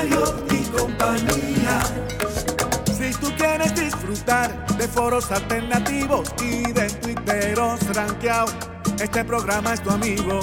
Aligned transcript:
Mariotti 0.00 0.56
y 0.56 0.64
compañía. 0.78 1.80
Si 2.86 3.12
tú 3.20 3.30
quieres 3.36 3.74
disfrutar 3.74 4.66
de 4.78 4.88
foros 4.88 5.30
alternativos 5.30 6.32
y 6.42 6.72
de 6.72 6.88
twitteros 6.88 7.80
rankeados, 7.94 8.54
este 8.98 9.22
programa 9.24 9.74
es 9.74 9.82
tu 9.82 9.90
amigo. 9.90 10.40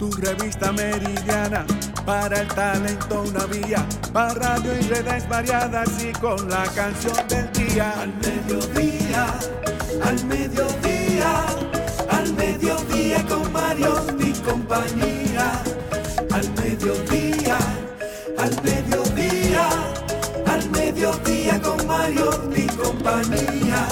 Tu 0.00 0.10
revista 0.10 0.72
meridiana 0.72 1.64
para 2.04 2.40
el 2.40 2.48
talento 2.48 3.22
una 3.22 3.46
vía, 3.46 3.86
para 4.12 4.34
radio 4.34 4.72
y 4.74 4.82
redes 4.88 5.28
variadas 5.28 5.88
y 6.02 6.12
con 6.14 6.50
la 6.50 6.64
canción 6.74 7.16
del 7.28 7.52
día. 7.52 7.94
Al 8.00 8.12
mediodía, 8.16 9.26
al 10.02 10.24
mediodía, 10.24 11.46
al 12.10 12.32
mediodía 12.34 13.24
con 13.28 13.52
Mario 13.52 14.04
y 14.18 14.32
compañía. 14.42 15.52
Al 16.32 16.50
mediodía, 16.54 17.25
al 18.38 18.62
mediodía, 18.62 19.68
al 20.46 20.70
mediodía 20.70 21.60
con 21.60 21.86
Mario 21.86 22.30
y 22.56 22.66
compañía. 22.66 23.88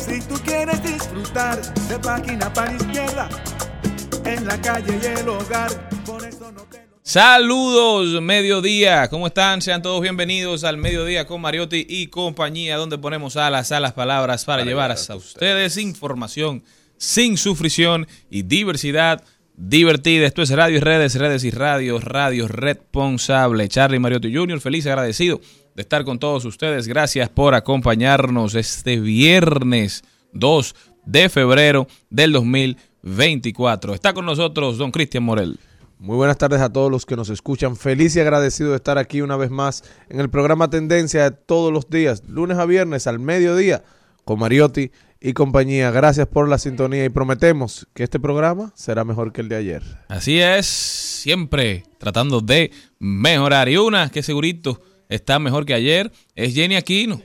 Si 0.00 0.20
tú 0.22 0.34
quieres 0.44 0.82
disfrutar 0.82 1.60
de 1.88 1.98
página 1.98 2.52
para 2.52 2.72
izquierda, 2.74 3.28
en 4.24 4.46
la 4.46 4.60
calle 4.60 4.98
y 5.02 5.06
el 5.06 5.28
hogar, 5.28 5.70
por 6.04 6.24
eso 6.24 6.50
no 6.52 6.62
te. 6.62 6.86
Saludos, 7.02 8.20
mediodía. 8.20 9.08
¿Cómo 9.08 9.28
están? 9.28 9.62
Sean 9.62 9.80
todos 9.80 10.02
bienvenidos 10.02 10.62
al 10.64 10.76
mediodía 10.76 11.26
con 11.26 11.40
Mariotti 11.40 11.86
y 11.88 12.08
compañía, 12.08 12.76
donde 12.76 12.98
ponemos 12.98 13.36
alas 13.38 13.72
a 13.72 13.80
las 13.80 13.94
palabras 13.94 14.44
para, 14.44 14.62
llevar 14.62 14.90
a 14.90 15.14
ustedes 15.14 15.78
información 15.78 16.62
sin 16.98 17.38
sufrición 17.38 18.06
y 18.28 18.42
diversidad 18.42 19.24
divertida. 19.58 20.26
Esto 20.26 20.42
es 20.42 20.50
Radio 20.50 20.76
y 20.76 20.80
Redes, 20.80 21.16
Redes 21.16 21.42
y 21.42 21.50
Radios, 21.50 22.04
Radio 22.04 22.46
Responsable. 22.46 23.68
Charlie 23.68 23.98
Mariotti 23.98 24.32
Jr., 24.32 24.60
feliz 24.60 24.86
y 24.86 24.88
agradecido 24.88 25.40
de 25.74 25.82
estar 25.82 26.04
con 26.04 26.18
todos 26.18 26.44
ustedes. 26.44 26.86
Gracias 26.86 27.28
por 27.28 27.54
acompañarnos 27.54 28.54
este 28.54 29.00
viernes 29.00 30.04
2 30.32 30.74
de 31.06 31.28
febrero 31.28 31.88
del 32.08 32.32
2024. 32.32 33.94
Está 33.94 34.12
con 34.12 34.26
nosotros 34.26 34.78
don 34.78 34.92
Cristian 34.92 35.24
Morel. 35.24 35.58
Muy 35.98 36.14
buenas 36.14 36.38
tardes 36.38 36.60
a 36.60 36.72
todos 36.72 36.92
los 36.92 37.04
que 37.04 37.16
nos 37.16 37.28
escuchan. 37.28 37.74
Feliz 37.74 38.14
y 38.14 38.20
agradecido 38.20 38.70
de 38.70 38.76
estar 38.76 38.98
aquí 38.98 39.20
una 39.20 39.36
vez 39.36 39.50
más 39.50 39.82
en 40.08 40.20
el 40.20 40.30
programa 40.30 40.70
Tendencia 40.70 41.24
de 41.24 41.30
todos 41.32 41.72
los 41.72 41.90
días, 41.90 42.22
lunes 42.28 42.58
a 42.58 42.66
viernes 42.66 43.08
al 43.08 43.18
mediodía, 43.18 43.82
con 44.24 44.38
Mariotti 44.38 44.92
y 45.20 45.32
compañía. 45.32 45.90
Gracias 45.90 46.26
por 46.26 46.48
la 46.48 46.58
sintonía 46.58 47.04
y 47.04 47.08
prometemos 47.08 47.86
que 47.94 48.04
este 48.04 48.20
programa 48.20 48.72
será 48.74 49.04
mejor 49.04 49.32
que 49.32 49.40
el 49.40 49.48
de 49.48 49.56
ayer. 49.56 49.82
Así 50.08 50.38
es, 50.40 50.66
siempre 50.66 51.84
tratando 51.98 52.40
de 52.40 52.70
mejorar. 52.98 53.68
Y 53.68 53.76
una 53.76 54.10
que 54.10 54.22
segurito 54.22 54.80
está 55.08 55.38
mejor 55.38 55.66
que 55.66 55.74
ayer 55.74 56.12
es 56.34 56.54
Jenny 56.54 56.76
Aquino. 56.76 57.20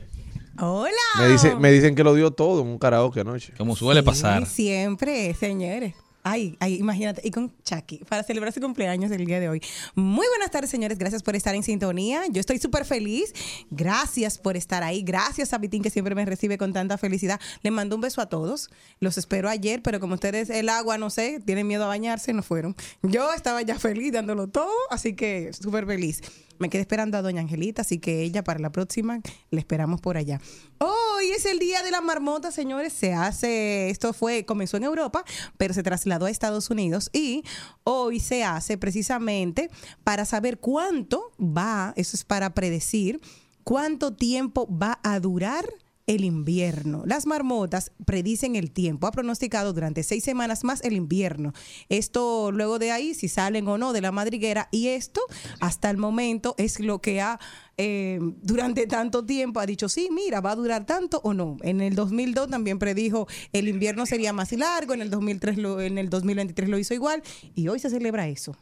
Hola. 0.59 0.91
Me, 1.19 1.27
dice, 1.29 1.55
me 1.55 1.71
dicen 1.71 1.95
que 1.95 2.03
lo 2.03 2.13
dio 2.13 2.31
todo 2.31 2.61
en 2.61 2.67
un 2.67 2.77
karaoke 2.77 3.21
anoche. 3.21 3.53
Como 3.57 3.75
suele 3.75 4.01
Sí, 4.01 4.05
pasar. 4.05 4.45
Siempre, 4.45 5.33
señores. 5.33 5.95
Ay, 6.25 6.55
ay, 6.61 6.75
imagínate, 6.75 7.21
y 7.23 7.31
con 7.31 7.53
Chucky, 7.63 7.97
para 8.07 8.23
celebrar 8.23 8.53
su 8.53 8.61
cumpleaños 8.61 9.11
el 9.11 9.25
día 9.25 9.41
de 9.41 9.49
hoy. 9.49 9.61
Muy 9.93 10.25
buenas 10.29 10.51
tardes, 10.51 10.69
señores, 10.69 10.97
gracias 10.97 11.21
por 11.21 11.35
estar 11.35 11.53
en 11.53 11.63
sintonía. 11.63 12.21
Yo 12.31 12.39
estoy 12.39 12.59
súper 12.59 12.85
feliz. 12.85 13.33
Gracias 13.69 14.37
por 14.37 14.55
estar 14.55 14.83
ahí. 14.83 15.03
Gracias 15.03 15.51
a 15.51 15.57
Vitín, 15.57 15.83
que 15.83 15.89
siempre 15.89 16.15
me 16.15 16.23
recibe 16.23 16.57
con 16.57 16.71
tanta 16.71 16.97
felicidad. 16.97 17.41
Le 17.61 17.71
mando 17.71 17.97
un 17.97 18.01
beso 18.01 18.21
a 18.21 18.27
todos. 18.27 18.69
Los 19.01 19.17
espero 19.17 19.49
ayer, 19.49 19.81
pero 19.81 19.99
como 19.99 20.13
ustedes, 20.13 20.49
el 20.49 20.69
agua, 20.69 20.97
no 20.97 21.09
sé, 21.09 21.41
tienen 21.45 21.67
miedo 21.67 21.83
a 21.83 21.87
bañarse, 21.87 22.31
no 22.31 22.41
fueron. 22.41 22.73
Yo 23.01 23.33
estaba 23.33 23.61
ya 23.61 23.77
feliz 23.77 24.13
dándolo 24.13 24.47
todo, 24.47 24.71
así 24.89 25.15
que 25.15 25.51
súper 25.51 25.85
feliz. 25.85 26.21
Me 26.59 26.69
quedé 26.69 26.81
esperando 26.81 27.17
a 27.17 27.21
Doña 27.21 27.41
Angelita, 27.41 27.81
así 27.81 27.99
que 27.99 28.21
ella 28.21 28.43
para 28.43 28.59
la 28.59 28.71
próxima 28.71 29.19
le 29.49 29.59
esperamos 29.59 30.01
por 30.01 30.17
allá. 30.17 30.39
Hoy 30.79 31.31
es 31.35 31.45
el 31.45 31.59
día 31.59 31.83
de 31.83 31.91
la 31.91 32.01
marmota, 32.01 32.51
señores. 32.51 32.93
Se 32.93 33.13
hace, 33.13 33.89
esto 33.89 34.13
fue, 34.13 34.45
comenzó 34.45 34.77
en 34.77 34.83
Europa, 34.83 35.23
pero 35.57 35.73
se 35.73 35.83
trasladó 35.83 36.25
a 36.25 36.29
Estados 36.29 36.69
Unidos 36.69 37.09
y 37.13 37.43
hoy 37.83 38.19
se 38.19 38.43
hace 38.43 38.77
precisamente 38.77 39.69
para 40.03 40.25
saber 40.25 40.59
cuánto 40.59 41.31
va, 41.39 41.93
eso 41.95 42.15
es 42.15 42.23
para 42.23 42.53
predecir, 42.53 43.19
cuánto 43.63 44.13
tiempo 44.13 44.67
va 44.69 44.99
a 45.03 45.19
durar 45.19 45.65
el 46.05 46.25
invierno. 46.25 47.03
Las 47.05 47.25
marmotas 47.25 47.91
predicen 48.05 48.55
el 48.55 48.71
tiempo. 48.71 49.07
Ha 49.07 49.11
pronosticado 49.11 49.73
durante 49.73 50.03
seis 50.03 50.23
semanas 50.23 50.63
más 50.63 50.81
el 50.83 50.93
invierno. 50.93 51.53
Esto 51.89 52.51
luego 52.51 52.79
de 52.79 52.91
ahí, 52.91 53.13
si 53.13 53.29
salen 53.29 53.67
o 53.67 53.77
no 53.77 53.93
de 53.93 54.01
la 54.01 54.11
madriguera. 54.11 54.67
Y 54.71 54.87
esto, 54.89 55.21
hasta 55.59 55.89
el 55.89 55.97
momento, 55.97 56.55
es 56.57 56.79
lo 56.79 56.99
que 56.99 57.21
ha, 57.21 57.39
eh, 57.77 58.19
durante 58.41 58.85
tanto 58.87 59.25
tiempo, 59.25 59.59
ha 59.59 59.65
dicho, 59.65 59.87
sí, 59.87 60.09
mira, 60.11 60.41
va 60.41 60.51
a 60.51 60.55
durar 60.55 60.85
tanto 60.85 61.21
o 61.23 61.33
no. 61.33 61.57
En 61.61 61.81
el 61.81 61.95
2002 61.95 62.49
también 62.49 62.79
predijo 62.79 63.27
el 63.53 63.67
invierno 63.67 64.05
sería 64.05 64.33
más 64.33 64.51
largo. 64.51 64.93
En 64.93 65.01
el 65.01 65.09
2003, 65.09 65.57
lo, 65.57 65.79
en 65.81 65.97
el 65.97 66.09
2023 66.09 66.69
lo 66.69 66.77
hizo 66.77 66.93
igual. 66.93 67.23
Y 67.55 67.69
hoy 67.69 67.79
se 67.79 67.89
celebra 67.89 68.27
eso. 68.27 68.57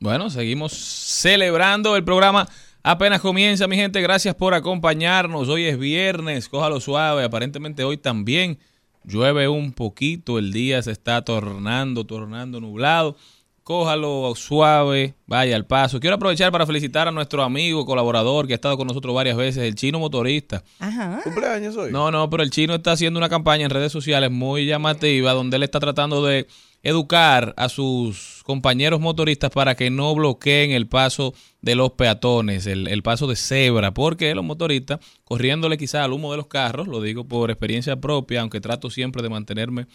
Bueno, 0.00 0.30
seguimos 0.30 0.72
celebrando 0.72 1.96
el 1.96 2.04
programa. 2.04 2.48
Apenas 2.82 3.20
comienza, 3.20 3.66
mi 3.66 3.76
gente. 3.76 4.00
Gracias 4.00 4.34
por 4.34 4.54
acompañarnos. 4.54 5.48
Hoy 5.48 5.64
es 5.64 5.78
viernes, 5.78 6.48
cójalo 6.48 6.80
suave. 6.80 7.24
Aparentemente 7.24 7.84
hoy 7.84 7.96
también 7.96 8.58
llueve 9.04 9.48
un 9.48 9.72
poquito. 9.72 10.38
El 10.38 10.52
día 10.52 10.80
se 10.82 10.92
está 10.92 11.22
tornando, 11.22 12.04
tornando 12.04 12.60
nublado. 12.60 13.16
Cójalo 13.64 14.32
suave, 14.34 15.14
vaya 15.26 15.54
al 15.54 15.66
paso. 15.66 16.00
Quiero 16.00 16.16
aprovechar 16.16 16.50
para 16.50 16.64
felicitar 16.64 17.06
a 17.06 17.10
nuestro 17.10 17.42
amigo, 17.42 17.84
colaborador, 17.84 18.46
que 18.46 18.54
ha 18.54 18.56
estado 18.56 18.78
con 18.78 18.86
nosotros 18.86 19.14
varias 19.14 19.36
veces, 19.36 19.62
el 19.62 19.74
chino 19.74 19.98
motorista. 19.98 20.64
Ajá. 20.78 21.20
¿Cumpleaños 21.22 21.76
hoy? 21.76 21.92
No, 21.92 22.10
no, 22.10 22.30
pero 22.30 22.42
el 22.42 22.50
chino 22.50 22.74
está 22.74 22.92
haciendo 22.92 23.18
una 23.18 23.28
campaña 23.28 23.64
en 23.64 23.70
redes 23.70 23.92
sociales 23.92 24.30
muy 24.30 24.64
llamativa 24.64 25.34
donde 25.34 25.58
él 25.58 25.64
está 25.64 25.80
tratando 25.80 26.24
de 26.24 26.46
educar 26.82 27.54
a 27.56 27.68
sus 27.68 28.42
compañeros 28.44 29.00
motoristas 29.00 29.50
para 29.50 29.74
que 29.74 29.90
no 29.90 30.14
bloqueen 30.14 30.70
el 30.70 30.86
paso 30.86 31.34
de 31.60 31.74
los 31.74 31.92
peatones, 31.92 32.66
el, 32.66 32.86
el 32.88 33.02
paso 33.02 33.26
de 33.26 33.36
cebra, 33.36 33.92
porque 33.92 34.34
los 34.34 34.44
motoristas, 34.44 35.00
corriéndole 35.24 35.76
quizá 35.76 36.04
al 36.04 36.12
humo 36.12 36.30
de 36.30 36.36
los 36.38 36.46
carros, 36.46 36.86
lo 36.88 37.00
digo 37.02 37.24
por 37.24 37.50
experiencia 37.50 38.00
propia, 38.00 38.40
aunque 38.42 38.60
trato 38.60 38.90
siempre 38.90 39.22
de 39.22 39.28
mantenerme 39.28 39.86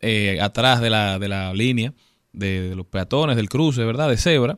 eh, 0.00 0.38
atrás 0.40 0.80
de 0.80 0.88
la, 0.90 1.18
de 1.18 1.28
la 1.28 1.52
línea 1.52 1.92
de, 2.32 2.74
los 2.76 2.86
peatones, 2.86 3.36
del 3.36 3.48
cruce, 3.48 3.84
¿verdad? 3.84 4.08
De 4.08 4.16
cebra, 4.16 4.56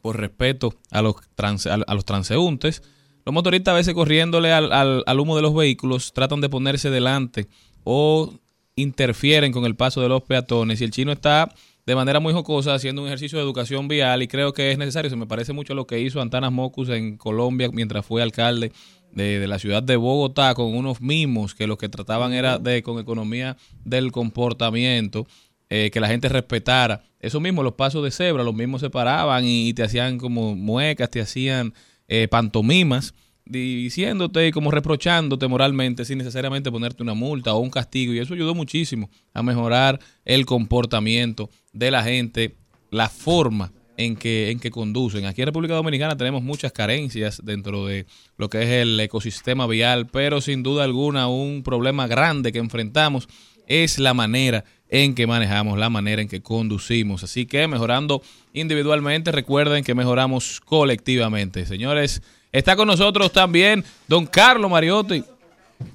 por 0.00 0.18
respeto 0.20 0.72
a 0.92 1.02
los, 1.02 1.16
trans- 1.34 1.66
a 1.66 1.94
los 1.94 2.04
transeúntes. 2.04 2.82
Los 3.24 3.34
motoristas 3.34 3.72
a 3.72 3.76
veces 3.76 3.92
corriéndole 3.92 4.52
al, 4.52 4.72
al- 4.72 5.02
al 5.04 5.20
humo 5.20 5.34
de 5.34 5.42
los 5.42 5.52
vehículos 5.52 6.12
tratan 6.12 6.40
de 6.40 6.48
ponerse 6.48 6.90
delante 6.90 7.48
o 7.82 8.32
interfieren 8.76 9.52
con 9.52 9.64
el 9.64 9.74
paso 9.74 10.02
de 10.02 10.08
los 10.08 10.22
peatones 10.22 10.80
y 10.80 10.84
el 10.84 10.90
chino 10.90 11.10
está 11.10 11.52
de 11.86 11.94
manera 11.94 12.20
muy 12.20 12.32
jocosa 12.32 12.74
haciendo 12.74 13.00
un 13.00 13.08
ejercicio 13.08 13.38
de 13.38 13.44
educación 13.44 13.88
vial 13.88 14.22
y 14.22 14.28
creo 14.28 14.52
que 14.52 14.70
es 14.70 14.78
necesario. 14.78 15.08
Se 15.08 15.16
me 15.16 15.26
parece 15.26 15.52
mucho 15.52 15.74
lo 15.74 15.86
que 15.86 16.00
hizo 16.00 16.20
Antanas 16.20 16.52
Mocus 16.52 16.90
en 16.90 17.16
Colombia 17.16 17.70
mientras 17.72 18.04
fue 18.04 18.22
alcalde 18.22 18.72
de, 19.12 19.46
la 19.46 19.58
ciudad 19.58 19.82
de 19.82 19.96
Bogotá 19.96 20.54
con 20.54 20.74
unos 20.74 21.00
mimos 21.00 21.54
que 21.54 21.66
lo 21.66 21.78
que 21.78 21.88
trataban 21.88 22.34
era 22.34 22.58
de 22.58 22.82
con 22.82 22.98
economía 22.98 23.56
del 23.84 24.12
comportamiento 24.12 25.26
eh, 25.70 25.90
que 25.92 26.00
la 26.00 26.08
gente 26.08 26.28
respetara. 26.28 27.02
Eso 27.18 27.40
mismo, 27.40 27.62
los 27.62 27.74
pasos 27.74 28.04
de 28.04 28.10
cebra, 28.10 28.44
los 28.44 28.54
mismos 28.54 28.82
se 28.82 28.90
paraban 28.90 29.44
y, 29.44 29.68
y 29.68 29.74
te 29.74 29.82
hacían 29.82 30.18
como 30.18 30.54
muecas, 30.54 31.10
te 31.10 31.20
hacían 31.20 31.72
eh, 32.08 32.28
pantomimas, 32.28 33.14
diciéndote 33.46 34.48
y 34.48 34.52
como 34.52 34.70
reprochándote 34.70 35.46
moralmente 35.48 36.04
sin 36.04 36.18
necesariamente 36.18 36.70
ponerte 36.70 37.02
una 37.02 37.14
multa 37.14 37.54
o 37.54 37.58
un 37.58 37.70
castigo. 37.70 38.12
Y 38.12 38.18
eso 38.18 38.34
ayudó 38.34 38.54
muchísimo 38.54 39.08
a 39.32 39.42
mejorar 39.42 40.00
el 40.24 40.44
comportamiento 40.44 41.48
de 41.72 41.90
la 41.90 42.02
gente, 42.02 42.56
la 42.90 43.08
forma 43.08 43.72
en 43.96 44.16
que, 44.16 44.50
en 44.50 44.58
que 44.58 44.70
conducen. 44.70 45.26
Aquí 45.26 45.42
en 45.42 45.46
República 45.46 45.74
Dominicana 45.74 46.16
tenemos 46.16 46.42
muchas 46.42 46.72
carencias 46.72 47.40
dentro 47.42 47.86
de 47.86 48.06
lo 48.36 48.50
que 48.50 48.62
es 48.62 48.68
el 48.68 48.98
ecosistema 49.00 49.66
vial, 49.66 50.06
pero 50.06 50.40
sin 50.40 50.62
duda 50.62 50.84
alguna 50.84 51.28
un 51.28 51.62
problema 51.62 52.06
grande 52.06 52.52
que 52.52 52.58
enfrentamos 52.58 53.28
es 53.66 53.98
la 53.98 54.14
manera 54.14 54.64
en 54.88 55.14
que 55.14 55.26
manejamos, 55.26 55.78
la 55.78 55.90
manera 55.90 56.22
en 56.22 56.28
que 56.28 56.42
conducimos. 56.42 57.24
Así 57.24 57.46
que 57.46 57.66
mejorando 57.66 58.22
individualmente, 58.52 59.32
recuerden 59.32 59.82
que 59.82 59.94
mejoramos 59.94 60.60
colectivamente. 60.60 61.66
Señores, 61.66 62.22
está 62.52 62.76
con 62.76 62.86
nosotros 62.88 63.32
también 63.32 63.84
don 64.06 64.26
Carlos 64.26 64.70
Mariotti. 64.70 65.24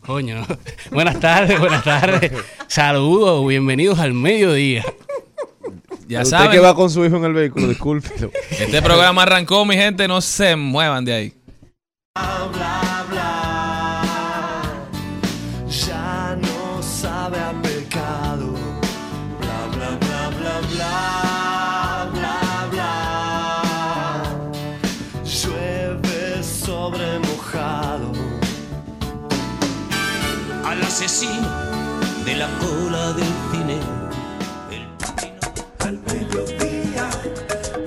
Coño, 0.05 0.45
buenas 0.91 1.19
tardes, 1.19 1.59
buenas 1.59 1.83
tardes. 1.83 2.31
Saludos, 2.67 3.47
bienvenidos 3.47 3.99
al 3.99 4.13
mediodía. 4.13 4.83
Ya 6.07 6.21
Usted 6.21 6.37
saben, 6.37 6.51
que 6.51 6.59
va 6.59 6.75
con 6.75 6.89
su 6.89 7.05
hijo 7.05 7.17
en 7.17 7.23
el 7.25 7.33
vehículo, 7.33 7.67
discúlpelo. 7.67 8.31
este 8.51 8.81
programa 8.81 9.23
arrancó, 9.23 9.65
mi 9.65 9.75
gente, 9.75 10.07
no 10.07 10.21
se 10.21 10.55
muevan 10.55 11.05
de 11.05 11.13
ahí. 11.13 11.33
Asesino 31.03 31.49
de 32.25 32.35
la 32.35 32.47
cola 32.59 33.13
del 33.13 33.33
cine. 33.51 33.79
El 34.69 34.87
al 35.79 35.99
mediodía 35.99 37.09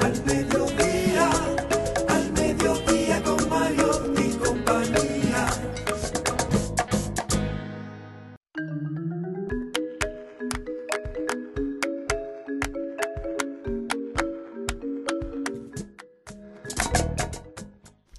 al 0.00 0.25
mediodía 0.25 1.31
al 2.08 2.32
mediodía 2.32 3.22
con 3.22 3.49
Mario 3.49 4.14
y 4.19 4.32
compañía 4.37 5.46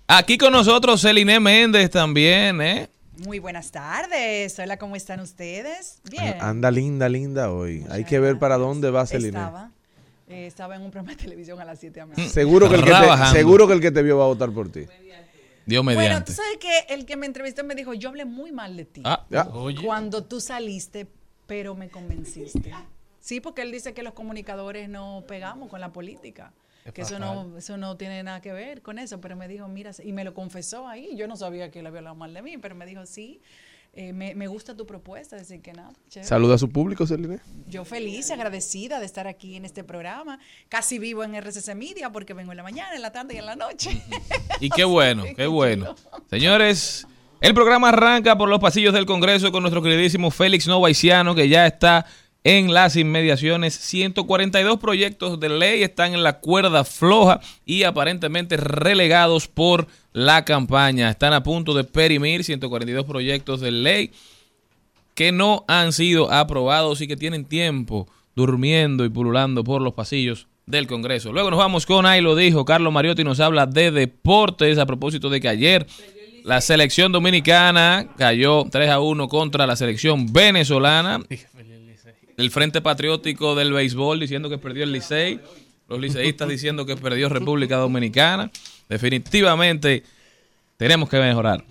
Aquí 0.08 0.38
con 0.38 0.54
nosotros 0.54 1.02
Celine 1.02 1.42
Méndez 1.42 1.90
también, 1.90 2.62
¿eh? 2.62 2.95
Muy 3.26 3.40
buenas 3.40 3.72
tardes. 3.72 4.58
Hola, 4.60 4.78
¿cómo 4.78 4.96
están 4.96 5.20
ustedes? 5.20 6.00
Bien. 6.10 6.38
Anda 6.42 6.70
linda, 6.70 7.10
linda 7.10 7.52
hoy. 7.52 7.84
Hay 7.90 8.04
que 8.04 8.20
ver 8.20 8.38
para 8.38 8.58
dónde 8.58 8.92
va 8.92 9.06
Celine. 9.08 9.30
Estaba, 9.30 9.72
eh, 10.28 10.46
estaba 10.46 10.76
en 10.76 10.84
un 10.84 10.92
programa 10.92 11.16
de 11.16 11.24
televisión 11.24 11.60
a 11.60 11.66
las 11.66 11.80
7 11.80 11.94
de 11.94 12.00
la 12.02 12.06
mañana. 12.08 12.30
Seguro 12.30 12.70
que, 12.70 12.76
el 12.76 12.84
que 12.84 12.92
te, 12.92 13.26
seguro 13.32 13.68
que 13.68 13.74
el 13.74 13.82
que 13.82 13.92
te 13.92 14.04
vio 14.04 14.18
va 14.18 14.26
a 14.26 14.28
votar 14.28 14.52
por 14.52 14.70
ti. 14.72 14.86
Dios 15.66 15.84
Bueno, 15.84 16.00
mediante. 16.00 16.32
tú 16.32 16.36
sabes 16.38 16.58
que 16.60 16.94
el 16.94 17.08
que 17.08 17.16
me 17.18 17.26
entrevistó 17.26 17.64
me 17.64 17.74
dijo, 17.74 17.96
yo 17.96 18.10
hablé 18.10 18.26
muy 18.26 18.52
mal 18.52 18.78
de 18.78 18.86
ti 18.86 19.02
Ah, 19.04 19.26
Ya. 19.32 19.48
cuando 19.84 20.24
tú 20.24 20.40
saliste, 20.40 21.08
pero 21.48 21.74
me 21.74 21.90
convenciste. 21.90 22.72
Sí, 23.20 23.42
porque 23.42 23.64
él 23.64 23.72
dice 23.72 23.96
que 23.96 24.04
los 24.04 24.14
comunicadores 24.14 24.88
no 24.88 25.24
pegamos 25.28 25.70
con 25.70 25.82
la 25.82 25.92
política. 25.92 26.54
Que 26.94 27.02
eso 27.02 27.18
no, 27.18 27.58
eso 27.58 27.78
no 27.78 27.98
tiene 27.98 28.22
nada 28.22 28.42
que 28.42 28.54
ver 28.54 28.82
con 28.82 29.00
eso, 29.00 29.20
pero 29.20 29.36
me 29.36 29.48
dijo, 29.48 29.68
mira, 29.68 29.92
y 30.04 30.14
me 30.14 30.24
lo 30.24 30.34
confesó 30.34 30.88
ahí. 30.88 31.16
Yo 31.16 31.28
no 31.28 31.36
sabía 31.36 31.72
que 31.72 31.80
él 31.80 31.88
había 31.88 32.00
hablado 32.00 32.16
mal 32.16 32.34
de 32.34 32.44
mí, 32.44 32.58
pero 32.60 32.76
me 32.76 32.86
dijo, 32.86 33.06
sí, 33.08 33.42
eh, 33.94 34.14
me, 34.14 34.36
me 34.36 34.48
gusta 34.48 34.76
tu 34.76 34.86
propuesta, 34.86 35.36
decir 35.36 35.62
que 35.62 35.74
nada. 35.74 35.94
chévere. 36.10 36.28
Saluda 36.28 36.56
a 36.56 36.58
su 36.58 36.70
público, 36.70 37.08
Celine. 37.08 37.40
Yo 37.68 37.86
feliz 37.86 38.30
agradecida 38.30 39.00
de 39.00 39.06
estar 39.06 39.26
aquí 39.26 39.56
en 39.56 39.66
este 39.66 39.84
programa. 39.84 40.38
Casi 40.70 41.00
vivo 41.00 41.24
en 41.24 41.34
RCC 41.34 41.74
Media 41.76 42.12
porque 42.12 42.34
vengo 42.34 42.52
en 42.52 42.58
la 42.58 42.64
mañana, 42.64 42.94
en 42.94 43.02
la 43.02 43.12
tarde 43.12 43.36
y 43.36 43.38
en 43.38 43.46
la 43.46 43.56
noche. 43.56 44.04
Y 44.60 44.70
qué 44.70 44.84
bueno, 44.86 45.24
qué 45.36 45.48
bueno. 45.48 45.96
Señores, 46.30 47.08
el 47.42 47.54
programa 47.54 47.90
arranca 47.90 48.38
por 48.38 48.50
los 48.50 48.60
pasillos 48.60 48.94
del 48.94 49.06
Congreso 49.06 49.52
con 49.52 49.64
nuestro 49.64 49.82
queridísimo 49.82 50.30
Félix 50.30 50.68
Novaiciano, 50.68 51.34
que 51.34 51.48
ya 51.48 51.66
está 51.66 52.06
en 52.46 52.74
las 52.74 52.96
inmediaciones. 52.96 53.74
142 53.74 54.80
proyectos 54.80 55.40
de 55.40 55.50
ley 55.50 55.84
están 55.84 56.14
en 56.14 56.24
la 56.24 56.40
cuerda 56.40 56.86
floja 56.86 57.42
y 57.66 57.84
aparentemente 57.84 58.56
relegados 58.56 59.48
por 59.50 59.88
la 60.14 60.46
campaña. 60.46 61.10
Están 61.10 61.34
a 61.34 61.44
punto 61.44 61.74
de 61.74 61.84
perimir 61.84 62.46
142 62.46 63.04
proyectos 63.06 63.60
de 63.60 63.72
ley 63.72 64.12
que 65.16 65.32
no 65.32 65.66
han 65.68 65.92
sido 65.92 66.32
aprobados 66.32 67.02
y 67.02 67.08
que 67.08 67.18
tienen 67.18 67.46
tiempo 67.46 68.08
durmiendo 68.36 69.06
y 69.06 69.10
pululando 69.10 69.64
por 69.64 69.82
los 69.82 69.94
pasillos 69.94 70.48
del 70.68 70.88
Congreso. 70.88 71.34
Luego 71.34 71.50
nos 71.50 71.60
vamos 71.60 71.86
con 71.86 72.06
ahí 72.06 72.22
lo 72.22 72.36
dijo 72.36 72.66
Carlos 72.66 72.94
Mariotti 72.94 73.24
nos 73.24 73.40
habla 73.40 73.66
de 73.66 73.92
deportes 73.92 74.78
a 74.78 74.86
propósito 74.86 75.30
de 75.30 75.42
que 75.42 75.48
ayer 75.48 75.88
la 76.44 76.62
selección 76.62 77.12
dominicana 77.12 78.08
cayó 78.18 78.66
3 78.70 78.90
a 78.92 79.00
1 79.00 79.28
contra 79.30 79.66
la 79.66 79.76
selección 79.76 80.32
venezolana. 80.32 81.22
El 82.38 82.52
Frente 82.52 82.82
Patriótico 82.82 83.56
del 83.56 83.72
Béisbol 83.72 84.20
diciendo 84.20 84.50
que 84.50 84.58
perdió 84.58 84.84
el 84.84 84.92
Licey, 84.92 85.40
los 85.88 86.00
liceístas 86.00 86.50
diciendo 86.50 86.86
que 86.86 86.98
perdió 86.98 87.30
República 87.30 87.78
Dominicana. 87.78 88.52
Definitivamente 88.90 90.04
tenemos 90.78 91.10
que 91.10 91.20
mejorar. 91.20 91.64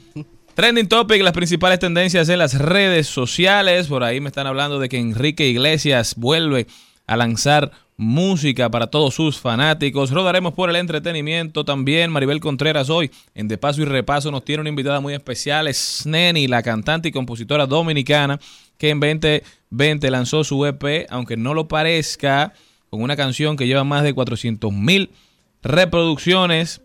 Trending 0.55 0.89
topic, 0.89 1.21
las 1.23 1.33
principales 1.33 1.81
tendencias 1.81 2.29
en 2.29 2.39
las 2.39 2.59
redes 2.59 3.09
sociales. 3.09 3.89
Por 3.89 4.05
ahí 4.05 4.21
me 4.21 4.29
están 4.29 4.47
hablando 4.47 4.79
de 4.79 4.89
que 4.89 4.99
Enrique 4.99 5.49
Iglesias 5.49 6.15
vuelve 6.17 6.67
a 7.07 7.17
lanzar 7.17 7.71
música 7.97 8.71
para 8.71 8.89
todos 8.89 9.15
sus 9.15 9.39
fanáticos. 9.39 10.11
Rodaremos 10.11 10.55
por 10.55 10.71
el 10.71 10.77
entretenimiento 10.77 11.65
también. 11.65 12.11
Maribel 12.11 12.41
Contreras 12.41 12.91
hoy 12.91 13.11
en 13.35 13.49
De 13.49 13.59
Paso 13.59 13.83
y 13.83 13.85
Repaso 13.85 14.31
nos 14.31 14.45
tiene 14.45 14.63
una 14.63 14.71
invitada 14.71 15.01
muy 15.01 15.15
especial. 15.15 15.69
Es 15.69 16.05
Neni, 16.07 16.49
la 16.49 16.63
cantante 16.63 17.09
y 17.09 17.13
compositora 17.13 17.67
dominicana 17.67 18.41
que 18.79 18.91
en 18.91 19.01
2020 19.01 20.11
lanzó 20.11 20.45
su 20.45 20.67
EP, 20.67 21.07
aunque 21.11 21.37
no 21.37 21.55
lo 21.55 21.69
parezca, 21.69 22.53
con 22.91 23.03
una 23.03 23.17
canción 23.17 23.57
que 23.57 23.67
lleva 23.67 23.85
más 23.85 24.03
de 24.03 24.15
400 24.15 24.73
mil 24.73 25.11
reproducciones 25.63 26.83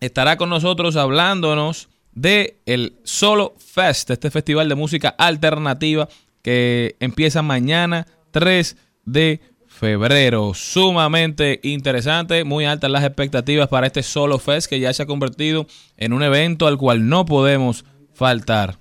estará 0.00 0.36
con 0.36 0.50
nosotros 0.50 0.96
hablándonos 0.96 1.88
de 2.12 2.58
el 2.66 2.98
Solo 3.04 3.54
Fest, 3.58 4.10
este 4.10 4.30
festival 4.30 4.68
de 4.68 4.74
música 4.74 5.08
alternativa 5.10 6.08
que 6.42 6.96
empieza 7.00 7.42
mañana 7.42 8.06
3 8.32 8.76
de 9.12 9.40
febrero. 9.66 10.52
Sumamente 10.54 11.60
interesante, 11.62 12.44
muy 12.44 12.64
altas 12.64 12.90
las 12.90 13.04
expectativas 13.04 13.68
para 13.68 13.86
este 13.86 14.02
Solo 14.02 14.38
Fest 14.38 14.68
que 14.68 14.80
ya 14.80 14.92
se 14.92 15.04
ha 15.04 15.06
convertido 15.06 15.66
en 15.96 16.12
un 16.12 16.22
evento 16.22 16.66
al 16.66 16.78
cual 16.78 17.08
no 17.08 17.24
podemos 17.24 17.84
faltar. 18.12 18.78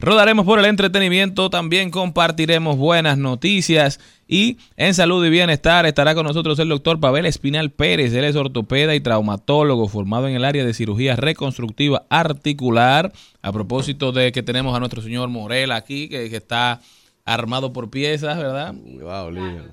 Rodaremos 0.00 0.46
por 0.46 0.60
el 0.60 0.64
entretenimiento, 0.66 1.50
también 1.50 1.90
compartiremos 1.90 2.76
buenas 2.76 3.18
noticias 3.18 3.98
y 4.28 4.58
en 4.76 4.94
salud 4.94 5.26
y 5.26 5.30
bienestar 5.30 5.86
estará 5.86 6.14
con 6.14 6.24
nosotros 6.24 6.56
el 6.60 6.68
doctor 6.68 7.00
Pavel 7.00 7.26
Espinal 7.26 7.72
Pérez. 7.72 8.14
Él 8.14 8.24
es 8.24 8.36
ortopeda 8.36 8.94
y 8.94 9.00
traumatólogo 9.00 9.88
formado 9.88 10.28
en 10.28 10.36
el 10.36 10.44
área 10.44 10.64
de 10.64 10.72
cirugía 10.72 11.16
reconstructiva 11.16 12.06
articular. 12.10 13.12
A 13.42 13.50
propósito 13.50 14.12
de 14.12 14.30
que 14.30 14.44
tenemos 14.44 14.76
a 14.76 14.78
nuestro 14.78 15.02
señor 15.02 15.30
Morel 15.30 15.72
aquí, 15.72 16.08
que, 16.08 16.30
que 16.30 16.36
está 16.36 16.80
armado 17.32 17.72
por 17.72 17.90
piezas, 17.90 18.36
¿verdad? 18.38 18.74
Wow, 18.74 19.30
líder. 19.30 19.70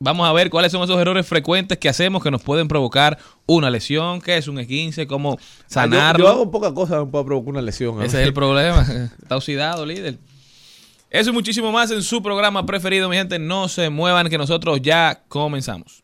Vamos 0.00 0.28
a 0.28 0.32
ver 0.32 0.48
cuáles 0.48 0.70
son 0.70 0.82
esos 0.84 0.96
errores 1.00 1.26
frecuentes 1.26 1.76
que 1.76 1.88
hacemos 1.88 2.22
que 2.22 2.30
nos 2.30 2.40
pueden 2.42 2.68
provocar 2.68 3.18
una 3.46 3.68
lesión, 3.68 4.20
qué 4.20 4.36
es 4.36 4.46
un 4.46 4.60
esguince, 4.60 5.08
cómo 5.08 5.32
Ah, 5.32 5.36
yo- 5.40 5.64
sanarlo. 5.66 6.24
Yo, 6.24 6.30
hago 6.30 6.50
pocas 6.52 6.72
cosas 6.72 7.00
que 7.00 7.06
puedo 7.10 7.24
provocar 7.24 7.50
una 7.50 7.62
lesión. 7.62 8.00
¿eh? 8.00 8.06
Ese 8.06 8.20
es 8.22 8.26
el 8.28 8.32
problema. 8.34 8.82
Está 9.20 9.36
oxidado, 9.36 9.84
líder. 9.84 10.18
Eso 11.10 11.30
y 11.30 11.32
muchísimo 11.32 11.72
más 11.72 11.90
en 11.90 12.02
su 12.02 12.22
programa 12.22 12.64
preferido, 12.66 13.08
mi 13.08 13.16
gente. 13.16 13.38
No 13.40 13.66
se 13.68 13.90
muevan, 13.90 14.28
que 14.28 14.38
nosotros 14.38 14.80
ya 14.82 15.22
comenzamos. 15.26 16.02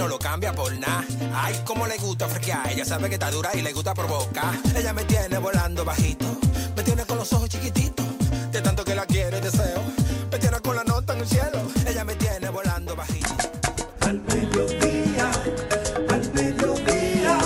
No 0.00 0.08
lo 0.08 0.18
cambia 0.18 0.50
por 0.54 0.72
nada. 0.78 1.04
Ay, 1.34 1.60
como 1.66 1.86
le 1.86 1.98
gusta 1.98 2.26
frequear, 2.26 2.72
ella 2.72 2.86
sabe 2.86 3.08
que 3.10 3.16
está 3.16 3.30
dura 3.30 3.50
y 3.52 3.60
le 3.60 3.70
gusta 3.74 3.92
provocar. 3.92 4.54
Ella 4.74 4.94
me 4.94 5.04
tiene 5.04 5.36
volando 5.36 5.84
bajito, 5.84 6.24
me 6.74 6.82
tiene 6.82 7.04
con 7.04 7.18
los 7.18 7.30
ojos 7.34 7.50
chiquititos, 7.50 8.06
de 8.50 8.62
tanto 8.62 8.82
que 8.82 8.94
la 8.94 9.04
quiero 9.04 9.36
y 9.36 9.40
deseo. 9.42 9.82
Me 10.32 10.38
tiene 10.38 10.58
con 10.60 10.74
la 10.74 10.84
nota 10.84 11.12
en 11.12 11.20
el 11.20 11.28
cielo, 11.28 11.60
ella 11.86 12.02
me 12.04 12.14
tiene 12.14 12.48
volando 12.48 12.96
bajito. 12.96 13.28
al 14.00 14.20
mediodía, 14.22 15.30
al 16.08 16.32
mediodía, 16.32 17.38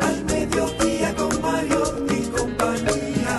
al 0.00 0.24
mediodía 0.24 1.14
con 1.14 1.42
Mario 1.42 2.06
y 2.08 2.22
compañía. 2.28 3.38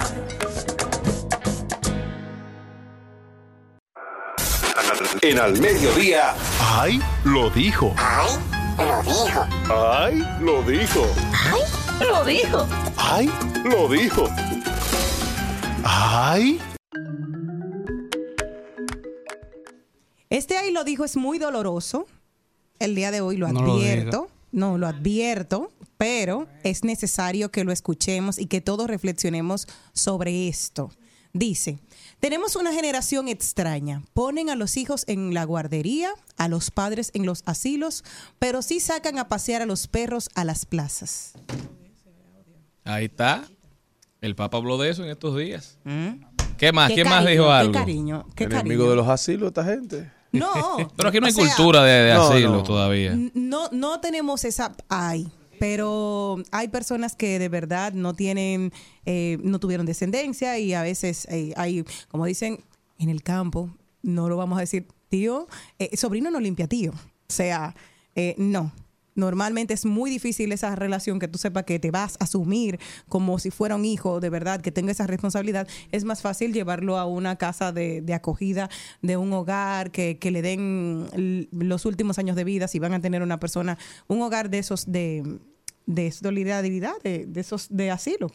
En 5.22 5.40
al 5.40 5.60
mediodía. 5.60 6.36
¡Ay! 6.78 7.00
Lo 7.24 7.50
dijo. 7.50 7.96
¡Ay! 7.98 8.36
Lo 8.78 9.02
dijo. 9.02 9.48
¡Ay! 9.72 10.20
Lo 10.42 10.62
dijo. 10.64 11.08
Lo 12.02 12.26
dijo. 12.26 12.68
¡Ay! 12.98 13.32
Lo 13.64 13.88
dijo. 13.88 14.28
¡Ay! 15.86 16.60
Este 20.30 20.58
ahí 20.58 20.74
lo 20.74 20.84
dijo 20.84 21.06
es 21.06 21.16
muy 21.16 21.40
doloroso. 21.40 22.08
El 22.80 22.94
día 22.94 23.10
de 23.12 23.22
hoy 23.22 23.38
lo 23.38 23.48
No 23.48 23.62
lo 23.62 23.74
advierto. 23.76 24.28
no, 24.52 24.78
lo 24.78 24.88
advierto, 24.88 25.72
pero 25.98 26.50
es 26.64 26.84
necesario 26.84 27.52
que 27.52 27.64
lo 27.64 27.72
escuchemos 27.72 28.38
y 28.38 28.48
que 28.48 28.60
todos 28.60 28.88
reflexionemos 28.88 29.66
sobre 29.94 30.50
esto. 30.50 30.92
Dice, 31.32 31.80
tenemos 32.26 32.56
una 32.56 32.74
generación 32.74 33.28
extraña. 33.28 34.02
Ponen 34.16 34.50
a 34.50 34.56
los 34.56 34.78
hijos 34.78 35.04
en 35.06 35.36
la 35.36 35.44
guardería, 35.44 36.10
a 36.38 36.48
los 36.48 36.72
padres 36.72 37.12
en 37.14 37.24
los 37.28 37.44
asilos, 37.46 38.04
pero 38.40 38.64
sí 38.64 38.80
sacan 38.80 39.20
a 39.20 39.28
pasear 39.28 39.62
a 39.62 39.68
los 39.68 39.86
perros 39.86 40.30
a 40.34 40.44
las 40.44 40.66
plazas. 40.66 41.34
Ahí 42.84 43.06
está. 43.06 43.44
El 44.22 44.36
Papa 44.36 44.58
habló 44.58 44.80
de 44.80 44.90
eso 44.90 45.04
en 45.04 45.12
estos 45.12 45.38
días. 45.38 45.78
¿Qué 46.58 46.72
más? 46.72 46.88
Qué 46.88 46.96
¿Quién 46.96 47.10
más 47.10 47.24
cariño, 47.26 47.30
dijo 47.32 47.46
qué 47.46 47.52
algo? 47.52 47.74
cariño, 47.74 48.26
qué 48.34 48.44
Enemigo 48.46 48.64
cariño. 48.70 48.90
de 48.90 48.96
los 48.96 49.08
asilos, 49.08 49.48
esta 49.50 49.64
gente. 49.64 50.12
No. 50.32 50.50
Pero 50.98 51.10
aquí 51.10 51.20
no 51.20 51.28
hay 51.28 51.32
o 51.32 51.36
sea, 51.36 51.46
cultura 51.46 51.84
de, 51.84 51.92
de 52.06 52.14
No, 52.16 52.24
asilo 52.24 52.50
no. 52.54 52.64
todavía. 52.64 53.16
No, 53.36 53.70
no 53.72 54.00
tenemos 54.00 54.46
esa. 54.46 54.76
Hay. 54.90 55.30
Pero 55.60 56.38
hay 56.52 56.68
personas 56.70 57.16
que 57.16 57.40
de 57.40 57.50
verdad 57.50 57.94
no 57.94 58.14
tienen, 58.14 58.74
eh, 59.06 59.38
no 59.44 59.60
tuvieron 59.60 59.86
descendencia 59.86 60.58
y 60.60 60.74
a 60.74 60.82
veces 60.82 61.28
eh, 61.30 61.54
hay, 61.56 61.84
como 62.10 62.26
dicen, 62.26 62.60
en 62.98 63.10
el 63.10 63.24
campo, 63.24 63.70
no 64.02 64.30
lo 64.30 64.38
vamos 64.38 64.58
a 64.58 64.62
decir, 64.62 64.88
tío, 65.10 65.48
eh, 65.80 65.96
sobrino 65.98 66.30
no 66.32 66.40
limpia 66.40 66.68
tío. 66.68 66.92
O 66.92 67.34
sea, 67.34 67.76
eh, 68.16 68.36
no. 68.38 68.72
Normalmente 69.16 69.74
es 69.74 69.86
muy 69.86 70.10
difícil 70.10 70.52
esa 70.52 70.76
relación 70.76 71.20
que 71.20 71.30
tú 71.30 71.38
sepas 71.38 71.64
que 71.64 71.80
te 71.80 71.90
vas 71.90 72.18
a 72.20 72.26
asumir 72.26 72.80
como 73.08 73.40
si 73.40 73.50
fuera 73.50 73.76
un 73.76 73.86
hijo 73.86 74.20
de 74.20 74.30
verdad, 74.30 74.60
que 74.60 74.74
tenga 74.74 74.92
esa 74.92 75.08
responsabilidad. 75.08 75.70
Es 75.94 76.04
más 76.04 76.22
fácil 76.22 76.52
llevarlo 76.52 76.98
a 76.98 77.06
una 77.06 77.38
casa 77.38 77.72
de, 77.72 78.02
de 78.02 78.14
acogida, 78.14 78.70
de 79.02 79.16
un 79.16 79.32
hogar, 79.32 79.92
que, 79.92 80.18
que 80.18 80.32
le 80.32 80.42
den 80.42 81.48
los 81.54 81.86
últimos 81.86 82.20
años 82.20 82.36
de 82.36 82.44
vida, 82.44 82.68
si 82.68 82.80
van 82.80 82.94
a 82.94 83.00
tener 83.00 83.22
una 83.22 83.40
persona, 83.40 83.78
un 84.08 84.22
hogar 84.22 84.50
de 84.50 84.60
esos 84.60 84.92
de, 84.92 85.40
de 85.86 86.12
solidaridad, 86.12 87.02
de, 87.02 87.26
de 87.26 87.40
esos 87.40 87.68
de 87.70 87.92
asilo 87.92 88.30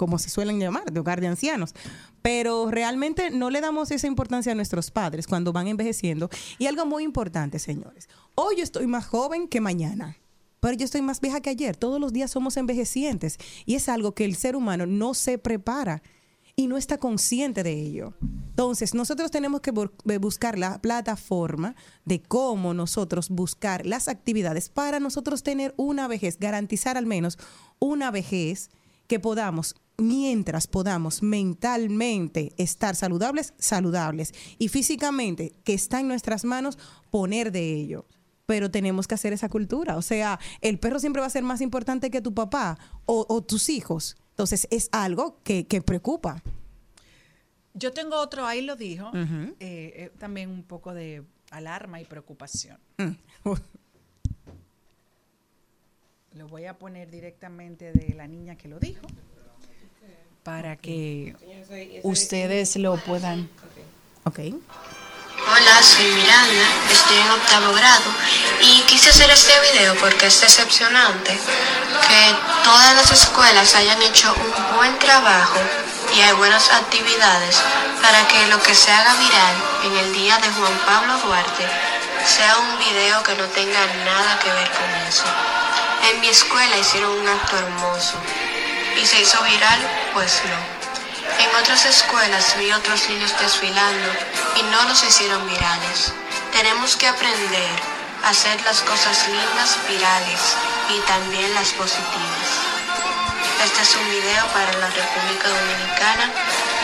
como 0.00 0.18
se 0.18 0.30
suelen 0.30 0.58
llamar, 0.58 0.90
de 0.90 0.98
hogar 0.98 1.20
de 1.20 1.26
ancianos. 1.26 1.74
Pero 2.22 2.70
realmente 2.70 3.28
no 3.28 3.50
le 3.50 3.60
damos 3.60 3.90
esa 3.90 4.06
importancia 4.06 4.52
a 4.52 4.54
nuestros 4.54 4.90
padres 4.90 5.26
cuando 5.26 5.52
van 5.52 5.68
envejeciendo. 5.68 6.30
Y 6.58 6.68
algo 6.68 6.86
muy 6.86 7.04
importante, 7.04 7.58
señores. 7.58 8.08
Hoy 8.34 8.62
estoy 8.62 8.86
más 8.86 9.04
joven 9.04 9.46
que 9.46 9.60
mañana. 9.60 10.16
Pero 10.60 10.72
yo 10.72 10.86
estoy 10.86 11.02
más 11.02 11.20
vieja 11.20 11.42
que 11.42 11.50
ayer. 11.50 11.76
Todos 11.76 12.00
los 12.00 12.14
días 12.14 12.30
somos 12.30 12.56
envejecientes. 12.56 13.36
Y 13.66 13.74
es 13.74 13.90
algo 13.90 14.14
que 14.14 14.24
el 14.24 14.36
ser 14.36 14.56
humano 14.56 14.86
no 14.86 15.12
se 15.12 15.36
prepara 15.36 16.02
y 16.56 16.66
no 16.66 16.78
está 16.78 16.96
consciente 16.96 17.62
de 17.62 17.74
ello. 17.74 18.14
Entonces, 18.22 18.94
nosotros 18.94 19.30
tenemos 19.30 19.60
que 19.60 19.70
eh, 19.70 20.16
buscar 20.16 20.58
la 20.58 20.80
plataforma 20.80 21.76
de 22.06 22.22
cómo 22.22 22.72
nosotros 22.72 23.28
buscar 23.28 23.84
las 23.84 24.08
actividades 24.08 24.70
para 24.70 24.98
nosotros 24.98 25.42
tener 25.42 25.74
una 25.76 26.08
vejez, 26.08 26.38
garantizar 26.38 26.96
al 26.96 27.04
menos 27.04 27.38
una 27.80 28.10
vejez 28.10 28.70
que 29.10 29.18
podamos, 29.18 29.74
mientras 30.00 30.66
podamos 30.66 31.22
mentalmente 31.22 32.52
estar 32.56 32.96
saludables, 32.96 33.54
saludables, 33.58 34.32
y 34.58 34.68
físicamente, 34.68 35.52
que 35.64 35.74
está 35.74 36.00
en 36.00 36.08
nuestras 36.08 36.44
manos, 36.44 36.78
poner 37.10 37.52
de 37.52 37.74
ello. 37.74 38.06
Pero 38.46 38.70
tenemos 38.70 39.06
que 39.06 39.14
hacer 39.14 39.32
esa 39.32 39.48
cultura. 39.48 39.96
O 39.96 40.02
sea, 40.02 40.40
el 40.60 40.78
perro 40.78 40.98
siempre 40.98 41.20
va 41.20 41.26
a 41.26 41.30
ser 41.30 41.44
más 41.44 41.60
importante 41.60 42.10
que 42.10 42.20
tu 42.20 42.34
papá 42.34 42.78
o, 43.06 43.24
o 43.28 43.42
tus 43.42 43.68
hijos. 43.68 44.16
Entonces, 44.30 44.66
es 44.70 44.88
algo 44.90 45.38
que, 45.44 45.66
que 45.66 45.82
preocupa. 45.82 46.42
Yo 47.74 47.92
tengo 47.92 48.16
otro, 48.16 48.46
ahí 48.46 48.62
lo 48.62 48.74
dijo, 48.74 49.10
eh, 49.14 49.54
eh, 49.60 50.10
también 50.18 50.50
un 50.50 50.64
poco 50.64 50.92
de 50.92 51.22
alarma 51.50 52.00
y 52.00 52.04
preocupación. 52.04 52.78
Mm. 52.98 53.12
Lo 56.36 56.48
voy 56.48 56.66
a 56.66 56.78
poner 56.78 57.10
directamente 57.10 57.92
de 57.92 58.14
la 58.14 58.26
niña 58.26 58.56
que 58.56 58.68
lo 58.68 58.78
dijo 58.80 59.02
para 60.42 60.76
que 60.76 61.34
ustedes 62.02 62.76
lo 62.76 62.96
puedan. 62.96 63.48
Ok. 64.24 64.38
Hola, 65.40 65.82
soy 65.82 66.04
Miranda, 66.04 66.66
estoy 66.90 67.16
en 67.16 67.30
octavo 67.30 67.72
grado 67.72 68.10
y 68.60 68.82
quise 68.82 69.08
hacer 69.08 69.30
este 69.30 69.52
video 69.72 69.94
porque 69.96 70.26
es 70.26 70.40
decepcionante 70.40 71.32
que 71.32 72.34
todas 72.62 72.94
las 72.94 73.10
escuelas 73.10 73.74
hayan 73.74 74.02
hecho 74.02 74.32
un 74.34 74.76
buen 74.76 74.98
trabajo 74.98 75.58
y 76.14 76.20
hay 76.20 76.32
buenas 76.34 76.70
actividades 76.70 77.62
para 78.02 78.28
que 78.28 78.46
lo 78.48 78.60
que 78.60 78.74
se 78.74 78.92
haga 78.92 79.14
viral 79.14 79.56
en 79.84 79.96
el 80.04 80.12
día 80.12 80.36
de 80.38 80.50
Juan 80.50 80.78
Pablo 80.84 81.18
Duarte 81.24 81.66
sea 82.26 82.58
un 82.58 82.78
video 82.78 83.22
que 83.22 83.34
no 83.34 83.44
tenga 83.46 83.86
nada 84.04 84.38
que 84.40 84.50
ver 84.50 84.70
con 84.70 84.90
eso. 85.08 85.24
En 86.10 86.20
mi 86.20 86.28
escuela 86.28 86.76
hicieron 86.76 87.12
un 87.12 87.28
acto 87.28 87.56
hermoso 87.56 88.18
y 89.00 89.04
se 89.06 89.20
hizo 89.20 89.42
viral, 89.42 89.78
pues 90.14 90.40
no. 90.46 90.80
En 91.44 91.50
otras 91.62 91.86
escuelas 91.86 92.56
vi 92.58 92.70
otros 92.72 93.08
niños 93.08 93.34
desfilando 93.40 94.08
y 94.58 94.62
no 94.64 94.88
los 94.88 95.02
hicieron 95.04 95.46
virales. 95.48 96.12
Tenemos 96.52 96.96
que 96.96 97.06
aprender 97.06 97.70
a 98.24 98.30
hacer 98.30 98.60
las 98.62 98.80
cosas 98.82 99.26
lindas 99.28 99.78
virales 99.88 100.56
y 100.94 101.00
también 101.06 101.52
las 101.54 101.70
positivas. 101.72 102.48
Este 103.64 103.82
es 103.82 103.96
un 103.96 104.08
video 104.10 104.46
para 104.52 104.72
la 104.78 104.88
República 104.88 105.48
Dominicana 105.48 106.30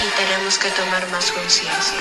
y 0.05 0.09
tenemos 0.17 0.59
que 0.59 0.71
tomar 0.71 1.07
más 1.11 1.33
conciencia. 1.33 1.99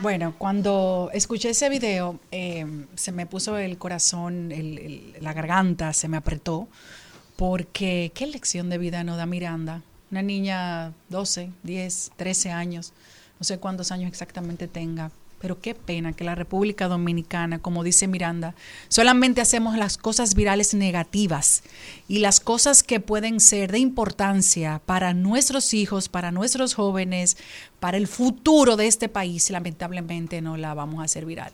Bueno, 0.00 0.34
cuando 0.36 1.10
escuché 1.14 1.50
ese 1.50 1.68
video, 1.70 2.18
eh, 2.30 2.66
se 2.94 3.12
me 3.12 3.26
puso 3.26 3.56
el 3.56 3.78
corazón, 3.78 4.52
el- 4.52 4.78
el- 4.78 5.16
la 5.20 5.32
garganta 5.32 5.92
se 5.94 6.08
me 6.08 6.16
apretó, 6.18 6.68
porque 7.36 8.12
qué 8.14 8.26
lección 8.26 8.70
de 8.70 8.78
vida 8.78 9.04
nos 9.04 9.16
da 9.16 9.26
Miranda. 9.26 9.82
Una 10.10 10.22
niña 10.22 10.92
12, 11.08 11.50
10, 11.62 12.12
13 12.16 12.50
años, 12.50 12.92
no 13.40 13.44
sé 13.44 13.58
cuántos 13.58 13.90
años 13.90 14.08
exactamente 14.08 14.68
tenga, 14.68 15.10
pero 15.44 15.60
qué 15.60 15.74
pena 15.74 16.14
que 16.14 16.24
la 16.24 16.34
República 16.34 16.88
Dominicana, 16.88 17.58
como 17.58 17.84
dice 17.84 18.06
Miranda, 18.06 18.54
solamente 18.88 19.42
hacemos 19.42 19.76
las 19.76 19.98
cosas 19.98 20.34
virales 20.34 20.72
negativas 20.72 21.62
y 22.08 22.20
las 22.20 22.40
cosas 22.40 22.82
que 22.82 22.98
pueden 22.98 23.40
ser 23.40 23.72
de 23.72 23.78
importancia 23.78 24.80
para 24.86 25.12
nuestros 25.12 25.74
hijos, 25.74 26.08
para 26.08 26.30
nuestros 26.30 26.72
jóvenes, 26.72 27.36
para 27.78 27.98
el 27.98 28.06
futuro 28.06 28.76
de 28.76 28.86
este 28.86 29.10
país, 29.10 29.50
lamentablemente 29.50 30.40
no 30.40 30.56
la 30.56 30.72
vamos 30.72 31.00
a 31.00 31.04
hacer 31.04 31.26
viral. 31.26 31.52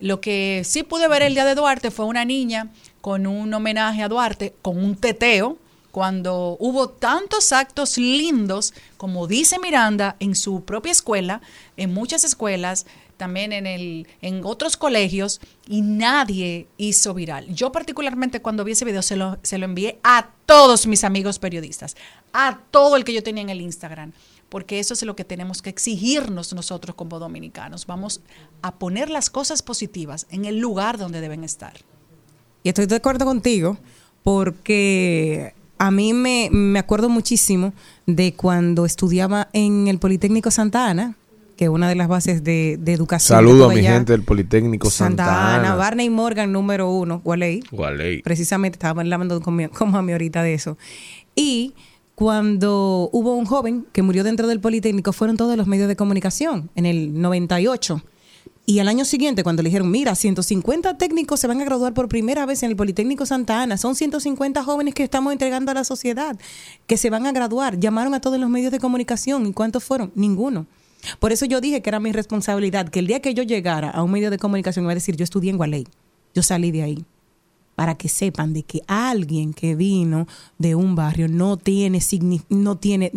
Lo 0.00 0.20
que 0.20 0.60
sí 0.66 0.82
pude 0.82 1.08
ver 1.08 1.22
el 1.22 1.32
día 1.32 1.46
de 1.46 1.54
Duarte 1.54 1.90
fue 1.90 2.04
una 2.04 2.26
niña 2.26 2.70
con 3.00 3.26
un 3.26 3.52
homenaje 3.52 4.02
a 4.02 4.08
Duarte, 4.08 4.54
con 4.62 4.82
un 4.82 4.96
teteo, 4.96 5.58
cuando 5.90 6.56
hubo 6.60 6.88
tantos 6.88 7.52
actos 7.52 7.98
lindos, 7.98 8.74
como 8.96 9.26
dice 9.26 9.58
Miranda, 9.58 10.16
en 10.20 10.34
su 10.34 10.64
propia 10.64 10.92
escuela, 10.92 11.40
en 11.76 11.92
muchas 11.92 12.24
escuelas, 12.24 12.86
también 13.16 13.52
en, 13.52 13.66
el, 13.66 14.06
en 14.22 14.44
otros 14.44 14.76
colegios, 14.76 15.40
y 15.68 15.82
nadie 15.82 16.68
hizo 16.78 17.12
viral. 17.12 17.52
Yo 17.54 17.72
particularmente 17.72 18.40
cuando 18.40 18.64
vi 18.64 18.72
ese 18.72 18.84
video 18.84 19.02
se 19.02 19.16
lo, 19.16 19.38
se 19.42 19.58
lo 19.58 19.64
envié 19.64 19.98
a 20.02 20.30
todos 20.46 20.86
mis 20.86 21.04
amigos 21.04 21.38
periodistas, 21.38 21.96
a 22.32 22.60
todo 22.70 22.96
el 22.96 23.04
que 23.04 23.12
yo 23.12 23.22
tenía 23.22 23.42
en 23.42 23.50
el 23.50 23.60
Instagram, 23.60 24.12
porque 24.48 24.78
eso 24.78 24.94
es 24.94 25.02
lo 25.02 25.16
que 25.16 25.24
tenemos 25.24 25.60
que 25.60 25.70
exigirnos 25.70 26.52
nosotros 26.54 26.94
como 26.94 27.18
dominicanos. 27.18 27.86
Vamos 27.86 28.20
a 28.62 28.76
poner 28.76 29.10
las 29.10 29.28
cosas 29.28 29.62
positivas 29.62 30.26
en 30.30 30.44
el 30.44 30.58
lugar 30.58 30.98
donde 30.98 31.20
deben 31.20 31.44
estar. 31.44 31.74
Y 32.62 32.68
estoy 32.68 32.86
de 32.86 32.96
acuerdo 32.96 33.24
contigo 33.24 33.78
porque 34.22 35.54
a 35.78 35.90
mí 35.90 36.12
me, 36.12 36.48
me 36.52 36.78
acuerdo 36.78 37.08
muchísimo 37.08 37.72
de 38.06 38.34
cuando 38.34 38.84
estudiaba 38.84 39.48
en 39.52 39.88
el 39.88 39.98
Politécnico 39.98 40.50
Santa 40.50 40.88
Ana, 40.88 41.16
que 41.56 41.64
es 41.64 41.70
una 41.70 41.88
de 41.88 41.94
las 41.94 42.08
bases 42.08 42.44
de, 42.44 42.78
de 42.78 42.92
educación. 42.92 43.38
Saludo 43.38 43.70
a 43.70 43.74
mi 43.74 43.82
gente 43.82 44.12
del 44.12 44.22
Politécnico 44.22 44.90
Santa, 44.90 45.24
Santa 45.24 45.54
Ana, 45.54 45.68
Ana. 45.68 45.74
Barney 45.76 46.10
Morgan 46.10 46.52
número 46.52 46.90
uno, 46.90 47.20
Gualey. 47.24 47.62
Gualey. 47.70 48.22
Precisamente 48.22 48.76
estaba 48.76 49.00
hablando 49.00 49.40
con 49.40 49.56
mi, 49.56 49.68
con 49.68 49.90
mami 49.90 50.12
ahorita 50.12 50.42
de 50.42 50.54
eso. 50.54 50.76
Y 51.34 51.74
cuando 52.14 53.08
hubo 53.12 53.34
un 53.34 53.46
joven 53.46 53.86
que 53.92 54.02
murió 54.02 54.24
dentro 54.24 54.46
del 54.46 54.60
Politécnico, 54.60 55.14
fueron 55.14 55.38
todos 55.38 55.56
los 55.56 55.66
medios 55.66 55.88
de 55.88 55.96
comunicación 55.96 56.70
en 56.74 56.84
el 56.84 57.18
98. 57.18 58.02
Y 58.66 58.78
al 58.78 58.88
año 58.88 59.04
siguiente, 59.04 59.42
cuando 59.42 59.62
le 59.62 59.68
dijeron, 59.68 59.90
mira, 59.90 60.14
150 60.14 60.96
técnicos 60.96 61.40
se 61.40 61.48
van 61.48 61.60
a 61.60 61.64
graduar 61.64 61.92
por 61.92 62.08
primera 62.08 62.46
vez 62.46 62.62
en 62.62 62.70
el 62.70 62.76
Politécnico 62.76 63.26
Santa 63.26 63.62
Ana, 63.62 63.76
son 63.76 63.96
150 63.96 64.62
jóvenes 64.62 64.94
que 64.94 65.02
estamos 65.02 65.32
entregando 65.32 65.72
a 65.72 65.74
la 65.74 65.84
sociedad, 65.84 66.38
que 66.86 66.96
se 66.96 67.10
van 67.10 67.26
a 67.26 67.32
graduar, 67.32 67.80
llamaron 67.80 68.14
a 68.14 68.20
todos 68.20 68.38
los 68.38 68.48
medios 68.48 68.70
de 68.70 68.78
comunicación. 68.78 69.46
¿Y 69.46 69.52
cuántos 69.52 69.82
fueron? 69.82 70.12
Ninguno. 70.14 70.66
Por 71.18 71.32
eso 71.32 71.46
yo 71.46 71.60
dije 71.60 71.82
que 71.82 71.90
era 71.90 71.98
mi 71.98 72.12
responsabilidad, 72.12 72.88
que 72.88 73.00
el 73.00 73.06
día 73.06 73.20
que 73.20 73.34
yo 73.34 73.42
llegara 73.42 73.90
a 73.90 74.02
un 74.02 74.12
medio 74.12 74.30
de 74.30 74.38
comunicación 74.38 74.84
iba 74.84 74.92
a 74.92 74.94
decir, 74.94 75.16
yo 75.16 75.24
estudié 75.24 75.50
en 75.50 75.56
Gualey, 75.56 75.86
yo 76.34 76.42
salí 76.42 76.70
de 76.70 76.82
ahí 76.82 77.04
para 77.74 77.94
que 77.94 78.08
sepan 78.08 78.52
de 78.52 78.62
que 78.62 78.82
alguien 78.86 79.54
que 79.54 79.74
vino 79.74 80.26
de 80.58 80.74
un 80.74 80.94
barrio 80.94 81.28
no 81.28 81.56
tiene, 81.56 82.00
no 82.50 82.76
tiene 82.76 83.10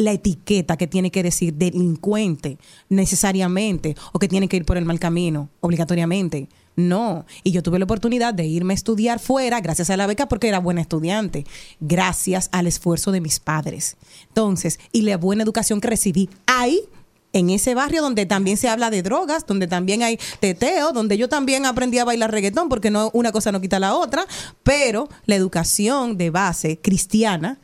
la 0.00 0.12
etiqueta 0.12 0.76
que 0.76 0.86
tiene 0.86 1.10
que 1.10 1.22
decir 1.22 1.54
delincuente 1.54 2.58
necesariamente 2.88 3.96
o 4.12 4.18
que 4.18 4.28
tiene 4.28 4.48
que 4.48 4.56
ir 4.56 4.64
por 4.64 4.76
el 4.76 4.84
mal 4.84 4.98
camino 4.98 5.48
obligatoriamente. 5.60 6.48
No, 6.76 7.26
y 7.42 7.50
yo 7.50 7.62
tuve 7.62 7.78
la 7.78 7.84
oportunidad 7.84 8.32
de 8.32 8.46
irme 8.46 8.72
a 8.72 8.74
estudiar 8.74 9.18
fuera 9.18 9.60
gracias 9.60 9.90
a 9.90 9.96
la 9.96 10.06
beca 10.06 10.28
porque 10.28 10.48
era 10.48 10.60
buena 10.60 10.80
estudiante, 10.80 11.44
gracias 11.80 12.48
al 12.52 12.66
esfuerzo 12.66 13.12
de 13.12 13.20
mis 13.20 13.38
padres. 13.40 13.96
Entonces, 14.28 14.78
y 14.92 15.02
la 15.02 15.16
buena 15.16 15.42
educación 15.42 15.80
que 15.80 15.88
recibí 15.88 16.30
ahí 16.46 16.80
en 17.32 17.50
ese 17.50 17.74
barrio 17.74 18.02
donde 18.02 18.26
también 18.26 18.56
se 18.56 18.68
habla 18.68 18.90
de 18.90 19.02
drogas, 19.02 19.46
donde 19.46 19.66
también 19.66 20.02
hay 20.02 20.18
teteo, 20.40 20.92
donde 20.92 21.16
yo 21.16 21.28
también 21.28 21.66
aprendí 21.66 21.98
a 21.98 22.04
bailar 22.04 22.30
reggaetón, 22.30 22.68
porque 22.68 22.90
no 22.90 23.10
una 23.12 23.32
cosa 23.32 23.52
no 23.52 23.60
quita 23.60 23.78
la 23.78 23.94
otra, 23.94 24.26
pero 24.62 25.08
la 25.26 25.36
educación 25.36 26.16
de 26.16 26.30
base 26.30 26.78
cristiana 26.78 27.58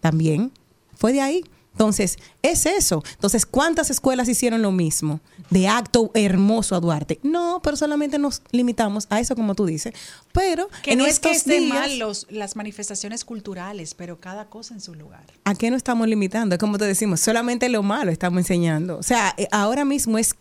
también 0.00 0.52
fue 0.94 1.12
de 1.12 1.20
ahí. 1.20 1.44
Entonces, 1.80 2.18
es 2.42 2.66
eso. 2.66 3.02
Entonces, 3.12 3.46
¿cuántas 3.46 3.88
escuelas 3.88 4.28
hicieron 4.28 4.60
lo 4.60 4.70
mismo? 4.70 5.20
De 5.48 5.66
acto 5.66 6.10
hermoso 6.12 6.76
a 6.76 6.80
Duarte. 6.80 7.18
No, 7.22 7.62
pero 7.64 7.74
solamente 7.74 8.18
nos 8.18 8.42
limitamos 8.52 9.06
a 9.08 9.18
eso, 9.18 9.34
como 9.34 9.54
tú 9.54 9.64
dices. 9.64 9.94
Pero 10.32 10.68
Que 10.82 10.92
en 10.92 10.98
no 10.98 11.06
es 11.06 11.18
que 11.20 11.30
estos 11.30 11.46
estén 11.46 11.64
días, 11.64 11.74
mal 11.74 11.98
los, 11.98 12.26
las 12.28 12.54
manifestaciones 12.54 13.24
culturales, 13.24 13.94
pero 13.94 14.20
cada 14.20 14.50
cosa 14.50 14.74
en 14.74 14.82
su 14.82 14.94
lugar. 14.94 15.24
¿A 15.44 15.54
qué 15.54 15.70
no 15.70 15.76
estamos 15.78 16.06
limitando? 16.06 16.54
Es 16.54 16.58
como 16.58 16.76
te 16.76 16.84
decimos, 16.84 17.20
solamente 17.20 17.70
lo 17.70 17.82
malo 17.82 18.10
estamos 18.10 18.40
enseñando. 18.40 18.98
O 18.98 19.02
sea, 19.02 19.32
eh, 19.38 19.48
ahora 19.50 19.86
mismo 19.86 20.18
es 20.18 20.34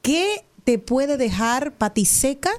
qué 0.00 0.46
te 0.64 0.78
puede 0.78 1.18
dejar 1.18 1.74
patiseca 1.74 2.52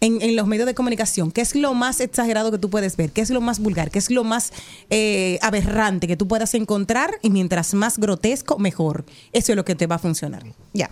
en, 0.00 0.22
en 0.22 0.36
los 0.36 0.46
medios 0.46 0.66
de 0.66 0.74
comunicación. 0.74 1.30
¿Qué 1.30 1.40
es 1.40 1.54
lo 1.54 1.74
más 1.74 2.00
exagerado 2.00 2.50
que 2.50 2.58
tú 2.58 2.70
puedes 2.70 2.96
ver? 2.96 3.10
¿Qué 3.10 3.20
es 3.20 3.30
lo 3.30 3.40
más 3.40 3.58
vulgar? 3.58 3.90
¿Qué 3.90 3.98
es 3.98 4.10
lo 4.10 4.24
más 4.24 4.52
eh, 4.88 5.38
aberrante 5.42 6.06
que 6.06 6.16
tú 6.16 6.26
puedas 6.26 6.54
encontrar? 6.54 7.18
Y 7.22 7.30
mientras 7.30 7.74
más 7.74 7.98
grotesco, 7.98 8.58
mejor. 8.58 9.04
Eso 9.32 9.52
es 9.52 9.56
lo 9.56 9.64
que 9.64 9.74
te 9.74 9.86
va 9.86 9.96
a 9.96 9.98
funcionar. 9.98 10.42
Ya. 10.72 10.90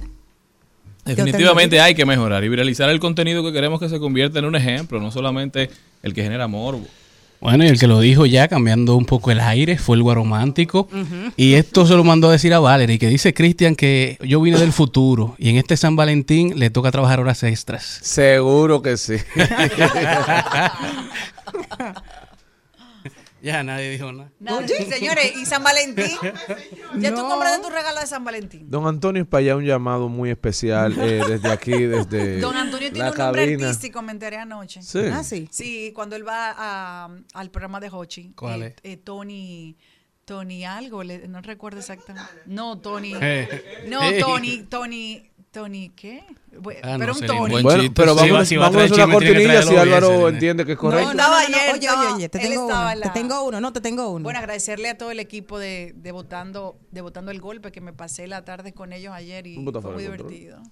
Definitivamente 1.04 1.80
hay 1.80 1.94
que 1.94 2.04
mejorar 2.04 2.44
y 2.44 2.48
viralizar 2.50 2.90
el 2.90 3.00
contenido 3.00 3.42
que 3.42 3.52
queremos 3.52 3.80
que 3.80 3.88
se 3.88 3.98
convierta 3.98 4.40
en 4.40 4.44
un 4.44 4.56
ejemplo, 4.56 5.00
no 5.00 5.10
solamente 5.10 5.70
el 6.02 6.12
que 6.12 6.22
genera 6.22 6.46
morbo. 6.48 6.86
Bueno, 7.40 7.64
y 7.64 7.68
el 7.68 7.78
que 7.78 7.86
lo 7.86 8.00
dijo 8.00 8.26
ya, 8.26 8.48
cambiando 8.48 8.96
un 8.96 9.04
poco 9.04 9.30
el 9.30 9.40
aire, 9.40 9.78
fue 9.78 9.96
el 9.96 10.02
guaromántico. 10.02 10.88
Y 11.36 11.54
esto 11.54 11.86
se 11.86 11.94
lo 11.94 12.04
mandó 12.04 12.28
a 12.28 12.32
decir 12.32 12.52
a 12.52 12.58
Valerie, 12.58 12.98
que 12.98 13.08
dice 13.08 13.32
Cristian 13.32 13.76
que 13.76 14.18
yo 14.22 14.40
vine 14.40 14.58
del 14.58 14.72
futuro 14.72 15.34
y 15.38 15.50
en 15.50 15.56
este 15.56 15.76
San 15.76 15.96
Valentín 15.96 16.58
le 16.58 16.70
toca 16.70 16.90
trabajar 16.90 17.20
horas 17.20 17.42
extras. 17.42 18.00
Seguro 18.02 18.82
que 18.82 18.96
sí. 18.96 19.16
ya 23.42 23.62
nadie 23.62 23.90
dijo 23.90 24.12
nada. 24.12 24.30
Señores, 24.88 25.32
y 25.36 25.46
San 25.46 25.62
Valentín. 25.62 26.06
Ya 26.98 27.14
tú 27.14 27.20
compraste 27.28 27.62
tu 27.62 27.70
regalo 27.70 28.00
de 28.00 28.06
San 28.06 28.24
Valentín. 28.24 28.68
Don 28.70 28.86
Antonio 28.86 29.22
es 29.22 29.28
para 29.28 29.40
allá 29.40 29.56
un 29.56 29.64
llamado 29.64 30.08
muy 30.08 30.30
especial 30.30 30.98
eh, 30.98 31.22
desde 31.28 31.48
aquí, 31.50 31.72
desde 31.72 32.40
Don 32.40 32.56
Antonio 32.56 32.90
tiene 32.90 33.06
la 33.06 33.12
un 33.12 33.18
nombre 33.18 33.42
cabina. 33.44 33.66
artístico, 33.68 34.02
me 34.02 34.12
enteré 34.12 34.36
anoche. 34.38 34.82
Sí. 34.82 35.00
Ah, 35.12 35.22
sí. 35.22 35.48
Sí, 35.50 35.92
cuando 35.94 36.16
él 36.16 36.26
va 36.26 36.54
a- 36.56 37.10
al 37.34 37.50
programa 37.50 37.78
de 37.80 37.88
Hochi. 37.92 38.32
¿Cuál 38.34 38.62
eh, 38.62 38.74
es? 38.82 38.92
eh, 38.92 38.96
Tony. 38.96 39.76
Tony 40.24 40.64
algo, 40.66 41.02
no 41.04 41.40
recuerdo 41.40 41.78
exactamente. 41.78 42.30
No, 42.46 42.78
Tony. 42.78 43.14
No. 43.88 44.00
Tony, 44.20 44.62
Tony, 44.68 45.30
Tony, 45.62 45.88
¿qué? 45.90 46.24
Ah, 46.82 46.92
no 46.92 46.98
pero 46.98 47.12
un 47.14 47.26
Tony. 47.26 47.62
Bueno, 47.62 47.92
pero 47.94 48.14
Sí, 48.14 48.20
vamos, 48.20 48.38
va- 48.40 48.44
si 48.44 48.56
va 48.56 48.66
a 48.66 48.68
vamos 48.70 48.82
a 48.82 48.86
traer 48.88 48.92
hacer 48.92 49.04
una 49.04 49.14
cortinilla 49.14 49.62
si 49.62 49.68
bien, 49.70 49.80
Álvaro 49.80 50.28
entiende 50.28 50.64
que 50.64 50.72
es 50.72 50.76
No, 50.78 50.80
correcto. 50.82 51.04
no, 51.06 51.10
Estaba 51.12 51.42
no, 51.42 51.48
no, 51.48 51.56
ayer, 51.56 51.74
Oye, 51.74 51.88
oye, 51.90 52.12
oye, 52.14 52.28
te 52.28 52.38
tengo 52.38 52.66
uno. 52.66 53.00
Te 53.00 53.10
tengo 53.10 53.42
uno, 53.44 53.60
no, 53.60 53.72
te 53.72 53.80
tengo 53.80 54.08
uno. 54.10 54.22
Bueno, 54.24 54.38
agradecerle 54.38 54.88
a 54.88 54.96
todo 54.98 55.10
el 55.10 55.20
equipo 55.20 55.58
de, 55.58 55.92
de 55.96 56.12
votando, 56.12 56.78
de 56.90 57.00
votando 57.00 57.30
el 57.30 57.40
golpe, 57.40 57.72
que 57.72 57.80
me 57.80 57.92
pasé 57.92 58.26
la 58.26 58.44
tarde 58.44 58.72
con 58.72 58.92
ellos 58.92 59.12
ayer 59.14 59.46
y 59.46 59.56
fue 59.56 59.92
muy 59.92 60.02
divertido. 60.02 60.62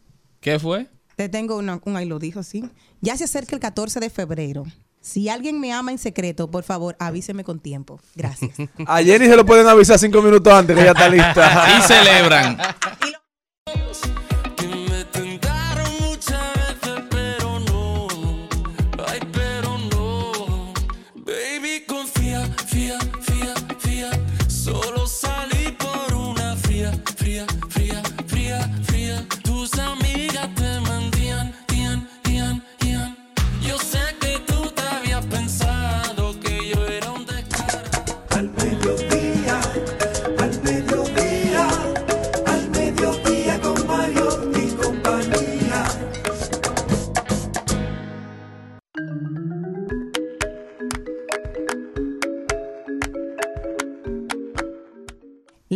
¿Qué 0.40 0.58
fue? 0.58 0.86
Te 1.16 1.28
tengo 1.28 1.56
una- 1.56 1.80
un 1.84 1.96
ahí 1.96 2.06
lo 2.06 2.18
dijo, 2.18 2.42
sí. 2.42 2.64
Ya 3.00 3.16
se 3.16 3.24
acerca 3.24 3.54
el 3.56 3.60
14 3.60 4.00
de 4.00 4.10
febrero. 4.10 4.64
Si 5.00 5.28
alguien 5.28 5.60
me 5.60 5.72
ama 5.72 5.92
en 5.92 5.98
secreto, 5.98 6.50
por 6.50 6.64
favor, 6.64 6.96
avíseme 6.98 7.44
con 7.44 7.60
tiempo. 7.60 8.00
Gracias. 8.16 8.52
A 8.86 9.02
Jenny 9.02 9.26
se 9.26 9.36
lo 9.36 9.46
pueden 9.46 9.66
avisar 9.68 9.98
cinco 10.00 10.20
minutos 10.20 10.52
antes 10.52 10.74
que 10.74 10.82
ella 10.82 10.90
está 10.92 11.08
lista. 11.08 11.66
Y 11.78 11.82
celebran. 11.82 12.56
Que 12.56 14.15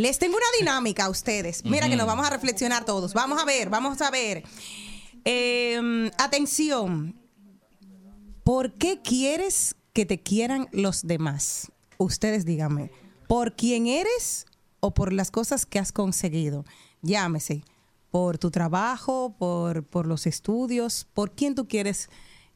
Les 0.00 0.18
tengo 0.18 0.38
una 0.38 0.46
dinámica 0.58 1.04
a 1.04 1.10
ustedes. 1.10 1.62
Mira 1.62 1.86
que 1.86 1.94
nos 1.94 2.06
vamos 2.06 2.26
a 2.26 2.30
reflexionar 2.30 2.86
todos. 2.86 3.12
Vamos 3.12 3.38
a 3.38 3.44
ver, 3.44 3.68
vamos 3.68 4.00
a 4.00 4.10
ver. 4.10 4.44
Eh, 5.26 6.10
atención. 6.16 7.20
¿Por 8.42 8.72
qué 8.78 9.02
quieres 9.02 9.76
que 9.92 10.06
te 10.06 10.22
quieran 10.22 10.70
los 10.72 11.06
demás? 11.06 11.70
Ustedes 11.98 12.46
díganme. 12.46 12.90
¿Por 13.28 13.54
quién 13.56 13.86
eres 13.86 14.46
o 14.80 14.94
por 14.94 15.12
las 15.12 15.30
cosas 15.30 15.66
que 15.66 15.78
has 15.78 15.92
conseguido? 15.92 16.64
Llámese. 17.02 17.62
Por 18.10 18.38
tu 18.38 18.50
trabajo, 18.50 19.36
por, 19.38 19.84
por 19.84 20.06
los 20.06 20.26
estudios. 20.26 21.08
¿Por 21.12 21.32
quién 21.32 21.54
tú 21.54 21.68
quieres 21.68 22.08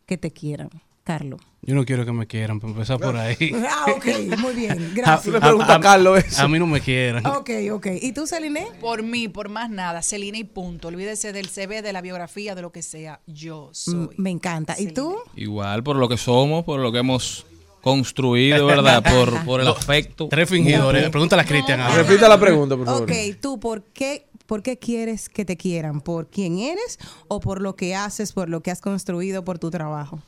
que 0.07 0.17
te 0.17 0.31
quieran? 0.31 0.71
Carlos. 1.05 1.41
Yo 1.61 1.75
no 1.75 1.85
quiero 1.85 2.05
que 2.05 2.13
me 2.13 2.27
quieran, 2.27 2.61
para 2.61 2.73
empezar 2.73 2.99
por 2.99 3.17
ahí. 3.17 3.53
Ah, 3.69 3.87
ok, 3.95 4.39
muy 4.39 4.55
bien. 4.55 4.93
Gracias. 4.95 5.33
le 5.33 5.41
pregunta 5.41 5.77
a 5.77 5.81
Carlos 5.81 6.25
eso. 6.25 6.43
a 6.43 6.49
mí 6.49 6.59
no 6.59 6.67
me 6.67 6.81
quieran. 6.81 7.25
Ok, 7.27 7.51
ok. 7.73 7.87
¿Y 8.03 8.13
tú, 8.13 8.27
Celine? 8.27 8.67
Por 8.81 9.03
mí, 9.03 9.29
por 9.29 9.49
más 9.49 9.71
nada, 9.71 10.03
Celina 10.03 10.39
y 10.39 10.45
punto. 10.45 10.89
Olvídese 10.89 11.33
del 11.33 11.49
CV, 11.49 11.83
de 11.83 11.93
la 11.93 12.01
biografía, 12.01 12.55
de 12.55 12.63
lo 12.63 12.73
que 12.73 12.83
sea. 12.83 13.21
Yo 13.27 13.69
soy. 13.73 13.95
Mm, 13.95 14.09
Me 14.17 14.31
encanta. 14.31 14.75
¿Y 14.79 14.89
tú? 14.89 15.17
Igual 15.37 15.83
por 15.83 15.97
lo 15.97 16.09
que 16.09 16.17
somos, 16.17 16.65
por 16.65 16.81
lo 16.81 16.91
que 16.91 16.99
hemos 16.99 17.47
construido, 17.83 18.65
¿verdad? 18.67 19.03
Por, 19.15 19.45
por 19.45 19.61
el 19.61 19.69
afecto. 19.69 20.29
Tres 20.29 20.49
fingidores. 20.49 21.11
Pregúntale 21.11 21.43
a 21.43 21.45
Cristian 21.45 21.81
ahora. 21.81 22.03
Repita 22.03 22.29
la 22.31 22.41
pregunta, 22.41 22.77
por 22.79 22.87
favor. 22.87 23.03
Ok, 23.03 23.13
tú, 23.43 23.61
¿por 23.61 23.83
qué, 23.83 24.27
¿por 24.47 24.63
qué 24.63 24.79
quieres 24.79 25.29
que 25.29 25.45
te 25.45 25.59
quieran? 25.59 26.01
¿Por 26.01 26.29
quién 26.29 26.59
eres 26.59 26.99
o 27.29 27.41
por 27.41 27.61
lo 27.61 27.77
que 27.77 27.95
haces, 27.95 28.33
por 28.33 28.49
lo 28.49 28.63
que 28.63 28.71
has 28.71 28.81
construido, 28.81 29.45
por 29.45 29.59
tu 29.59 29.71
trabajo? 29.71 30.23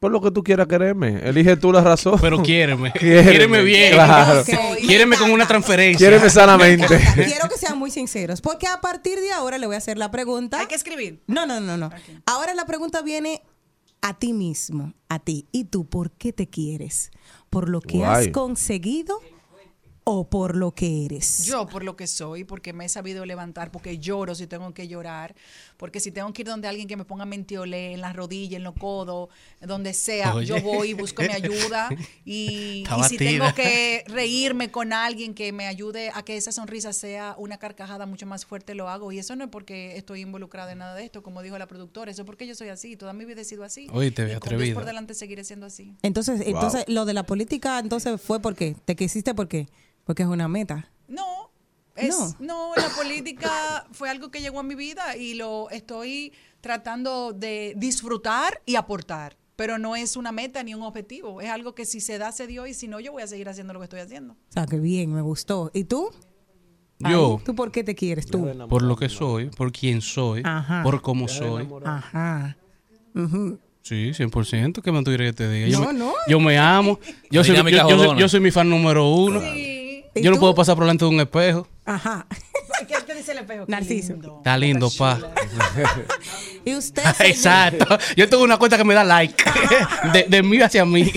Por 0.00 0.10
lo 0.10 0.22
que 0.22 0.30
tú 0.30 0.42
quieras 0.42 0.66
quererme. 0.66 1.20
Elige 1.28 1.56
tú 1.58 1.70
la 1.70 1.82
razón. 1.82 2.18
Pero 2.22 2.42
quiéreme. 2.42 2.90
Quiéreme, 2.98 3.30
Quiéreme 3.30 3.62
bien. 3.62 3.92
claro. 3.92 4.40
Ok, 4.40 4.48
Quiéreme 4.78 5.10
me 5.10 5.16
con 5.18 5.30
una 5.30 5.46
transferencia. 5.46 5.98
Quiéreme 5.98 6.30
sanamente. 6.30 6.86
Quiero 7.14 7.48
que 7.52 7.58
sean 7.58 7.78
muy 7.78 7.90
sinceros, 7.90 8.40
porque 8.40 8.66
a 8.66 8.80
partir 8.80 9.20
de 9.20 9.30
ahora 9.30 9.58
le 9.58 9.66
voy 9.66 9.74
a 9.74 9.78
hacer 9.78 9.98
la 9.98 10.10
pregunta. 10.10 10.58
Hay 10.58 10.66
que 10.66 10.74
escribir. 10.74 11.22
No, 11.26 11.44
no, 11.44 11.60
no, 11.60 11.76
no. 11.76 11.90
Ahora 12.24 12.54
la 12.54 12.64
pregunta 12.64 13.02
viene 13.02 13.42
a 14.00 14.18
ti 14.18 14.32
mismo, 14.32 14.94
a 15.10 15.18
ti. 15.18 15.46
¿Y 15.52 15.64
tú 15.64 15.86
por 15.86 16.10
qué 16.12 16.32
te 16.32 16.48
quieres? 16.48 17.10
¿Por 17.50 17.68
lo 17.68 17.82
que 17.82 18.02
has 18.02 18.28
conseguido 18.28 19.20
o 20.04 20.30
por 20.30 20.56
lo 20.56 20.72
que 20.72 21.04
eres? 21.04 21.44
Yo 21.44 21.66
por 21.66 21.84
lo 21.84 21.96
que 21.96 22.06
soy, 22.06 22.44
porque 22.44 22.72
me 22.72 22.86
he 22.86 22.88
sabido 22.88 23.26
levantar, 23.26 23.70
porque 23.70 23.98
lloro 23.98 24.34
si 24.34 24.46
tengo 24.46 24.72
que 24.72 24.88
llorar, 24.88 25.34
porque 25.80 25.98
si 25.98 26.12
tengo 26.12 26.30
que 26.34 26.42
ir 26.42 26.46
donde 26.46 26.68
alguien 26.68 26.86
que 26.86 26.94
me 26.94 27.06
ponga 27.06 27.24
mentiolé 27.24 27.94
en 27.94 28.02
las 28.02 28.14
rodillas, 28.14 28.58
en 28.58 28.64
los 28.64 28.74
codos, 28.74 29.30
donde 29.62 29.94
sea, 29.94 30.34
Oye. 30.34 30.46
yo 30.46 30.60
voy 30.60 30.90
y 30.90 30.92
busco 30.92 31.22
mi 31.22 31.32
ayuda. 31.32 31.88
Y, 32.22 32.84
si 33.08 33.16
tengo 33.16 33.52
que 33.54 34.04
reírme 34.06 34.70
con 34.70 34.92
alguien 34.92 35.34
que 35.34 35.52
me 35.52 35.66
ayude 35.66 36.10
a 36.14 36.22
que 36.22 36.36
esa 36.36 36.52
sonrisa 36.52 36.92
sea 36.92 37.34
una 37.38 37.56
carcajada 37.56 38.04
mucho 38.04 38.26
más 38.26 38.44
fuerte, 38.44 38.74
lo 38.74 38.88
hago. 38.88 39.10
Y 39.10 39.18
eso 39.18 39.34
no 39.36 39.44
es 39.44 39.50
porque 39.50 39.96
estoy 39.96 40.20
involucrada 40.20 40.70
en 40.72 40.78
nada 40.78 40.94
de 40.94 41.04
esto, 41.04 41.22
como 41.22 41.40
dijo 41.40 41.56
la 41.58 41.66
productora, 41.66 42.10
eso 42.10 42.22
es 42.22 42.26
porque 42.26 42.46
yo 42.46 42.54
soy 42.54 42.68
así, 42.68 42.96
toda 42.96 43.14
mi 43.14 43.24
vida 43.24 43.40
he 43.40 43.44
sido 43.44 43.64
así. 43.64 43.88
Oye, 43.92 44.10
te 44.10 44.30
y 44.30 44.74
por 44.74 44.84
delante 44.84 45.14
seguiré 45.14 45.44
siendo 45.44 45.66
así. 45.66 45.96
Entonces, 46.02 46.42
entonces 46.44 46.84
lo 46.88 47.06
de 47.06 47.14
la 47.14 47.24
política, 47.24 47.78
entonces 47.78 48.20
fue 48.20 48.38
porque 48.40 48.76
te 48.84 48.94
quisiste 48.96 49.34
por 49.34 49.48
qué? 49.48 49.66
Porque 50.04 50.24
es 50.24 50.28
una 50.28 50.46
meta. 50.46 50.90
No, 51.08 51.49
es, 52.00 52.16
No. 52.18 52.34
no. 52.40 52.72
la 52.76 52.88
política 52.96 53.86
fue 53.92 54.08
algo 54.10 54.30
que 54.30 54.40
llegó 54.40 54.60
a 54.60 54.62
mi 54.62 54.74
vida 54.74 55.16
y 55.16 55.34
lo 55.34 55.68
estoy 55.70 56.32
tratando 56.60 57.32
de 57.32 57.74
disfrutar 57.76 58.60
y 58.66 58.76
aportar. 58.76 59.36
Pero 59.56 59.76
no 59.78 59.94
es 59.94 60.16
una 60.16 60.32
meta 60.32 60.62
ni 60.62 60.74
un 60.74 60.82
objetivo. 60.82 61.40
Es 61.42 61.50
algo 61.50 61.74
que 61.74 61.84
si 61.84 62.00
se 62.00 62.16
da, 62.18 62.32
se 62.32 62.46
dio 62.46 62.66
y 62.66 62.72
si 62.74 62.88
no, 62.88 62.98
yo 62.98 63.12
voy 63.12 63.22
a 63.22 63.26
seguir 63.26 63.48
haciendo 63.48 63.72
lo 63.74 63.80
que 63.80 63.84
estoy 63.84 64.00
haciendo. 64.00 64.32
O 64.32 64.52
sea, 64.52 64.64
que 64.66 64.78
bien, 64.78 65.12
me 65.12 65.20
gustó. 65.20 65.70
¿Y 65.74 65.84
tú? 65.84 66.10
Yo, 66.98 67.36
Ay, 67.38 67.44
¿Tú 67.44 67.54
por 67.54 67.70
qué 67.72 67.82
te 67.84 67.94
quieres 67.94 68.26
tú? 68.26 68.46
por 68.68 68.82
lo 68.82 68.94
que 68.96 69.08
soy, 69.08 69.46
por 69.50 69.72
quien 69.72 70.00
soy, 70.02 70.42
Ajá. 70.44 70.82
por 70.82 71.00
cómo 71.00 71.28
soy. 71.28 71.66
Ajá. 71.84 72.56
Ujú. 73.14 73.58
Sí, 73.82 74.12
100%. 74.12 74.82
¿Qué 74.82 74.92
más 74.92 75.02
tú 75.04 75.10
quieres 75.10 75.30
que 75.32 75.36
te 75.38 75.50
diga? 75.50 75.68
Yo, 75.68 75.80
No, 75.80 75.86
me, 75.92 75.98
no. 75.98 76.12
yo 76.28 76.38
me 76.40 76.58
amo. 76.58 76.98
Yo 77.30 77.42
soy, 77.42 77.56
yo, 77.56 77.62
soy- 77.62 77.78
jodona. 77.78 78.20
yo 78.20 78.28
soy 78.28 78.40
mi 78.40 78.50
fan 78.50 78.68
número 78.68 79.08
uno. 79.08 79.40
¿Y 79.56 79.79
Yo 80.14 80.30
no 80.30 80.38
puedo 80.38 80.54
pasar 80.54 80.74
por 80.74 80.84
delante 80.84 81.04
de 81.04 81.10
un 81.10 81.20
espejo. 81.20 81.66
Ajá. 81.84 82.26
¿Qué 82.88 82.94
te 83.06 83.14
dice 83.14 83.32
el 83.32 83.38
espejo? 83.38 83.66
Qué 83.66 83.70
Narciso. 83.72 84.12
lindo. 84.14 84.36
Está 84.38 84.56
lindo, 84.58 84.90
pa. 84.96 85.18
Y 86.64 86.74
usted. 86.74 87.02
señor? 87.14 87.30
Exacto. 87.30 87.98
Yo 88.16 88.28
tengo 88.28 88.44
una 88.44 88.58
cuenta 88.58 88.76
que 88.76 88.84
me 88.84 88.94
da 88.94 89.04
like. 89.04 89.42
De, 90.12 90.24
de 90.28 90.42
mí 90.42 90.60
hacia 90.60 90.84
mí. 90.84 91.10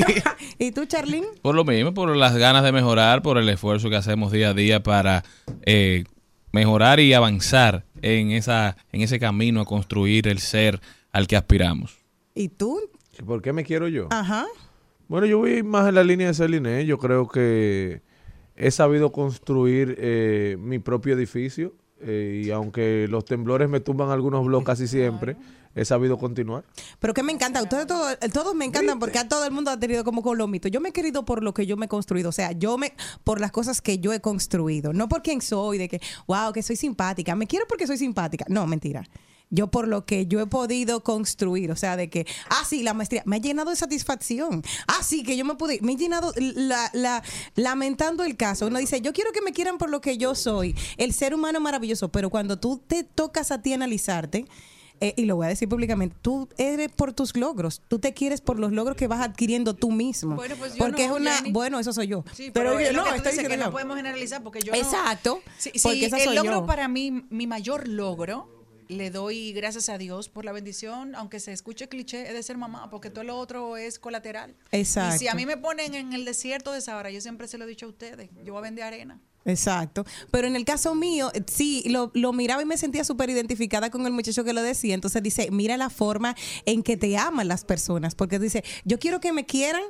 ¿Y 0.58 0.72
tú, 0.72 0.86
Charlene? 0.86 1.28
Por 1.42 1.56
lo 1.56 1.66
mismo, 1.66 1.94
por 1.94 2.16
las 2.16 2.36
ganas 2.36 2.64
de 2.64 2.72
mejorar, 2.72 3.22
por 3.22 3.38
el 3.38 3.48
esfuerzo 3.50 3.90
que 3.90 3.96
hacemos 3.96 4.32
día 4.32 4.50
a 4.50 4.54
día 4.54 4.82
para 4.84 5.24
eh, 5.66 6.06
mejorar 6.52 7.00
y 7.00 7.14
avanzar 7.14 7.86
en 8.02 8.32
esa 8.32 8.78
en 8.92 9.02
ese 9.02 9.20
camino 9.20 9.62
a 9.62 9.66
construir 9.66 10.28
el 10.28 10.40
ser 10.40 10.80
al 11.12 11.28
que 11.28 11.36
aspiramos. 11.36 11.98
¿Y 12.36 12.50
tú? 12.50 12.80
¿Por 13.26 13.42
qué 13.42 13.54
me 13.54 13.64
quiero 13.64 13.88
yo? 13.88 14.08
Ajá. 14.12 14.46
Bueno, 15.08 15.28
yo 15.28 15.40
voy 15.40 15.62
más 15.64 15.88
en 15.90 15.96
la 15.96 16.04
línea 16.04 16.28
de 16.28 16.34
Celine. 16.34 16.86
Yo 16.86 16.98
creo 16.98 17.28
que 17.28 18.02
he 18.56 18.72
sabido 18.72 19.12
construir 19.12 19.96
eh, 20.00 20.58
mi 20.60 20.80
propio 20.80 21.14
edificio. 21.14 21.74
eh, 22.06 22.44
y 22.46 22.52
aunque 22.52 23.08
los 23.10 23.24
temblores 23.24 23.70
me 23.70 23.80
tumban 23.80 24.10
algunos 24.10 24.46
bloques 24.46 24.66
casi 24.66 24.88
siempre, 24.88 25.38
he 25.74 25.86
sabido 25.86 26.18
continuar. 26.18 26.66
Pero 27.00 27.14
que 27.14 27.24
me 27.24 27.32
encanta, 27.32 27.62
ustedes 27.64 27.88
todos, 27.88 28.18
todos 28.34 28.54
me 28.56 28.66
encantan 28.66 29.00
porque 29.00 29.20
a 29.20 29.28
todo 29.28 29.46
el 29.46 29.52
mundo 29.52 29.72
ha 29.72 29.80
tenido 29.80 30.04
como 30.04 30.22
con 30.22 30.38
lo 30.38 30.48
mito. 30.48 30.68
Yo 30.68 30.82
me 30.82 30.90
he 30.90 30.92
querido 30.92 31.24
por 31.24 31.44
lo 31.44 31.54
que 31.54 31.66
yo 31.66 31.78
me 31.78 31.86
he 31.86 31.90
construido, 31.90 32.30
o 32.30 32.34
sea, 32.34 32.52
yo 32.52 32.78
me, 32.78 32.94
por 33.24 33.40
las 33.40 33.52
cosas 33.52 33.82
que 33.82 34.00
yo 34.00 34.12
he 34.12 34.20
construido, 34.20 34.92
no 34.92 35.08
por 35.08 35.22
quién 35.22 35.42
soy, 35.42 35.78
de 35.78 35.88
que, 35.88 36.02
wow, 36.28 36.52
que 36.52 36.62
soy 36.62 36.76
simpática, 36.76 37.36
me 37.36 37.48
quiero 37.48 37.66
porque 37.68 37.88
soy 37.88 37.98
simpática. 37.98 38.46
No, 38.50 38.68
mentira. 38.68 39.04
Yo 39.56 39.68
por 39.68 39.88
lo 39.88 40.04
que 40.06 40.26
yo 40.26 40.40
he 40.40 40.48
podido 40.48 41.04
construir, 41.04 41.72
o 41.72 41.76
sea, 41.76 41.96
de 41.96 42.10
que, 42.10 42.26
ah, 42.50 42.64
sí, 42.68 42.82
la 42.82 42.96
maestría, 42.96 43.22
me 43.26 43.36
ha 43.36 43.40
llenado 43.40 43.70
de 43.70 43.76
satisfacción. 43.76 44.64
Ah, 44.88 45.04
sí, 45.04 45.22
que 45.22 45.38
yo 45.38 45.46
me 45.46 45.54
pude, 45.56 45.80
me 45.82 45.92
he 45.94 45.96
llenado, 45.96 46.34
la, 46.38 46.90
la- 46.94 47.22
lamentando 47.56 48.24
el 48.24 48.36
caso. 48.36 48.68
Uno 48.68 48.80
dice, 48.80 49.00
yo 49.02 49.14
quiero 49.14 49.32
que 49.32 49.42
me 49.42 49.52
quieran 49.54 49.78
por 49.78 49.90
lo 49.90 50.02
que 50.02 50.18
yo 50.18 50.36
soy, 50.36 50.76
el 50.98 51.14
ser 51.14 51.34
humano 51.36 51.60
maravilloso, 51.60 52.10
pero 52.10 52.30
cuando 52.30 52.58
tú 52.58 52.82
te 52.86 53.04
tocas 53.04 53.52
a 53.52 53.62
ti 53.62 53.74
analizarte, 53.74 54.46
eh, 55.02 55.14
y 55.18 55.26
lo 55.26 55.36
voy 55.36 55.48
a 55.48 55.50
decir 55.50 55.68
públicamente, 55.68 56.16
tú 56.22 56.48
eres 56.58 56.90
por 56.92 57.14
tus 57.14 57.36
logros, 57.36 57.82
tú 57.90 58.00
te 58.00 58.14
quieres 58.14 58.42
por 58.42 58.58
los 58.60 58.72
logros 58.72 58.96
que 58.96 59.08
vas 59.08 59.22
adquiriendo 59.22 59.74
tú 59.74 59.92
mismo. 59.92 60.36
Bueno, 60.36 60.56
pues 60.58 60.74
yo 60.76 60.80
porque 60.80 61.08
no, 61.08 61.16
es 61.18 61.22
una, 61.22 61.42
bueno, 61.52 61.80
eso 61.80 61.92
soy 61.94 62.08
yo. 62.08 62.24
Sí, 62.34 62.52
pero, 62.54 62.80
yo- 62.80 62.94
no, 62.94 63.06
estoy 63.14 63.38
que 63.46 63.58
no 63.58 63.70
podemos 63.72 63.98
generalizar 63.98 64.42
porque 64.44 64.62
yo 64.62 64.72
no- 64.72 64.78
Exacto, 64.80 65.42
Sí, 65.58 65.72
sí, 65.74 65.80
porque 65.84 66.06
esa 66.06 66.18
el 66.18 66.24
soy 66.24 66.36
logro 66.36 66.60
yo. 66.62 66.66
para 66.66 66.88
mí, 66.88 67.26
mi 67.30 67.48
mayor 67.48 67.88
logro, 67.88 68.48
le 68.88 69.10
doy 69.10 69.54
gracias 69.54 69.90
a 69.90 69.98
Dios 69.98 70.30
por 70.30 70.46
la 70.46 70.52
bendición, 70.52 71.16
aunque 71.16 71.40
se 71.40 71.52
escuche 71.52 71.88
cliché, 71.88 72.28
es 72.28 72.34
de 72.34 72.44
ser 72.44 72.58
mamá, 72.58 72.90
porque 72.90 73.10
todo 73.10 73.24
lo 73.24 73.38
otro 73.38 73.78
es 73.78 74.00
colateral. 74.00 74.56
Exacto. 74.72 75.16
Y 75.16 75.20
si 75.20 75.28
a 75.28 75.36
mí 75.36 75.46
me 75.46 75.58
ponen 75.58 75.96
en 75.96 76.14
el 76.14 76.26
desierto 76.26 76.72
de 76.72 76.82
Sahara, 76.82 77.10
yo 77.12 77.22
siempre 77.22 77.48
se 77.48 77.58
lo 77.58 77.66
he 77.66 77.68
dicho 77.68 77.86
a 77.86 77.90
ustedes, 77.90 78.30
yo 78.44 78.54
voy 78.54 78.60
a 78.60 78.64
vender 78.64 78.86
arena. 78.86 79.22
Exacto. 79.46 80.06
Pero 80.32 80.48
en 80.48 80.56
el 80.56 80.66
caso 80.66 80.96
mío, 80.96 81.30
eh, 81.34 81.44
sí, 81.48 81.84
lo, 81.88 82.12
lo 82.14 82.34
miraba 82.34 82.62
y 82.62 82.66
me 82.66 82.78
sentía 82.78 83.04
súper 83.04 83.30
identificada 83.30 83.90
con 83.90 84.06
el 84.06 84.14
muchacho 84.14 84.44
que 84.44 84.54
lo 84.54 84.62
decía. 84.62 84.94
Entonces 84.94 85.22
dice, 85.22 85.50
mira 85.52 85.78
la 85.78 85.90
forma 85.90 86.36
en 86.66 86.84
que 86.84 86.98
te 86.98 87.18
aman 87.18 87.48
las 87.48 87.66
personas. 87.66 88.16
Porque 88.16 88.40
dice, 88.40 88.64
yo 88.86 89.00
quiero 89.00 89.20
que 89.20 89.34
me 89.34 89.46
quieran 89.46 89.84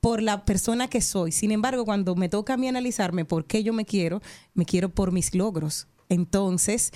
por 0.00 0.22
la 0.22 0.44
persona 0.44 0.88
que 0.88 1.00
soy. 1.00 1.32
Sin 1.32 1.50
embargo, 1.50 1.84
cuando 1.84 2.14
me 2.14 2.28
toca 2.28 2.54
a 2.54 2.56
mí 2.56 2.68
analizarme 2.68 3.24
por 3.24 3.46
qué 3.46 3.62
yo 3.62 3.72
me 3.72 3.84
quiero, 3.84 4.22
me 4.54 4.64
quiero 4.64 4.90
por 4.90 5.12
mis 5.12 5.34
logros. 5.34 5.88
Entonces, 6.08 6.92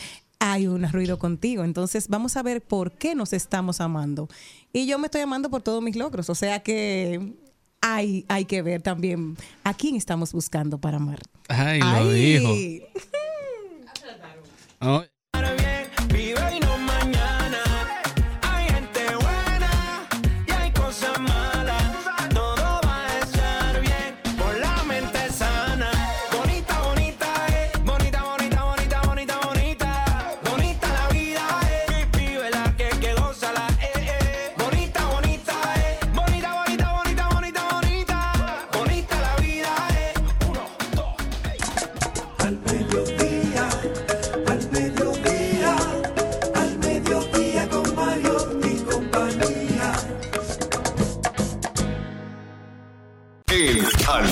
hay 0.47 0.67
un 0.67 0.87
ruido 0.93 1.19
contigo. 1.19 1.65
Entonces, 1.65 2.09
vamos 2.09 2.37
a 2.37 2.43
ver 2.43 2.61
por 2.61 2.93
qué 2.93 3.15
nos 3.15 3.33
estamos 3.33 3.81
amando. 3.81 4.29
Y 4.75 4.87
yo 4.87 4.99
me 4.99 5.07
estoy 5.07 5.23
amando 5.23 5.49
por 5.49 5.63
todos 5.63 5.83
mis 5.83 5.97
logros. 5.97 6.29
O 6.29 6.35
sea 6.35 6.63
que 6.63 7.33
hay, 7.81 8.27
hay 8.29 8.45
que 8.45 8.61
ver 8.61 8.83
también 8.83 9.39
a 9.63 9.73
quién 9.73 9.97
estamos 9.97 10.33
buscando 10.35 10.77
para 10.77 10.99
amar. 10.99 11.21
Ay, 11.49 11.81
lo 11.81 11.87
Ay. 11.87 12.15
dijo. 12.15 12.55
Oh, 14.87 15.03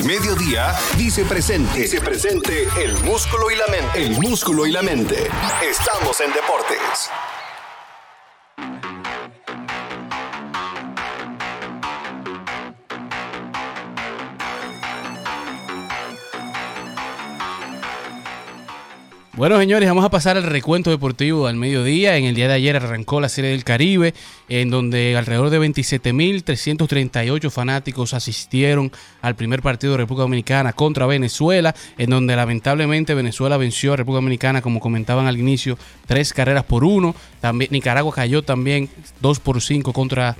Al 0.02 0.08
Mediodía 0.08 0.74
dice 0.96 1.24
presente. 1.24 1.80
Dice 1.80 2.00
presente 2.00 2.66
el 2.82 2.92
músculo 3.04 3.52
y 3.52 3.56
la 3.56 3.66
mente. 3.68 4.04
El 4.04 4.18
músculo 4.18 4.66
y 4.66 4.72
la 4.72 4.82
mente. 4.82 5.28
Estamos 5.62 6.20
en 6.20 6.32
deportes. 6.32 7.08
Bueno, 19.42 19.58
señores, 19.58 19.88
vamos 19.88 20.04
a 20.04 20.08
pasar 20.08 20.36
al 20.36 20.44
recuento 20.44 20.90
deportivo 20.90 21.48
al 21.48 21.56
mediodía. 21.56 22.16
En 22.16 22.26
el 22.26 22.36
día 22.36 22.46
de 22.46 22.54
ayer 22.54 22.76
arrancó 22.76 23.20
la 23.20 23.28
Serie 23.28 23.50
del 23.50 23.64
Caribe, 23.64 24.14
en 24.48 24.70
donde 24.70 25.16
alrededor 25.16 25.50
de 25.50 25.58
27.338 25.58 27.50
fanáticos 27.50 28.14
asistieron 28.14 28.92
al 29.20 29.34
primer 29.34 29.60
partido 29.60 29.94
de 29.94 29.96
República 29.96 30.22
Dominicana 30.22 30.72
contra 30.72 31.06
Venezuela, 31.06 31.74
en 31.98 32.10
donde 32.10 32.36
lamentablemente 32.36 33.16
Venezuela 33.16 33.56
venció 33.56 33.94
a 33.94 33.96
República 33.96 34.18
Dominicana, 34.18 34.62
como 34.62 34.78
comentaban 34.78 35.26
al 35.26 35.36
inicio, 35.36 35.76
tres 36.06 36.32
carreras 36.32 36.62
por 36.62 36.84
uno. 36.84 37.12
También 37.40 37.72
Nicaragua 37.72 38.14
cayó 38.14 38.42
también 38.42 38.88
dos 39.20 39.40
por 39.40 39.60
cinco 39.60 39.92
contra 39.92 40.36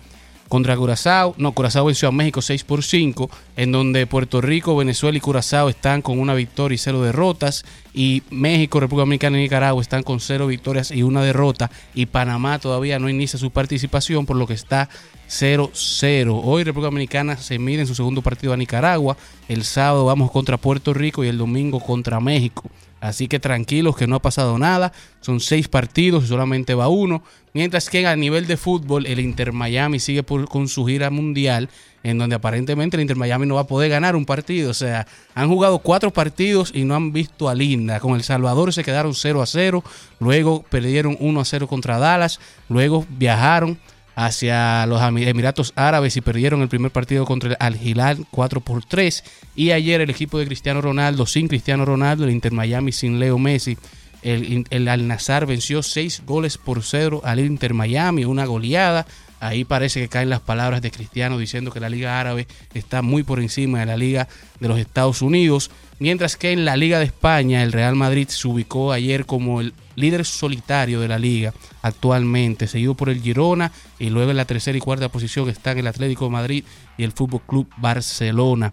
contra 0.52 0.76
Curazao. 0.76 1.34
No, 1.38 1.52
Curazao 1.52 1.86
venció 1.86 2.08
a 2.08 2.12
México 2.12 2.42
6 2.42 2.64
por 2.64 2.84
5, 2.84 3.30
en 3.56 3.72
donde 3.72 4.06
Puerto 4.06 4.42
Rico, 4.42 4.76
Venezuela 4.76 5.16
y 5.16 5.20
Curazao 5.22 5.70
están 5.70 6.02
con 6.02 6.18
una 6.18 6.34
victoria 6.34 6.74
y 6.74 6.78
cero 6.78 7.00
derrotas. 7.00 7.64
Y 7.94 8.22
México, 8.28 8.78
República 8.78 9.04
Dominicana 9.04 9.38
y 9.38 9.44
Nicaragua 9.44 9.80
están 9.80 10.02
con 10.02 10.20
cero 10.20 10.46
victorias 10.46 10.90
y 10.90 11.04
una 11.04 11.22
derrota. 11.22 11.70
Y 11.94 12.04
Panamá 12.04 12.58
todavía 12.58 12.98
no 12.98 13.08
inicia 13.08 13.38
su 13.38 13.50
participación, 13.50 14.26
por 14.26 14.36
lo 14.36 14.46
que 14.46 14.52
está 14.52 14.90
0-0. 15.26 16.42
Hoy 16.44 16.64
República 16.64 16.88
Dominicana 16.88 17.38
se 17.38 17.58
mide 17.58 17.80
en 17.80 17.86
su 17.86 17.94
segundo 17.94 18.20
partido 18.20 18.52
a 18.52 18.58
Nicaragua. 18.58 19.16
El 19.48 19.64
sábado 19.64 20.04
vamos 20.04 20.30
contra 20.30 20.58
Puerto 20.58 20.92
Rico 20.92 21.24
y 21.24 21.28
el 21.28 21.38
domingo 21.38 21.80
contra 21.80 22.20
México. 22.20 22.64
Así 23.02 23.26
que 23.26 23.40
tranquilos 23.40 23.96
que 23.96 24.06
no 24.06 24.14
ha 24.14 24.22
pasado 24.22 24.56
nada. 24.58 24.92
Son 25.20 25.40
seis 25.40 25.66
partidos 25.66 26.22
y 26.24 26.28
solamente 26.28 26.74
va 26.74 26.86
uno. 26.86 27.24
Mientras 27.52 27.90
que 27.90 28.06
a 28.06 28.14
nivel 28.14 28.46
de 28.46 28.56
fútbol, 28.56 29.06
el 29.06 29.18
Inter 29.18 29.52
Miami 29.52 29.98
sigue 29.98 30.22
por- 30.22 30.46
con 30.48 30.68
su 30.68 30.86
gira 30.86 31.10
mundial, 31.10 31.68
en 32.04 32.16
donde 32.18 32.36
aparentemente 32.36 32.96
el 32.96 33.00
Inter 33.00 33.16
Miami 33.16 33.44
no 33.46 33.56
va 33.56 33.62
a 33.62 33.66
poder 33.66 33.90
ganar 33.90 34.14
un 34.14 34.24
partido. 34.24 34.70
O 34.70 34.74
sea, 34.74 35.08
han 35.34 35.48
jugado 35.48 35.80
cuatro 35.80 36.12
partidos 36.12 36.70
y 36.72 36.84
no 36.84 36.94
han 36.94 37.12
visto 37.12 37.48
a 37.48 37.56
Linda. 37.56 37.98
Con 37.98 38.14
El 38.14 38.22
Salvador 38.22 38.72
se 38.72 38.84
quedaron 38.84 39.14
0 39.16 39.42
a 39.42 39.46
0. 39.46 39.82
Luego 40.20 40.62
perdieron 40.70 41.16
1 41.18 41.40
a 41.40 41.44
0 41.44 41.66
contra 41.66 41.98
Dallas. 41.98 42.38
Luego 42.68 43.04
viajaron 43.10 43.78
hacia 44.14 44.86
los 44.86 45.00
Emiratos 45.02 45.72
Árabes 45.76 46.16
y 46.16 46.20
perdieron 46.20 46.62
el 46.62 46.68
primer 46.68 46.90
partido 46.90 47.24
contra 47.24 47.50
el 47.50 47.56
Al 47.58 47.80
Hilal 47.80 48.26
4 48.30 48.60
por 48.60 48.84
3 48.84 49.24
y 49.56 49.70
ayer 49.70 50.00
el 50.00 50.10
equipo 50.10 50.38
de 50.38 50.46
Cristiano 50.46 50.80
Ronaldo 50.80 51.26
sin 51.26 51.48
Cristiano 51.48 51.84
Ronaldo, 51.84 52.24
el 52.24 52.30
Inter 52.30 52.52
Miami 52.52 52.92
sin 52.92 53.18
Leo 53.18 53.38
Messi, 53.38 53.76
el, 54.22 54.66
el 54.70 54.88
Al 54.88 55.08
Nazar 55.08 55.46
venció 55.46 55.82
6 55.82 56.22
goles 56.26 56.58
por 56.58 56.82
0 56.82 57.22
al 57.24 57.40
Inter 57.40 57.74
Miami, 57.74 58.24
una 58.24 58.44
goleada. 58.44 59.06
Ahí 59.42 59.64
parece 59.64 60.00
que 60.00 60.08
caen 60.08 60.30
las 60.30 60.38
palabras 60.38 60.82
de 60.82 60.92
Cristiano 60.92 61.36
diciendo 61.36 61.72
que 61.72 61.80
la 61.80 61.88
Liga 61.88 62.20
Árabe 62.20 62.46
está 62.74 63.02
muy 63.02 63.24
por 63.24 63.40
encima 63.40 63.80
de 63.80 63.86
la 63.86 63.96
Liga 63.96 64.28
de 64.60 64.68
los 64.68 64.78
Estados 64.78 65.20
Unidos. 65.20 65.72
Mientras 65.98 66.36
que 66.36 66.52
en 66.52 66.64
la 66.64 66.76
Liga 66.76 67.00
de 67.00 67.06
España, 67.06 67.64
el 67.64 67.72
Real 67.72 67.96
Madrid 67.96 68.28
se 68.28 68.46
ubicó 68.46 68.92
ayer 68.92 69.26
como 69.26 69.60
el 69.60 69.74
líder 69.96 70.24
solitario 70.24 71.00
de 71.00 71.08
la 71.08 71.18
liga 71.18 71.52
actualmente, 71.82 72.68
seguido 72.68 72.94
por 72.94 73.08
el 73.08 73.20
Girona 73.20 73.72
y 73.98 74.10
luego 74.10 74.30
en 74.30 74.36
la 74.36 74.44
tercera 74.44 74.78
y 74.78 74.80
cuarta 74.80 75.08
posición 75.08 75.48
están 75.48 75.76
el 75.76 75.88
Atlético 75.88 76.26
de 76.26 76.30
Madrid 76.30 76.64
y 76.96 77.02
el 77.02 77.10
Fútbol 77.10 77.42
Club 77.44 77.68
Barcelona. 77.78 78.72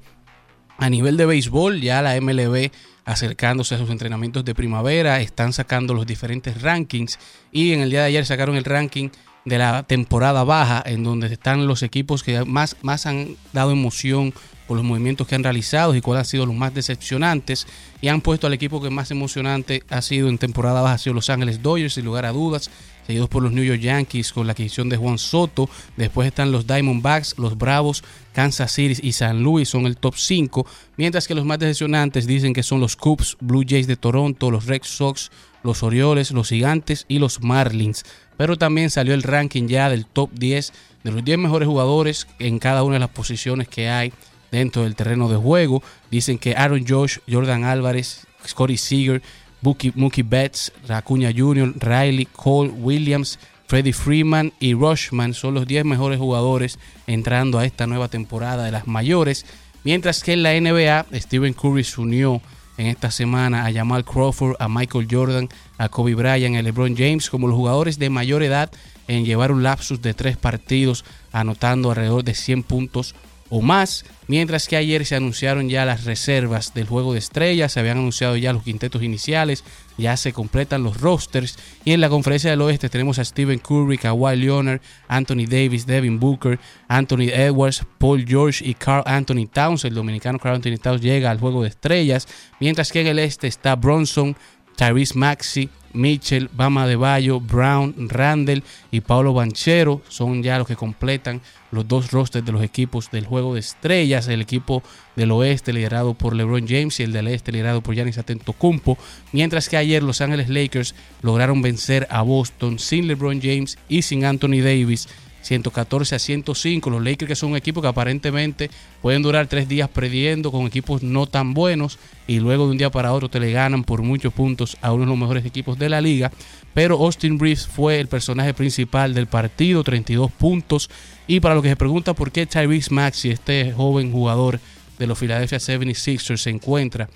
A 0.77 0.87
nivel 0.87 1.17
de 1.17 1.25
béisbol, 1.25 1.81
ya 1.81 2.03
la 2.03 2.21
MLB 2.21 2.69
acercándose 3.05 3.73
a 3.73 3.79
sus 3.79 3.89
entrenamientos 3.89 4.45
de 4.45 4.53
primavera, 4.53 5.19
están 5.19 5.51
sacando 5.51 5.95
los 5.95 6.05
diferentes 6.05 6.61
rankings 6.61 7.17
y 7.51 7.73
en 7.73 7.81
el 7.81 7.89
día 7.89 8.01
de 8.01 8.05
ayer 8.05 8.23
sacaron 8.23 8.55
el 8.55 8.65
ranking 8.65 9.09
de 9.49 9.57
la 9.57 9.83
temporada 9.83 10.43
baja, 10.43 10.81
en 10.85 11.03
donde 11.03 11.27
están 11.27 11.67
los 11.67 11.83
equipos 11.83 12.23
que 12.23 12.45
más, 12.45 12.77
más 12.81 13.05
han 13.05 13.35
dado 13.51 13.71
emoción 13.71 14.33
por 14.67 14.77
los 14.77 14.85
movimientos 14.85 15.27
que 15.27 15.33
han 15.33 15.43
realizado 15.43 15.95
y 15.95 16.01
cuáles 16.01 16.19
han 16.19 16.25
sido 16.25 16.45
los 16.45 16.55
más 16.55 16.73
decepcionantes. 16.75 17.65
Y 18.01 18.07
han 18.07 18.21
puesto 18.21 18.45
al 18.45 18.53
equipo 18.53 18.79
que 18.81 18.91
más 18.91 19.09
emocionante 19.09 19.81
ha 19.89 20.03
sido 20.03 20.29
en 20.29 20.37
temporada 20.37 20.81
baja, 20.81 20.97
ha 21.03 21.13
Los 21.13 21.31
Ángeles 21.31 21.63
Dodgers, 21.63 21.95
sin 21.95 22.05
lugar 22.05 22.25
a 22.25 22.31
dudas, 22.31 22.69
seguidos 23.07 23.27
por 23.29 23.41
los 23.41 23.51
New 23.51 23.63
York 23.63 23.79
Yankees 23.79 24.31
con 24.31 24.45
la 24.45 24.53
adquisición 24.53 24.87
de 24.87 24.97
Juan 24.97 25.17
Soto. 25.17 25.67
Después 25.97 26.27
están 26.27 26.51
los 26.51 26.67
Diamondbacks, 26.67 27.39
los 27.39 27.57
Bravos, 27.57 28.03
Kansas 28.31 28.71
City 28.71 29.01
y 29.01 29.13
San 29.13 29.41
Luis 29.41 29.67
son 29.67 29.87
el 29.87 29.97
top 29.97 30.13
5. 30.15 30.67
Mientras 30.97 31.27
que 31.27 31.33
los 31.33 31.45
más 31.45 31.57
decepcionantes 31.57 32.27
dicen 32.27 32.53
que 32.53 32.61
son 32.61 32.79
los 32.79 32.95
Cubs, 32.95 33.37
Blue 33.41 33.65
Jays 33.67 33.87
de 33.87 33.95
Toronto, 33.95 34.51
los 34.51 34.67
Red 34.67 34.83
Sox, 34.83 35.31
los 35.63 35.81
Orioles, 35.81 36.29
los 36.29 36.49
Gigantes 36.49 37.05
y 37.07 37.17
los 37.17 37.41
Marlins. 37.41 38.05
Pero 38.39 38.57
también 38.57 38.89
salió 38.89 39.13
el 39.13 39.23
ranking 39.23 39.67
ya 39.67 39.89
del 39.89 40.05
top 40.05 40.29
10 40.31 40.71
de 41.03 41.11
los 41.11 41.25
10 41.25 41.39
mejores 41.39 41.67
jugadores 41.67 42.25
en 42.39 42.57
cada 42.57 42.83
una 42.83 42.93
de 42.93 43.01
las 43.01 43.09
posiciones 43.09 43.67
que 43.67 43.89
hay 43.89 44.13
dentro 44.49 44.83
del 44.83 44.95
terreno 44.95 45.27
de 45.27 45.35
juego. 45.35 45.83
Dicen 46.09 46.37
que 46.37 46.55
Aaron 46.55 46.85
Josh, 46.87 47.17
Jordan 47.29 47.65
Álvarez, 47.65 48.25
Scotty 48.47 48.77
Seager, 48.77 49.21
Mookie, 49.59 50.23
Betts, 50.23 50.71
Racuña 50.87 51.33
Jr., 51.35 51.73
Riley, 51.81 52.27
Cole, 52.27 52.69
Williams, 52.69 53.39
Freddie 53.67 53.91
Freeman 53.91 54.53
y 54.61 54.73
Rushman 54.73 55.33
son 55.33 55.55
los 55.55 55.67
10 55.67 55.83
mejores 55.83 56.17
jugadores 56.17 56.79
entrando 57.07 57.59
a 57.59 57.65
esta 57.65 57.87
nueva 57.87 58.07
temporada 58.07 58.63
de 58.63 58.71
las 58.71 58.87
mayores. 58.87 59.45
Mientras 59.83 60.23
que 60.23 60.31
en 60.31 60.43
la 60.43 60.53
NBA, 60.57 61.07
Stephen 61.19 61.53
Curry 61.53 61.83
se 61.83 61.99
unió 61.99 62.41
en 62.79 62.87
esta 62.87 63.11
semana 63.11 63.65
a 63.65 63.73
Jamal 63.73 64.05
Crawford, 64.05 64.55
a 64.57 64.69
Michael 64.69 65.07
Jordan, 65.11 65.49
a 65.77 65.89
Kobe 65.89 66.15
Bryant, 66.15 66.55
a 66.55 66.61
LeBron 66.61 66.95
James 66.95 67.29
como 67.29 67.47
los 67.47 67.57
jugadores 67.57 67.99
de 67.99 68.09
mayor 68.09 68.41
edad 68.41 68.71
en 69.09 69.25
llevar 69.25 69.51
un 69.51 69.63
lapsus 69.63 70.01
de 70.01 70.13
tres 70.13 70.37
partidos, 70.37 71.03
anotando 71.33 71.89
alrededor 71.89 72.23
de 72.23 72.33
100 72.33 72.63
puntos 72.63 73.15
o 73.49 73.61
más, 73.61 74.05
mientras 74.27 74.67
que 74.67 74.77
ayer 74.77 75.05
se 75.05 75.15
anunciaron 75.15 75.69
ya 75.69 75.85
las 75.85 76.05
reservas 76.05 76.73
del 76.73 76.87
juego 76.87 77.13
de 77.13 77.19
estrellas, 77.19 77.73
se 77.73 77.79
habían 77.79 77.97
anunciado 77.97 78.37
ya 78.37 78.53
los 78.53 78.63
quintetos 78.63 79.01
iniciales, 79.01 79.63
ya 79.97 80.15
se 80.17 80.33
completan 80.33 80.83
los 80.83 81.01
rosters 81.01 81.57
y 81.83 81.91
en 81.91 82.01
la 82.01 82.09
conferencia 82.09 82.49
del 82.49 82.61
oeste 82.61 82.89
tenemos 82.89 83.19
a 83.19 83.25
Stephen 83.25 83.59
Curry, 83.59 83.97
Kawhi 83.97 84.35
Leonard, 84.37 84.81
Anthony 85.07 85.45
Davis, 85.49 85.85
Devin 85.85 86.19
Booker, 86.19 86.59
Anthony 86.87 87.29
Edwards, 87.33 87.83
Paul 87.97 88.25
George 88.25 88.63
y 88.65 88.75
Carl 88.75 89.03
Anthony 89.05 89.47
Towns, 89.51 89.83
el 89.85 89.95
dominicano 89.95 90.39
Carl 90.39 90.55
Anthony 90.55 90.77
Towns 90.81 91.01
llega 91.01 91.31
al 91.31 91.39
juego 91.39 91.63
de 91.63 91.69
estrellas, 91.69 92.27
mientras 92.59 92.91
que 92.91 93.01
en 93.01 93.07
el 93.07 93.19
este 93.19 93.47
está 93.47 93.75
Bronson, 93.75 94.35
Tyrese 94.75 95.17
Maxey, 95.17 95.69
Mitchell, 95.93 96.49
Bama 96.53 96.87
de 96.87 96.95
Bayo, 96.95 97.39
Brown, 97.39 97.95
Randall 98.09 98.63
y 98.91 99.01
Paulo 99.01 99.33
Banchero 99.33 100.01
son 100.07 100.43
ya 100.43 100.57
los 100.57 100.67
que 100.67 100.75
completan 100.75 101.41
los 101.71 101.87
dos 101.87 102.11
rosters 102.11 102.45
de 102.45 102.51
los 102.51 102.63
equipos 102.63 103.11
del 103.11 103.25
juego 103.25 103.53
de 103.53 103.59
estrellas. 103.59 104.27
El 104.27 104.41
equipo 104.41 104.83
del 105.15 105.31
oeste 105.31 105.73
liderado 105.73 106.13
por 106.13 106.35
LeBron 106.35 106.67
James 106.67 106.99
y 106.99 107.03
el 107.03 107.11
del 107.11 107.27
este 107.27 107.51
liderado 107.51 107.81
por 107.81 107.95
Giannis 107.95 108.17
Antetokounmpo. 108.17 108.97
Mientras 109.31 109.69
que 109.69 109.77
ayer 109.77 110.03
Los 110.03 110.21
Ángeles 110.21 110.49
Lakers 110.49 110.95
lograron 111.21 111.61
vencer 111.61 112.07
a 112.09 112.21
Boston 112.21 112.79
sin 112.79 113.07
LeBron 113.07 113.41
James 113.41 113.77
y 113.87 114.01
sin 114.01 114.25
Anthony 114.25 114.61
Davis 114.61 115.07
114 115.41 116.15
a 116.15 116.19
105. 116.19 116.89
Los 116.89 117.03
Lakers 117.03 117.29
que 117.29 117.35
son 117.35 117.51
un 117.51 117.57
equipo 117.57 117.81
que 117.81 117.87
aparentemente 117.87 118.69
pueden 119.01 119.21
durar 119.21 119.47
tres 119.47 119.67
días 119.67 119.89
perdiendo 119.89 120.51
con 120.51 120.65
equipos 120.65 121.03
no 121.03 121.27
tan 121.27 121.53
buenos 121.53 121.99
y 122.27 122.39
luego 122.39 122.65
de 122.65 122.71
un 122.71 122.77
día 122.77 122.89
para 122.89 123.13
otro 123.13 123.29
te 123.29 123.39
le 123.39 123.51
ganan 123.51 123.83
por 123.83 124.01
muchos 124.01 124.33
puntos 124.33 124.77
a 124.81 124.91
uno 124.91 125.05
de 125.05 125.09
los 125.09 125.17
mejores 125.17 125.45
equipos 125.45 125.79
de 125.79 125.89
la 125.89 126.01
liga. 126.01 126.31
Pero 126.73 126.95
Austin 127.03 127.39
Reeves 127.39 127.67
fue 127.67 127.99
el 127.99 128.07
personaje 128.07 128.53
principal 128.53 129.13
del 129.13 129.27
partido, 129.27 129.83
32 129.83 130.31
puntos. 130.31 130.89
Y 131.27 131.39
para 131.39 131.55
lo 131.55 131.61
que 131.61 131.69
se 131.69 131.75
pregunta 131.75 132.13
por 132.13 132.31
qué 132.31 132.45
Tyrese 132.45 132.93
Maxey, 132.93 133.31
este 133.31 133.73
joven 133.73 134.11
jugador 134.11 134.59
de 134.97 135.07
los 135.07 135.17
Philadelphia 135.17 135.57
76ers, 135.57 136.37
se 136.37 136.49
encuentra 136.49 137.09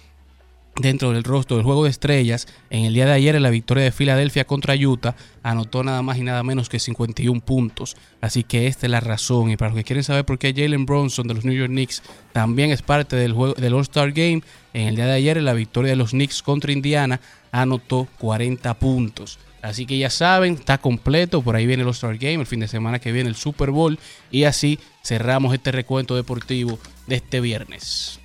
dentro 0.75 1.11
del 1.11 1.23
rostro 1.23 1.57
del 1.57 1.65
juego 1.65 1.83
de 1.83 1.91
estrellas, 1.91 2.47
en 2.69 2.85
el 2.85 2.93
día 2.93 3.05
de 3.05 3.11
ayer 3.11 3.39
la 3.39 3.49
victoria 3.49 3.83
de 3.83 3.91
Filadelfia 3.91 4.45
contra 4.45 4.75
Utah, 4.75 5.15
anotó 5.43 5.83
nada 5.83 6.01
más 6.01 6.17
y 6.17 6.21
nada 6.23 6.43
menos 6.43 6.69
que 6.69 6.79
51 6.79 7.41
puntos. 7.41 7.95
Así 8.21 8.43
que 8.43 8.67
esta 8.67 8.87
es 8.87 8.91
la 8.91 8.99
razón. 8.99 9.51
Y 9.51 9.57
para 9.57 9.69
los 9.69 9.77
que 9.77 9.83
quieren 9.83 10.03
saber 10.03 10.25
por 10.25 10.39
qué 10.39 10.53
Jalen 10.53 10.85
Bronson 10.85 11.27
de 11.27 11.33
los 11.35 11.45
New 11.45 11.55
York 11.55 11.69
Knicks 11.69 12.01
también 12.31 12.71
es 12.71 12.81
parte 12.81 13.15
del, 13.15 13.33
juego, 13.33 13.53
del 13.53 13.73
All-Star 13.73 14.11
Game, 14.11 14.41
en 14.73 14.87
el 14.87 14.95
día 14.95 15.05
de 15.05 15.13
ayer 15.13 15.41
la 15.41 15.53
victoria 15.53 15.91
de 15.91 15.95
los 15.95 16.11
Knicks 16.11 16.41
contra 16.41 16.71
Indiana, 16.71 17.19
anotó 17.51 18.07
40 18.19 18.73
puntos. 18.75 19.39
Así 19.61 19.85
que 19.85 19.97
ya 19.97 20.09
saben, 20.09 20.55
está 20.55 20.77
completo. 20.77 21.41
Por 21.41 21.55
ahí 21.55 21.65
viene 21.65 21.83
el 21.83 21.87
All-Star 21.87 22.17
Game, 22.17 22.41
el 22.41 22.47
fin 22.47 22.59
de 22.59 22.67
semana 22.67 22.99
que 22.99 23.11
viene 23.11 23.29
el 23.29 23.35
Super 23.35 23.71
Bowl. 23.71 23.97
Y 24.29 24.43
así 24.43 24.79
cerramos 25.03 25.53
este 25.53 25.71
recuento 25.71 26.15
deportivo 26.15 26.79
de 27.07 27.15
este 27.15 27.39
viernes. 27.39 28.19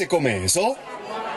Se 0.00 0.08
come 0.08 0.46
eso? 0.46 0.76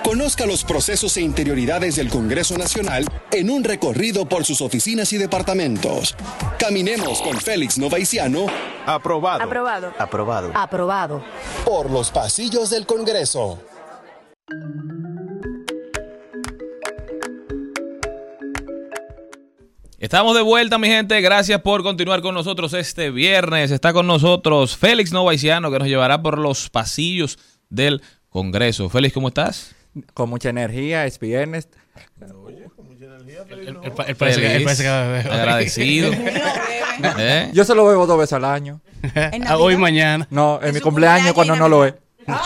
Conozca 0.05 0.45
los 0.45 0.63
procesos 0.63 1.17
e 1.17 1.21
interioridades 1.21 1.97
del 1.97 2.07
Congreso 2.07 2.57
Nacional 2.57 3.05
en 3.29 3.49
un 3.49 3.61
recorrido 3.61 4.25
por 4.25 4.45
sus 4.45 4.61
oficinas 4.61 5.11
y 5.11 5.17
departamentos. 5.17 6.15
Caminemos 6.57 7.21
con 7.21 7.35
Félix 7.35 7.77
Novaiciano. 7.77 8.45
Aprobado. 8.85 9.43
Aprobado. 9.43 9.93
Aprobado. 9.99 10.51
Aprobado. 10.55 11.23
Por 11.65 11.91
los 11.91 12.09
pasillos 12.09 12.69
del 12.69 12.85
Congreso. 12.85 13.59
Estamos 19.99 20.35
de 20.35 20.41
vuelta, 20.41 20.77
mi 20.77 20.87
gente. 20.87 21.19
Gracias 21.19 21.59
por 21.59 21.83
continuar 21.83 22.21
con 22.21 22.33
nosotros 22.33 22.73
este 22.73 23.11
viernes. 23.11 23.71
Está 23.71 23.91
con 23.91 24.07
nosotros 24.07 24.77
Félix 24.77 25.11
Novaiciano, 25.11 25.69
que 25.69 25.79
nos 25.79 25.87
llevará 25.89 26.21
por 26.21 26.37
los 26.37 26.69
pasillos 26.69 27.37
del 27.67 27.99
Congreso. 27.99 28.22
Félix, 28.89 29.13
¿cómo 29.13 29.27
estás? 29.29 29.75
Con 30.13 30.29
mucha 30.29 30.49
energía, 30.49 31.05
es 31.05 31.19
viernes. 31.19 31.67
Él 32.19 34.15
parece 34.17 34.41
que- 34.41 34.55
él 34.55 34.63
parece 34.63 34.83
que 34.83 34.89
va 34.89 35.01
a 35.03 35.07
beber. 35.07 35.31
Agradecido. 35.31 36.11
¿Eh? 37.17 37.49
Yo 37.53 37.63
se 37.65 37.75
lo 37.75 37.85
bebo 37.85 38.05
dos 38.07 38.17
veces 38.17 38.33
al 38.33 38.45
año. 38.45 38.81
¿En 39.15 39.47
Ah, 39.47 39.57
Hoy 39.57 39.73
y 39.75 39.77
mañana. 39.77 40.27
No, 40.29 40.59
en 40.61 40.69
¿En 40.69 40.73
mi 40.75 40.81
cumpleaños 40.81 41.33
cumpleaños 41.33 41.33
cuando 41.33 41.55
no 41.55 41.67
lo 41.69 41.85
es. 41.85 41.93
Mira. 42.25 42.41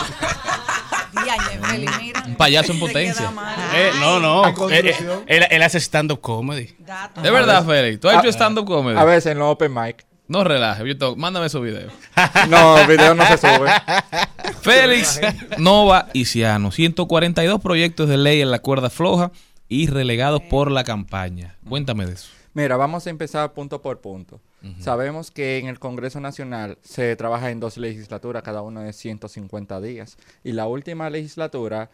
Un 2.26 2.34
payaso 2.36 2.72
en 2.72 2.78
Te 2.78 2.86
potencia. 2.86 3.32
Eh, 3.74 3.90
no, 4.00 4.20
no. 4.20 4.44
A 4.44 4.48
Él, 4.48 4.54
construcción. 4.54 5.24
él- 5.26 5.46
él 5.50 5.62
hace 5.62 5.78
stand-up 5.80 6.20
comedy. 6.20 6.74
Dato. 6.78 7.20
De 7.22 7.30
verdad, 7.30 7.64
Félix. 7.66 8.00
¿Tú 8.00 8.08
has 8.08 8.16
Ah, 8.16 8.20
hecho 8.20 8.28
stand-up 8.32 8.66
comedy? 8.66 8.98
A 8.98 9.04
veces 9.04 9.32
en 9.32 9.38
los 9.38 9.48
open 9.52 9.72
mic. 9.72 10.04
No 10.28 10.44
relajes. 10.44 10.86
yo 10.86 10.96
tengo- 10.98 11.16
Mándame 11.16 11.46
esos 11.46 11.62
videos. 11.62 11.92
No, 12.48 12.78
el 12.78 12.86
video 12.86 13.14
no 13.14 13.26
se 13.26 13.38
sube. 13.38 13.70
Félix 14.62 15.20
Nova 15.58 16.08
Iciano. 16.12 16.70
142 16.70 17.60
proyectos 17.60 18.08
de 18.08 18.16
ley 18.18 18.40
en 18.40 18.50
la 18.50 18.58
cuerda 18.60 18.90
floja 18.90 19.32
y 19.68 19.86
relegados 19.86 20.42
por 20.42 20.70
la 20.70 20.84
campaña. 20.84 21.56
Cuéntame 21.68 22.06
de 22.06 22.12
eso. 22.14 22.30
Mira, 22.54 22.76
vamos 22.76 23.06
a 23.06 23.10
empezar 23.10 23.52
punto 23.52 23.82
por 23.82 24.00
punto. 24.00 24.40
Sabemos 24.80 25.30
que 25.30 25.58
en 25.58 25.68
el 25.68 25.78
Congreso 25.78 26.18
Nacional 26.18 26.78
se 26.82 27.14
trabaja 27.14 27.50
en 27.50 27.60
dos 27.60 27.76
legislaturas, 27.78 28.42
cada 28.42 28.60
una 28.62 28.82
de 28.82 28.92
150 28.92 29.80
días. 29.80 30.16
Y 30.42 30.50
la 30.52 30.66
última 30.66 31.08
legislatura 31.10 31.90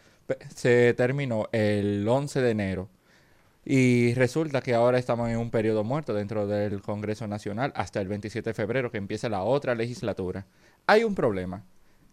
se 0.55 0.95
terminó 0.95 1.47
el 1.51 2.07
11 2.07 2.41
de 2.41 2.49
enero. 2.51 2.89
Y 3.65 4.13
resulta 4.13 4.61
que 4.61 4.75
ahora 4.75 4.99
estamos 4.99 5.29
en 5.29 5.37
un 5.37 5.49
periodo 5.51 5.83
muerto 5.83 6.13
dentro 6.13 6.47
del 6.47 6.81
Congreso 6.81 7.27
Nacional 7.27 7.73
hasta 7.75 7.99
el 7.99 8.07
27 8.07 8.51
de 8.51 8.53
febrero 8.53 8.91
que 8.91 8.97
empieza 8.99 9.27
la 9.29 9.43
otra 9.43 9.75
legislatura. 9.75 10.45
Hay 10.87 11.03
un 11.03 11.15
problema. 11.15 11.65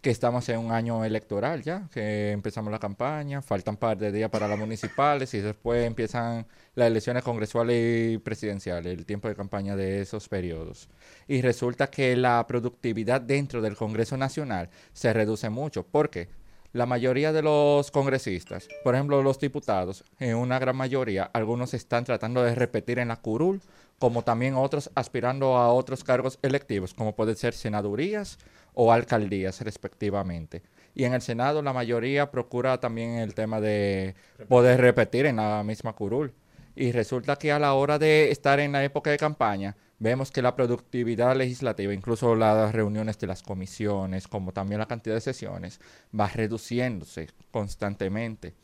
que 0.02 0.10
estamos 0.10 0.48
en 0.48 0.58
un 0.58 0.72
año 0.72 1.04
electoral 1.04 1.62
ya, 1.62 1.88
que 1.92 2.32
empezamos 2.32 2.72
la 2.72 2.80
campaña, 2.80 3.40
faltan 3.40 3.74
un 3.74 3.78
par 3.78 3.96
de 3.98 4.10
días 4.10 4.30
para 4.30 4.48
las 4.48 4.58
municipales 4.58 5.32
y 5.34 5.40
después 5.40 5.86
empiezan 5.86 6.46
las 6.74 6.88
elecciones 6.88 7.22
congresuales 7.22 8.14
y 8.14 8.18
presidenciales, 8.18 8.92
el 8.98 9.06
tiempo 9.06 9.28
de 9.28 9.36
campaña 9.36 9.76
de 9.76 10.00
esos 10.02 10.28
periodos. 10.28 10.88
Y 11.28 11.40
resulta 11.40 11.88
que 11.88 12.16
la 12.16 12.44
productividad 12.48 13.20
dentro 13.20 13.62
del 13.62 13.76
Congreso 13.76 14.16
Nacional 14.16 14.70
se 14.92 15.12
reduce 15.12 15.50
mucho. 15.50 15.84
¿Por 15.86 16.10
qué? 16.10 16.28
La 16.72 16.86
mayoría 16.86 17.34
de 17.34 17.42
los 17.42 17.90
congresistas, 17.90 18.66
por 18.82 18.94
ejemplo 18.94 19.22
los 19.22 19.38
diputados, 19.38 20.04
en 20.18 20.36
una 20.36 20.58
gran 20.58 20.74
mayoría, 20.74 21.24
algunos 21.34 21.74
están 21.74 22.04
tratando 22.04 22.42
de 22.42 22.54
repetir 22.54 22.98
en 22.98 23.08
la 23.08 23.16
curul, 23.16 23.60
como 23.98 24.24
también 24.24 24.54
otros 24.54 24.90
aspirando 24.94 25.58
a 25.58 25.70
otros 25.70 26.02
cargos 26.02 26.38
electivos, 26.40 26.94
como 26.94 27.14
pueden 27.14 27.36
ser 27.36 27.52
senadurías 27.52 28.38
o 28.72 28.90
alcaldías 28.90 29.60
respectivamente. 29.60 30.62
Y 30.94 31.04
en 31.04 31.12
el 31.12 31.20
Senado 31.20 31.60
la 31.60 31.74
mayoría 31.74 32.30
procura 32.30 32.80
también 32.80 33.18
el 33.18 33.34
tema 33.34 33.60
de 33.60 34.14
poder 34.48 34.80
repetir 34.80 35.26
en 35.26 35.36
la 35.36 35.62
misma 35.64 35.92
curul. 35.92 36.32
Y 36.74 36.92
resulta 36.92 37.36
que 37.36 37.52
a 37.52 37.58
la 37.58 37.74
hora 37.74 37.98
de 37.98 38.30
estar 38.30 38.60
en 38.60 38.72
la 38.72 38.82
época 38.82 39.10
de 39.10 39.18
campaña, 39.18 39.76
vemos 40.02 40.32
que 40.32 40.42
la 40.42 40.56
productividad 40.56 41.36
legislativa, 41.36 41.94
incluso 41.94 42.34
las 42.34 42.72
reuniones 42.72 43.18
de 43.20 43.28
las 43.28 43.42
comisiones, 43.42 44.26
como 44.26 44.52
también 44.52 44.80
la 44.80 44.86
cantidad 44.86 45.14
de 45.14 45.20
sesiones, 45.20 45.80
va 46.18 46.26
reduciéndose 46.26 47.28
constantemente. 47.52 48.54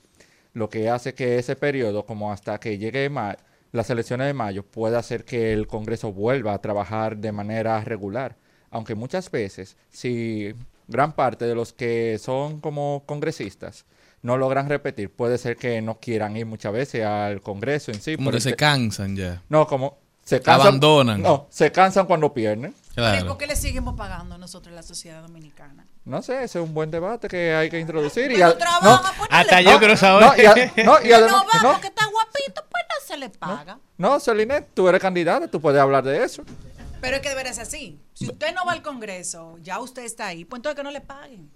Lo 0.52 0.68
que 0.68 0.90
hace 0.90 1.14
que 1.14 1.38
ese 1.38 1.54
periodo, 1.54 2.04
como 2.04 2.32
hasta 2.32 2.58
que 2.58 2.76
llegue 2.76 3.08
las 3.70 3.88
elecciones 3.88 4.26
de 4.26 4.34
mayo, 4.34 4.64
pueda 4.64 4.98
hacer 4.98 5.24
que 5.24 5.52
el 5.52 5.68
Congreso 5.68 6.12
vuelva 6.12 6.54
a 6.54 6.60
trabajar 6.60 7.16
de 7.16 7.30
manera 7.30 7.84
regular. 7.84 8.36
Aunque 8.70 8.96
muchas 8.96 9.30
veces, 9.30 9.76
si 9.90 10.52
gran 10.88 11.12
parte 11.12 11.44
de 11.44 11.54
los 11.54 11.72
que 11.72 12.18
son 12.18 12.60
como 12.60 13.04
congresistas 13.06 13.86
no 14.22 14.36
logran 14.36 14.68
repetir, 14.68 15.10
puede 15.10 15.38
ser 15.38 15.56
que 15.56 15.80
no 15.80 16.00
quieran 16.00 16.36
ir 16.36 16.46
muchas 16.46 16.72
veces 16.72 17.04
al 17.04 17.40
Congreso 17.42 17.92
en 17.92 18.00
sí. 18.00 18.16
Como 18.16 18.32
que 18.32 18.40
se 18.40 18.56
cansan 18.56 19.14
ya. 19.14 19.44
no, 19.48 19.68
como 19.68 20.07
se 20.28 20.40
cansan. 20.42 20.60
Abandonan. 20.66 21.22
No, 21.22 21.46
se 21.50 21.72
cansan 21.72 22.04
cuando 22.06 22.32
pierden. 22.34 22.74
Claro. 22.94 23.28
¿Por 23.28 23.38
qué 23.38 23.46
le 23.46 23.56
seguimos 23.56 23.94
pagando 23.96 24.36
nosotros 24.38 24.68
en 24.70 24.76
la 24.76 24.82
sociedad 24.82 25.22
dominicana? 25.22 25.86
No 26.04 26.20
sé, 26.20 26.34
ese 26.42 26.58
es 26.58 26.64
un 26.64 26.74
buen 26.74 26.90
debate 26.90 27.28
que 27.28 27.54
hay 27.54 27.70
que 27.70 27.78
introducir. 27.78 28.30
y 28.30 28.34
Pero 28.34 28.46
al- 28.46 28.58
trabaja, 28.58 29.12
no 29.18 29.26
Hasta 29.30 29.60
yo 29.62 29.78
quiero 29.78 29.96
saber. 29.96 30.26
No, 30.26 30.36
y, 30.36 30.44
a- 30.46 30.54
no, 30.84 30.96
y 31.02 31.12
además, 31.12 31.32
no 31.32 31.46
va 31.46 31.62
no, 31.62 31.72
porque 31.72 31.86
está 31.86 32.04
guapito, 32.06 32.62
pues 32.70 32.84
no 32.90 33.06
se 33.06 33.16
le 33.16 33.30
paga. 33.30 33.78
no, 33.96 34.20
Celine, 34.20 34.62
tú 34.74 34.88
eres 34.88 35.00
candidata, 35.00 35.48
tú 35.48 35.60
puedes 35.60 35.80
hablar 35.80 36.04
de 36.04 36.22
eso. 36.24 36.42
Pero 37.00 37.16
es 37.16 37.22
que 37.22 37.28
debería 37.30 37.52
ser 37.54 37.62
así. 37.62 37.98
Si 38.12 38.26
usted 38.26 38.52
no 38.54 38.66
va 38.66 38.72
al 38.72 38.82
Congreso, 38.82 39.56
ya 39.62 39.78
usted 39.78 40.02
está 40.04 40.26
ahí, 40.26 40.44
pues 40.44 40.58
entonces 40.58 40.76
que 40.76 40.82
no 40.82 40.90
le 40.90 41.00
paguen. 41.00 41.50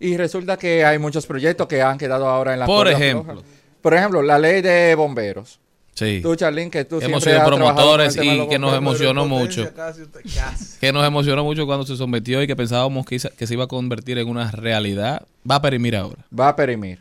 Y 0.00 0.16
resulta 0.16 0.56
que 0.58 0.84
hay 0.84 0.98
muchos 0.98 1.24
proyectos 1.26 1.68
que 1.68 1.80
han 1.80 1.96
quedado 1.96 2.28
ahora 2.28 2.52
en 2.54 2.58
la 2.60 2.66
Por 2.66 2.88
ejemplo. 2.88 3.34
floja. 3.34 3.48
Por 3.80 3.94
ejemplo, 3.94 4.20
la 4.22 4.38
ley 4.38 4.60
de 4.60 4.94
bomberos. 4.96 5.60
Sí. 5.98 6.20
Tú, 6.22 6.36
Charlene, 6.36 6.70
que 6.70 6.84
tú 6.84 7.00
Hemos 7.00 7.24
sido 7.24 7.44
promotores 7.44 8.16
y 8.22 8.46
que 8.46 8.56
nos 8.60 8.76
emocionó 8.76 9.26
mucho. 9.26 9.74
casi, 9.74 10.02
usted- 10.02 10.20
casi. 10.32 10.78
Que 10.80 10.92
nos 10.92 11.04
emocionó 11.04 11.42
mucho 11.42 11.66
cuando 11.66 11.84
se 11.84 11.96
sometió 11.96 12.40
y 12.40 12.46
que 12.46 12.54
pensábamos 12.54 13.04
que, 13.04 13.18
que 13.36 13.46
se 13.48 13.54
iba 13.54 13.64
a 13.64 13.66
convertir 13.66 14.16
en 14.18 14.28
una 14.28 14.52
realidad. 14.52 15.26
Va 15.50 15.56
a 15.56 15.62
perimir 15.62 15.96
ahora. 15.96 16.24
Va 16.38 16.50
a 16.50 16.54
perimir. 16.56 17.00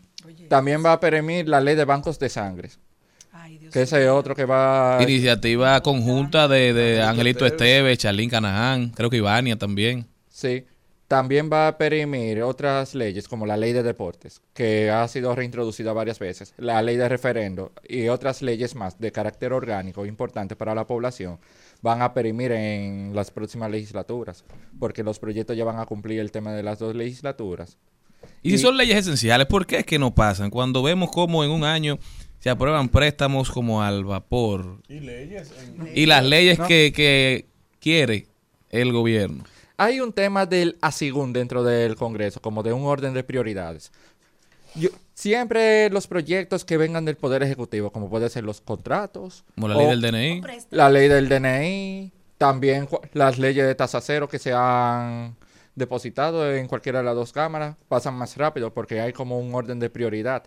También 0.49 0.83
va 0.83 0.93
a 0.93 0.99
perimir 0.99 1.47
la 1.47 1.61
ley 1.61 1.75
de 1.75 1.85
bancos 1.85 2.17
de 2.17 2.29
sangre. 2.29 2.69
que 3.71 3.83
ese 3.83 4.03
es 4.03 4.09
otro 4.09 4.33
que 4.33 4.45
va... 4.45 4.97
Iniciativa 5.01 5.79
conjunta 5.81 6.47
de, 6.47 6.73
de 6.73 7.03
Angelito 7.03 7.45
Esteves, 7.45 7.99
Charlín 7.99 8.31
Canaján, 8.31 8.89
creo 8.89 9.11
que 9.11 9.17
Ivania 9.17 9.57
también. 9.57 10.07
Sí. 10.27 10.65
También 11.07 11.49
va 11.51 11.69
a 11.69 11.77
perimir 11.77 12.41
otras 12.43 12.93
leyes 12.93 13.29
como 13.29 13.45
la 13.45 13.55
ley 13.55 13.71
de 13.71 13.81
deportes, 13.81 14.41
que 14.53 14.89
ha 14.89 15.07
sido 15.07 15.33
reintroducida 15.35 15.93
varias 15.93 16.19
veces, 16.19 16.53
la 16.57 16.81
ley 16.81 16.97
de 16.97 17.07
referendo 17.07 17.71
y 17.87 18.09
otras 18.09 18.41
leyes 18.41 18.75
más 18.75 18.99
de 18.99 19.13
carácter 19.13 19.53
orgánico 19.53 20.05
importantes 20.05 20.57
para 20.57 20.75
la 20.75 20.85
población 20.85 21.39
van 21.81 22.01
a 22.01 22.13
perimir 22.13 22.51
en 22.51 23.11
las 23.15 23.31
próximas 23.31 23.71
legislaturas, 23.71 24.43
porque 24.79 25.01
los 25.03 25.17
proyectos 25.17 25.55
ya 25.55 25.63
van 25.63 25.79
a 25.79 25.85
cumplir 25.85 26.19
el 26.19 26.31
tema 26.31 26.51
de 26.51 26.63
las 26.63 26.79
dos 26.79 26.93
legislaturas. 26.93 27.77
Y 28.43 28.51
si 28.51 28.57
son 28.57 28.75
leyes 28.75 28.97
esenciales, 28.97 29.47
¿por 29.47 29.65
qué 29.65 29.77
es 29.77 29.85
que 29.85 29.99
no 29.99 30.13
pasan? 30.13 30.49
Cuando 30.49 30.83
vemos 30.83 31.09
cómo 31.11 31.41
en 31.45 31.51
un 31.51 31.63
año 31.63 31.99
se 32.39 32.49
aprueban 32.49 32.89
préstamos 32.89 33.49
como 33.49 33.81
al 33.81 34.03
vapor 34.03 34.81
Y 34.89 34.99
leyes. 34.99 35.53
en- 35.57 35.87
y 35.95 36.05
las 36.05 36.25
leyes 36.25 36.59
No. 36.59 36.67
que, 36.67 36.91
que 36.93 37.45
quiere 37.79 38.27
el 38.71 38.91
gobierno. 38.91 39.45
Hay 39.77 39.99
un 39.99 40.11
tema 40.11 40.45
del 40.45 40.77
asigún 40.81 41.33
dentro 41.33 41.63
del 41.63 41.95
Congreso, 41.95 42.41
como 42.41 42.63
de 42.63 42.73
un 42.73 42.85
orden 42.85 43.13
de 43.13 43.23
prioridades. 43.23 43.91
Yo- 44.75 44.89
siempre 45.13 45.89
los 45.89 46.07
proyectos 46.07 46.65
que 46.65 46.77
vengan 46.77 47.05
del 47.05 47.15
Poder 47.15 47.43
Ejecutivo, 47.43 47.91
como 47.91 48.09
pueden 48.09 48.29
ser 48.29 48.43
los 48.43 48.61
contratos. 48.61 49.43
Como 49.55 49.67
la 49.67 49.75
o 49.75 49.79
ley 49.79 49.87
del 49.87 50.01
DNI. 50.01 50.41
La 50.71 50.89
ley 50.89 51.07
del 51.07 51.29
DNI. 51.29 52.11
También 52.37 52.87
las 53.13 53.39
leyes 53.39 53.65
de 53.65 53.73
tasa 53.75 53.99
cero 54.01 54.27
que 54.27 54.37
se 54.37 54.53
han 54.53 55.35
depositado 55.75 56.51
en 56.55 56.67
cualquiera 56.67 56.99
de 56.99 57.05
las 57.05 57.15
dos 57.15 57.31
cámaras 57.33 57.75
pasan 57.87 58.15
más 58.15 58.35
rápido 58.37 58.73
porque 58.73 58.99
hay 58.99 59.13
como 59.13 59.39
un 59.39 59.53
orden 59.55 59.79
de 59.79 59.89
prioridad. 59.89 60.43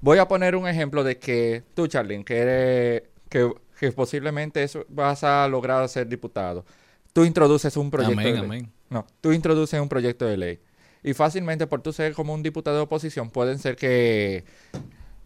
Voy 0.00 0.18
a 0.18 0.28
poner 0.28 0.54
un 0.56 0.68
ejemplo 0.68 1.02
de 1.02 1.18
que 1.18 1.62
tú, 1.74 1.86
Charlene, 1.86 2.24
que, 2.24 2.38
eres, 2.38 3.02
que, 3.28 3.52
que 3.78 3.90
posiblemente 3.92 4.62
eso 4.62 4.84
vas 4.88 5.24
a 5.24 5.46
lograr 5.48 5.88
ser 5.88 6.06
diputado. 6.08 6.64
Tú 7.14 7.24
introduces 7.24 7.76
un 7.78 7.90
proyecto 7.90 8.20
Amén, 8.20 8.34
de 8.34 8.40
ley. 8.40 8.44
amén. 8.44 8.72
No, 8.90 9.06
tú 9.20 9.32
introduces 9.32 9.80
un 9.80 9.88
proyecto 9.88 10.26
de 10.26 10.36
ley. 10.36 10.58
Y 11.02 11.14
fácilmente 11.14 11.66
por 11.66 11.80
tú 11.80 11.92
ser 11.92 12.12
como 12.12 12.34
un 12.34 12.42
diputado 12.42 12.76
de 12.76 12.82
oposición, 12.82 13.30
pueden 13.30 13.58
ser 13.58 13.76
que 13.76 14.44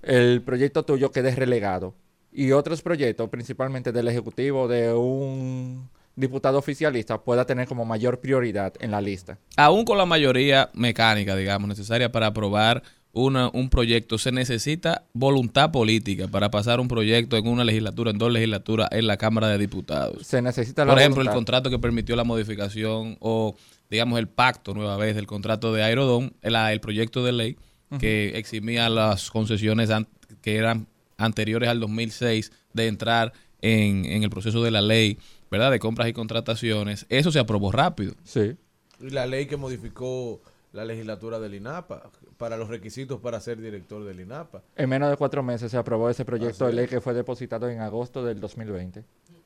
el 0.02 0.42
proyecto 0.42 0.84
tuyo 0.84 1.10
quede 1.10 1.34
relegado. 1.34 1.94
Y 2.30 2.52
otros 2.52 2.82
proyectos, 2.82 3.30
principalmente 3.30 3.90
del 3.90 4.06
Ejecutivo, 4.06 4.68
de 4.68 4.92
un 4.92 5.88
diputado 6.14 6.58
oficialista, 6.58 7.22
pueda 7.22 7.46
tener 7.46 7.66
como 7.66 7.86
mayor 7.86 8.20
prioridad 8.20 8.74
en 8.80 8.90
la 8.90 9.00
lista. 9.00 9.38
Aún 9.56 9.84
con 9.86 9.96
la 9.96 10.04
mayoría 10.04 10.68
mecánica, 10.74 11.36
digamos, 11.36 11.68
necesaria 11.68 12.12
para 12.12 12.26
aprobar 12.26 12.82
una, 13.12 13.48
un 13.52 13.70
proyecto, 13.70 14.18
se 14.18 14.30
necesita 14.32 15.04
voluntad 15.12 15.70
política 15.72 16.28
para 16.28 16.50
pasar 16.50 16.78
un 16.78 16.88
proyecto 16.88 17.36
en 17.36 17.48
una 17.48 17.64
legislatura, 17.64 18.10
en 18.10 18.18
dos 18.18 18.30
legislaturas, 18.32 18.88
en 18.92 19.06
la 19.06 19.16
Cámara 19.16 19.48
de 19.48 19.58
Diputados. 19.58 20.26
Se 20.26 20.40
necesita 20.42 20.84
la 20.84 20.92
Por 20.92 21.00
ejemplo, 21.00 21.22
el 21.22 21.30
contrato 21.30 21.70
que 21.70 21.78
permitió 21.78 22.14
la 22.16 22.24
modificación 22.24 23.16
o, 23.20 23.56
digamos, 23.90 24.18
el 24.18 24.28
pacto 24.28 24.74
nueva 24.74 24.96
vez 24.96 25.16
del 25.16 25.26
contrato 25.26 25.72
de 25.72 25.82
Aerodón, 25.82 26.34
el, 26.42 26.54
el 26.54 26.80
proyecto 26.80 27.24
de 27.24 27.32
ley 27.32 27.56
que 27.98 28.36
eximía 28.38 28.88
las 28.90 29.30
concesiones 29.30 29.88
an- 29.90 30.06
que 30.42 30.56
eran 30.56 30.86
anteriores 31.16 31.70
al 31.70 31.80
2006 31.80 32.52
de 32.74 32.86
entrar 32.86 33.32
en, 33.62 34.04
en 34.04 34.22
el 34.22 34.28
proceso 34.30 34.62
de 34.62 34.70
la 34.70 34.82
ley, 34.82 35.18
¿verdad? 35.50 35.70
De 35.70 35.78
compras 35.78 36.06
y 36.08 36.12
contrataciones. 36.12 37.06
Eso 37.08 37.32
se 37.32 37.38
aprobó 37.38 37.72
rápido. 37.72 38.12
Sí. 38.24 38.52
Y 39.00 39.10
la 39.10 39.26
ley 39.26 39.46
que 39.46 39.56
modificó 39.56 40.42
la 40.72 40.84
legislatura 40.84 41.38
del 41.38 41.54
INAPA 41.54 42.10
para 42.36 42.56
los 42.56 42.68
requisitos 42.68 43.20
para 43.20 43.40
ser 43.40 43.60
director 43.60 44.04
del 44.04 44.20
INAPA. 44.20 44.62
En 44.76 44.88
menos 44.88 45.10
de 45.10 45.16
cuatro 45.16 45.42
meses 45.42 45.70
se 45.70 45.76
aprobó 45.76 46.10
ese 46.10 46.24
proyecto 46.24 46.66
de 46.66 46.72
ley 46.72 46.84
es. 46.84 46.90
que 46.90 47.00
fue 47.00 47.14
depositado 47.14 47.68
en 47.68 47.80
agosto 47.80 48.24
del 48.24 48.40
2020. 48.40 49.04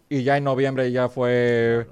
Y 0.09 0.25
ya 0.25 0.37
en 0.37 0.45
noviembre 0.45 0.91
ya 0.91 1.09
fue 1.09 1.87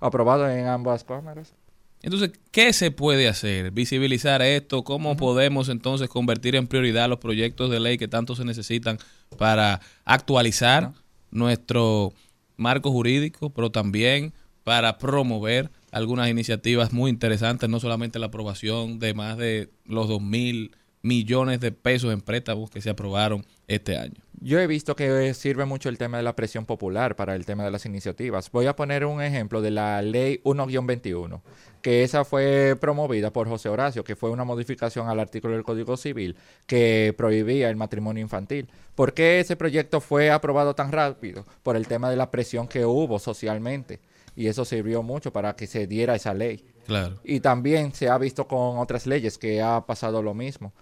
aprobado 0.00 0.48
en 0.48 0.66
ambas 0.66 1.04
cámaras. 1.04 1.54
Entonces, 2.02 2.30
¿qué 2.52 2.72
se 2.72 2.90
puede 2.90 3.26
hacer? 3.26 3.72
Visibilizar 3.72 4.40
esto, 4.42 4.84
cómo 4.84 5.16
podemos 5.16 5.68
entonces 5.68 6.08
convertir 6.08 6.54
en 6.54 6.68
prioridad 6.68 7.08
los 7.08 7.18
proyectos 7.18 7.70
de 7.70 7.80
ley 7.80 7.98
que 7.98 8.06
tanto 8.06 8.36
se 8.36 8.44
necesitan 8.44 8.98
para 9.38 9.80
actualizar 10.04 10.92
nuestro 11.30 12.12
marco 12.56 12.92
jurídico, 12.92 13.50
pero 13.50 13.70
también 13.70 14.32
para 14.62 14.98
promover 14.98 15.70
algunas 15.96 16.28
iniciativas 16.28 16.92
muy 16.92 17.10
interesantes, 17.10 17.70
no 17.70 17.80
solamente 17.80 18.18
la 18.18 18.26
aprobación 18.26 18.98
de 18.98 19.14
más 19.14 19.38
de 19.38 19.70
los 19.86 20.08
2 20.08 20.20
mil 20.20 20.76
millones 21.00 21.58
de 21.60 21.72
pesos 21.72 22.12
en 22.12 22.20
préstamos 22.20 22.68
que 22.68 22.82
se 22.82 22.90
aprobaron 22.90 23.46
este 23.66 23.96
año. 23.96 24.20
Yo 24.38 24.60
he 24.60 24.66
visto 24.66 24.94
que 24.94 25.32
sirve 25.32 25.64
mucho 25.64 25.88
el 25.88 25.96
tema 25.96 26.18
de 26.18 26.22
la 26.22 26.36
presión 26.36 26.66
popular 26.66 27.16
para 27.16 27.34
el 27.34 27.46
tema 27.46 27.64
de 27.64 27.70
las 27.70 27.86
iniciativas. 27.86 28.50
Voy 28.50 28.66
a 28.66 28.76
poner 28.76 29.06
un 29.06 29.22
ejemplo 29.22 29.62
de 29.62 29.70
la 29.70 30.02
ley 30.02 30.42
1-21, 30.44 31.40
que 31.80 32.02
esa 32.02 32.26
fue 32.26 32.76
promovida 32.78 33.32
por 33.32 33.48
José 33.48 33.70
Horacio, 33.70 34.04
que 34.04 34.16
fue 34.16 34.28
una 34.28 34.44
modificación 34.44 35.08
al 35.08 35.18
artículo 35.18 35.54
del 35.54 35.64
Código 35.64 35.96
Civil 35.96 36.36
que 36.66 37.14
prohibía 37.16 37.70
el 37.70 37.76
matrimonio 37.76 38.20
infantil. 38.20 38.68
¿Por 38.94 39.14
qué 39.14 39.40
ese 39.40 39.56
proyecto 39.56 40.02
fue 40.02 40.30
aprobado 40.30 40.74
tan 40.74 40.92
rápido? 40.92 41.46
Por 41.62 41.74
el 41.74 41.86
tema 41.86 42.10
de 42.10 42.16
la 42.16 42.30
presión 42.30 42.68
que 42.68 42.84
hubo 42.84 43.18
socialmente. 43.18 44.00
Y 44.36 44.48
eso 44.48 44.64
sirvió 44.64 45.02
mucho 45.02 45.32
para 45.32 45.56
que 45.56 45.66
se 45.66 45.86
diera 45.86 46.14
esa 46.14 46.34
ley. 46.34 46.62
Claro. 46.86 47.18
Y 47.24 47.40
también 47.40 47.92
se 47.94 48.08
ha 48.08 48.18
visto 48.18 48.46
con 48.46 48.78
otras 48.78 49.06
leyes 49.06 49.38
que 49.38 49.62
ha 49.62 49.84
pasado 49.86 50.22
lo 50.22 50.34
mismo. 50.34 50.72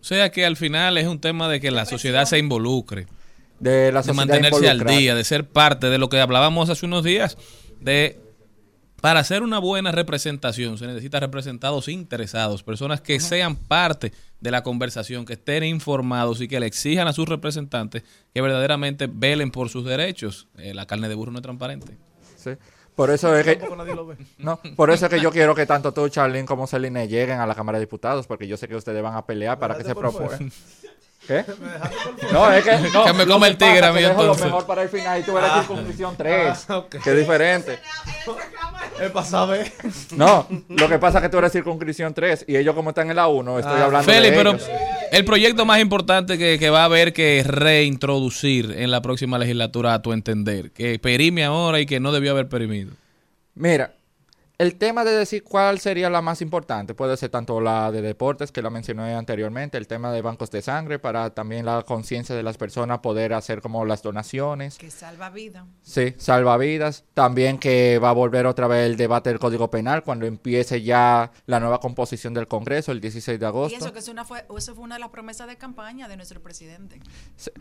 O 0.00 0.04
sea 0.04 0.30
que 0.30 0.44
al 0.44 0.56
final 0.56 0.98
es 0.98 1.06
un 1.06 1.20
tema 1.20 1.48
de 1.48 1.60
que 1.60 1.70
la 1.70 1.86
sociedad 1.86 2.24
se 2.26 2.38
involucre. 2.38 3.06
De 3.58 3.90
la 3.92 4.00
de 4.00 4.08
sociedad 4.08 4.14
mantenerse 4.14 4.68
al 4.68 4.84
día, 4.84 5.14
de 5.14 5.24
ser 5.24 5.48
parte 5.48 5.88
de 5.88 5.98
lo 5.98 6.08
que 6.08 6.20
hablábamos 6.20 6.68
hace 6.68 6.84
unos 6.84 7.04
días, 7.04 7.38
de 7.80 8.20
para 9.00 9.20
hacer 9.20 9.42
una 9.42 9.58
buena 9.58 9.92
representación 9.92 10.78
se 10.78 10.86
necesita 10.86 11.20
representados 11.20 11.88
interesados, 11.88 12.62
personas 12.62 13.00
que 13.00 13.20
sean 13.20 13.54
parte 13.54 14.12
de 14.40 14.50
la 14.50 14.62
conversación, 14.62 15.24
que 15.24 15.34
estén 15.34 15.64
informados 15.64 16.40
y 16.40 16.48
que 16.48 16.58
le 16.58 16.66
exijan 16.66 17.06
a 17.06 17.12
sus 17.12 17.28
representantes 17.28 18.02
que 18.34 18.40
verdaderamente 18.40 19.06
velen 19.08 19.50
por 19.50 19.68
sus 19.68 19.84
derechos. 19.84 20.48
Eh, 20.56 20.74
la 20.74 20.86
carne 20.86 21.08
de 21.08 21.14
burro 21.14 21.30
no 21.30 21.38
es 21.38 21.42
transparente. 21.42 21.96
Sí. 22.52 22.56
Por 22.94 23.10
eso 23.10 23.36
es 23.36 23.44
que, 23.44 23.60
no, 24.38 24.58
por 24.74 24.90
eso 24.90 25.04
es 25.04 25.10
que 25.12 25.20
yo 25.20 25.30
quiero 25.30 25.54
que 25.54 25.66
tanto 25.66 25.92
tú, 25.92 26.08
Charlene, 26.08 26.46
como 26.46 26.66
Celine 26.66 27.06
lleguen 27.06 27.40
a 27.40 27.46
la 27.46 27.54
Cámara 27.54 27.76
de 27.78 27.84
Diputados, 27.84 28.26
porque 28.26 28.46
yo 28.46 28.56
sé 28.56 28.68
que 28.68 28.74
ustedes 28.76 29.02
van 29.02 29.14
a 29.16 29.26
pelear 29.26 29.58
para 29.58 29.76
que 29.76 29.84
se 29.84 29.94
propongan. 29.94 30.50
¿Qué? 31.26 31.44
No, 32.32 32.52
es 32.52 32.62
que, 32.64 32.78
no, 32.92 33.04
Que 33.04 33.12
me 33.12 33.26
come 33.26 33.48
el 33.48 33.58
tigre 33.58 33.84
a 33.84 33.88
es 33.88 33.94
mí, 33.96 34.02
entonces. 34.04 34.38
lo 34.40 34.46
mejor 34.46 34.64
para 34.66 34.82
el 34.84 34.88
final 34.88 35.20
y 35.20 35.24
tú 35.24 35.36
eres 35.36 35.52
circunscripción 35.54 36.16
3, 36.16 36.66
Ah, 36.70 36.84
que 36.88 37.10
es 37.10 37.16
diferente. 37.16 37.80
Es 39.00 39.10
para 39.10 39.26
saber. 39.26 39.72
No, 40.14 40.46
lo 40.68 40.88
que 40.88 40.98
pasa 41.00 41.18
es 41.18 41.22
que 41.24 41.28
tú 41.28 41.38
eres 41.38 41.50
circunscripción 41.52 42.14
3 42.14 42.44
y 42.46 42.56
ellos 42.56 42.74
como 42.76 42.90
están 42.90 43.10
en 43.10 43.16
la 43.16 43.26
1, 43.26 43.58
estoy 43.58 43.74
Ah, 43.80 43.84
hablando 43.86 44.10
Félix, 44.10 44.30
de 44.30 44.36
pero 44.36 44.50
ellos. 44.50 44.70
El 45.12 45.24
proyecto 45.24 45.64
más 45.64 45.80
importante 45.80 46.38
que, 46.38 46.58
que 46.58 46.70
va 46.70 46.82
a 46.82 46.84
haber 46.86 47.12
que 47.12 47.42
reintroducir 47.46 48.74
en 48.76 48.90
la 48.90 49.02
próxima 49.02 49.38
legislatura, 49.38 49.94
a 49.94 50.02
tu 50.02 50.12
entender, 50.12 50.70
que 50.70 50.98
perime 50.98 51.44
ahora 51.44 51.80
y 51.80 51.86
que 51.86 52.00
no 52.00 52.12
debió 52.12 52.32
haber 52.32 52.48
perimido. 52.48 52.92
Mira, 53.54 53.94
el 54.58 54.76
tema 54.76 55.04
de 55.04 55.12
decir 55.12 55.44
cuál 55.44 55.80
sería 55.80 56.08
la 56.08 56.22
más 56.22 56.40
importante 56.40 56.94
puede 56.94 57.16
ser 57.16 57.30
tanto 57.30 57.60
la 57.60 57.92
de 57.92 58.00
deportes, 58.00 58.52
que 58.52 58.62
la 58.62 58.70
mencioné 58.70 59.14
anteriormente, 59.14 59.76
el 59.76 59.86
tema 59.86 60.12
de 60.12 60.22
bancos 60.22 60.50
de 60.50 60.62
sangre, 60.62 60.98
para 60.98 61.30
también 61.30 61.66
la 61.66 61.82
conciencia 61.82 62.34
de 62.34 62.42
las 62.42 62.56
personas 62.56 63.00
poder 63.00 63.34
hacer 63.34 63.60
como 63.60 63.84
las 63.84 64.02
donaciones. 64.02 64.78
Que 64.78 64.90
salva 64.90 65.30
vida. 65.30 65.66
Sí, 65.82 66.14
salvavidas. 66.16 67.04
También 67.14 67.58
que 67.58 67.98
va 67.98 68.10
a 68.10 68.12
volver 68.12 68.46
otra 68.46 68.66
vez 68.66 68.86
el 68.86 68.96
debate 68.96 69.30
del 69.30 69.38
Código 69.38 69.70
Penal 69.70 70.02
cuando 70.02 70.26
empiece 70.26 70.82
ya 70.82 71.30
la 71.46 71.60
nueva 71.60 71.80
composición 71.80 72.32
del 72.32 72.48
Congreso 72.48 72.92
el 72.92 73.00
16 73.00 73.38
de 73.38 73.44
Y 73.44 73.48
agosto. 73.48 73.78
eso 73.78 73.92
que 73.92 73.98
es 73.98 74.08
una 74.08 74.24
fue, 74.24 74.46
eso 74.56 74.74
fue 74.74 74.84
una 74.84 74.94
de 74.94 75.00
las 75.00 75.10
promesas 75.10 75.48
de 75.48 75.56
campaña 75.56 76.08
de 76.08 76.16
nuestro 76.16 76.42
presidente. 76.42 77.00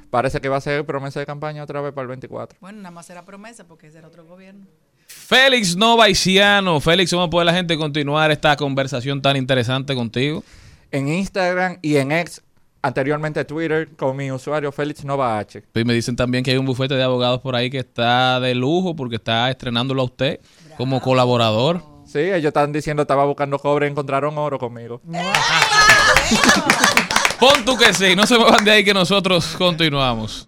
Parece 0.09 0.39
que 0.39 0.49
va 0.49 0.57
a 0.57 0.61
ser 0.61 0.85
promesa 0.85 1.19
de 1.19 1.25
campaña 1.25 1.63
otra 1.63 1.81
vez 1.81 1.93
para 1.93 2.03
el 2.03 2.09
24. 2.09 2.57
Bueno, 2.61 2.77
nada 2.79 2.91
más 2.91 3.09
era 3.09 3.25
promesa 3.25 3.65
porque 3.65 3.87
ese 3.87 3.97
era 3.97 4.07
otro 4.07 4.25
gobierno. 4.25 4.65
Félix 5.07 5.75
Novaiciano. 5.75 6.79
Félix, 6.79 7.11
¿cómo 7.11 7.29
puede 7.29 7.45
la 7.45 7.53
gente 7.53 7.77
continuar 7.77 8.31
esta 8.31 8.55
conversación 8.55 9.21
tan 9.21 9.37
interesante 9.37 9.95
contigo? 9.95 10.43
En 10.91 11.07
Instagram 11.07 11.77
y 11.81 11.97
en 11.97 12.11
X, 12.11 12.41
anteriormente 12.81 13.43
Twitter, 13.45 13.89
con 13.95 14.15
mi 14.15 14.31
usuario 14.31 14.71
Félix 14.71 15.03
Nova 15.03 15.39
H. 15.39 15.63
Y 15.73 15.83
me 15.83 15.93
dicen 15.93 16.15
también 16.15 16.43
que 16.43 16.51
hay 16.51 16.57
un 16.57 16.65
bufete 16.65 16.95
de 16.95 17.03
abogados 17.03 17.41
por 17.41 17.55
ahí 17.55 17.69
que 17.69 17.79
está 17.79 18.39
de 18.39 18.53
lujo 18.53 18.95
porque 18.95 19.15
está 19.15 19.49
estrenándolo 19.49 20.03
a 20.03 20.05
usted 20.05 20.39
como 20.77 21.01
colaborador. 21.01 21.81
Sí, 22.05 22.19
ellos 22.19 22.45
están 22.45 22.71
diciendo 22.71 23.01
estaba 23.01 23.25
buscando 23.25 23.57
cobre, 23.59 23.87
encontraron 23.87 24.37
oro 24.37 24.59
conmigo. 24.59 25.01
Pon 27.39 27.65
tú 27.65 27.77
que 27.77 27.93
sí, 27.93 28.15
no 28.15 28.25
se 28.25 28.37
muevan 28.37 28.63
de 28.63 28.71
ahí 28.71 28.83
que 28.83 28.93
nosotros 28.93 29.55
continuamos. 29.57 30.47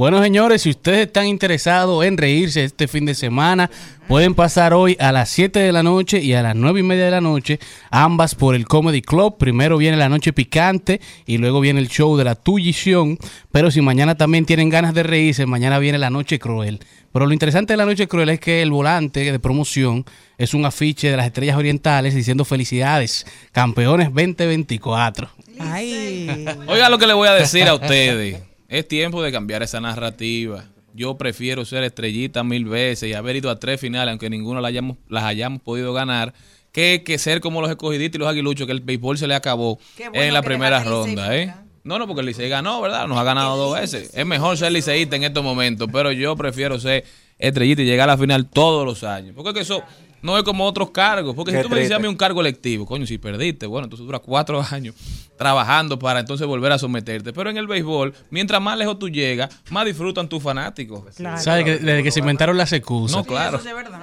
Bueno, 0.00 0.22
señores, 0.22 0.62
si 0.62 0.70
ustedes 0.70 1.08
están 1.08 1.26
interesados 1.26 2.02
en 2.06 2.16
reírse 2.16 2.64
este 2.64 2.88
fin 2.88 3.04
de 3.04 3.14
semana, 3.14 3.70
pueden 4.08 4.34
pasar 4.34 4.72
hoy 4.72 4.96
a 4.98 5.12
las 5.12 5.28
7 5.28 5.58
de 5.58 5.72
la 5.72 5.82
noche 5.82 6.22
y 6.22 6.32
a 6.32 6.40
las 6.40 6.56
9 6.56 6.80
y 6.80 6.82
media 6.82 7.04
de 7.04 7.10
la 7.10 7.20
noche, 7.20 7.60
ambas 7.90 8.34
por 8.34 8.54
el 8.54 8.66
Comedy 8.66 9.02
Club. 9.02 9.36
Primero 9.36 9.76
viene 9.76 9.98
la 9.98 10.08
noche 10.08 10.32
picante 10.32 11.02
y 11.26 11.36
luego 11.36 11.60
viene 11.60 11.80
el 11.80 11.88
show 11.90 12.16
de 12.16 12.24
la 12.24 12.34
tullición. 12.34 13.18
Pero 13.52 13.70
si 13.70 13.82
mañana 13.82 14.14
también 14.14 14.46
tienen 14.46 14.70
ganas 14.70 14.94
de 14.94 15.02
reírse, 15.02 15.44
mañana 15.44 15.78
viene 15.78 15.98
la 15.98 16.08
noche 16.08 16.38
cruel. 16.38 16.80
Pero 17.12 17.26
lo 17.26 17.34
interesante 17.34 17.74
de 17.74 17.76
la 17.76 17.84
noche 17.84 18.08
cruel 18.08 18.30
es 18.30 18.40
que 18.40 18.62
el 18.62 18.70
volante 18.70 19.30
de 19.30 19.38
promoción 19.38 20.06
es 20.38 20.54
un 20.54 20.64
afiche 20.64 21.10
de 21.10 21.18
las 21.18 21.26
estrellas 21.26 21.58
orientales 21.58 22.14
diciendo 22.14 22.46
felicidades, 22.46 23.26
campeones 23.52 24.06
2024. 24.06 25.28
Ay. 25.58 26.46
Oiga 26.68 26.88
lo 26.88 26.96
que 26.96 27.06
le 27.06 27.12
voy 27.12 27.28
a 27.28 27.34
decir 27.34 27.68
a 27.68 27.74
ustedes. 27.74 28.49
Es 28.70 28.86
tiempo 28.86 29.20
de 29.20 29.32
cambiar 29.32 29.64
esa 29.64 29.80
narrativa. 29.80 30.64
Yo 30.94 31.18
prefiero 31.18 31.64
ser 31.64 31.82
estrellita 31.82 32.44
mil 32.44 32.66
veces 32.66 33.10
y 33.10 33.14
haber 33.14 33.34
ido 33.34 33.50
a 33.50 33.58
tres 33.58 33.80
finales, 33.80 34.12
aunque 34.12 34.30
ninguna 34.30 34.64
hayamos, 34.64 34.96
las 35.08 35.24
hayamos 35.24 35.60
podido 35.60 35.92
ganar, 35.92 36.32
que, 36.70 37.02
que 37.04 37.18
ser 37.18 37.40
como 37.40 37.60
los 37.60 37.68
escogiditos 37.68 38.14
y 38.14 38.18
los 38.20 38.28
aguiluchos, 38.28 38.66
que 38.66 38.72
el 38.72 38.80
béisbol 38.80 39.18
se 39.18 39.26
le 39.26 39.34
acabó 39.34 39.80
bueno 39.98 40.22
en 40.22 40.32
la 40.32 40.42
primera 40.42 40.84
ronda. 40.84 41.36
¿eh? 41.36 41.52
No, 41.82 41.98
no, 41.98 42.06
porque 42.06 42.20
el 42.20 42.26
Licey 42.26 42.48
ganó, 42.48 42.80
¿verdad? 42.80 43.08
Nos 43.08 43.18
ha 43.18 43.24
ganado 43.24 43.56
dos 43.56 43.74
veces. 43.74 44.12
Es 44.14 44.24
mejor 44.24 44.56
ser 44.56 44.70
liceísta 44.70 45.16
en 45.16 45.24
estos 45.24 45.42
momentos, 45.42 45.88
pero 45.92 46.12
yo 46.12 46.36
prefiero 46.36 46.78
ser 46.78 47.04
estrellita 47.38 47.82
y 47.82 47.86
llegar 47.86 48.08
a 48.08 48.12
la 48.12 48.18
final 48.18 48.48
todos 48.48 48.86
los 48.86 49.02
años. 49.02 49.34
Porque 49.34 49.50
es 49.50 49.54
que 49.54 49.62
eso 49.62 49.82
no 50.22 50.36
es 50.36 50.44
como 50.44 50.64
otros 50.64 50.90
cargos. 50.90 51.34
Porque 51.34 51.52
Qué 51.52 51.58
si 51.58 51.62
tú 51.62 51.68
me 51.70 51.80
dices 51.80 51.96
a 51.96 51.98
mí 51.98 52.08
un 52.08 52.16
cargo 52.16 52.40
electivo, 52.40 52.86
coño, 52.86 53.06
si 53.06 53.18
perdiste, 53.18 53.66
bueno, 53.66 53.84
entonces 53.84 54.06
dura 54.06 54.18
cuatro 54.18 54.64
años 54.70 54.94
trabajando 55.36 55.98
para 55.98 56.20
entonces 56.20 56.46
volver 56.46 56.72
a 56.72 56.78
someterte. 56.78 57.32
Pero 57.32 57.50
en 57.50 57.56
el 57.56 57.66
béisbol, 57.66 58.14
mientras 58.30 58.60
más 58.60 58.76
lejos 58.76 58.98
tú 58.98 59.08
llegas, 59.08 59.62
más 59.70 59.84
disfrutan 59.84 60.28
tus 60.28 60.42
fanáticos. 60.42 61.04
¿Sabes? 61.14 61.64
Que 61.64 61.78
desde 61.78 62.02
que 62.02 62.10
se 62.10 62.20
inventaron 62.20 62.56
las 62.56 62.72
excusas. 62.72 63.16
No, 63.16 63.24
claro. 63.24 63.58
Eso 63.58 63.68
es 63.68 63.74
verdad. 63.74 64.00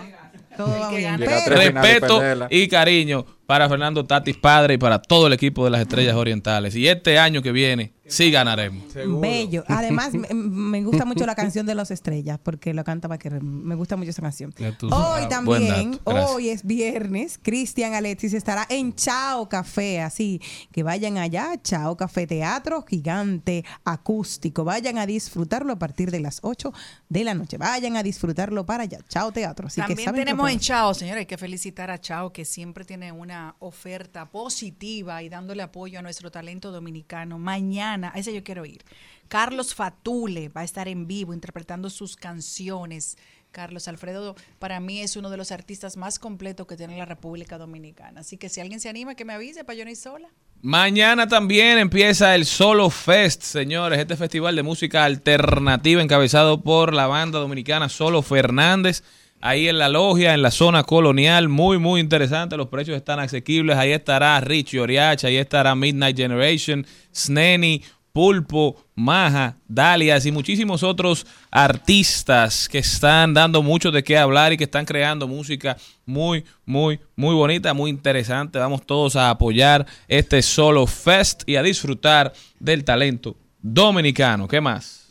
Finales 0.90 1.48
y 1.48 1.54
Respeto 1.54 2.22
y 2.50 2.68
cariño 2.68 3.26
para 3.46 3.70
Fernando 3.70 4.04
Tatis 4.04 4.38
padre 4.38 4.76
y 4.76 4.78
para 4.78 5.00
todo 5.00 5.28
el 5.28 5.34
equipo 5.34 5.64
de 5.64 5.72
las 5.72 5.82
Estrellas 5.82 6.16
Orientales. 6.16 6.76
Y 6.76 6.88
este 6.88 7.20
año 7.20 7.42
que 7.42 7.52
viene, 7.52 7.94
sí 8.08 8.32
ganaremos. 8.32 8.94
Bello. 8.94 9.64
Además, 9.68 10.14
me, 10.14 10.28
me 10.34 10.84
gusta 10.84 11.06
mucho 11.06 11.26
la 11.26 11.36
canción 11.36 11.66
de 11.66 11.76
los 11.76 11.92
estrellas 11.92 12.40
porque 12.42 12.74
lo 12.74 12.84
canta 12.84 13.08
Paquer. 13.08 13.42
Me 13.42 13.76
gusta 13.76 13.96
mucho 13.96 14.12
esa 14.12 14.22
canción. 14.22 14.54
Tú 14.78 14.90
Hoy 14.92 15.28
también, 15.30 16.00
hoy 16.04 16.50
es 16.50 16.66
viernes. 16.66 17.40
Cristian 17.42 17.94
Alexis 17.94 18.34
estará 18.34 18.66
en 18.70 18.94
Chao 18.96 19.50
Café. 19.50 20.02
Así 20.02 20.42
que 20.72 20.84
vayan 20.84 21.18
allá. 21.18 21.54
Chao 21.64 21.96
Café 21.98 22.28
Teatro 22.28 22.84
Gigante 22.84 23.66
Acústico. 23.84 24.64
Vayan 24.64 24.98
a 24.98 25.06
disfrutarlo 25.06 25.74
a 25.74 25.80
partir 25.80 26.12
de 26.12 26.20
las 26.20 26.40
8 26.42 26.74
de 27.10 27.24
la 27.24 27.34
noche. 27.34 27.58
Vayan 27.58 27.98
a 27.98 28.04
disfrutarlo 28.04 28.66
para 28.66 28.84
allá. 28.84 29.00
Chao 29.08 29.32
Teatro. 29.32 29.68
Así 29.68 29.82
que 29.82 29.88
También 29.88 30.06
saben 30.06 30.22
tenemos 30.22 30.50
en 30.50 30.60
Chao, 30.60 30.94
señores, 30.94 31.22
hay 31.22 31.26
que 31.26 31.38
felicitar 31.38 31.92
a 31.92 32.00
Chao 32.00 32.32
que 32.32 32.46
siempre 32.46 32.86
tiene 32.86 33.12
una 33.12 33.56
oferta 33.60 34.30
positiva 34.30 35.24
y 35.24 35.30
dándole 35.30 35.64
apoyo 35.64 36.00
a 36.00 36.02
nuestro 36.02 36.32
talento 36.32 36.72
dominicano. 36.72 37.40
Mañana, 37.40 37.97
a 38.04 38.10
ese 38.16 38.34
yo 38.34 38.44
quiero 38.44 38.66
ir. 38.66 38.84
Carlos 39.28 39.76
Fatule 39.76 40.50
va 40.50 40.62
a 40.62 40.64
estar 40.64 40.88
en 40.88 41.08
vivo 41.08 41.34
interpretando 41.34 41.90
sus 41.90 42.16
canciones. 42.16 43.18
Carlos 43.52 43.88
Alfredo 43.88 44.36
para 44.60 44.80
mí 44.80 45.02
es 45.02 45.16
uno 45.16 45.30
de 45.30 45.38
los 45.38 45.52
artistas 45.52 45.98
más 45.98 46.20
completos 46.20 46.68
que 46.68 46.78
tiene 46.78 46.98
la 46.98 47.06
República 47.06 47.58
Dominicana. 47.58 48.22
Así 48.22 48.38
que 48.38 48.50
si 48.50 48.62
alguien 48.62 48.80
se 48.80 48.90
anima, 48.90 49.16
que 49.16 49.26
me 49.26 49.34
avise 49.34 49.64
para 49.64 49.78
yo 49.78 49.86
no 49.86 49.92
ir 49.92 49.98
sola. 49.98 50.30
Mañana 50.62 51.28
también 51.28 51.78
empieza 51.78 52.36
el 52.36 52.46
Solo 52.46 52.90
Fest, 52.90 53.44
señores, 53.44 54.00
este 54.00 54.16
festival 54.16 54.56
de 54.56 54.64
música 54.64 55.06
alternativa 55.06 56.02
encabezado 56.02 56.62
por 56.62 56.94
la 56.94 57.08
banda 57.08 57.40
dominicana 57.40 57.90
Solo 57.90 58.22
Fernández. 58.22 59.04
Ahí 59.40 59.68
en 59.68 59.78
la 59.78 59.88
logia, 59.88 60.34
en 60.34 60.42
la 60.42 60.52
zona 60.52 60.84
colonial, 60.84 61.48
muy, 61.48 61.78
muy 61.78 62.02
interesante. 62.02 62.58
Los 62.58 62.70
precios 62.70 62.98
están 62.98 63.20
asequibles. 63.20 63.78
Ahí 63.78 63.92
estará 63.92 64.40
Richie 64.42 64.80
Oriacha, 64.80 65.28
ahí 65.28 65.38
estará 65.38 65.76
Midnight 65.76 66.18
Generation, 66.18 66.86
Sneni, 67.14 67.84
Pulpo, 68.18 68.84
Maja, 68.96 69.58
Dalias 69.68 70.26
y 70.26 70.32
muchísimos 70.32 70.82
otros 70.82 71.28
artistas 71.52 72.68
que 72.68 72.80
están 72.80 73.36
dando 73.36 73.62
mucho 73.62 73.92
de 73.92 74.04
qué 74.04 74.18
hablar 74.18 74.54
y 74.54 74.58
que 74.58 74.64
están 74.64 74.86
creando 74.86 75.28
música 75.28 75.78
muy, 76.04 76.44
muy, 76.66 77.00
muy 77.16 77.36
bonita, 77.36 77.76
muy 77.76 77.92
interesante. 77.92 78.58
Vamos 78.58 78.88
todos 78.88 79.16
a 79.16 79.30
apoyar 79.30 79.86
este 80.08 80.42
Solo 80.42 80.88
Fest 80.88 81.44
y 81.46 81.58
a 81.58 81.62
disfrutar 81.62 82.34
del 82.60 82.84
talento 82.84 83.38
dominicano. 83.62 84.48
¿Qué 84.48 84.62
más? 84.62 85.07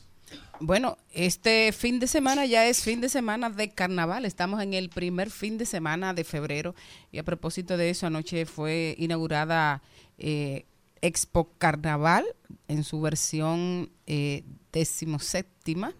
Bueno, 0.60 0.96
este 1.12 1.70
fin 1.72 2.00
de 2.00 2.06
semana 2.06 2.46
ya 2.46 2.66
es 2.66 2.82
fin 2.82 3.00
de 3.00 3.08
semana 3.08 3.50
de 3.50 3.70
carnaval. 3.70 4.24
Estamos 4.24 4.62
en 4.62 4.72
el 4.72 4.88
primer 4.88 5.30
fin 5.30 5.58
de 5.58 5.66
semana 5.66 6.14
de 6.14 6.24
febrero. 6.24 6.74
Y 7.12 7.18
a 7.18 7.24
propósito 7.24 7.76
de 7.76 7.90
eso, 7.90 8.06
anoche 8.06 8.46
fue 8.46 8.94
inaugurada 8.98 9.82
eh, 10.18 10.64
Expo 11.02 11.52
Carnaval 11.58 12.24
en 12.68 12.84
su 12.84 13.00
versión 13.00 13.90
eh, 14.06 14.44
decimoséptima 14.72 15.94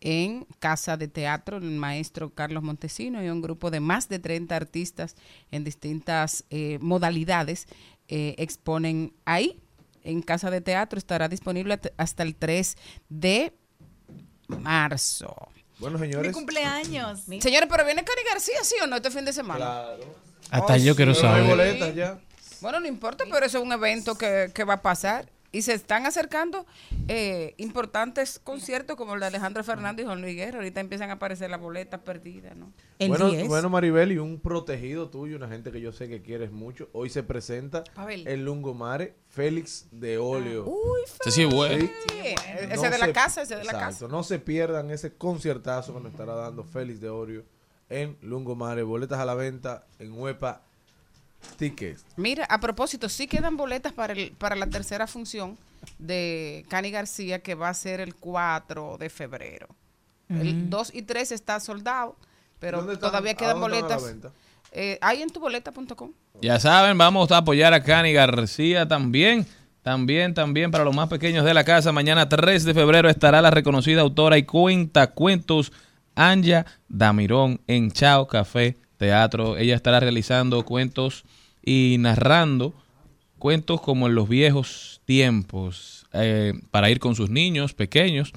en 0.00 0.46
Casa 0.60 0.96
de 0.96 1.08
Teatro, 1.08 1.56
el 1.56 1.70
maestro 1.72 2.30
Carlos 2.30 2.62
Montesino 2.62 3.24
y 3.24 3.28
un 3.28 3.42
grupo 3.42 3.70
de 3.70 3.80
más 3.80 4.08
de 4.08 4.18
30 4.20 4.54
artistas 4.54 5.16
en 5.50 5.64
distintas 5.64 6.44
eh, 6.50 6.78
modalidades 6.80 7.66
eh, 8.08 8.34
exponen 8.38 9.14
ahí. 9.24 9.60
En 10.04 10.22
Casa 10.22 10.50
de 10.50 10.60
Teatro 10.60 10.98
estará 10.98 11.28
disponible 11.28 11.80
hasta 11.96 12.22
el 12.22 12.36
3 12.36 12.76
de 13.08 13.52
marzo. 14.48 15.34
Bueno, 15.78 15.98
Mi 15.98 16.06
señores. 16.06 16.32
cumpleaños. 16.32 17.20
Señores, 17.40 17.68
pero 17.70 17.84
viene 17.84 18.02
Cari 18.04 18.22
García, 18.28 18.56
¿sí 18.62 18.76
o 18.82 18.86
no, 18.86 18.96
este 18.96 19.10
fin 19.10 19.24
de 19.24 19.32
semana? 19.32 19.84
Hasta 20.50 20.76
yo 20.78 20.94
quiero 20.96 21.12
Pero 21.12 21.28
no 21.28 21.34
hay 21.34 21.42
saber. 21.42 21.56
boletas 21.56 21.94
ya. 21.94 22.18
Bueno, 22.60 22.80
no 22.80 22.86
importa, 22.86 23.24
pero 23.30 23.44
eso 23.44 23.58
es 23.58 23.64
un 23.64 23.72
evento 23.72 24.16
que, 24.16 24.50
que 24.54 24.64
va 24.64 24.74
a 24.74 24.82
pasar. 24.82 25.28
Y 25.52 25.62
se 25.62 25.72
están 25.74 26.06
acercando 26.06 26.66
eh, 27.08 27.54
importantes 27.56 28.38
conciertos 28.38 28.96
como 28.96 29.14
el 29.14 29.20
de 29.20 29.26
Alejandro 29.26 29.62
Fernández 29.64 30.04
y 30.04 30.06
Juan 30.06 30.20
Luis 30.20 30.36
Guerra. 30.36 30.58
Ahorita 30.58 30.80
empiezan 30.80 31.10
a 31.10 31.14
aparecer 31.14 31.50
las 31.50 31.60
boletas 31.60 32.00
perdidas, 32.00 32.56
¿no? 32.56 32.72
Bueno, 32.98 33.30
bueno, 33.46 33.68
Maribel, 33.70 34.12
y 34.12 34.18
un 34.18 34.40
protegido 34.40 35.08
tuyo, 35.08 35.36
una 35.36 35.48
gente 35.48 35.70
que 35.72 35.80
yo 35.80 35.92
sé 35.92 36.08
que 36.08 36.22
quieres 36.22 36.50
mucho. 36.52 36.88
Hoy 36.92 37.10
se 37.10 37.22
presenta 37.22 37.84
Pavel. 37.94 38.26
el 38.26 38.44
Lungomare 38.44 39.14
Félix 39.28 39.86
de 39.92 40.18
Olio. 40.18 40.66
Ese 41.20 41.30
sí 41.30 41.42
es 41.44 41.54
bueno. 41.54 41.86
Sí, 42.08 42.34
ese 42.58 42.76
No 42.76 42.82
de 42.82 42.98
la 42.98 43.06
se- 43.06 43.12
casa, 43.12 43.42
ese 43.42 43.56
de 43.56 43.64
la 43.64 43.72
exacto, 43.72 44.06
casa. 44.06 44.08
No 44.08 44.22
se 44.22 44.38
pierdan 44.38 44.90
ese 44.90 45.14
conciertazo 45.16 45.94
que 45.94 46.00
nos 46.00 46.12
estará 46.12 46.34
dando 46.34 46.64
Félix 46.64 47.00
de 47.00 47.08
Olio 47.10 47.44
en 47.88 48.16
Lungomare. 48.22 48.82
Boletas 48.82 49.18
a 49.20 49.24
la 49.24 49.34
venta 49.34 49.86
en 49.98 50.12
Huepa 50.12 50.62
Tickets. 51.56 52.04
Mira, 52.16 52.44
a 52.44 52.60
propósito, 52.60 53.08
sí 53.08 53.26
quedan 53.26 53.56
boletas 53.56 53.92
para, 53.92 54.12
el, 54.12 54.32
para 54.32 54.56
la 54.56 54.66
tercera 54.66 55.06
función 55.06 55.56
de 55.98 56.64
Cani 56.68 56.90
García, 56.90 57.40
que 57.40 57.54
va 57.54 57.68
a 57.68 57.74
ser 57.74 58.00
el 58.00 58.14
4 58.14 58.98
de 58.98 59.10
febrero. 59.10 59.68
El 60.28 60.62
Ujú. 60.62 60.70
2 60.70 60.94
y 60.94 61.02
3 61.02 61.32
está 61.32 61.60
soldado, 61.60 62.16
pero 62.58 62.98
todavía 62.98 63.32
¿A 63.32 63.34
quedan 63.34 63.60
boletas. 63.60 64.02
Eh, 64.72 64.98
hay 65.00 65.22
en 65.22 65.30
tuboleta.com. 65.30 66.12
Ya 66.42 66.58
saben, 66.58 66.98
vamos 66.98 67.30
a 67.30 67.38
apoyar 67.38 67.72
a 67.72 67.82
Cani 67.82 68.12
García 68.12 68.86
también. 68.86 69.46
También, 69.82 70.34
también 70.34 70.72
para 70.72 70.82
los 70.82 70.94
más 70.96 71.08
pequeños 71.08 71.44
de 71.44 71.54
la 71.54 71.62
casa. 71.62 71.92
Mañana 71.92 72.28
3 72.28 72.64
de 72.64 72.74
febrero 72.74 73.08
estará 73.08 73.40
la 73.40 73.52
reconocida 73.52 74.00
autora 74.00 74.36
y 74.36 74.42
cuenta 74.42 75.12
cuentos 75.12 75.72
Anja 76.16 76.66
Damirón 76.88 77.60
en 77.68 77.92
Chao 77.92 78.26
Café 78.26 78.76
Teatro. 78.96 79.56
Ella 79.56 79.76
estará 79.76 80.00
realizando 80.00 80.64
cuentos 80.64 81.24
y 81.66 81.96
narrando 81.98 82.72
cuentos 83.38 83.82
como 83.82 84.06
en 84.06 84.14
los 84.14 84.28
viejos 84.28 85.02
tiempos 85.04 86.06
eh, 86.14 86.54
para 86.70 86.88
ir 86.88 86.98
con 86.98 87.14
sus 87.14 87.28
niños 87.28 87.74
pequeños. 87.74 88.32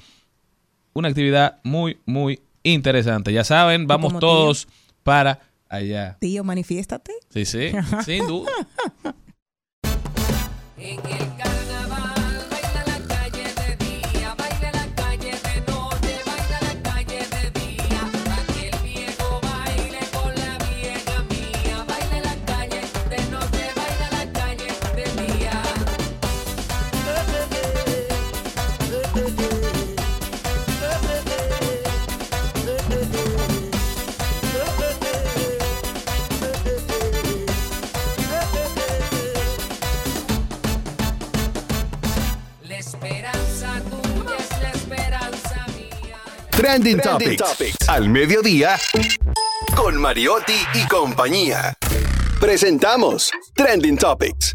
Una 0.92 1.08
actividad 1.08 1.60
muy, 1.62 1.98
muy 2.04 2.40
interesante. 2.62 3.32
Ya 3.32 3.44
saben, 3.44 3.86
vamos 3.86 4.18
todos 4.18 4.68
para 5.02 5.40
allá. 5.68 6.18
Tío, 6.20 6.44
manifiéstate. 6.44 7.12
Sí, 7.30 7.46
sí, 7.46 7.70
sin 8.04 8.26
duda. 8.26 8.50
Trending, 46.60 47.00
Topics. 47.00 47.88
Al 47.88 48.10
mediodía. 48.10 48.76
Con 49.74 49.96
Mariotti 49.96 50.60
y 50.74 50.86
compañía. 50.88 51.72
Presentamos 52.38 53.30
Trending 53.54 53.96
Topics. 53.96 54.54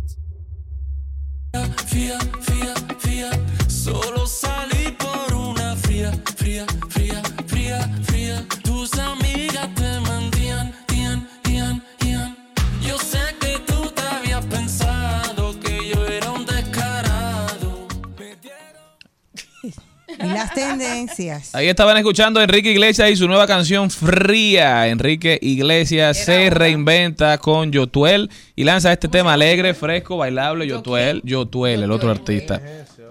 Y 20.26 20.34
las 20.34 20.54
tendencias. 20.54 21.54
Ahí 21.56 21.68
estaban 21.68 21.98
escuchando 21.98 22.40
a 22.40 22.44
Enrique 22.44 22.72
Iglesias 22.72 23.10
y 23.12 23.16
su 23.16 23.28
nueva 23.28 23.48
canción 23.48 23.90
Fría. 23.90 24.88
Enrique 24.88 25.40
Iglesias 25.42 26.18
se 26.18 26.50
reinventa 26.50 27.38
con 27.38 27.72
Yotuel 27.72 28.30
y 28.56 28.64
lanza 28.64 28.92
este 28.92 29.08
tema 29.08 29.34
alegre, 29.34 29.74
fresco, 29.74 30.18
bailable. 30.18 30.68
Yotuel, 30.68 31.22
Yotuel, 31.24 31.84
el 31.84 31.92
otro 31.92 32.12
artista. 32.12 32.62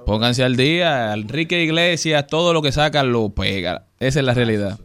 Pónganse 0.06 0.44
al 0.44 0.56
día. 0.56 1.14
Enrique 1.14 1.62
Iglesias, 1.62 2.26
todo 2.26 2.52
lo 2.52 2.62
que 2.62 2.72
saca 2.72 3.02
lo 3.02 3.30
pega. 3.30 3.86
Esa 4.00 4.20
es 4.20 4.24
la 4.26 4.34
realidad. 4.34 4.78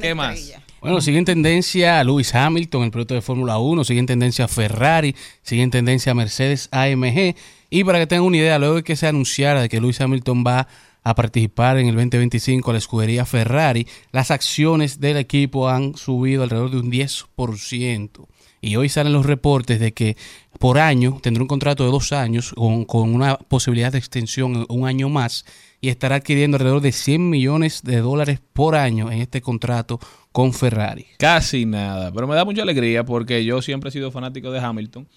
¿Qué 0.00 0.14
más? 0.14 0.52
Bueno, 0.80 1.02
sigue 1.02 1.18
en 1.18 1.26
tendencia 1.26 2.02
Lewis 2.04 2.34
Hamilton, 2.34 2.84
el 2.84 2.90
piloto 2.90 3.14
de 3.14 3.20
Fórmula 3.20 3.58
1, 3.58 3.84
sigue 3.84 4.00
en 4.00 4.06
tendencia 4.06 4.48
Ferrari, 4.48 5.14
sigue 5.42 5.62
en 5.62 5.70
tendencia 5.70 6.14
Mercedes 6.14 6.70
AMG. 6.72 7.34
Y 7.68 7.84
para 7.84 7.98
que 7.98 8.06
tengan 8.06 8.24
una 8.24 8.38
idea, 8.38 8.58
luego 8.58 8.76
de 8.76 8.82
que 8.82 8.96
se 8.96 9.06
anunciara 9.06 9.60
de 9.60 9.68
que 9.68 9.78
Lewis 9.78 10.00
Hamilton 10.00 10.42
va 10.46 10.60
a 10.60 10.68
participar 11.02 11.78
en 11.78 11.88
el 11.88 11.94
2025 11.94 12.70
a 12.70 12.72
la 12.74 12.78
escudería 12.78 13.24
Ferrari, 13.24 13.86
las 14.12 14.30
acciones 14.30 15.00
del 15.00 15.16
equipo 15.16 15.68
han 15.68 15.96
subido 15.96 16.42
alrededor 16.42 16.70
de 16.70 16.78
un 16.78 16.90
10%. 16.90 18.26
Y 18.62 18.76
hoy 18.76 18.90
salen 18.90 19.14
los 19.14 19.24
reportes 19.24 19.80
de 19.80 19.92
que 19.92 20.16
por 20.58 20.78
año 20.78 21.18
tendrá 21.22 21.42
un 21.42 21.48
contrato 21.48 21.84
de 21.84 21.90
dos 21.90 22.12
años 22.12 22.52
con, 22.54 22.84
con 22.84 23.14
una 23.14 23.36
posibilidad 23.36 23.90
de 23.90 23.98
extensión 23.98 24.66
un 24.68 24.86
año 24.86 25.08
más 25.08 25.46
y 25.80 25.88
estará 25.88 26.16
adquiriendo 26.16 26.56
alrededor 26.56 26.82
de 26.82 26.92
100 26.92 27.30
millones 27.30 27.82
de 27.82 28.00
dólares 28.00 28.40
por 28.52 28.74
año 28.74 29.10
en 29.10 29.20
este 29.20 29.40
contrato 29.40 29.98
con 30.32 30.52
Ferrari. 30.52 31.06
Casi 31.18 31.64
nada. 31.64 32.12
Pero 32.12 32.26
me 32.26 32.34
da 32.34 32.44
mucha 32.44 32.62
alegría 32.62 33.04
porque 33.04 33.44
yo 33.44 33.62
siempre 33.62 33.88
he 33.88 33.92
sido 33.92 34.10
fanático 34.10 34.50
de 34.50 34.60
Hamilton. 34.60 35.08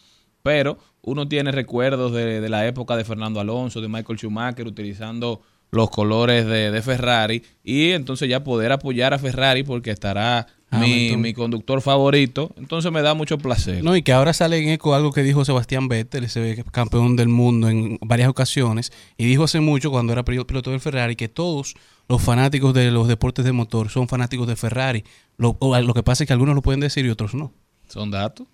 Pero 0.42 0.78
uno 1.02 1.28
tiene 1.28 1.52
recuerdos 1.52 2.12
de, 2.14 2.42
de 2.42 2.50
la 2.50 2.68
época 2.68 2.98
de 2.98 3.06
Fernando 3.06 3.40
Alonso, 3.40 3.82
de 3.82 3.88
Michael 3.88 4.20
Schumacher, 4.20 4.68
utilizando 4.68 5.42
los 5.74 5.90
colores 5.90 6.46
de, 6.46 6.72
de 6.72 6.82
Ferrari. 6.82 7.44
Y 7.64 7.92
entonces 7.92 8.30
ya 8.30 8.44
poder 8.44 8.72
apoyar 8.72 9.14
a 9.14 9.20
Ferrari 9.20 9.64
porque 9.64 9.92
estará 9.92 10.48
mi, 10.72 10.78
Hamilton. 10.78 11.22
mi 11.22 11.34
conductor 11.34 11.82
favorito. 11.82 12.52
Entonces 12.58 12.92
me 12.92 13.02
da 13.02 13.14
mucho 13.14 13.38
placer. 13.38 13.84
No, 13.84 13.96
y 13.96 14.02
que 14.04 14.14
ahora 14.14 14.34
sale 14.34 14.58
en 14.60 14.70
eco 14.70 14.94
algo 14.96 15.12
que 15.12 15.24
dijo 15.24 15.44
Sebastián 15.46 15.88
Vettel, 15.88 16.24
ese 16.24 16.64
campeón 16.72 17.16
del 17.16 17.28
mundo 17.28 17.70
en 17.70 17.98
varias 18.02 18.30
ocasiones, 18.30 18.92
y 19.18 19.26
dijo 19.26 19.44
hace 19.46 19.60
mucho 19.60 19.92
cuando 19.92 20.14
era 20.14 20.24
pil- 20.24 20.46
piloto 20.46 20.72
del 20.72 20.80
Ferrari 20.80 21.16
que 21.16 21.28
todos 21.28 21.76
los 22.08 22.22
fanáticos 22.22 22.74
de 22.74 22.92
los 22.92 23.08
deportes 23.08 23.46
de 23.46 23.52
motor 23.52 23.90
son 23.90 24.08
fanáticos 24.08 24.48
de 24.48 24.56
Ferrari. 24.56 25.04
Lo, 25.38 25.58
lo 25.60 25.94
que 25.94 26.04
pasa 26.04 26.24
es 26.24 26.28
que 26.28 26.34
algunos 26.34 26.54
lo 26.56 26.62
pueden 26.62 26.80
decir 26.82 27.06
y 27.06 27.10
otros 27.10 27.34
no. 27.34 27.52
Son 27.88 28.12
datos. 28.12 28.48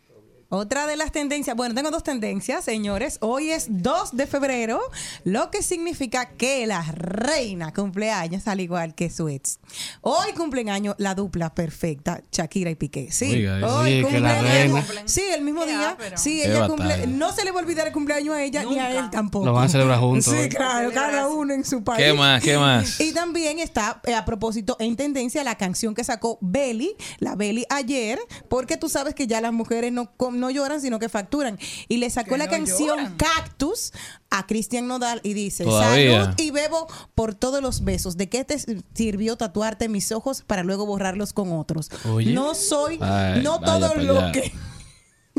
Otra 0.52 0.88
de 0.88 0.95
las 0.95 1.12
tendencias, 1.12 1.56
bueno, 1.56 1.76
tengo 1.76 1.91
dos 1.91 2.02
tendencias, 2.02 2.66
señores. 2.66 3.20
Hoy 3.22 3.52
es 3.52 3.68
2 3.70 4.18
de 4.18 4.26
febrero, 4.26 4.82
lo 5.24 5.52
que 5.52 5.62
significa 5.62 6.26
que 6.26 6.66
la 6.66 6.82
reina 6.91 7.72
cumpleaños, 7.72 8.47
al 8.47 8.60
igual 8.60 8.95
que 8.95 9.12
su 9.12 9.30
ex. 9.30 9.60
Hoy 10.02 10.34
cumplen 10.36 10.72
años 10.72 10.95
la 10.97 11.14
dupla 11.14 11.54
perfecta, 11.54 12.24
Shakira 12.32 12.72
y 12.72 12.76
Piqué. 12.76 13.12
Sí, 13.12 13.32
Oiga, 13.32 13.76
hoy 13.76 14.02
cumpleaños. 14.02 14.88
reina. 14.88 15.04
Sí, 15.06 15.22
el 15.32 15.43
mismo 15.43 15.68
día. 15.68 15.95
Sí, 16.16 16.41
ella 16.41 16.68
cumple. 16.68 17.06
No 17.06 17.32
se 17.32 17.45
le 17.45 17.52
va 17.52 17.60
a 17.60 17.64
olvidar 17.64 17.86
el 17.86 17.93
cumpleaños 17.93 18.34
a 18.34 18.41
ella 18.41 18.64
ni 18.64 18.80
a 18.80 18.97
él 18.97 19.12
tampoco. 19.12 19.45
Lo 19.45 19.54
van 19.54 19.66
a 19.66 19.70
celebrar 19.70 20.00
juntos, 20.00 20.34
Sí, 20.34 20.50
claro, 20.50 20.91
cada 20.91 21.28
uno 21.28 21.54
en 21.54 21.64
su 21.64 21.84
país. 21.84 22.04
¿Qué 22.04 22.14
más? 22.14 22.41
¿Qué 22.41 22.58
más? 22.58 23.00
Y 23.10 23.14
también 23.14 23.60
está, 23.60 24.02
eh, 24.04 24.16
a 24.16 24.26
propósito, 24.26 24.78
en 24.80 24.95
tendencia 24.95 25.43
la 25.43 25.56
canción 25.60 25.93
que 25.93 26.04
sacó 26.04 26.39
Belly, 26.41 26.95
la 27.20 27.36
Belly 27.36 27.66
ayer, 27.70 28.20
porque 28.47 28.78
tú 28.78 28.89
sabes 28.89 29.14
que 29.14 29.28
ya 29.28 29.41
las 29.41 29.54
mujeres 29.54 29.91
no, 29.91 30.12
no 30.40 30.50
lloran, 30.50 30.82
sino 30.82 30.98
que 31.00 31.10
facturan. 31.10 31.60
Y 31.88 31.98
le 31.98 32.10
sacó 32.10 32.38
la 32.38 32.46
no 32.46 32.52
canción 32.52 32.98
lloran. 32.98 33.18
Cactus 33.18 33.92
a 34.30 34.46
Cristian 34.48 34.88
Nodal 34.88 35.20
y 35.24 35.34
dice, 35.34 35.64
Todavía. 35.64 36.24
salud 36.26 36.36
y 36.40 36.52
bebo 36.52 36.88
por 37.16 37.36
todos 37.36 37.62
los 37.62 37.84
besos. 37.84 38.18
¿De 38.18 38.30
qué 38.30 38.44
te 38.46 38.58
sirvió 38.94 39.36
tatuarte 39.38 39.90
mis 39.90 40.12
ojos 40.12 40.44
para 40.46 40.64
luego 40.64 40.86
borrarlos 40.86 41.34
con 41.34 41.52
otros? 41.52 41.90
Oye. 42.12 42.34
No 42.34 42.56
soy, 42.56 42.98
Ay, 43.02 43.42
no 43.44 43.60
todo 43.60 43.96
lo 43.96 44.20
allá. 44.20 44.32
que... 44.32 44.52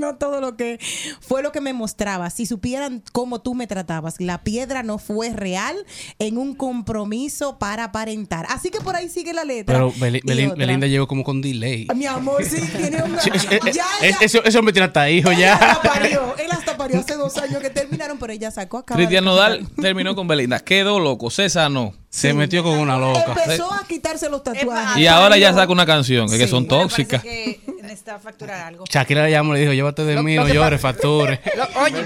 no 0.00 0.16
todo 0.16 0.40
lo 0.40 0.56
que 0.56 0.80
fue 1.20 1.42
lo 1.42 1.52
que 1.52 1.60
me 1.60 1.72
mostraba. 1.72 2.30
Si 2.30 2.46
supieran 2.46 3.02
cómo 3.12 3.40
tú 3.40 3.54
me 3.54 3.66
tratabas, 3.66 4.20
la 4.20 4.42
piedra 4.42 4.82
no 4.82 4.98
fue 4.98 5.30
real 5.30 5.76
en 6.18 6.38
un 6.38 6.54
compromiso 6.54 7.58
para 7.58 7.84
aparentar. 7.84 8.46
Así 8.48 8.70
que 8.70 8.80
por 8.80 8.96
ahí 8.96 9.08
sigue 9.08 9.32
la 9.32 9.44
letra. 9.44 9.74
Pero 9.74 9.92
Belin-. 9.92 10.56
Belinda 10.56 10.86
llegó 10.86 11.06
como 11.06 11.22
con 11.22 11.40
delay. 11.40 11.86
Mi 11.94 12.06
amor, 12.06 12.44
sí, 12.44 12.60
tiene 12.76 13.02
una. 13.02 13.20
Sí, 13.20 13.30
ya, 13.30 13.70
ya. 13.70 13.86
Eso, 14.20 14.42
eso 14.42 14.62
me 14.62 14.72
tiene 14.72 14.86
hasta 14.86 15.08
hijo 15.10 15.30
Él 15.30 15.38
ya. 15.38 15.54
hasta 15.54 15.82
parió, 15.82 16.34
él 16.38 16.50
hasta 16.50 16.76
parió 16.76 17.00
hace 17.00 17.14
dos 17.14 17.36
años 17.36 17.60
que 17.60 17.70
terminaron, 17.70 18.18
pero 18.18 18.32
ella 18.32 18.50
sacó 18.50 18.78
a 18.78 18.84
Cristian 18.84 19.24
Nodal 19.24 19.68
terminó 19.80 20.14
con 20.14 20.26
Belinda. 20.26 20.60
Quedó 20.60 20.98
loco, 20.98 21.30
se 21.30 21.48
sanó. 21.50 21.94
Se 22.08 22.34
metió 22.34 22.64
con 22.64 22.76
una 22.78 22.98
loca. 22.98 23.24
Empezó 23.44 23.72
a 23.72 23.86
quitarse 23.86 24.28
los 24.28 24.42
tatuajes. 24.42 25.00
Y 25.00 25.06
ahora 25.06 25.36
ya 25.36 25.52
saca 25.52 25.70
una 25.70 25.86
canción, 25.86 26.28
que, 26.28 26.48
son 26.48 26.66
tóxicas. 26.66 27.22
que 27.22 27.60
necesita 27.90 28.18
facturar 28.18 28.60
algo. 28.66 28.84
Shakira 28.88 29.24
le 29.24 29.30
llamó 29.30 29.52
y 29.52 29.56
le 29.56 29.60
dijo, 29.62 29.72
llévate 29.72 30.04
de 30.04 30.14
Lo- 30.14 30.22
mí, 30.22 30.36
lo 30.36 30.46
no 30.46 30.54
llores, 30.54 30.80
facture. 30.80 31.40
Lo- 31.56 31.82
oye, 31.82 32.02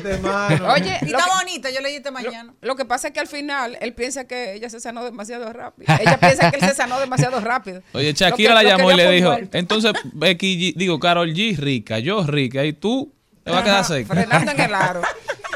oye, 0.67 0.99
Y 1.03 1.07
está 1.07 1.19
que- 1.25 1.31
bonito, 1.39 1.69
yo 1.71 1.81
leí 1.81 1.97
esta 1.97 2.11
mañana. 2.11 2.55
Lo 2.61 2.75
que 2.77 2.85
pasa 2.85 3.09
es 3.09 3.15
que 3.15 3.21
al 3.21 3.27
final 3.29 3.77
él 3.81 3.95
piensa 3.95 4.27
que 4.27 4.55
ella 4.55 4.69
se 4.71 4.81
sanó 4.81 5.05
demasiado 5.05 5.53
rápido. 5.53 5.95
Ella 6.01 6.19
piensa 6.19 6.51
que 6.51 6.57
él 6.57 6.63
se 6.69 6.75
sanó 6.75 6.99
demasiado 6.99 7.41
rápido. 7.41 7.83
Oye, 7.93 8.13
Shakira 8.13 8.51
que- 8.51 8.55
la 8.55 8.63
llamó 8.63 8.91
y 8.93 8.97
le 8.97 9.11
dijo, 9.13 9.31
muerto. 9.31 9.57
entonces 9.59 9.93
Becky 10.13 10.73
G, 10.73 10.75
digo, 10.77 10.99
Carol 10.99 11.33
G 11.33 11.57
rica, 11.57 11.99
yo 11.99 12.25
rica, 12.27 12.65
y 12.65 12.73
tú 12.73 13.13
te 13.45 13.51
vas 13.51 13.61
a 13.61 13.65
quedar 13.65 13.85
seca. 13.85 14.15
Frenando 14.15 14.51
en 14.53 14.61
el 14.61 14.75
aro. 14.75 15.03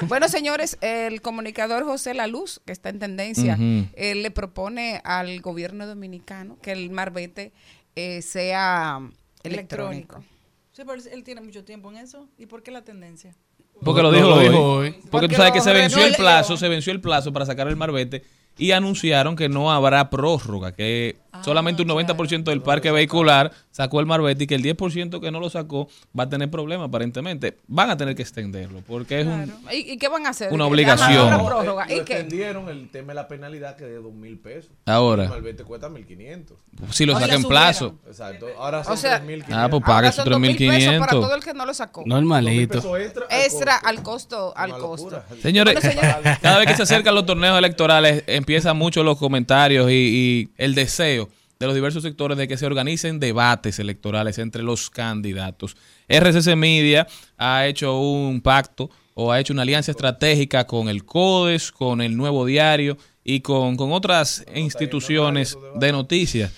Bueno, 0.03 0.29
señores, 0.29 0.79
el 0.81 1.21
comunicador 1.23 1.83
José 1.85 2.15
La 2.15 2.27
Luz, 2.29 2.61
que 2.65 2.73
está 2.73 2.89
en 2.91 3.01
tendencia, 3.01 3.59
él 3.97 4.23
le 4.23 4.31
propone 4.31 5.01
al 5.05 5.41
gobierno 5.41 5.87
dominicano 5.89 6.57
que 6.63 6.71
el 6.73 6.91
marbete 6.91 7.53
eh, 7.97 8.23
sea 8.23 9.01
electrónico. 9.49 10.25
Sí, 10.73 10.83
pero 10.87 11.03
él 11.11 11.25
tiene 11.25 11.41
mucho 11.41 11.65
tiempo 11.65 11.91
en 11.91 11.99
eso. 11.99 12.29
¿Y 12.39 12.47
por 12.47 12.63
qué 12.63 12.71
la 12.71 12.83
tendencia? 12.83 13.35
Porque 13.83 14.03
lo 14.03 14.13
dijo, 14.13 14.29
lo 14.29 14.37
hoy. 14.37 14.49
dijo 14.49 14.63
hoy. 14.63 14.91
Porque 14.93 15.09
Porque 15.11 15.29
tú 15.29 15.35
sabes 15.35 15.53
que 15.53 15.61
se 15.61 15.73
venció 15.73 16.05
el 16.05 16.15
plazo, 16.15 16.57
se 16.57 16.69
venció 16.69 16.93
el 16.93 17.01
plazo 17.01 17.33
para 17.33 17.47
sacar 17.47 17.69
el 17.69 17.77
marbete 17.77 18.25
y 18.59 18.73
anunciaron 18.73 19.37
que 19.37 19.49
no 19.49 19.73
habrá 19.73 20.11
prórroga, 20.11 20.73
que 20.73 21.17
Ah, 21.31 21.45
solamente 21.45 21.83
un 21.83 21.89
90% 21.89 22.45
del 22.45 22.63
parque 22.63 22.91
vehicular 22.91 23.53
sacó 23.71 24.01
el 24.01 24.07
marbete 24.07 24.45
y 24.45 24.47
que 24.47 24.55
el 24.55 24.63
10% 24.63 25.21
que 25.21 25.31
no 25.31 25.41
lo 25.41 25.51
sacó 25.51 25.89
va 26.19 26.25
a 26.25 26.29
tener 26.29 26.51
problemas 26.51 26.89
aparentemente. 26.89 27.59
Van 27.67 27.91
a 27.91 27.97
tener 27.99 28.15
que 28.15 28.23
extenderlo 28.23 28.83
porque 28.87 29.21
es 29.21 29.27
un... 29.27 29.53
¿Y, 29.71 29.93
y 29.93 29.99
qué 29.99 30.09
van 30.09 30.27
a 30.27 30.31
hacer? 30.31 30.51
Una 30.53 30.65
obligación. 30.65 31.29
prórroga. 31.45 31.85
¿Y 31.85 31.97
qué? 32.05 32.15
extendieron 32.21 32.69
el 32.71 32.91
tema 32.91 33.09
de 33.09 33.15
la 33.17 33.29
penalidad 33.29 33.77
que 33.77 33.85
de 33.85 33.97
dos 33.97 34.13
mil 34.15 34.39
pesos. 34.39 34.71
Ahora. 34.87 35.25
El 35.25 35.29
malvete 35.31 35.65
cuesta 35.65 35.91
1500. 35.91 36.57
Si 36.93 37.05
lo 37.05 37.13
Ahora 37.13 37.27
saca 37.27 37.37
en 37.37 37.45
plazo. 37.45 37.99
Exacto. 38.07 38.47
Ahora 38.59 38.83
son 38.83 38.95
O 38.95 38.97
sea, 38.97 39.19
3500. 39.23 39.55
Ah, 39.55 39.69
pues 39.71 39.83
paga 39.85 40.09
2.000 40.11 40.57
pesos 40.59 40.95
para 40.99 41.13
3.500. 41.13 41.21
todo 41.21 41.35
el 41.35 41.45
que 41.45 41.55
no 41.55 41.67
lo 41.67 41.75
sacó. 41.75 42.03
Normalito. 42.07 42.75
Pesos 42.81 42.99
extra 43.01 43.27
al 43.31 43.41
Extra 43.43 43.81
costo. 44.03 44.53
al 44.57 44.71
costo, 44.71 45.17
al 45.17 45.23
costo. 45.23 45.23
Señores, 45.43 45.75
Bueno, 45.75 45.91
señores, 46.01 46.39
cada 46.43 46.59
vez 46.59 46.69
que 46.69 46.77
se 46.77 46.83
acercan 46.85 47.15
los 47.15 47.27
torneos 47.27 47.57
electorales, 47.59 48.25
empiezan 48.49 48.79
mucho 48.79 49.05
los 49.05 49.19
comentarios 49.19 49.91
y, 49.91 49.95
y 49.95 50.49
el 50.57 50.75
deseo 50.75 51.29
de 51.59 51.67
los 51.67 51.75
diversos 51.75 52.03
sectores 52.03 52.39
de 52.39 52.49
que 52.49 52.57
se 52.57 52.65
organicen 52.65 53.21
debates 53.21 53.79
electorales 53.79 54.39
entre 54.39 54.63
los 54.63 54.89
candidatos. 54.89 55.77
RCC 56.09 56.57
Media 56.57 57.07
ha 57.37 57.67
hecho 57.67 58.01
un 58.01 58.41
pacto 58.41 58.89
o 59.13 59.31
ha 59.31 59.39
hecho 59.39 59.53
una 59.53 59.63
alianza 59.63 59.91
estratégica 59.91 60.67
con 60.67 60.89
el 60.89 61.05
CODES, 61.05 61.73
con 61.73 62.01
el 62.01 62.17
Nuevo 62.17 62.47
Diario 62.47 62.97
y 63.23 63.41
con, 63.41 63.77
con 63.77 63.93
otras 63.93 64.47
instituciones 64.55 65.59
de 65.75 65.93
noticias. 65.93 66.51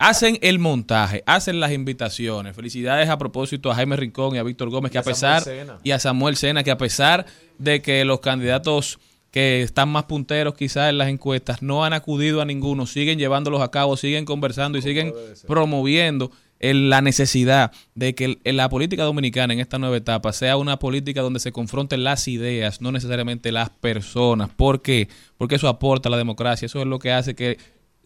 Hacen 0.00 0.40
el 0.42 0.58
montaje, 0.58 1.22
hacen 1.24 1.60
las 1.60 1.70
invitaciones. 1.70 2.56
Felicidades 2.56 3.08
a 3.08 3.16
propósito 3.16 3.70
a 3.70 3.76
Jaime 3.76 3.94
Rincón 3.94 4.34
y 4.34 4.38
a 4.38 4.42
Víctor 4.42 4.70
Gómez, 4.70 4.90
que 4.90 4.98
a 4.98 5.04
pesar, 5.04 5.44
y 5.84 5.92
a 5.92 6.00
Samuel 6.00 6.34
Sena, 6.34 6.64
que 6.64 6.72
a 6.72 6.78
pesar 6.78 7.26
de 7.58 7.80
que 7.80 8.04
los 8.04 8.18
candidatos 8.18 8.98
que 9.32 9.62
están 9.62 9.88
más 9.88 10.04
punteros 10.04 10.54
quizás 10.54 10.90
en 10.90 10.98
las 10.98 11.08
encuestas 11.08 11.62
no 11.62 11.84
han 11.84 11.92
acudido 11.94 12.40
a 12.40 12.44
ninguno, 12.44 12.86
siguen 12.86 13.18
llevándolos 13.18 13.60
a 13.62 13.70
cabo, 13.72 13.96
siguen 13.96 14.24
conversando 14.24 14.78
y 14.78 14.82
siguen 14.82 15.12
promoviendo 15.48 16.30
el- 16.60 16.90
la 16.90 17.00
necesidad 17.00 17.72
de 17.96 18.14
que 18.14 18.38
el- 18.44 18.56
la 18.56 18.68
política 18.68 19.02
dominicana 19.04 19.52
en 19.54 19.58
esta 19.60 19.78
nueva 19.78 19.96
etapa 19.96 20.32
sea 20.32 20.56
una 20.56 20.78
política 20.78 21.20
donde 21.22 21.40
se 21.40 21.50
confronten 21.50 22.04
las 22.04 22.28
ideas, 22.28 22.80
no 22.80 22.92
necesariamente 22.92 23.50
las 23.50 23.70
personas. 23.70 24.50
¿Por 24.50 24.80
qué? 24.82 25.08
Porque 25.38 25.56
eso 25.56 25.66
aporta 25.66 26.08
a 26.08 26.12
la 26.12 26.18
democracia, 26.18 26.66
eso 26.66 26.80
es 26.80 26.86
lo 26.86 26.98
que 27.00 27.10
hace 27.10 27.34
que 27.34 27.56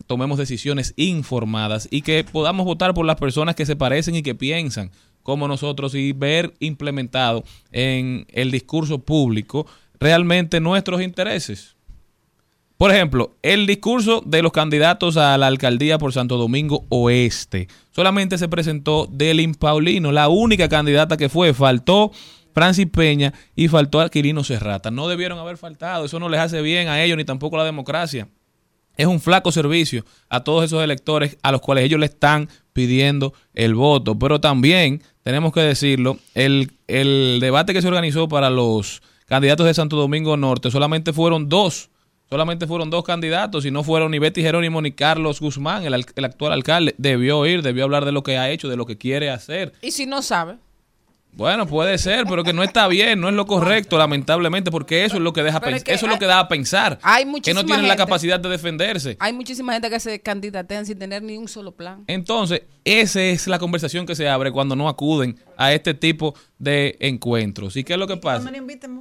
tomemos 0.06 0.38
decisiones 0.38 0.94
informadas 0.96 1.88
y 1.90 2.02
que 2.02 2.22
podamos 2.24 2.64
votar 2.66 2.94
por 2.94 3.04
las 3.04 3.16
personas 3.16 3.54
que 3.56 3.66
se 3.66 3.76
parecen 3.76 4.14
y 4.14 4.22
que 4.22 4.34
piensan 4.34 4.90
como 5.22 5.48
nosotros 5.48 5.94
y 5.96 6.12
ver 6.12 6.54
implementado 6.60 7.42
en 7.72 8.26
el 8.32 8.52
discurso 8.52 9.00
público 9.00 9.66
realmente 10.00 10.60
nuestros 10.60 11.02
intereses. 11.02 11.76
Por 12.76 12.90
ejemplo, 12.90 13.34
el 13.42 13.66
discurso 13.66 14.22
de 14.26 14.42
los 14.42 14.52
candidatos 14.52 15.16
a 15.16 15.38
la 15.38 15.46
alcaldía 15.46 15.96
por 15.96 16.12
Santo 16.12 16.36
Domingo 16.36 16.84
Oeste. 16.90 17.68
Solamente 17.90 18.36
se 18.36 18.48
presentó 18.48 19.08
Delin 19.10 19.54
Paulino, 19.54 20.12
la 20.12 20.28
única 20.28 20.68
candidata 20.68 21.16
que 21.16 21.30
fue. 21.30 21.54
Faltó 21.54 22.12
Francis 22.52 22.86
Peña 22.86 23.32
y 23.54 23.68
faltó 23.68 24.00
Aquilino 24.00 24.44
Serrata. 24.44 24.90
No 24.90 25.08
debieron 25.08 25.38
haber 25.38 25.56
faltado. 25.56 26.04
Eso 26.04 26.20
no 26.20 26.28
les 26.28 26.40
hace 26.40 26.60
bien 26.60 26.88
a 26.88 27.02
ellos 27.02 27.16
ni 27.16 27.24
tampoco 27.24 27.56
a 27.56 27.60
la 27.60 27.64
democracia. 27.64 28.28
Es 28.98 29.06
un 29.06 29.20
flaco 29.20 29.52
servicio 29.52 30.04
a 30.28 30.44
todos 30.44 30.64
esos 30.64 30.82
electores 30.84 31.38
a 31.42 31.52
los 31.52 31.62
cuales 31.62 31.84
ellos 31.84 32.00
le 32.00 32.06
están 32.06 32.50
pidiendo 32.74 33.32
el 33.54 33.74
voto. 33.74 34.18
Pero 34.18 34.38
también, 34.40 35.02
tenemos 35.22 35.52
que 35.52 35.60
decirlo, 35.60 36.18
el, 36.34 36.72
el 36.88 37.38
debate 37.40 37.72
que 37.72 37.80
se 37.80 37.88
organizó 37.88 38.28
para 38.28 38.50
los 38.50 39.02
candidatos 39.26 39.66
de 39.66 39.74
Santo 39.74 39.96
Domingo 39.96 40.36
Norte 40.36 40.70
solamente 40.70 41.12
fueron 41.12 41.48
dos. 41.48 41.90
Solamente 42.28 42.66
fueron 42.66 42.90
dos 42.90 43.04
candidatos 43.04 43.64
y 43.66 43.70
no 43.70 43.84
fueron 43.84 44.10
ni 44.10 44.18
Betty 44.18 44.42
Jerónimo 44.42 44.82
ni 44.82 44.90
Carlos 44.90 45.38
Guzmán, 45.40 45.84
el, 45.84 45.94
al- 45.94 46.06
el 46.16 46.24
actual 46.24 46.52
alcalde. 46.52 46.92
Debió 46.98 47.46
ir, 47.46 47.62
debió 47.62 47.84
hablar 47.84 48.04
de 48.04 48.10
lo 48.10 48.24
que 48.24 48.36
ha 48.36 48.50
hecho, 48.50 48.68
de 48.68 48.76
lo 48.76 48.84
que 48.84 48.98
quiere 48.98 49.30
hacer. 49.30 49.74
y 49.80 49.92
si 49.92 50.06
no 50.06 50.22
sabe. 50.22 50.56
Bueno, 51.36 51.66
puede 51.66 51.98
ser, 51.98 52.24
pero 52.26 52.42
que 52.42 52.54
no 52.54 52.62
está 52.62 52.88
bien, 52.88 53.20
no 53.20 53.28
es 53.28 53.34
lo 53.34 53.44
correcto, 53.44 53.98
lamentablemente, 53.98 54.70
porque 54.70 55.04
eso 55.04 55.16
es 55.16 55.22
lo 55.22 55.34
que 55.34 55.42
deja 55.42 55.58
es 55.58 55.84
que 55.84 55.92
eso 55.92 56.06
es 56.06 56.08
lo 56.08 56.14
hay- 56.14 56.18
que 56.18 56.24
da 56.26 56.40
a 56.40 56.48
pensar. 56.48 56.98
hay 57.02 57.24
que 57.42 57.52
no 57.52 57.62
tienen 57.64 57.86
la 57.86 57.94
capacidad 57.96 58.40
de 58.40 58.48
defenderse. 58.48 59.18
Hay 59.20 59.34
muchísima 59.34 59.74
gente 59.74 59.90
que 59.90 60.00
se 60.00 60.20
candidatean 60.20 60.86
sin 60.86 60.98
tener 60.98 61.22
ni 61.22 61.36
un 61.36 61.46
solo 61.46 61.72
plan. 61.76 62.04
Entonces, 62.06 62.62
esa 62.84 63.20
es 63.22 63.46
la 63.48 63.58
conversación 63.58 64.06
que 64.06 64.14
se 64.14 64.28
abre 64.28 64.50
cuando 64.50 64.74
no 64.76 64.88
acuden 64.88 65.38
a 65.58 65.74
este 65.74 65.92
tipo 65.92 66.34
de 66.58 66.96
encuentros. 67.00 67.76
¿Y 67.76 67.84
qué 67.84 67.92
es 67.92 67.98
lo 67.98 68.06
que 68.06 68.14
No 68.14 68.20
pasa? 68.22 68.50
me 68.50 68.56
inviten. 68.56 68.96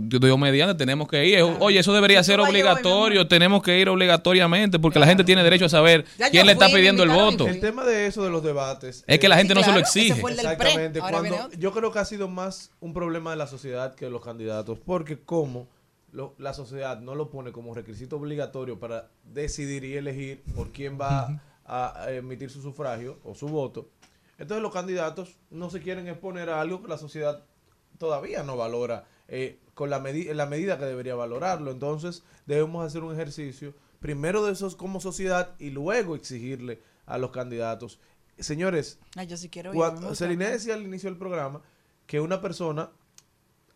Dios 0.00 0.38
mediante, 0.38 0.74
tenemos 0.74 1.08
que 1.08 1.26
ir. 1.26 1.42
Oye, 1.60 1.78
eso 1.80 1.92
debería 1.92 2.22
ser 2.22 2.40
obligatorio. 2.40 3.26
Tenemos 3.28 3.62
que 3.62 3.78
ir 3.78 3.88
obligatoriamente 3.88 4.78
porque 4.78 4.98
la 4.98 5.06
gente 5.06 5.24
tiene 5.24 5.42
derecho 5.42 5.66
a 5.66 5.68
saber 5.68 6.04
Ya 6.18 6.30
quién 6.30 6.46
le 6.46 6.52
está 6.52 6.66
pidiendo 6.68 7.02
el 7.02 7.10
voto. 7.10 7.46
El 7.48 7.60
tema 7.60 7.84
de 7.84 8.06
eso 8.06 8.22
de 8.24 8.30
los 8.30 8.42
debates. 8.42 9.04
Es 9.06 9.18
que 9.18 9.28
la 9.28 9.36
gente 9.36 9.54
no 9.54 9.62
se 9.62 9.72
lo 9.72 9.78
exige. 9.78 10.20
Exactamente. 10.20 11.00
Cuando, 11.00 11.50
yo 11.58 11.72
creo 11.72 11.92
que 11.92 11.98
ha 11.98 12.04
sido 12.04 12.28
más 12.28 12.70
un 12.80 12.92
problema 12.94 13.30
de 13.30 13.36
la 13.36 13.46
sociedad 13.46 13.94
que 13.94 14.04
de 14.06 14.10
los 14.10 14.22
candidatos, 14.24 14.78
porque 14.84 15.18
como 15.18 15.68
lo- 16.12 16.34
la 16.38 16.52
sociedad 16.54 17.00
no 17.00 17.14
lo 17.14 17.30
pone 17.30 17.52
como 17.52 17.74
requisito 17.74 18.16
obligatorio 18.16 18.78
para 18.78 19.08
decidir 19.24 19.84
y 19.84 19.94
elegir 19.96 20.42
por 20.54 20.70
quién 20.70 20.98
va 21.00 21.40
a, 21.64 22.02
a 22.04 22.12
emitir 22.12 22.50
su 22.50 22.60
sufragio 22.60 23.18
o 23.24 23.34
su 23.34 23.48
voto, 23.48 23.88
entonces 24.38 24.62
los 24.62 24.72
candidatos 24.72 25.36
no 25.50 25.70
se 25.70 25.80
quieren 25.80 26.08
exponer 26.08 26.50
a 26.50 26.60
algo 26.60 26.82
que 26.82 26.88
la 26.88 26.98
sociedad 26.98 27.44
todavía 27.98 28.42
no 28.42 28.56
valora 28.56 29.04
eh, 29.34 29.58
con 29.74 29.88
la, 29.90 29.98
medi- 30.00 30.28
en 30.28 30.36
la 30.36 30.46
medida 30.46 30.78
que 30.78 30.84
debería 30.84 31.14
valorarlo. 31.16 31.70
Entonces 31.72 32.22
debemos 32.46 32.86
hacer 32.86 33.02
un 33.02 33.12
ejercicio 33.14 33.74
primero 33.98 34.44
de 34.44 34.52
esos 34.52 34.76
como 34.76 35.00
sociedad 35.00 35.54
y 35.58 35.70
luego 35.70 36.14
exigirle 36.14 36.80
a 37.06 37.16
los 37.18 37.30
candidatos. 37.30 37.98
Señores, 38.38 38.98
Ay, 39.16 39.26
yo 39.26 39.36
sí 39.36 39.48
quiero 39.48 39.70
ir. 39.70 39.76
cuando, 39.76 40.00
me 40.02 40.08
gusta. 40.08 40.24
Celine 40.26 40.50
decía 40.50 40.74
al 40.74 40.82
inicio 40.82 41.08
del 41.10 41.18
programa 41.18 41.62
que 42.06 42.20
una 42.20 42.40
persona 42.40 42.90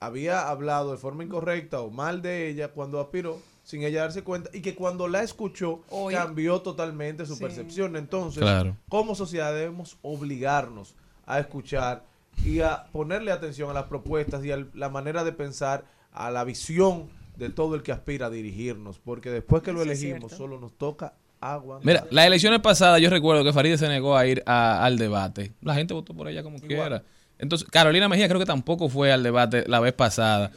había 0.00 0.48
hablado 0.48 0.92
de 0.92 0.98
forma 0.98 1.24
incorrecta 1.24 1.80
o 1.80 1.90
mal 1.90 2.22
de 2.22 2.48
ella 2.48 2.68
cuando 2.68 3.00
aspiró 3.00 3.40
sin 3.64 3.82
ella 3.82 4.02
darse 4.02 4.22
cuenta 4.22 4.50
y 4.52 4.60
que 4.60 4.74
cuando 4.74 5.08
la 5.08 5.22
escuchó 5.22 5.82
Hoy- 5.90 6.14
cambió 6.14 6.60
totalmente 6.60 7.26
su 7.26 7.34
Sí. 7.36 7.42
percepción. 7.42 7.96
Entonces, 7.96 8.42
Claro. 8.42 8.76
como 8.88 9.14
sociedad 9.14 9.52
debemos 9.54 9.96
obligarnos 10.02 10.94
a 11.24 11.40
escuchar 11.40 12.04
y 12.44 12.60
a 12.60 12.84
ponerle 12.92 13.32
atención 13.32 13.70
a 13.70 13.74
las 13.74 13.84
propuestas 13.84 14.44
y 14.44 14.52
a 14.52 14.64
la 14.74 14.88
manera 14.88 15.24
de 15.24 15.32
pensar, 15.32 15.84
a 16.12 16.30
la 16.30 16.44
visión 16.44 17.08
de 17.36 17.50
todo 17.50 17.74
el 17.74 17.82
que 17.82 17.92
aspira 17.92 18.26
a 18.26 18.30
dirigirnos, 18.30 18.98
porque 18.98 19.30
después 19.30 19.62
que 19.62 19.72
lo 19.72 19.82
Eso 19.82 19.90
elegimos 19.90 20.32
solo 20.32 20.58
nos 20.58 20.72
toca 20.78 21.14
agua. 21.40 21.80
Mira, 21.82 22.06
las 22.10 22.26
elecciones 22.26 22.60
pasadas 22.60 23.00
yo 23.00 23.10
recuerdo 23.10 23.44
que 23.44 23.52
Farideh 23.52 23.76
se 23.78 23.88
negó 23.88 24.16
a 24.16 24.26
ir 24.26 24.42
a- 24.46 24.84
al 24.84 24.96
debate. 24.96 25.52
La 25.60 25.74
gente 25.74 25.92
votó 25.92 26.14
por 26.14 26.28
ella 26.28 26.42
como 26.42 26.58
quiera. 26.58 27.02
Entonces, 27.38 27.68
Carolina 27.70 28.08
Mejía 28.08 28.26
creo 28.28 28.40
que 28.40 28.46
tampoco 28.46 28.88
fue 28.88 29.12
al 29.12 29.22
debate 29.22 29.64
la 29.66 29.80
vez 29.80 29.92
pasada. 29.92 30.50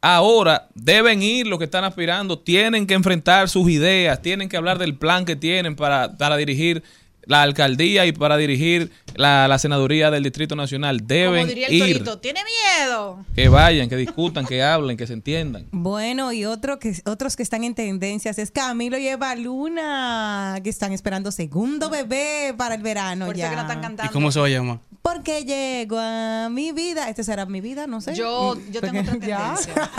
Ahora 0.00 0.68
deben 0.74 1.22
ir 1.22 1.46
los 1.46 1.58
que 1.58 1.64
están 1.64 1.84
aspirando, 1.84 2.38
tienen 2.38 2.86
que 2.86 2.94
enfrentar 2.94 3.48
sus 3.48 3.68
ideas, 3.70 4.20
tienen 4.22 4.48
que 4.48 4.56
hablar 4.56 4.78
del 4.78 4.96
plan 4.96 5.24
que 5.24 5.36
tienen 5.36 5.74
para, 5.74 6.16
para 6.16 6.36
dirigir 6.36 6.82
la 7.26 7.42
alcaldía 7.42 8.06
y 8.06 8.12
para 8.12 8.36
dirigir 8.36 8.90
la, 9.14 9.48
la 9.48 9.58
senaduría 9.58 10.10
del 10.10 10.22
Distrito 10.22 10.54
Nacional 10.56 10.98
Como 10.98 11.08
deben 11.08 11.46
diría 11.48 11.66
el 11.66 11.74
ir. 11.74 11.82
torito, 11.98 12.18
tiene 12.18 12.40
miedo. 12.44 13.24
Que 13.34 13.48
vayan, 13.48 13.88
que 13.88 13.96
discutan, 13.96 14.46
que 14.46 14.62
hablen, 14.62 14.96
que 14.96 15.06
se 15.06 15.12
entiendan. 15.12 15.66
Bueno, 15.72 16.32
y 16.32 16.44
otro 16.44 16.78
que, 16.78 16.94
otros 17.04 17.36
que 17.36 17.42
están 17.42 17.64
en 17.64 17.74
tendencias 17.74 18.38
es 18.38 18.50
Camilo 18.50 18.96
y 18.96 19.08
Eva 19.08 19.34
Luna, 19.34 20.60
que 20.62 20.70
están 20.70 20.92
esperando 20.92 21.30
segundo 21.32 21.90
bebé 21.90 22.54
para 22.56 22.76
el 22.76 22.82
verano 22.82 23.26
Por 23.26 23.34
eso 23.34 23.42
ya. 23.42 23.50
que 23.50 23.56
no 23.56 23.62
están 23.62 23.80
cantando. 23.80 24.10
¿Y 24.10 24.12
cómo 24.12 24.30
se 24.30 24.38
va 24.40 24.46
a 24.46 24.50
llamar? 24.50 24.78
Porque 25.02 25.44
llegó 25.44 25.98
a 26.00 26.48
mi 26.50 26.72
vida. 26.72 27.08
Este 27.08 27.22
será 27.24 27.46
mi 27.46 27.60
vida, 27.60 27.86
no 27.86 28.00
sé. 28.00 28.14
Yo, 28.14 28.56
yo 28.70 28.80
tengo 28.80 29.00
otra 29.00 29.14
ya. 29.20 29.54
tendencia. 29.56 29.74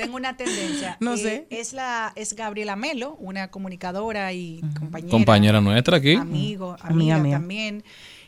tengo 0.00 0.16
una 0.16 0.36
tendencia. 0.36 0.96
No 1.00 1.14
Eh, 1.14 1.18
sé. 1.18 1.46
Es 1.50 1.72
la 1.72 2.12
es 2.16 2.34
Gabriela 2.34 2.76
Melo, 2.76 3.16
una 3.20 3.48
comunicadora 3.48 4.32
y 4.32 4.60
compañera. 4.78 5.10
Compañera 5.10 5.60
nuestra 5.60 5.96
aquí. 5.98 6.14
Amigo, 6.14 6.76
Amiga 6.80 7.16
también. 7.30 7.84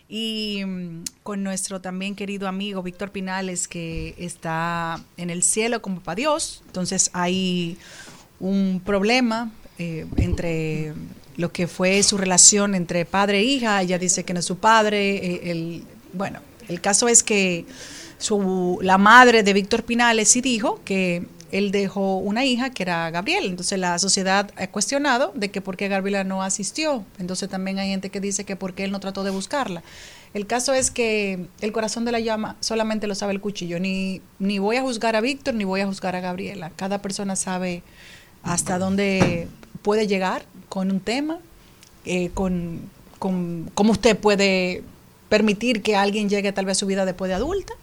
Y 0.08 0.62
mm, 0.64 1.04
con 1.22 1.42
nuestro 1.42 1.80
también 1.80 2.14
querido 2.14 2.46
amigo 2.48 2.82
Víctor 2.82 3.10
Pinales, 3.10 3.66
que 3.66 4.14
está 4.18 5.00
en 5.16 5.30
el 5.30 5.42
cielo 5.42 5.80
con 5.80 5.96
papá 5.96 6.14
Dios. 6.14 6.62
Entonces 6.66 7.10
hay 7.14 7.78
un 8.40 8.82
problema 8.84 9.50
eh, 9.78 10.06
entre 10.16 10.92
lo 11.36 11.50
que 11.50 11.66
fue 11.66 12.02
su 12.02 12.18
relación 12.18 12.74
entre 12.74 13.06
padre 13.06 13.38
e 13.38 13.42
hija. 13.44 13.80
Ella 13.80 13.98
dice 13.98 14.24
que 14.24 14.34
no 14.34 14.40
es 14.40 14.46
su 14.46 14.58
padre. 14.58 15.16
eh, 15.16 15.50
el, 15.50 15.82
bueno, 16.12 16.40
el 16.68 16.80
caso 16.82 17.08
es 17.08 17.22
que 17.22 17.64
su, 18.18 18.78
la 18.82 18.98
madre 18.98 19.42
de 19.42 19.52
Víctor 19.54 19.82
Pinales 19.82 20.28
sí 20.28 20.40
dijo 20.42 20.80
que 20.84 21.24
él 21.52 21.70
dejó 21.70 22.16
una 22.16 22.44
hija 22.46 22.70
que 22.70 22.82
era 22.82 23.10
Gabriel. 23.10 23.44
Entonces 23.44 23.78
la 23.78 23.98
sociedad 23.98 24.50
ha 24.56 24.66
cuestionado 24.68 25.32
de 25.34 25.50
que 25.50 25.60
por 25.60 25.76
qué 25.76 25.88
Gabriela 25.88 26.24
no 26.24 26.42
asistió. 26.42 27.04
Entonces 27.18 27.48
también 27.48 27.78
hay 27.78 27.90
gente 27.90 28.08
que 28.08 28.20
dice 28.20 28.44
que 28.44 28.56
por 28.56 28.74
qué 28.74 28.84
él 28.84 28.90
no 28.90 29.00
trató 29.00 29.22
de 29.22 29.30
buscarla. 29.30 29.82
El 30.32 30.46
caso 30.46 30.72
es 30.72 30.90
que 30.90 31.46
el 31.60 31.72
corazón 31.72 32.06
de 32.06 32.12
la 32.12 32.20
llama 32.20 32.56
solamente 32.60 33.06
lo 33.06 33.14
sabe 33.14 33.34
el 33.34 33.40
cuchillo. 33.42 33.78
Ni, 33.78 34.22
ni 34.38 34.58
voy 34.58 34.76
a 34.76 34.82
juzgar 34.82 35.14
a 35.14 35.20
Víctor 35.20 35.54
ni 35.54 35.64
voy 35.64 35.82
a 35.82 35.86
juzgar 35.86 36.16
a 36.16 36.20
Gabriela. 36.20 36.72
Cada 36.74 37.02
persona 37.02 37.36
sabe 37.36 37.82
hasta 38.42 38.78
dónde 38.78 39.46
puede 39.82 40.06
llegar 40.06 40.46
con 40.70 40.90
un 40.90 41.00
tema, 41.00 41.38
eh, 42.06 42.30
con, 42.32 42.80
con 43.18 43.70
cómo 43.74 43.92
usted 43.92 44.18
puede 44.18 44.82
permitir 45.28 45.82
que 45.82 45.96
alguien 45.96 46.30
llegue 46.30 46.50
tal 46.52 46.64
vez 46.64 46.78
a 46.78 46.80
su 46.80 46.86
vida 46.86 47.04
después 47.04 47.28
de 47.28 47.34
adulta. 47.34 47.74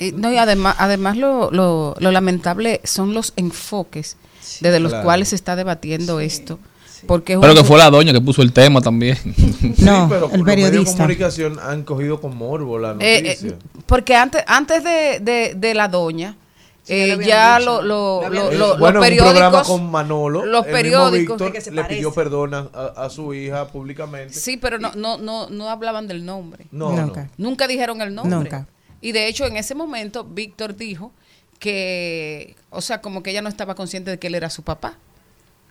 Y, 0.00 0.12
no, 0.12 0.32
y 0.32 0.36
además, 0.38 0.74
además 0.78 1.16
lo, 1.16 1.50
lo, 1.52 1.94
lo 1.98 2.10
lamentable 2.10 2.80
son 2.84 3.14
los 3.14 3.32
enfoques 3.36 4.16
desde 4.60 4.80
los 4.80 4.90
Claro. 4.92 5.04
cuales 5.04 5.28
se 5.28 5.36
está 5.36 5.54
debatiendo 5.56 6.18
esto. 6.20 6.58
Porque 7.06 7.34
es 7.34 7.38
Pero 7.38 7.54
que 7.54 7.64
fue 7.64 7.78
la 7.78 7.88
doña 7.90 8.12
que 8.12 8.20
puso 8.20 8.42
el 8.42 8.52
tema 8.52 8.80
también. 8.80 9.16
No, 9.78 10.06
pero 10.08 10.26
el 10.32 10.38
los 10.38 10.46
medios 10.46 10.46
de 10.46 10.54
periodista. 10.70 10.96
comunicación 10.96 11.58
han 11.62 11.82
cogido 11.84 12.20
con 12.20 12.36
morbo 12.36 12.78
la 12.78 12.96
Eh, 12.98 13.22
noticia. 13.22 13.50
eh, 13.50 13.58
porque 13.86 14.14
antes, 14.16 14.42
antes 14.46 14.82
de, 14.84 15.20
de, 15.20 15.54
de 15.56 15.74
la 15.74 15.88
doña, 15.88 16.36
Sí, 16.82 16.94
ya 16.94 17.14
eh, 17.14 17.18
ya 17.24 17.60
lo, 17.60 17.82
lo- 17.82 18.22
Lo 18.22 18.28
lo- 18.30 18.52
lo- 18.52 18.74
Eh, 18.74 18.78
bueno, 18.78 18.98
los 19.00 19.06
en 19.08 19.12
un 19.12 19.18
programa 19.18 19.50
periódicos. 19.50 19.68
con 19.68 19.90
Manolo, 19.90 20.44
los 20.46 20.66
el 20.66 20.72
mismo 20.72 20.72
periódicos. 20.72 21.36
Víctor 21.38 21.52
que 21.52 21.60
se 21.60 21.70
le 21.70 21.84
pidió 21.84 22.12
perdón 22.12 22.54
a, 22.54 22.68
a- 22.72 23.04
a 23.04 23.10
su 23.10 23.32
hija 23.34 23.68
públicamente. 23.68 24.32
Sí, 24.34 24.56
pero 24.56 24.78
no, 24.78 24.92
no, 24.96 25.18
no, 25.18 25.48
no 25.50 25.68
hablaban 25.68 26.08
del 26.08 26.24
nombre. 26.24 26.66
No, 26.72 26.90
Nunca. 26.92 27.24
no. 27.36 27.48
Nunca 27.50 27.68
dijeron 27.68 28.00
el 28.02 28.14
nombre. 28.14 28.34
Nunca. 28.36 28.66
Y 29.00 29.12
de 29.12 29.26
hecho, 29.28 29.46
en 29.46 29.56
ese 29.56 29.74
momento, 29.74 30.24
Víctor 30.24 30.76
dijo 30.76 31.12
que, 31.58 32.54
o 32.70 32.80
sea, 32.80 33.00
como 33.00 33.22
que 33.22 33.30
ella 33.30 33.42
no 33.42 33.48
estaba 33.48 33.74
consciente 33.74 34.10
de 34.10 34.18
que 34.18 34.26
él 34.26 34.34
era 34.34 34.50
su 34.50 34.62
papá. 34.62 34.96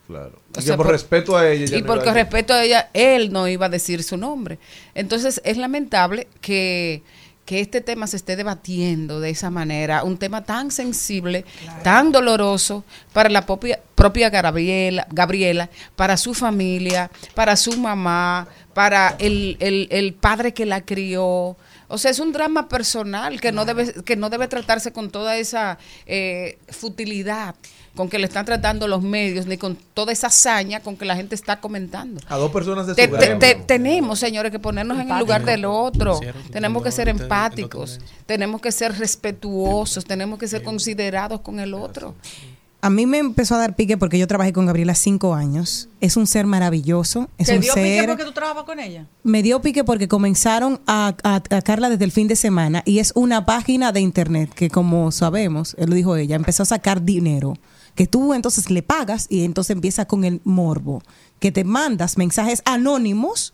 Claro. 0.08 0.40
O 0.56 0.60
Y 0.60 0.64
sea, 0.64 0.74
que 0.74 0.78
por, 0.78 0.86
por- 0.88 0.94
respeto 0.94 1.38
a 1.38 1.48
ella. 1.50 1.66
ella 1.66 1.78
y 1.78 1.82
no 1.82 1.88
porque 1.88 2.10
a 2.10 2.14
respeto 2.14 2.54
a 2.54 2.64
ella, 2.64 2.90
él 2.94 3.32
no 3.32 3.48
iba 3.48 3.68
a 3.68 3.70
decir 3.70 4.02
su 4.04 4.18
nombre. 4.18 4.58
Entonces, 4.96 5.42
es 5.46 5.58
lamentable 5.58 6.28
que, 6.42 7.04
que 7.46 7.60
este 7.60 7.82
tema 7.82 8.08
se 8.08 8.18
esté 8.18 8.36
debatiendo 8.36 9.20
de 9.20 9.30
esa 9.30 9.52
manera, 9.52 10.04
un 10.04 10.18
tema 10.18 10.44
tan 10.44 10.72
sensible, 10.72 11.46
tan 11.84 12.12
doloroso 12.12 12.84
para 13.14 13.30
la 13.30 13.46
propia, 13.46 13.80
propia 13.94 14.30
Gabriela, 14.32 15.08
Gabriela, 15.12 15.70
para 15.96 16.18
su 16.18 16.34
familia, 16.34 17.12
para 17.36 17.56
su 17.56 17.78
mamá, 17.78 18.48
para 18.74 19.16
el, 19.20 19.58
el- 19.60 19.88
el 19.92 20.14
padre 20.16 20.54
que 20.54 20.66
la 20.66 20.82
crió. 20.82 21.56
O 21.90 21.98
sea, 21.98 22.12
es 22.12 22.20
un 22.20 22.32
drama 22.32 22.70
personal 22.70 23.42
que 23.42 23.52
no 23.52 23.66
debe, 23.66 23.92
que 24.04 24.16
no 24.16 24.30
debe 24.30 24.48
tratarse 24.48 24.94
con 24.94 25.10
toda 25.10 25.36
esa 25.38 25.78
eh, 26.06 26.58
futilidad 26.70 27.56
con 27.96 28.08
que 28.08 28.20
le 28.20 28.26
están 28.28 28.46
tratando 28.46 28.88
los 28.88 29.02
medios, 29.02 29.46
ni 29.48 29.58
con 29.58 29.76
toda 29.76 30.14
esa 30.14 30.28
hazaña 30.28 30.80
con 30.80 30.96
que 30.96 31.04
la 31.04 31.16
gente 31.18 31.36
está 31.36 31.60
comentando. 31.60 32.22
A 32.30 32.38
dos 32.38 32.50
personas 32.52 32.86
de 32.88 32.94
su 32.94 32.96
Te- 32.96 33.08
te- 33.10 33.18
gremio. 33.18 33.40
te- 33.40 33.56
tenemos, 33.56 34.20
señores, 34.20 34.52
que 34.52 34.60
ponernos 34.60 35.00
en 35.00 35.10
el 35.12 35.20
lugar 35.20 35.44
del 35.44 35.66
otro. 35.66 36.18
Cierto, 36.20 36.40
Tenemos 36.52 36.82
que 36.84 36.92
ser 36.92 37.08
no, 37.08 37.14
no, 37.14 37.18
no, 37.20 37.24
empáticos, 37.26 38.00
tenemos 38.26 38.62
que 38.62 38.72
ser 38.72 38.98
respetuosos, 38.98 40.06
tenemos 40.06 40.40
que 40.40 40.48
ser 40.48 40.64
considerados 40.64 41.42
con 41.42 41.60
el 41.60 41.74
otro. 41.74 42.16
A 42.82 42.90
mí 42.90 43.06
me 43.06 43.18
empezó 43.18 43.56
a 43.56 43.58
dar 43.58 43.76
pique 43.76 43.98
porque 43.98 44.18
yo 44.18 44.26
trabajé 44.26 44.54
con 44.54 44.66
Gabriela 44.66 44.96
cinco 44.96 45.36
años. 45.36 45.90
Es 46.00 46.16
un 46.16 46.28
ser 46.28 46.46
maravilloso. 46.46 47.30
Es 47.38 47.48
¿Te 47.48 47.56
un 47.56 47.62
dio 47.62 47.74
pique 47.74 48.06
porque 48.08 48.24
tú 48.24 48.32
trabajabas 48.32 48.64
con 48.64 48.80
ella? 48.80 49.06
Me 49.24 49.44
dio 49.44 49.62
pique 49.62 49.84
porque 49.84 50.08
comenzaron 50.08 50.80
a, 50.88 51.14
a 51.24 51.36
atacarla 51.36 51.90
desde 51.90 52.06
el 52.06 52.12
fin 52.12 52.30
de 52.30 52.38
semana 52.38 52.82
y 52.86 53.00
es 53.00 53.12
una 53.16 53.46
página 53.46 53.92
de 53.92 54.00
internet 54.00 54.54
que, 54.54 54.70
como 54.70 55.12
sabemos, 55.12 55.76
él 55.78 55.90
lo 55.90 55.96
dijo 55.96 56.16
ella, 56.16 56.38
empezó 56.38 56.64
a 56.64 56.68
sacar 56.68 57.04
dinero. 57.04 57.56
Que 57.96 58.08
tú 58.08 58.34
entonces 58.34 58.70
le 58.70 58.82
pagas 58.82 59.28
y 59.30 59.44
entonces 59.44 59.72
empieza 59.76 60.06
con 60.06 60.24
el 60.24 60.40
morbo. 60.46 61.02
Que 61.40 61.52
te 61.52 61.66
mandas 61.66 62.18
mensajes 62.18 62.62
anónimos 62.64 63.52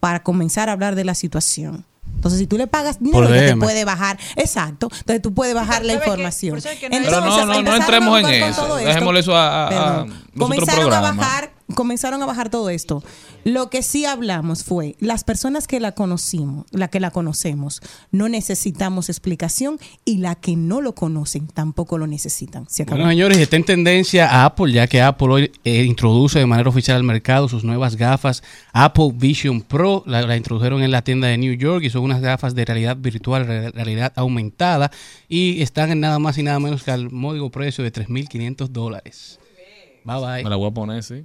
para 0.00 0.24
comenzar 0.24 0.68
a 0.68 0.72
hablar 0.72 0.96
de 0.96 1.04
la 1.04 1.14
situación. 1.14 1.84
Entonces, 2.14 2.40
si 2.40 2.46
tú 2.46 2.56
le 2.58 2.66
pagas 2.66 2.98
dinero, 2.98 3.28
te 3.28 3.56
puede 3.56 3.84
bajar. 3.84 4.18
Exacto. 4.36 4.88
Entonces, 4.90 5.22
tú 5.22 5.32
puedes 5.34 5.54
bajar 5.54 5.84
la 5.84 5.92
información. 5.94 6.60
Que 6.60 6.88
no 6.88 6.96
Pero 7.04 7.20
no, 7.20 7.46
no, 7.46 7.62
no 7.62 7.76
entremos 7.76 8.18
en 8.20 8.26
eso. 8.44 8.76
Dejémosle 8.76 9.20
eso 9.20 9.36
a, 9.36 9.68
a- 9.68 10.00
a 10.00 10.06
comenzaron 10.36 10.92
a 10.92 11.00
bajar 11.00 11.50
comenzaron 11.74 12.22
a 12.22 12.26
bajar 12.26 12.48
todo 12.50 12.70
esto 12.70 13.02
lo 13.44 13.70
que 13.70 13.82
sí 13.82 14.04
hablamos 14.04 14.62
fue 14.64 14.94
las 15.00 15.24
personas 15.24 15.66
que 15.66 15.80
la 15.80 15.92
conocimos 15.92 16.66
la 16.70 16.88
que 16.88 17.00
la 17.00 17.10
conocemos 17.10 17.80
no 18.12 18.28
necesitamos 18.28 19.08
explicación 19.08 19.78
y 20.04 20.18
la 20.18 20.36
que 20.36 20.54
no 20.56 20.80
lo 20.80 20.94
conocen 20.94 21.46
tampoco 21.48 21.98
lo 21.98 22.06
necesitan 22.06 22.68
se 22.68 22.84
Bueno, 22.84 23.08
señores, 23.08 23.38
está 23.38 23.56
en 23.56 23.64
tendencia 23.64 24.28
a 24.30 24.44
Apple, 24.44 24.72
ya 24.72 24.86
que 24.86 25.00
Apple 25.02 25.28
hoy 25.28 25.52
eh, 25.64 25.84
introduce 25.84 26.38
de 26.38 26.46
manera 26.46 26.68
oficial 26.68 26.96
al 26.96 27.02
mercado 27.02 27.48
sus 27.48 27.64
nuevas 27.64 27.96
gafas 27.96 28.42
Apple 28.72 29.10
Vision 29.14 29.60
Pro. 29.62 30.02
La, 30.06 30.22
la 30.22 30.36
introdujeron 30.36 30.82
en 30.82 30.90
la 30.90 31.02
tienda 31.02 31.28
de 31.28 31.36
New 31.38 31.54
York 31.54 31.82
y 31.84 31.90
son 31.90 32.02
unas 32.02 32.20
gafas 32.20 32.54
de 32.54 32.64
realidad 32.64 32.96
virtual, 32.96 33.46
re- 33.46 33.70
realidad 33.70 34.12
aumentada 34.16 34.90
y 35.28 35.62
están 35.62 35.90
en 35.90 36.00
nada 36.00 36.18
más 36.18 36.38
y 36.38 36.42
nada 36.42 36.60
menos 36.60 36.82
que 36.84 36.90
al 36.90 37.10
módico 37.10 37.50
precio 37.50 37.82
de 37.82 37.92
3.500 37.92 38.68
dólares. 38.68 39.38
Bye 40.04 40.20
bye. 40.20 40.44
Me 40.44 40.50
la 40.50 40.56
voy 40.56 40.68
a 40.68 40.74
poner, 40.74 41.02
sí. 41.02 41.24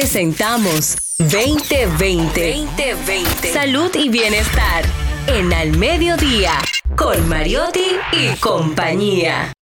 Presentamos 0.00 0.96
2020. 1.18 2.54
2020. 2.54 3.52
Salud 3.52 3.90
y 3.96 4.08
bienestar. 4.08 4.84
En 5.26 5.52
Al 5.52 5.76
Mediodía. 5.76 6.52
Con 6.96 7.28
Mariotti 7.28 7.96
y 8.12 8.36
compañía. 8.36 9.52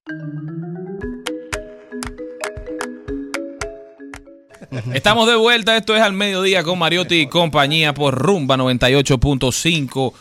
Estamos 4.92 5.26
de 5.26 5.36
vuelta, 5.36 5.74
esto 5.74 5.96
es 5.96 6.02
al 6.02 6.12
mediodía 6.12 6.62
con 6.62 6.78
Mariotti 6.78 7.22
y 7.22 7.26
compañía 7.28 7.94
por 7.94 8.14
Rumba 8.14 8.58
98.5 8.58 10.12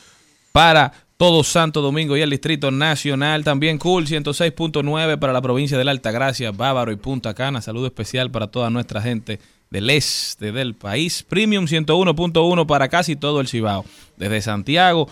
para 0.53 0.93
todo 1.17 1.43
Santo 1.43 1.81
Domingo 1.81 2.15
y 2.15 2.21
el 2.21 2.29
Distrito 2.29 2.71
Nacional. 2.71 3.43
También 3.43 3.77
Cool 3.77 4.07
106.9 4.07 5.19
para 5.19 5.33
la 5.33 5.41
provincia 5.41 5.77
de 5.77 5.83
la 5.83 5.91
Altagracia, 5.91 6.51
Bávaro 6.51 6.93
y 6.93 6.95
Punta 6.95 7.33
Cana. 7.33 7.61
Saludo 7.61 7.87
especial 7.87 8.31
para 8.31 8.47
toda 8.47 8.69
nuestra 8.69 9.01
gente 9.01 9.41
del 9.69 9.89
este 9.89 10.51
del 10.51 10.75
país. 10.75 11.23
Premium 11.23 11.65
101.1 11.65 12.65
para 12.65 12.87
casi 12.89 13.15
todo 13.15 13.41
el 13.41 13.47
Cibao. 13.47 13.85
Desde 14.17 14.41
Santiago, 14.41 15.07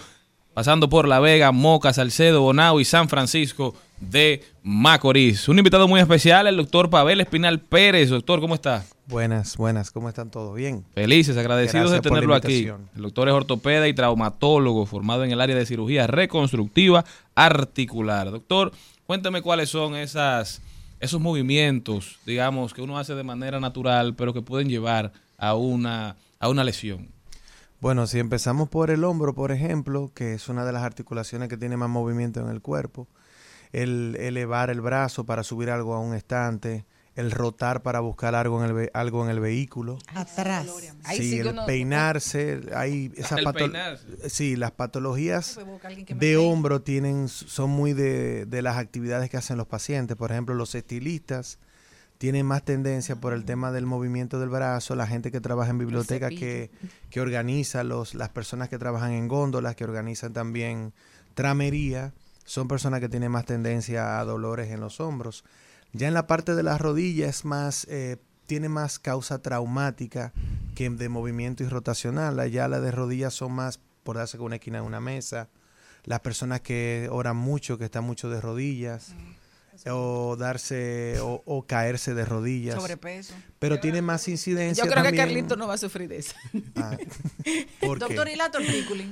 pasando 0.54 0.90
por 0.90 1.08
La 1.08 1.20
Vega, 1.20 1.52
Moca, 1.52 1.94
Salcedo, 1.94 2.42
Bonao 2.42 2.80
y 2.80 2.86
San 2.86 3.10
Francisco 3.10 3.76
de 4.00 4.44
Macorís. 4.64 5.48
Un 5.48 5.60
invitado 5.60 5.88
muy 5.88 6.00
especial, 6.00 6.48
el 6.48 6.58
doctor 6.58 6.90
Pavel 6.90 7.22
Espinal 7.22 7.60
Pérez. 7.60 8.10
Doctor, 8.10 8.40
¿cómo 8.40 8.56
está? 8.56 8.86
Buenas, 9.08 9.58
buenas, 9.58 9.92
¿cómo 9.92 10.08
están 10.08 10.30
todos? 10.30 10.56
Bien. 10.56 10.86
Felices, 10.94 11.36
agradecidos 11.36 11.92
Gracias 11.92 12.04
de 12.04 12.10
tenerlo 12.10 12.36
aquí. 12.36 12.70
El 12.96 13.02
doctor 13.02 13.28
es 13.28 13.34
ortopeda 13.34 13.88
y 13.88 13.94
traumatólogo, 13.94 14.86
formado 14.86 15.24
en 15.24 15.32
el 15.32 15.42
área 15.42 15.56
de 15.56 15.66
cirugía 15.66 16.08
reconstructiva 16.08 17.04
articular. 17.36 18.32
Doctor, 18.32 18.72
cuéntame 19.06 19.42
cuáles 19.42 19.70
son 19.70 19.96
esas, 19.96 20.62
esos 21.04 21.20
movimientos, 21.20 22.20
digamos, 22.26 22.74
que 22.74 22.82
uno 22.82 22.98
hace 22.98 23.14
de 23.14 23.26
manera 23.26 23.60
natural, 23.60 24.16
pero 24.16 24.34
que 24.34 24.42
pueden 24.42 24.70
llevar 24.70 25.12
a 25.38 25.54
una, 25.54 26.16
a 26.40 26.48
una 26.48 26.64
lesión. 26.64 27.10
Bueno, 27.82 28.08
si 28.08 28.20
empezamos 28.20 28.70
por 28.70 28.90
el 28.90 29.04
hombro, 29.04 29.36
por 29.36 29.52
ejemplo, 29.52 30.14
que 30.16 30.34
es 30.34 30.48
una 30.48 30.64
de 30.64 30.72
las 30.72 30.84
articulaciones 30.84 31.50
que 31.50 31.58
tiene 31.58 31.76
más 31.76 31.90
movimiento 31.90 32.40
en 32.40 32.48
el 32.48 32.62
cuerpo, 32.62 33.10
el 33.74 34.16
elevar 34.18 34.70
el 34.70 34.80
brazo 34.80 35.26
para 35.26 35.44
subir 35.44 35.70
algo 35.70 35.94
a 35.94 36.00
un 36.00 36.16
estante, 36.16 36.86
el 37.16 37.30
rotar 37.32 37.84
para 37.84 38.00
buscar 38.00 38.34
algo 38.34 38.60
en 38.64 38.70
el, 38.70 38.74
ve- 38.74 38.92
algo 38.94 39.24
en 39.24 39.30
el 39.30 39.40
vehículo. 39.40 40.00
Atrás. 40.16 40.66
Sí, 41.16 41.38
el 41.40 41.56
peinarse, 41.68 42.62
hay 42.76 43.12
esas 43.16 43.38
El 43.40 43.44
pato- 43.46 43.60
peinarse. 43.60 44.30
Sí, 44.30 44.56
las 44.56 44.72
patologías 44.72 45.60
Pues 45.82 46.20
de 46.20 46.38
hombro 46.38 46.82
tienen, 46.82 47.28
son 47.28 47.70
muy 47.70 47.94
de, 47.94 48.46
de 48.46 48.62
las 48.62 48.78
actividades 48.78 49.30
que 49.30 49.38
hacen 49.38 49.58
los 49.58 49.68
pacientes. 49.68 50.18
Por 50.18 50.32
ejemplo, 50.32 50.56
los 50.56 50.74
estilistas 50.76 51.60
tienen 52.18 52.46
más 52.46 52.64
tendencia 52.64 53.16
por 53.18 53.34
el 53.34 53.44
tema 53.44 53.72
del 53.72 53.86
movimiento 53.86 54.40
del 54.40 54.50
brazo, 54.50 54.96
la 54.96 55.06
gente 55.06 55.30
que 55.30 55.42
trabaja 55.42 55.72
en 55.72 55.78
biblioteca 55.78 56.30
que, 56.30 56.72
que 57.10 57.20
organiza, 57.22 57.84
los, 57.84 58.16
las 58.16 58.30
personas 58.30 58.70
que 58.70 58.78
trabajan 58.80 59.12
en 59.12 59.28
góndolas, 59.28 59.76
que 59.76 59.84
organizan 59.84 60.32
también 60.34 60.94
tramería, 61.34 62.14
son 62.46 62.68
personas 62.68 63.00
que 63.02 63.10
tienen 63.10 63.32
más 63.32 63.46
tendencia 63.46 64.20
a 64.20 64.24
dolores 64.26 64.70
en 64.72 64.80
los 64.80 65.00
hombros. 65.00 65.44
Ya 65.94 66.08
en 66.08 66.16
la 66.16 66.26
parte 66.26 66.56
de 66.56 66.64
las 66.64 66.82
rodillas 66.82 67.30
es 67.30 67.46
más, 67.46 67.86
eh, 67.90 68.18
tiene 68.48 68.68
más 68.68 68.98
causa 68.98 69.42
traumática 69.42 70.34
que 70.76 70.90
de 70.90 71.08
movimiento 71.08 71.64
y 71.64 71.68
rotacional. 71.68 72.40
Allá 72.40 72.68
las 72.68 72.82
de 72.82 72.92
rodillas 72.92 73.36
son 73.36 73.54
más 73.54 73.80
por 74.04 74.18
darse 74.18 74.38
con 74.38 74.48
una 74.48 74.56
esquina 74.56 74.80
de 74.80 74.88
una 74.88 75.00
mesa. 75.00 75.50
Las 76.04 76.20
personas 76.20 76.62
que 76.62 77.08
oran 77.12 77.38
mucho, 77.38 77.78
que 77.78 77.86
están 77.86 78.04
mucho 78.04 78.30
de 78.30 78.42
rodillas. 78.42 79.16
O 79.90 80.36
darse 80.38 81.20
o, 81.22 81.42
o 81.46 81.66
caerse 81.68 82.14
de 82.14 82.24
rodillas. 82.26 82.76
Sobrepeso. 82.76 83.34
Pero 83.60 83.80
tiene 83.80 84.02
más 84.02 84.28
incidencia. 84.28 84.84
Yo 84.84 84.90
creo 84.90 85.04
que 85.04 85.16
Carlito 85.16 85.56
no 85.56 85.68
va 85.68 85.74
a 85.74 85.78
sufrir 85.78 86.08
de 86.08 86.18
eso. 86.18 86.34
Ah, 86.76 86.98
¿por 87.82 88.00
qué? 88.00 88.06
Doctor, 88.06 88.30
¿y 88.30 88.36
la 88.36 88.50
tortícula? 88.52 89.04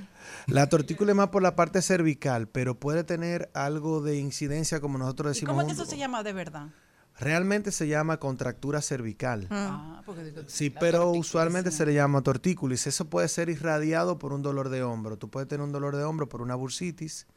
La 0.47 0.69
tortícula 0.69 1.11
es 1.11 1.15
más 1.17 1.29
por 1.29 1.41
la 1.41 1.55
parte 1.55 1.81
cervical, 1.81 2.47
pero 2.47 2.79
puede 2.79 3.03
tener 3.03 3.49
algo 3.53 4.01
de 4.01 4.17
incidencia, 4.17 4.79
como 4.79 4.97
nosotros 4.97 5.31
¿Y 5.31 5.33
decimos. 5.35 5.51
cómo 5.51 5.61
es 5.61 5.67
que 5.67 5.73
eso 5.73 5.85
se 5.85 5.97
llama 5.97 6.23
de 6.23 6.33
verdad? 6.33 6.67
Realmente 7.19 7.71
se 7.71 7.87
llama 7.87 8.17
contractura 8.17 8.81
cervical. 8.81 9.47
Ah, 9.51 10.01
porque 10.05 10.23
digo, 10.23 10.41
Sí, 10.47 10.69
pero 10.69 11.11
usualmente 11.11 11.69
se 11.69 11.85
le 11.85 11.93
llama 11.93 12.21
tortícolis. 12.21 12.87
Eso 12.87 13.05
puede 13.05 13.27
ser 13.27 13.49
irradiado 13.49 14.17
por 14.17 14.33
un 14.33 14.41
dolor 14.41 14.69
de 14.69 14.81
hombro. 14.83 15.17
Tú 15.17 15.29
puedes 15.29 15.47
tener 15.47 15.63
un 15.63 15.71
dolor 15.71 15.95
de 15.95 16.03
hombro 16.03 16.27
por 16.29 16.41
una 16.41 16.55
bursitis 16.55 17.27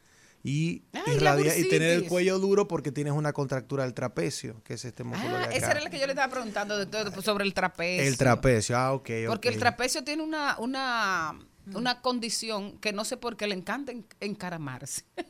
y, 0.47 0.83
Ay, 0.93 1.01
la 1.05 1.13
irradia- 1.35 1.57
y 1.57 1.67
tener 1.69 1.89
el 1.91 2.07
cuello 2.07 2.37
duro 2.37 2.67
porque 2.67 2.91
tienes 2.91 3.13
una 3.13 3.33
contractura 3.33 3.83
del 3.83 3.93
trapecio, 3.95 4.61
que 4.63 4.75
es 4.75 4.85
este 4.85 5.03
músculo 5.03 5.37
Ah, 5.37 5.47
de 5.47 5.57
esa 5.57 5.65
acá. 5.67 5.71
era 5.71 5.81
la 5.81 5.89
que 5.89 5.99
yo 5.99 6.05
le 6.05 6.11
estaba 6.13 6.31
preguntando 6.31 6.77
doctor, 6.85 7.23
sobre 7.23 7.45
el 7.45 7.53
trapecio. 7.55 8.07
El 8.07 8.15
trapecio, 8.17 8.77
ah, 8.77 8.93
ok. 8.93 9.09
Porque 9.27 9.49
el 9.49 9.57
trapecio 9.57 10.03
tiene 10.03 10.21
una, 10.21 10.55
una, 10.59 11.39
una 11.73 12.01
condición 12.01 12.77
que 12.77 12.93
no 12.93 13.05
sé 13.05 13.17
por 13.17 13.37
qué 13.37 13.47
le 13.47 13.55
encanta 13.55 13.91
en- 13.91 14.05
encaramarse. 14.19 15.03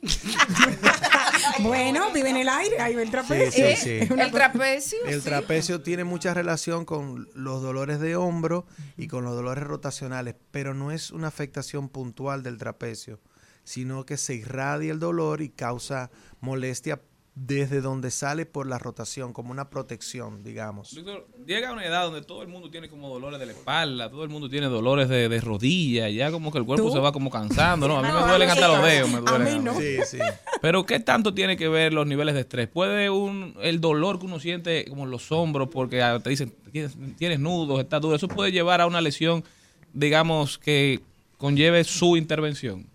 Bueno, 1.60 2.12
vive 2.12 2.30
en 2.30 2.36
el 2.36 2.48
aire, 2.48 2.80
ahí 2.80 2.94
va 2.94 3.02
el 3.02 3.10
trapecio. 3.10 3.66
sí, 3.76 3.76
sí. 3.76 3.90
El 4.18 4.30
trapecio. 4.30 4.98
El 5.06 5.20
sí. 5.20 5.24
trapecio 5.28 5.80
tiene 5.82 6.04
mucha 6.04 6.34
relación 6.34 6.84
con 6.84 7.28
los 7.34 7.62
dolores 7.62 8.00
de 8.00 8.16
hombro 8.16 8.66
y 8.96 9.06
con 9.08 9.24
los 9.24 9.34
dolores 9.34 9.64
rotacionales, 9.64 10.34
pero 10.50 10.74
no 10.74 10.90
es 10.90 11.10
una 11.10 11.28
afectación 11.28 11.88
puntual 11.88 12.42
del 12.42 12.58
trapecio, 12.58 13.20
sino 13.66 14.06
que 14.06 14.16
se 14.16 14.36
irradia 14.36 14.92
el 14.92 15.00
dolor 15.00 15.42
y 15.42 15.48
causa 15.48 16.08
molestia 16.40 17.00
desde 17.34 17.82
donde 17.82 18.10
sale 18.10 18.46
por 18.46 18.66
la 18.66 18.78
rotación, 18.78 19.34
como 19.34 19.50
una 19.50 19.68
protección, 19.68 20.42
digamos. 20.42 20.94
Doctor, 20.94 21.26
llega 21.46 21.68
a 21.68 21.72
una 21.72 21.84
edad 21.84 22.04
donde 22.04 22.22
todo 22.22 22.40
el 22.42 22.48
mundo 22.48 22.70
tiene 22.70 22.88
como 22.88 23.10
dolores 23.10 23.38
de 23.38 23.44
la 23.46 23.52
espalda, 23.52 24.08
todo 24.08 24.22
el 24.22 24.30
mundo 24.30 24.48
tiene 24.48 24.68
dolores 24.68 25.08
de, 25.10 25.28
de 25.28 25.40
rodilla, 25.42 26.08
ya 26.08 26.30
como 26.30 26.50
que 26.50 26.58
el 26.58 26.64
cuerpo 26.64 26.86
¿Tú? 26.86 26.92
se 26.92 26.98
va 26.98 27.12
como 27.12 27.28
cansando, 27.28 27.88
¿no? 27.88 27.98
A 27.98 28.02
mí 28.02 28.08
me 28.08 28.26
duelen 28.26 28.48
a 28.48 28.52
hasta 28.54 28.68
los 28.68 28.82
dedos, 28.82 29.10
me 29.10 29.16
A 29.18 29.20
duelen. 29.20 29.58
mí 29.58 29.64
no. 29.64 29.78
Sí, 29.78 29.98
sí. 30.06 30.18
Pero 30.62 30.86
¿qué 30.86 30.98
tanto 31.00 31.34
tiene 31.34 31.58
que 31.58 31.68
ver 31.68 31.92
los 31.92 32.06
niveles 32.06 32.34
de 32.36 32.40
estrés? 32.42 32.68
¿Puede 32.68 33.10
un 33.10 33.54
el 33.60 33.82
dolor 33.82 34.18
que 34.18 34.24
uno 34.26 34.40
siente 34.40 34.86
como 34.88 35.04
en 35.04 35.10
los 35.10 35.30
hombros 35.30 35.68
porque 35.68 36.00
ah, 36.02 36.18
te 36.20 36.30
dicen 36.30 36.54
tienes, 36.72 36.96
tienes 37.18 37.38
nudos, 37.38 37.80
está 37.80 38.00
duro, 38.00 38.16
eso 38.16 38.28
puede 38.28 38.50
llevar 38.50 38.80
a 38.80 38.86
una 38.86 39.02
lesión, 39.02 39.44
digamos, 39.92 40.56
que 40.56 41.00
conlleve 41.36 41.84
su 41.84 42.16
intervención? 42.16 42.86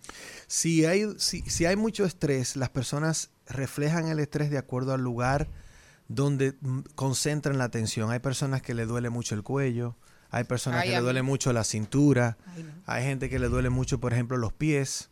Si 0.51 0.83
hay, 0.83 1.05
si, 1.17 1.43
si 1.43 1.65
hay 1.65 1.77
mucho 1.77 2.03
estrés, 2.03 2.57
las 2.57 2.67
personas 2.67 3.29
reflejan 3.47 4.09
el 4.09 4.19
estrés 4.19 4.49
de 4.49 4.57
acuerdo 4.57 4.93
al 4.93 4.99
lugar 4.99 5.47
donde 6.09 6.55
mm, 6.59 6.79
concentran 6.93 7.57
la 7.57 7.63
atención. 7.63 8.11
Hay 8.11 8.19
personas 8.19 8.61
que 8.61 8.73
le 8.73 8.85
duele 8.85 9.09
mucho 9.09 9.33
el 9.33 9.43
cuello, 9.43 9.95
hay 10.29 10.43
personas 10.43 10.81
Ay, 10.81 10.89
que 10.89 10.95
le 10.95 11.01
duele 11.01 11.21
mucho 11.21 11.53
la 11.53 11.63
cintura, 11.63 12.37
hay 12.85 13.01
gente 13.05 13.29
que 13.29 13.39
le 13.39 13.47
duele 13.47 13.69
mucho, 13.69 14.01
por 14.01 14.11
ejemplo, 14.11 14.35
los 14.35 14.51
pies. 14.51 15.09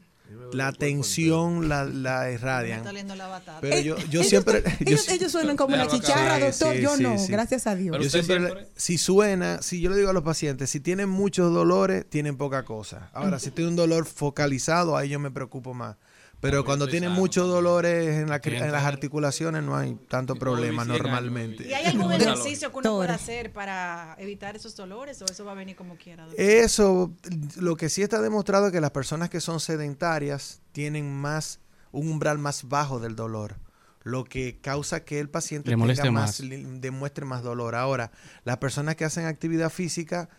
La 0.53 0.71
tensión 0.71 1.69
la, 1.69 1.85
la 1.85 2.23
me 2.25 2.33
irradian. 2.33 2.83
la 3.17 3.27
batata. 3.27 3.59
Pero 3.61 3.79
yo, 3.79 3.97
yo 3.97 4.03
Ellos- 4.21 4.27
siempre... 4.27 4.63
yo 4.63 4.71
Ellos, 4.87 5.09
ellos 5.09 5.31
suenan 5.31 5.55
como 5.57 5.75
una 5.75 5.87
chicharra, 5.87 6.35
sí, 6.37 6.41
doctor. 6.41 6.75
sí, 6.75 6.81
yo 6.81 6.95
sí, 6.97 7.03
no, 7.03 7.17
sí. 7.17 7.31
gracias 7.31 7.67
a 7.67 7.75
Dios. 7.75 7.91
Pero 7.91 8.03
yo 8.03 8.07
usted 8.07 8.23
siempre, 8.23 8.47
siempre- 8.47 8.63
le- 8.65 8.79
si 8.79 8.97
suena, 8.97 9.61
si 9.61 9.79
yo 9.81 9.89
le 9.89 9.97
digo 9.97 10.09
a 10.09 10.13
los 10.13 10.23
pacientes, 10.23 10.69
si 10.69 10.79
tienen 10.79 11.09
muchos 11.09 11.53
dolores, 11.53 12.05
tienen 12.09 12.37
poca 12.37 12.63
cosa. 12.65 13.09
Ahora, 13.13 13.39
si 13.39 13.51
tiene 13.51 13.69
un 13.69 13.75
dolor 13.75 14.05
focalizado, 14.05 14.97
ahí 14.97 15.09
yo 15.09 15.19
me 15.19 15.31
preocupo 15.31 15.73
más. 15.73 15.97
Pero 16.41 16.63
cuando 16.63 16.87
tienen 16.87 17.11
muchos 17.11 17.47
dolores 17.49 18.15
en, 18.15 18.29
la, 18.29 18.41
cri- 18.41 18.61
en 18.61 18.71
las 18.71 18.85
articulaciones, 18.85 19.61
no 19.61 19.75
hay 19.75 19.95
tanto 20.07 20.35
problema 20.35 20.85
normalmente. 20.85 21.67
¿Y 21.67 21.73
hay 21.73 21.85
algún 21.85 22.11
ejercicio 22.13 22.71
que 22.71 22.77
uno 22.77 22.95
pueda 22.95 23.15
hacer 23.15 23.51
para 23.51 24.15
evitar 24.19 24.55
esos 24.55 24.75
dolores 24.75 25.21
o 25.21 25.25
eso 25.25 25.43
va 25.43 25.51
a 25.51 25.55
venir 25.55 25.75
como 25.75 25.97
quiera? 25.97 26.25
doctor? 26.25 26.39
Eso, 26.41 27.11
lo 27.57 27.75
que 27.75 27.89
sí 27.89 28.01
está 28.03 28.21
demostrado 28.21 28.67
es 28.67 28.71
que 28.71 28.79
las 28.79 28.91
personas 28.91 29.29
que 29.29 29.41
son 29.41 29.59
sedentarias 29.59 30.61
tienen 30.71 31.13
más, 31.13 31.59
un 31.91 32.07
umbral 32.09 32.37
más 32.37 32.69
bajo 32.69 32.99
del 33.01 33.17
dolor, 33.17 33.57
lo 34.03 34.23
que 34.23 34.59
causa 34.61 35.03
que 35.03 35.19
el 35.19 35.29
paciente 35.29 35.71
tenga 35.75 36.11
más. 36.11 36.41
demuestre 36.41 37.25
más 37.25 37.43
dolor. 37.43 37.75
Ahora, 37.75 38.11
las 38.45 38.57
personas 38.59 38.95
que 38.95 39.03
hacen 39.03 39.25
actividad 39.25 39.69
física 39.69 40.29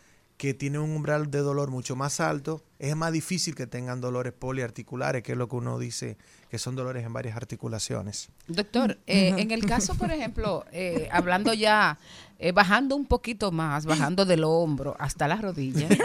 que 0.41 0.55
tienen 0.55 0.81
un 0.81 0.93
umbral 0.93 1.31
de 1.31 1.41
dolor 1.41 1.71
mucho 1.71 1.97
más 1.97 2.19
alto, 2.19 2.65
es 2.79 2.97
más 2.97 3.13
difícil 3.13 3.55
que 3.55 3.67
tengan 3.67 4.01
dolores 4.01 4.33
poliarticulares, 4.33 5.23
que 5.23 5.33
es 5.33 5.39
lo 5.39 5.51
que 5.51 5.57
uno 5.57 5.79
dice 5.79 6.17
que 6.49 6.59
son 6.59 6.75
dolores 6.75 7.05
en 7.05 7.13
varias 7.13 7.37
articulaciones. 7.37 8.31
Doctor, 8.49 8.97
eh, 9.07 9.35
en 9.37 9.51
el 9.51 9.67
caso, 9.67 9.97
por 9.97 10.11
ejemplo, 10.11 10.65
eh, 10.73 11.11
hablando 11.13 11.53
ya, 11.53 11.99
eh, 12.39 12.53
bajando 12.53 12.97
un 12.97 13.05
poquito 13.05 13.53
más, 13.53 13.85
bajando 13.85 14.25
del 14.25 14.45
hombro 14.45 14.97
hasta 14.99 15.29
las 15.29 15.43
rodillas. 15.43 15.91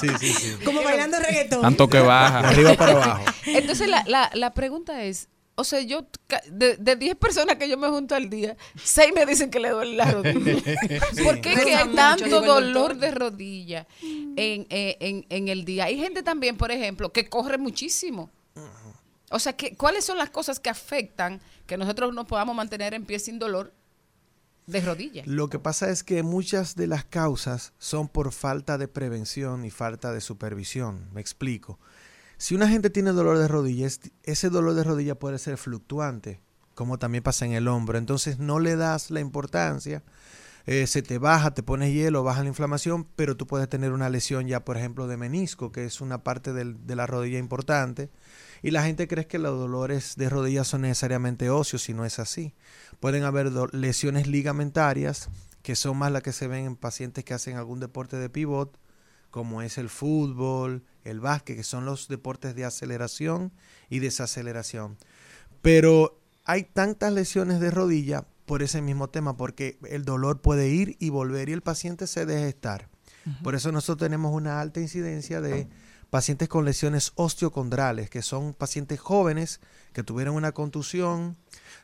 Sí, 0.00 0.08
sí, 0.18 0.32
sí. 0.32 0.56
Como 0.64 0.82
bailando 0.82 1.18
reggaetón. 1.18 1.62
Tanto 1.62 1.88
que 1.88 2.00
baja. 2.00 2.42
De 2.42 2.48
arriba 2.48 2.74
para 2.74 2.92
abajo. 2.92 3.24
Entonces, 3.46 3.88
la, 3.88 4.04
la, 4.06 4.28
la 4.34 4.52
pregunta 4.52 5.04
es, 5.04 5.28
o 5.56 5.64
sea, 5.64 5.80
yo, 5.80 6.06
de 6.50 6.76
de 6.76 6.96
10 6.96 7.16
personas 7.16 7.56
que 7.56 7.68
yo 7.68 7.76
me 7.78 7.88
junto 7.88 8.14
al 8.14 8.28
día, 8.28 8.56
6 8.82 9.12
me 9.14 9.24
dicen 9.26 9.50
que 9.50 9.60
le 9.60 9.70
duele 9.70 9.96
la 9.96 10.10
rodilla. 10.10 10.62
¿Por 11.24 11.40
qué 11.40 11.54
que 11.54 11.74
hay 11.74 11.94
tanto 11.94 12.40
dolor 12.40 12.96
de 12.96 13.10
rodilla 13.10 13.86
en, 14.02 14.66
eh, 14.70 14.96
en, 15.00 15.26
en 15.28 15.48
el 15.48 15.64
día? 15.64 15.84
Hay 15.84 15.98
gente 15.98 16.22
también, 16.22 16.56
por 16.56 16.70
ejemplo, 16.70 17.12
que 17.12 17.28
corre 17.28 17.58
muchísimo. 17.58 18.30
O 19.30 19.38
sea, 19.38 19.54
que, 19.54 19.76
¿cuáles 19.76 20.04
son 20.04 20.18
las 20.18 20.30
cosas 20.30 20.60
que 20.60 20.70
afectan 20.70 21.40
que 21.66 21.76
nosotros 21.76 22.14
nos 22.14 22.26
podamos 22.26 22.54
mantener 22.54 22.94
en 22.94 23.04
pie 23.04 23.18
sin 23.18 23.38
dolor 23.38 23.72
de 24.66 24.80
rodilla? 24.80 25.22
Lo 25.26 25.48
que 25.48 25.58
pasa 25.58 25.90
es 25.90 26.04
que 26.04 26.22
muchas 26.22 26.76
de 26.76 26.86
las 26.86 27.04
causas 27.04 27.72
son 27.78 28.08
por 28.08 28.32
falta 28.32 28.78
de 28.78 28.86
prevención 28.86 29.64
y 29.64 29.70
falta 29.70 30.12
de 30.12 30.20
supervisión. 30.20 31.08
Me 31.12 31.20
explico. 31.20 31.78
Si 32.38 32.54
una 32.54 32.68
gente 32.68 32.90
tiene 32.90 33.12
dolor 33.12 33.38
de 33.38 33.48
rodilla, 33.48 33.86
es- 33.86 34.00
ese 34.22 34.50
dolor 34.50 34.74
de 34.74 34.84
rodilla 34.84 35.18
puede 35.18 35.38
ser 35.38 35.56
fluctuante, 35.56 36.40
como 36.74 36.98
también 36.98 37.22
pasa 37.24 37.44
en 37.46 37.52
el 37.52 37.68
hombro. 37.68 37.98
Entonces 37.98 38.38
no 38.38 38.58
le 38.58 38.76
das 38.76 39.10
la 39.10 39.20
importancia. 39.20 40.02
eh, 40.66 40.86
se 40.86 41.02
te 41.02 41.18
baja, 41.18 41.52
te 41.52 41.62
pones 41.62 41.92
hielo, 41.92 42.22
baja 42.24 42.40
la 42.42 42.48
inflamación, 42.48 43.06
pero 43.16 43.36
tú 43.36 43.46
puedes 43.46 43.68
tener 43.68 43.92
una 43.92 44.08
lesión 44.08 44.46
ya, 44.46 44.64
por 44.64 44.78
ejemplo, 44.78 45.06
de 45.06 45.18
menisco, 45.18 45.70
que 45.72 45.84
es 45.84 46.00
una 46.00 46.24
parte 46.24 46.54
de 46.54 46.96
la 46.96 47.06
rodilla 47.06 47.38
importante. 47.38 48.08
Y 48.62 48.70
la 48.70 48.82
gente 48.82 49.06
cree 49.06 49.26
que 49.26 49.38
los 49.38 49.58
dolores 49.58 50.14
de 50.16 50.30
rodilla 50.30 50.64
son 50.64 50.80
necesariamente 50.80 51.50
óseos 51.50 51.86
y 51.90 51.92
no 51.92 52.06
es 52.06 52.18
así. 52.18 52.54
Pueden 52.98 53.24
haber 53.24 53.52
lesiones 53.74 54.26
ligamentarias, 54.26 55.28
que 55.62 55.76
son 55.76 55.98
más 55.98 56.10
las 56.10 56.22
que 56.22 56.32
se 56.32 56.48
ven 56.48 56.64
en 56.64 56.76
pacientes 56.76 57.24
que 57.24 57.34
hacen 57.34 57.58
algún 57.58 57.78
deporte 57.78 58.16
de 58.16 58.30
pivot, 58.30 58.78
como 59.34 59.62
es 59.62 59.78
el 59.78 59.88
fútbol, 59.88 60.84
el 61.02 61.18
básquet, 61.18 61.56
que 61.56 61.64
son 61.64 61.84
los 61.84 62.06
deportes 62.06 62.54
de 62.54 62.64
aceleración 62.64 63.50
y 63.90 63.98
desaceleración. 63.98 64.96
Pero 65.60 66.20
hay 66.44 66.62
tantas 66.62 67.12
lesiones 67.12 67.58
de 67.58 67.72
rodilla 67.72 68.28
por 68.46 68.62
ese 68.62 68.80
mismo 68.80 69.08
tema, 69.08 69.36
porque 69.36 69.76
el 69.90 70.04
dolor 70.04 70.40
puede 70.40 70.68
ir 70.68 70.96
y 71.00 71.10
volver 71.10 71.48
y 71.48 71.52
el 71.52 71.62
paciente 71.62 72.06
se 72.06 72.26
deja 72.26 72.46
estar. 72.46 72.88
Por 73.42 73.56
eso 73.56 73.72
nosotros 73.72 74.06
tenemos 74.06 74.32
una 74.32 74.60
alta 74.60 74.78
incidencia 74.78 75.40
de 75.40 75.66
pacientes 76.10 76.48
con 76.48 76.64
lesiones 76.64 77.10
osteocondrales, 77.16 78.10
que 78.10 78.22
son 78.22 78.54
pacientes 78.54 79.00
jóvenes 79.00 79.58
que 79.92 80.04
tuvieron 80.04 80.36
una 80.36 80.52
contusión, 80.52 81.36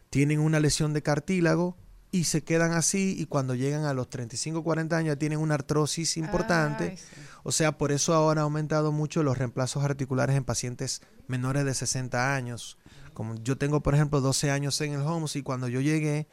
tienen 0.08 0.38
una 0.38 0.60
lesión 0.60 0.92
de 0.92 1.02
cartílago 1.02 1.76
y 2.12 2.24
se 2.24 2.42
quedan 2.42 2.72
así 2.72 3.14
y 3.18 3.26
cuando 3.26 3.54
llegan 3.54 3.84
a 3.84 3.94
los 3.94 4.10
35, 4.10 4.64
40 4.64 4.96
años 4.96 5.14
ya 5.14 5.18
tienen 5.18 5.38
una 5.38 5.54
artrosis 5.54 6.16
importante. 6.16 6.98
O 7.42 7.52
sea, 7.52 7.78
por 7.78 7.92
eso 7.92 8.14
ahora 8.14 8.40
ha 8.40 8.44
aumentado 8.44 8.92
mucho 8.92 9.22
los 9.22 9.38
reemplazos 9.38 9.84
articulares 9.84 10.36
en 10.36 10.44
pacientes 10.44 11.02
menores 11.28 11.64
de 11.64 11.74
60 11.74 12.34
años. 12.34 12.78
Como 13.14 13.36
yo 13.36 13.56
tengo, 13.56 13.80
por 13.82 13.94
ejemplo, 13.94 14.20
12 14.20 14.50
años 14.50 14.80
en 14.80 14.94
el 14.94 15.02
Homes 15.02 15.36
y 15.36 15.42
cuando 15.42 15.68
yo 15.68 15.80
llegué, 15.80 16.26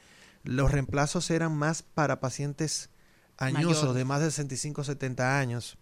los 0.44 0.72
reemplazos 0.72 1.30
eran 1.30 1.56
más 1.56 1.84
para 1.84 2.20
pacientes 2.20 2.90
añosos 3.38 3.84
Mayores. 3.84 3.96
de 3.96 4.06
más 4.06 4.22
de 4.22 4.32
65, 4.32 4.84
70 4.84 5.40
años. 5.40 5.78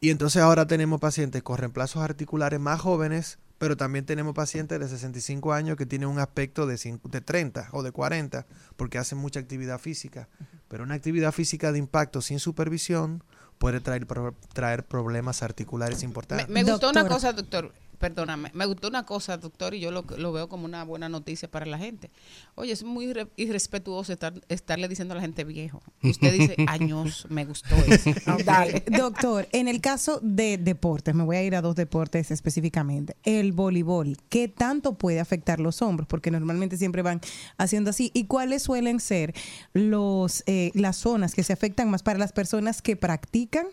Y 0.00 0.10
entonces 0.10 0.42
ahora 0.42 0.66
tenemos 0.66 1.00
pacientes 1.00 1.42
con 1.42 1.58
reemplazos 1.58 2.02
articulares 2.02 2.60
más 2.60 2.80
jóvenes, 2.80 3.38
pero 3.58 3.76
también 3.76 4.04
tenemos 4.06 4.34
pacientes 4.34 4.78
de 4.78 4.88
65 4.88 5.52
años 5.52 5.76
que 5.76 5.84
tienen 5.86 6.08
un 6.08 6.18
aspecto 6.18 6.66
de, 6.66 6.76
de 7.10 7.20
30 7.20 7.68
o 7.72 7.82
de 7.82 7.90
40 7.92 8.46
porque 8.76 8.98
hacen 8.98 9.18
mucha 9.18 9.40
actividad 9.40 9.78
física. 9.78 10.28
Pero 10.68 10.84
una 10.84 10.94
actividad 10.94 11.32
física 11.32 11.72
de 11.72 11.78
impacto 11.78 12.20
sin 12.22 12.38
supervisión 12.38 13.24
puede 13.58 13.80
traer, 13.80 14.06
pro- 14.06 14.36
traer 14.52 14.84
problemas 14.84 15.42
articulares 15.42 15.98
Me, 15.98 16.04
importantes. 16.04 16.48
me 16.48 16.62
gustó 16.62 16.90
una 16.90 17.08
cosa, 17.08 17.32
doctor. 17.32 17.72
Perdóname, 17.98 18.50
me 18.54 18.64
gustó 18.66 18.88
una 18.88 19.04
cosa, 19.04 19.36
doctor, 19.38 19.74
y 19.74 19.80
yo 19.80 19.90
lo, 19.90 20.04
lo 20.18 20.32
veo 20.32 20.48
como 20.48 20.64
una 20.64 20.84
buena 20.84 21.08
noticia 21.08 21.50
para 21.50 21.66
la 21.66 21.78
gente. 21.78 22.10
Oye, 22.54 22.72
es 22.72 22.84
muy 22.84 23.06
irre- 23.06 23.28
irrespetuoso 23.36 24.12
estar, 24.12 24.32
estarle 24.48 24.86
diciendo 24.86 25.14
a 25.14 25.16
la 25.16 25.20
gente 25.20 25.42
viejo. 25.44 25.82
Y 26.00 26.10
usted 26.10 26.32
dice 26.32 26.54
años, 26.68 27.26
me 27.28 27.44
gustó 27.44 27.74
eso. 27.74 28.10
Dale. 28.44 28.84
Doctor, 28.86 29.48
en 29.52 29.66
el 29.66 29.80
caso 29.80 30.20
de 30.22 30.58
deportes, 30.58 31.12
me 31.14 31.24
voy 31.24 31.36
a 31.36 31.42
ir 31.42 31.56
a 31.56 31.60
dos 31.60 31.74
deportes 31.74 32.30
específicamente. 32.30 33.16
El 33.24 33.52
voleibol, 33.52 34.16
¿qué 34.28 34.46
tanto 34.46 34.94
puede 34.96 35.18
afectar 35.18 35.58
los 35.58 35.82
hombros? 35.82 36.06
Porque 36.06 36.30
normalmente 36.30 36.76
siempre 36.76 37.02
van 37.02 37.20
haciendo 37.56 37.90
así. 37.90 38.12
¿Y 38.14 38.26
cuáles 38.26 38.62
suelen 38.62 39.00
ser 39.00 39.34
los 39.72 40.44
eh, 40.46 40.70
las 40.74 40.96
zonas 40.96 41.34
que 41.34 41.42
se 41.42 41.52
afectan 41.52 41.90
más 41.90 42.02
para 42.02 42.18
las 42.18 42.32
personas 42.32 42.80
que 42.80 42.94
practican 42.96 43.66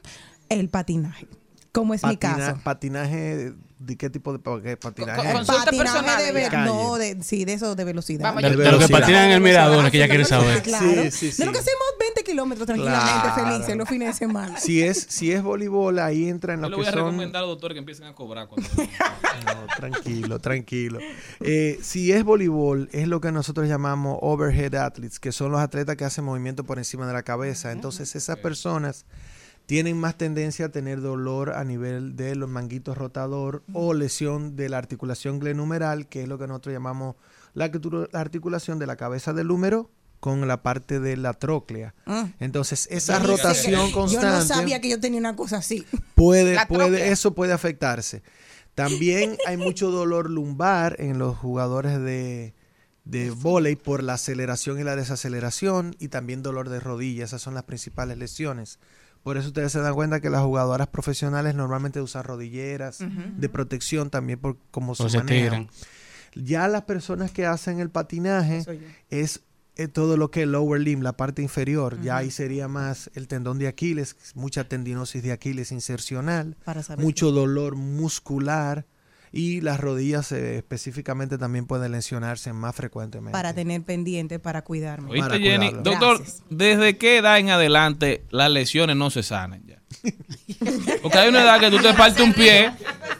el 0.49 0.69
patinaje? 0.69 1.27
Como 1.75 1.93
es 1.93 2.03
mi 2.03 2.17
caso. 2.17 2.57
Patinaje, 2.63 3.53
¿de 3.79 3.97
qué 3.97 4.09
tipo 4.09 4.31
de 4.33 4.39
patinaje? 4.39 4.77
Patinaje 4.77 6.23
de, 6.23 6.31
ve- 6.31 6.47
Calle. 6.49 6.65
no, 6.65 6.95
de, 6.95 7.21
sí, 7.21 7.43
de 7.45 7.53
eso 7.53 7.75
de 7.75 7.83
velocidad. 7.83 8.23
Vamos, 8.23 8.41
De- 8.43 8.49
yo- 8.51 8.57
de 8.57 8.63
lo 8.63 8.63
que 8.63 8.71
velocidad. 8.77 8.99
patinan 9.01 9.25
en 9.25 9.31
el 9.31 9.41
mirador, 9.41 9.85
es 9.85 9.91
que 9.91 9.97
ella 9.97 10.07
quiere 10.07 10.23
saber. 10.25 10.61
Claro. 10.63 10.85
Sí, 11.03 11.11
sí, 11.11 11.31
sí. 11.33 11.37
De 11.41 11.45
lo 11.45 11.51
que 11.51 11.59
hacemos 11.59 11.83
20 11.99 12.23
kilómetros 12.23 12.65
tranquilamente 12.65 13.11
Claro. 13.21 13.51
felices 13.51 13.75
los 13.75 13.89
fines 13.89 14.07
de 14.07 14.13
semana. 14.13 14.57
Si 14.57 14.81
es, 14.81 15.05
si 15.09 15.31
es 15.33 15.43
voleibol, 15.43 15.99
ahí 15.99 16.29
entra 16.29 16.53
en 16.53 16.61
Yo 16.61 16.69
lo 16.69 16.69
le 16.69 16.75
que 16.75 16.81
voy 16.81 16.87
a 16.87 16.91
son... 16.91 16.99
recomendar 17.01 17.39
a 17.43 17.45
los 17.45 17.49
doctores 17.55 17.75
que 17.75 17.79
empiecen 17.79 18.05
a 18.07 18.13
cobrar 18.15 18.47
cuando 18.47 18.69
No, 19.45 19.67
tranquilo, 19.75 20.39
tranquilo. 20.39 20.99
Eh, 21.41 21.77
si 21.83 22.11
es 22.13 22.23
voleibol, 22.23 22.89
es 22.93 23.07
lo 23.09 23.19
que 23.21 23.31
nosotros 23.33 23.67
llamamos 23.67 24.17
overhead 24.21 24.73
athletes, 24.75 25.19
que 25.19 25.31
son 25.33 25.51
los 25.51 25.59
atletas 25.59 25.97
que 25.97 26.05
hacen 26.05 26.23
movimiento 26.23 26.63
por 26.63 26.77
encima 26.77 27.05
de 27.05 27.13
la 27.13 27.23
cabeza. 27.23 27.71
Entonces, 27.73 28.15
esas 28.15 28.37
personas 28.37 29.05
tienen 29.65 29.97
más 29.99 30.17
tendencia 30.17 30.67
a 30.67 30.69
tener 30.69 31.01
dolor 31.01 31.51
a 31.53 31.63
nivel 31.63 32.15
de 32.15 32.35
los 32.35 32.49
manguitos 32.49 32.97
rotador 32.97 33.63
o 33.73 33.93
lesión 33.93 34.55
de 34.55 34.69
la 34.69 34.77
articulación 34.77 35.39
glenumeral, 35.39 36.07
que 36.07 36.21
es 36.23 36.27
lo 36.27 36.37
que 36.37 36.47
nosotros 36.47 36.73
llamamos 36.73 37.15
la, 37.53 37.65
articula- 37.71 38.07
la 38.11 38.19
articulación 38.21 38.77
de 38.79 38.85
la 38.87 38.95
cabeza 38.95 39.33
del 39.33 39.49
húmero 39.51 39.89
con 40.19 40.47
la 40.47 40.61
parte 40.63 40.99
de 40.99 41.17
la 41.17 41.33
tróclea. 41.33 41.93
Ah. 42.05 42.27
Entonces, 42.39 42.87
esa 42.91 43.19
rotación 43.19 43.91
constante 43.91 44.27
Yo 44.27 44.33
no 44.33 44.41
sabía 44.45 44.81
que 44.81 44.89
yo 44.89 44.99
tenía 44.99 45.19
una 45.19 45.35
cosa 45.35 45.57
así. 45.57 45.85
puede, 46.15 46.57
puede, 46.67 47.09
eso 47.11 47.33
puede 47.35 47.53
afectarse. 47.53 48.23
También 48.75 49.37
hay 49.47 49.57
mucho 49.57 49.91
dolor 49.91 50.29
lumbar 50.29 50.95
en 50.99 51.17
los 51.19 51.37
jugadores 51.37 51.99
de, 52.01 52.53
de 53.03 53.31
vóley 53.31 53.75
por 53.75 54.03
la 54.03 54.13
aceleración 54.13 54.79
y 54.79 54.83
la 54.83 54.95
desaceleración 54.95 55.95
y 55.99 56.07
también 56.09 56.43
dolor 56.43 56.69
de 56.69 56.79
rodilla. 56.79 57.23
Esas 57.23 57.41
son 57.41 57.53
las 57.53 57.63
principales 57.63 58.17
lesiones. 58.17 58.79
Por 59.25 59.37
eso 59.37 59.47
ustedes 59.47 59.71
se 59.71 59.79
dan 59.79 59.95
cuenta 59.95 60.19
que 60.19 60.29
las 60.29 60.43
jugadoras 60.43 60.87
profesionales 60.87 61.55
normalmente 61.55 61.99
usan 61.99 62.23
rodilleras 62.25 62.99
de 62.99 63.49
protección 63.49 64.11
también 64.11 64.37
por 64.37 64.55
cómo 64.69 64.93
se 64.93 65.01
O 65.01 65.09
se 65.09 65.17
manejan. 65.17 65.67
Ya 66.35 66.67
las 66.67 66.83
personas 66.83 67.31
que 67.31 67.47
hacen 67.47 67.79
el 67.79 67.89
patinaje 67.89 68.63
es 69.09 69.41
eh, 69.77 69.87
todo 69.87 70.15
lo 70.15 70.29
que 70.29 70.43
es 70.43 70.47
lower 70.47 70.79
limb, 70.79 71.01
la 71.01 71.17
parte 71.17 71.41
inferior. 71.41 71.99
Ya 72.03 72.17
ahí 72.17 72.29
sería 72.29 72.67
más 72.67 73.09
el 73.15 73.27
tendón 73.27 73.57
de 73.57 73.67
Aquiles, 73.67 74.15
mucha 74.35 74.69
tendinosis 74.69 75.23
de 75.23 75.31
Aquiles 75.31 75.71
insercional, 75.71 76.55
Para 76.63 76.83
saber 76.83 77.03
mucho 77.03 77.31
dolor 77.31 77.75
muscular 77.75 78.85
y 79.37 79.59
las 79.59 79.81
rodillas 79.81 80.31
eh, 80.31 80.55
específicamente 80.55 81.37
también 81.37 81.65
pueden 81.67 81.91
lesionarse 81.91 82.53
más 82.53 82.73
frecuentemente. 82.73 83.33
Para 83.33 83.53
tener 83.53 83.81
pendiente, 83.83 84.39
para 84.39 84.61
cuidarme. 84.63 85.11
¿Oíste, 85.11 85.39
Jenny? 85.41 85.71
Doctor, 85.83 86.23
¿desde 86.49 86.97
qué 86.97 87.17
edad 87.17 87.37
en 87.37 87.49
adelante 87.49 88.23
las 88.31 88.49
lesiones 88.49 88.95
no 88.95 89.09
se 89.09 89.23
sanan 89.23 89.61
ya? 89.67 89.75
Porque 91.01 91.17
hay 91.17 91.29
una 91.29 91.41
edad 91.43 91.59
que 91.59 91.69
tú 91.69 91.79
te 91.79 91.93
partes 91.93 92.21
un 92.23 92.33
pie 92.33 92.71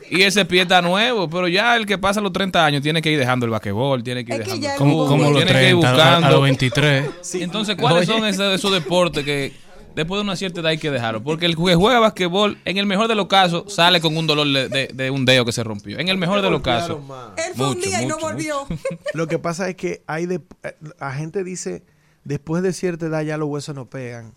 y 0.09 0.21
ese 0.21 0.45
pie 0.45 0.61
está 0.61 0.81
nuevo, 0.81 1.29
pero 1.29 1.47
ya 1.49 1.75
el 1.75 1.85
que 1.85 1.97
pasa 1.97 2.21
los 2.21 2.31
30 2.31 2.65
años 2.65 2.81
tiene 2.81 3.01
que 3.01 3.11
ir 3.11 3.19
dejando 3.19 3.45
el 3.45 3.51
basquetbol, 3.51 4.01
tiene 4.03 4.23
que 4.23 4.35
ir 4.35 4.43
dejando 4.45 4.67
Como, 4.77 5.29
los 5.31 5.35
tiene 5.45 5.51
que 5.51 5.69
ir 5.69 5.79
30, 5.79 5.87
a- 5.89 5.91
buscando. 5.93 6.27
a 6.27 6.31
los 6.31 6.41
23. 6.43 7.05
Y 7.35 7.43
Entonces, 7.43 7.75
¿cuáles 7.75 8.07
Oye. 8.09 8.17
son 8.19 8.25
esos, 8.27 8.53
esos 8.55 8.71
deportes 8.71 9.23
que 9.25 9.51
después 9.95 10.19
de 10.19 10.23
una 10.23 10.35
cierta 10.35 10.59
edad 10.59 10.69
hay 10.71 10.77
que 10.77 10.91
dejarlo? 10.91 11.23
Porque 11.23 11.45
el 11.45 11.55
que 11.55 11.75
juega 11.75 11.99
basquetbol, 11.99 12.57
en 12.65 12.77
el 12.77 12.85
mejor 12.85 13.07
de 13.07 13.15
los 13.15 13.27
casos, 13.27 13.73
sale 13.73 14.01
con 14.01 14.15
un 14.17 14.27
dolor 14.27 14.47
de, 14.47 14.69
de- 14.69 14.89
de 14.93 15.09
un 15.11 15.25
dedo 15.25 15.45
que 15.45 15.51
se 15.51 15.63
rompió. 15.63 15.97
En 15.99 16.07
el 16.09 16.17
mejor 16.17 16.41
de 16.41 16.49
los 16.49 16.61
casos. 16.61 16.99
Él 17.37 17.53
fue 17.55 17.69
un 17.69 17.75
Mucho, 17.77 17.87
día 17.89 18.01
y 18.01 18.05
no 18.05 18.15
mucho, 18.15 18.27
volvió. 18.27 18.67
Lo 19.13 19.27
que 19.27 19.39
pasa 19.39 19.69
es 19.69 19.75
que 19.75 20.03
hay 20.07 20.25
de, 20.25 20.41
la 20.99 21.13
gente 21.13 21.43
dice, 21.43 21.83
después 22.23 22.61
de 22.63 22.73
cierta 22.73 23.05
edad 23.07 23.21
ya 23.23 23.37
los 23.37 23.47
huesos 23.49 23.73
no 23.75 23.89
pegan. 23.89 24.33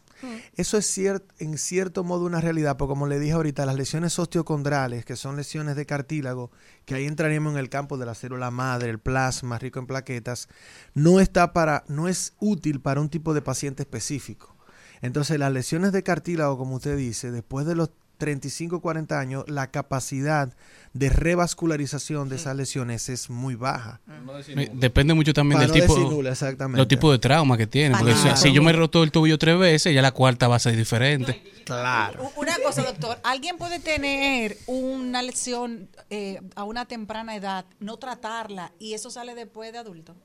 Eso 0.56 0.76
es 0.78 0.98
cier- 0.98 1.22
en 1.38 1.56
cierto 1.58 2.02
modo 2.02 2.24
una 2.26 2.40
realidad, 2.40 2.76
porque 2.76 2.88
como 2.90 3.06
le 3.06 3.20
dije 3.20 3.34
ahorita, 3.34 3.64
las 3.66 3.76
lesiones 3.76 4.18
osteocondrales, 4.18 5.04
que 5.04 5.14
son 5.14 5.36
lesiones 5.36 5.76
de 5.76 5.86
cartílago, 5.86 6.50
que 6.86 6.96
ahí 6.96 7.04
entraríamos 7.06 7.52
en 7.52 7.58
el 7.60 7.68
campo 7.68 7.98
de 7.98 8.04
la 8.06 8.16
célula 8.16 8.50
madre, 8.50 8.90
el 8.90 8.98
plasma 8.98 9.60
rico 9.60 9.78
en 9.78 9.86
plaquetas, 9.86 10.48
no 10.92 11.20
está 11.20 11.52
para, 11.52 11.84
no 11.86 12.08
es 12.08 12.32
útil 12.40 12.80
para 12.80 13.00
un 13.00 13.08
tipo 13.10 13.32
de 13.32 13.42
paciente 13.42 13.84
específico. 13.84 14.56
Entonces, 15.02 15.38
las 15.38 15.52
lesiones 15.52 15.92
de 15.92 16.02
cartílago, 16.02 16.58
como 16.58 16.76
usted 16.76 16.96
dice, 16.96 17.30
después 17.30 17.66
de 17.66 17.74
los 17.74 17.90
35, 18.18 18.80
40 18.80 19.20
años, 19.20 19.44
la 19.46 19.70
capacidad 19.70 20.52
de 20.92 21.08
revascularización 21.08 22.28
de 22.28 22.34
esas 22.34 22.56
lesiones 22.56 23.08
es 23.08 23.30
muy 23.30 23.54
baja. 23.54 24.00
Eh, 24.48 24.70
Depende 24.74 25.14
mucho 25.14 25.32
también 25.32 25.60
Para 25.60 25.72
del 25.72 25.86
no 25.86 25.94
tipo, 25.94 26.10
nula, 26.10 26.30
exactamente. 26.30 26.78
los 26.78 26.88
tipos 26.88 27.12
de 27.12 27.18
trauma 27.20 27.56
que 27.56 27.68
tiene. 27.68 27.96
Porque 27.96 28.16
si- 28.16 28.36
si 28.36 28.52
yo 28.52 28.60
me 28.60 28.70
he 28.72 28.74
roto 28.74 29.04
el 29.04 29.12
tobillo 29.12 29.38
tres 29.38 29.56
veces, 29.56 29.94
ya 29.94 30.02
la 30.02 30.10
cuarta 30.10 30.48
va 30.48 30.56
a 30.56 30.58
ser 30.58 30.74
diferente. 30.76 31.40
Claro. 31.64 32.32
Una 32.36 32.56
cosa, 32.64 32.82
doctor, 32.82 33.18
alguien 33.22 33.56
puede 33.56 33.78
tener 33.78 34.56
una 34.66 35.22
lesión 35.22 35.88
eh, 36.10 36.40
a 36.56 36.64
una 36.64 36.86
temprana 36.86 37.36
edad, 37.36 37.66
no 37.78 37.98
tratarla 37.98 38.72
y 38.80 38.94
eso 38.94 39.10
sale 39.10 39.36
después 39.36 39.70
de 39.70 39.78
adulto. 39.78 40.16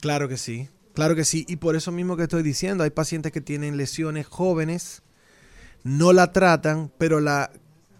Claro 0.00 0.28
que 0.28 0.36
sí, 0.36 0.68
claro 0.94 1.14
que 1.14 1.24
sí. 1.24 1.44
Y 1.48 1.56
por 1.56 1.76
eso 1.76 1.92
mismo 1.92 2.16
que 2.16 2.24
estoy 2.24 2.42
diciendo, 2.42 2.84
hay 2.84 2.90
pacientes 2.90 3.32
que 3.32 3.40
tienen 3.40 3.76
lesiones 3.76 4.26
jóvenes, 4.26 5.02
no 5.82 6.12
la 6.12 6.32
tratan, 6.32 6.90
pero 6.96 7.20
la 7.20 7.50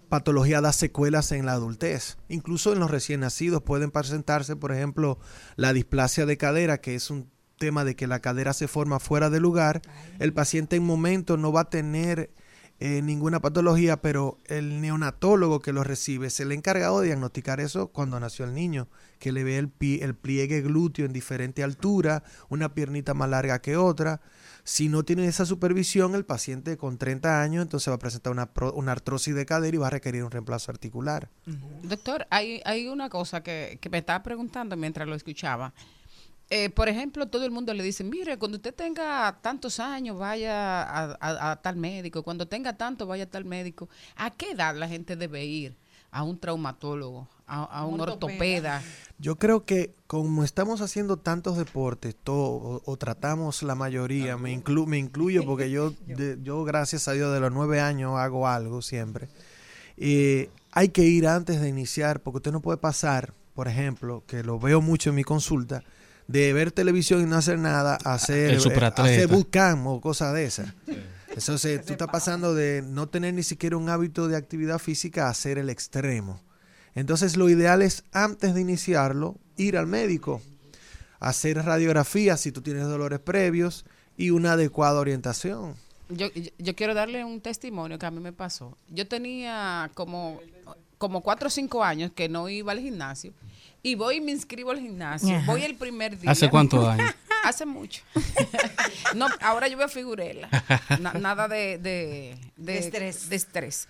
patología 0.09 0.61
da 0.61 0.73
secuelas 0.73 1.33
en 1.33 1.45
la 1.45 1.53
adultez. 1.53 2.17
Incluso 2.29 2.73
en 2.73 2.79
los 2.79 2.91
recién 2.91 3.21
nacidos 3.21 3.63
pueden 3.63 3.91
presentarse, 3.91 4.57
por 4.57 4.73
ejemplo, 4.73 5.19
la 5.57 5.73
displasia 5.73 6.25
de 6.25 6.37
cadera, 6.37 6.79
que 6.79 6.95
es 6.95 7.11
un 7.11 7.29
tema 7.59 7.85
de 7.85 7.97
que 7.97 8.07
la 8.07 8.21
cadera 8.21 8.53
se 8.53 8.69
forma 8.69 9.01
fuera 9.01 9.31
de 9.31 9.41
lugar. 9.41 9.83
El 10.19 10.33
paciente 10.33 10.77
en 10.77 10.85
momento 10.85 11.37
no 11.37 11.53
va 11.53 11.63
a 11.63 11.71
tener 11.71 12.31
eh, 12.87 13.01
ninguna 13.01 13.41
patología, 13.41 14.03
pero 14.03 14.39
el 14.45 14.83
neonatólogo 14.83 15.61
que 15.61 15.73
lo 15.73 15.85
recibe 15.85 16.29
le 16.45 16.55
ha 16.55 16.59
encargado 16.59 17.01
de 17.01 17.07
diagnosticar 17.07 17.59
eso 17.59 17.89
cuando 17.89 18.21
nació 18.21 18.45
el 18.45 18.53
niño, 18.53 18.89
que 19.19 19.33
le 19.33 19.43
ve 19.43 19.57
el, 19.57 19.73
el 19.81 20.15
pliegue 20.15 20.61
glúteo 20.61 21.07
en 21.07 21.15
diferente 21.15 21.63
altura, 21.63 22.25
una 22.51 22.75
piernita 22.75 23.15
más 23.15 23.31
larga 23.31 23.63
que 23.63 23.79
otra. 23.79 24.21
Si 24.65 24.91
no 24.91 25.03
tiene 25.03 25.27
esa 25.27 25.47
supervisión, 25.47 26.15
el 26.15 26.27
paciente 26.27 26.77
con 26.77 26.99
30 26.99 27.41
años 27.41 27.63
entonces 27.63 27.91
va 27.91 27.95
a 27.95 27.99
presentar 27.99 28.35
una, 28.35 28.51
una 28.75 28.93
artrosis 28.93 29.35
de 29.35 29.47
cadera 29.47 29.75
y 29.75 29.79
va 29.79 29.87
a 29.87 29.91
requerir 29.91 30.23
un 30.23 30.31
reemplazo 30.31 30.71
articular. 30.71 31.31
Doctor, 31.85 32.27
hay, 32.29 32.61
hay 32.67 32.89
una 32.89 33.09
cosa 33.09 33.43
que, 33.43 33.79
que 33.81 33.89
me 33.89 33.97
estaba 33.97 34.23
preguntando 34.23 34.77
mientras 34.77 35.09
lo 35.09 35.15
escuchaba. 35.15 35.73
Eh, 36.51 36.69
por 36.71 36.89
ejemplo, 36.89 37.27
todo 37.27 37.45
el 37.45 37.51
mundo 37.51 37.73
le 37.75 37.83
dice, 37.83 38.05
mire, 38.05 38.37
cuando 38.39 38.57
usted 38.57 38.75
tenga 38.75 39.39
tantos 39.41 39.81
años, 39.81 40.19
vaya 40.19 40.83
a, 40.83 41.17
a- 41.21 41.51
a 41.53 41.57
tal 41.63 41.77
médico, 41.77 42.23
cuando 42.23 42.47
tenga 42.47 42.77
tanto, 42.77 43.07
vaya 43.07 43.25
a 43.25 43.31
tal 43.31 43.45
médico. 43.45 43.89
¿A 44.17 44.31
qué 44.31 44.51
edad 44.51 44.77
la 44.77 44.87
gente 44.89 45.17
debe 45.17 45.45
ir 45.45 45.75
a 46.11 46.23
un 46.23 46.39
traumatólogo, 46.39 47.27
a, 47.47 47.65
a 47.65 47.85
un 47.87 47.95
Un 47.95 48.01
ortopeda. 48.03 48.83
Yo 49.19 49.37
creo 49.37 49.65
que 49.65 49.93
como 50.07 50.45
estamos 50.45 50.81
haciendo 50.81 51.17
tantos 51.17 51.57
deportes, 51.57 52.15
todo, 52.23 52.43
o, 52.53 52.83
o 52.85 52.97
tratamos 52.97 53.63
la 53.65 53.75
mayoría, 53.75 54.37
me, 54.37 54.57
inclu- 54.57 54.87
me 54.87 54.99
incluyo 54.99 55.43
porque 55.47 55.71
yo, 55.73 55.91
de- 56.07 56.39
yo 56.43 56.63
gracias 56.63 57.09
a 57.09 57.13
Dios 57.15 57.33
de 57.35 57.41
los 57.41 57.51
nueve 57.53 57.81
años 57.81 58.17
hago 58.19 58.47
algo 58.47 58.81
siempre. 58.81 59.29
Eh, 59.97 60.51
hay 60.73 60.91
que 60.91 61.03
ir 61.03 61.27
antes 61.27 61.61
de 61.61 61.69
iniciar, 61.69 62.21
porque 62.21 62.37
usted 62.39 62.53
no 62.53 62.61
puede 62.61 62.79
pasar, 62.79 63.33
por 63.55 63.67
ejemplo, 63.67 64.23
que 64.27 64.43
lo 64.45 64.59
veo 64.59 64.81
mucho 64.81 65.11
en 65.11 65.17
mi 65.17 65.25
consulta, 65.25 65.83
de 66.27 66.53
ver 66.53 66.73
televisión 66.73 67.23
y 67.23 67.27
no 67.27 67.37
hacer 67.37 67.59
nada, 67.59 67.99
a 68.05 68.15
hacer, 68.15 68.51
El 68.51 68.61
eh, 68.61 68.93
hacer 68.97 69.29
bootcamp 69.29 69.87
o 69.87 70.01
cosas 70.01 70.35
de 70.35 70.45
esas. 70.45 70.73
Entonces, 71.29 71.85
tú 71.85 71.93
estás 71.93 72.09
pasando 72.09 72.55
de 72.55 72.83
no 72.83 73.09
tener 73.09 73.35
ni 73.35 73.43
siquiera 73.43 73.77
un 73.77 73.89
hábito 73.89 74.29
de 74.29 74.37
actividad 74.37 74.79
física 74.79 75.27
a 75.27 75.31
hacer 75.31 75.59
el 75.59 75.69
extremo. 75.69 76.41
Entonces, 76.95 77.37
lo 77.37 77.49
ideal 77.49 77.83
es 77.83 78.05
antes 78.13 78.55
de 78.55 78.61
iniciarlo, 78.61 79.37
ir 79.57 79.77
al 79.77 79.87
médico, 79.87 80.41
hacer 81.19 81.57
radiografías 81.57 82.41
si 82.41 82.53
tú 82.53 82.63
tienes 82.63 82.85
dolores 82.85 83.19
previos 83.19 83.85
y 84.17 84.31
una 84.31 84.53
adecuada 84.53 85.01
orientación. 85.01 85.75
Yo, 86.09 86.31
yo, 86.33 86.51
yo 86.59 86.77
quiero 86.77 86.95
darle 86.95 87.25
un 87.25 87.41
testimonio 87.41 87.99
que 87.99 88.07
a 88.07 88.11
mí 88.13 88.21
me 88.21 88.33
pasó. 88.33 88.79
Yo 88.89 89.09
tenía 89.09 89.91
como, 89.95 90.41
como 90.99 91.23
cuatro 91.23 91.49
o 91.49 91.51
cinco 91.51 91.83
años 91.83 92.13
que 92.15 92.29
no 92.29 92.49
iba 92.49 92.71
al 92.71 92.79
gimnasio 92.79 93.33
y 93.85 93.95
voy 93.95 94.17
y 94.17 94.21
me 94.21 94.33
inscribo 94.33 94.73
al 94.73 94.81
gimnasio. 94.81 95.37
Ajá. 95.37 95.47
Voy 95.53 95.63
el 95.63 95.77
primer 95.77 96.19
día. 96.19 96.31
¿Hace 96.31 96.51
cuántos 96.51 96.85
años? 96.89 97.15
Hace 97.45 97.67
mucho. 97.67 98.03
no, 99.15 99.29
ahora 99.43 99.69
yo 99.69 99.77
veo 99.77 99.89
figurela. 99.89 100.49
Na- 101.01 101.13
nada 101.13 101.47
de, 101.47 101.79
de, 101.79 102.37
De 102.57 102.79
estrés. 102.79 103.29
de 103.29 103.37
estrés. 103.37 103.87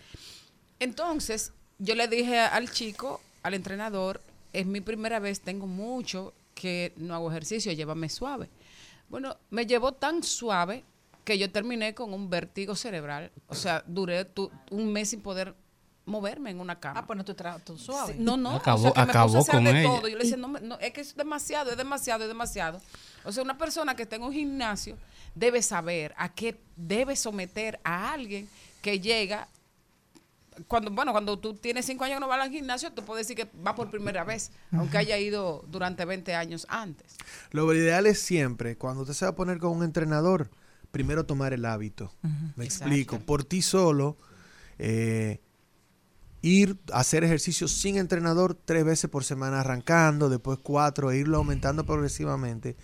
Entonces, 0.80 1.52
yo 1.78 1.94
le 1.94 2.08
dije 2.08 2.38
al 2.40 2.70
chico, 2.70 3.20
al 3.42 3.54
entrenador, 3.54 4.20
es 4.52 4.66
mi 4.66 4.80
primera 4.80 5.18
vez, 5.20 5.40
tengo 5.40 5.66
mucho 5.66 6.34
que 6.54 6.92
no 6.96 7.14
hago 7.14 7.30
ejercicio, 7.30 7.72
llévame 7.72 8.08
suave. 8.08 8.48
Bueno, 9.08 9.36
me 9.50 9.66
llevó 9.66 9.92
tan 9.92 10.22
suave 10.22 10.84
que 11.24 11.38
yo 11.38 11.50
terminé 11.50 11.94
con 11.94 12.12
un 12.12 12.28
vértigo 12.28 12.74
cerebral. 12.74 13.30
O 13.48 13.54
sea, 13.54 13.82
duré 13.86 14.24
tu- 14.24 14.50
un 14.70 14.92
mes 14.92 15.10
sin 15.10 15.20
poder 15.20 15.54
moverme 16.06 16.50
en 16.50 16.60
una 16.60 16.78
cama. 16.78 17.00
Ah, 17.00 17.06
pues 17.06 17.16
no 17.16 17.24
tú, 17.24 17.34
tú 17.64 17.78
suave. 17.78 18.12
Sí, 18.14 18.18
No, 18.20 18.36
no. 18.36 18.50
Acabó- 18.56 18.90
o 18.90 18.92
sea, 18.92 18.92
que 18.92 19.00
me 19.00 19.06
puse 19.06 19.18
a 19.18 19.22
acabó 19.22 19.38
hacer 19.38 19.54
con 19.54 19.64
de 19.64 19.70
ella. 19.70 19.82
todo. 19.88 20.08
Yo 20.08 20.16
le 20.18 20.22
decía, 20.24 20.36
no, 20.36 20.48
me- 20.48 20.60
no, 20.60 20.78
es 20.78 20.92
que 20.92 21.00
es 21.00 21.16
demasiado, 21.16 21.70
es 21.70 21.76
demasiado, 21.76 22.22
es 22.24 22.28
demasiado. 22.28 22.80
O 23.24 23.32
sea, 23.32 23.42
una 23.42 23.56
persona 23.56 23.94
que 23.96 24.02
está 24.02 24.16
en 24.16 24.22
un 24.22 24.32
gimnasio 24.32 24.96
debe 25.34 25.62
saber 25.62 26.14
a 26.18 26.32
qué 26.34 26.60
debe 26.76 27.16
someter 27.16 27.80
a 27.84 28.12
alguien 28.12 28.48
que 28.82 29.00
llega. 29.00 29.48
Cuando, 30.68 30.88
bueno, 30.92 31.10
cuando 31.10 31.36
tú 31.38 31.54
tienes 31.54 31.84
cinco 31.84 32.04
años 32.04 32.16
que 32.16 32.20
no 32.20 32.28
vas 32.28 32.40
al 32.40 32.50
gimnasio, 32.50 32.92
tú 32.92 33.02
puedes 33.04 33.26
decir 33.26 33.36
que 33.44 33.50
va 33.60 33.74
por 33.74 33.90
primera 33.90 34.22
vez, 34.22 34.52
aunque 34.72 34.98
haya 34.98 35.18
ido 35.18 35.64
durante 35.68 36.04
20 36.04 36.32
años 36.36 36.64
antes. 36.68 37.16
Lo 37.50 37.72
ideal 37.74 38.06
es 38.06 38.20
siempre, 38.20 38.76
cuando 38.76 39.02
usted 39.02 39.14
se 39.14 39.24
va 39.24 39.32
a 39.32 39.34
poner 39.34 39.58
con 39.58 39.72
un 39.76 39.82
entrenador, 39.82 40.48
primero 40.92 41.26
tomar 41.26 41.52
el 41.54 41.64
hábito. 41.64 42.12
Me 42.54 42.64
explico. 42.66 43.18
Por 43.18 43.42
ti 43.42 43.62
solo, 43.62 44.16
eh, 44.78 45.40
ir 46.44 46.76
a 46.92 47.00
hacer 47.00 47.24
ejercicio 47.24 47.68
sin 47.68 47.96
entrenador 47.96 48.54
tres 48.54 48.84
veces 48.84 49.08
por 49.08 49.24
semana 49.24 49.60
arrancando, 49.60 50.28
después 50.28 50.58
cuatro, 50.62 51.10
e 51.10 51.16
irlo 51.16 51.38
aumentando 51.38 51.86
progresivamente. 51.86 52.76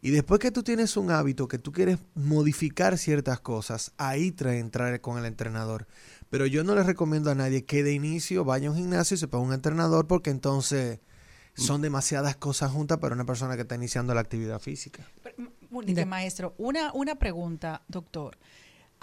Y 0.00 0.10
después 0.10 0.40
que 0.40 0.50
tú 0.50 0.62
tienes 0.62 0.96
un 0.96 1.10
hábito, 1.10 1.46
que 1.46 1.58
tú 1.58 1.72
quieres 1.72 1.98
modificar 2.14 2.96
ciertas 2.96 3.38
cosas, 3.38 3.92
ahí 3.98 4.32
trae 4.32 4.58
entrar 4.58 4.98
con 5.02 5.18
el 5.18 5.26
entrenador. 5.26 5.86
Pero 6.30 6.46
yo 6.46 6.64
no 6.64 6.74
le 6.74 6.82
recomiendo 6.82 7.30
a 7.30 7.34
nadie 7.34 7.66
que 7.66 7.84
de 7.84 7.92
inicio 7.92 8.44
vaya 8.44 8.68
a 8.68 8.70
un 8.70 8.78
gimnasio 8.78 9.14
y 9.14 9.18
se 9.18 9.28
ponga 9.28 9.48
un 9.48 9.52
entrenador 9.52 10.06
porque 10.06 10.30
entonces 10.30 11.00
son 11.54 11.82
demasiadas 11.82 12.34
cosas 12.36 12.72
juntas 12.72 12.96
para 12.96 13.14
una 13.14 13.26
persona 13.26 13.56
que 13.56 13.62
está 13.62 13.74
iniciando 13.74 14.14
la 14.14 14.22
actividad 14.22 14.58
física. 14.58 15.06
Maestro, 16.06 16.54
una, 16.56 16.92
una 16.94 17.16
pregunta, 17.16 17.82
doctor. 17.88 18.38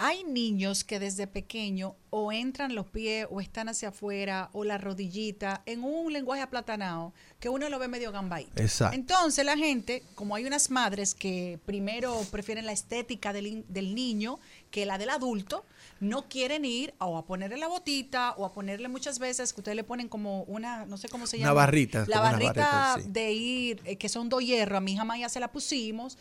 Hay 0.02 0.24
niños 0.24 0.82
que 0.82 0.98
desde 0.98 1.26
pequeño 1.26 1.94
o 2.08 2.32
entran 2.32 2.74
los 2.74 2.86
pies 2.86 3.26
o 3.30 3.42
están 3.42 3.68
hacia 3.68 3.90
afuera 3.90 4.48
o 4.54 4.64
la 4.64 4.78
rodillita 4.78 5.62
en 5.66 5.84
un 5.84 6.10
lenguaje 6.10 6.40
aplatanado 6.40 7.12
que 7.38 7.50
uno 7.50 7.68
lo 7.68 7.78
ve 7.78 7.86
medio 7.86 8.10
gambaito. 8.10 8.62
Exacto. 8.62 8.96
Entonces 8.96 9.44
la 9.44 9.58
gente, 9.58 10.02
como 10.14 10.34
hay 10.34 10.46
unas 10.46 10.70
madres 10.70 11.14
que 11.14 11.58
primero 11.66 12.18
prefieren 12.30 12.64
la 12.64 12.72
estética 12.72 13.34
del, 13.34 13.66
del 13.68 13.94
niño 13.94 14.40
que 14.70 14.86
la 14.86 14.96
del 14.96 15.10
adulto, 15.10 15.66
no 16.00 16.30
quieren 16.30 16.64
ir 16.64 16.94
o 16.98 17.18
a 17.18 17.26
ponerle 17.26 17.58
la 17.58 17.68
botita 17.68 18.32
o 18.38 18.46
a 18.46 18.54
ponerle 18.54 18.88
muchas 18.88 19.18
veces 19.18 19.52
que 19.52 19.60
ustedes 19.60 19.76
le 19.76 19.84
ponen 19.84 20.08
como 20.08 20.44
una, 20.44 20.86
no 20.86 20.96
sé 20.96 21.10
cómo 21.10 21.26
se 21.26 21.36
Una 21.36 21.48
llama. 21.48 21.54
barrita, 21.60 22.06
La 22.08 22.22
una 22.22 22.30
barrita 22.30 22.52
barrita, 22.54 22.96
sí. 23.02 23.10
de 23.10 23.32
ir, 23.32 23.82
eh, 23.84 23.96
que 23.96 24.08
son 24.08 24.30
dos 24.30 24.42
hierros, 24.42 24.78
a 24.78 24.80
mi 24.80 24.94
hija 24.94 25.04
ya 25.18 25.28
se 25.28 25.40
la 25.40 25.52
pusimos. 25.52 26.16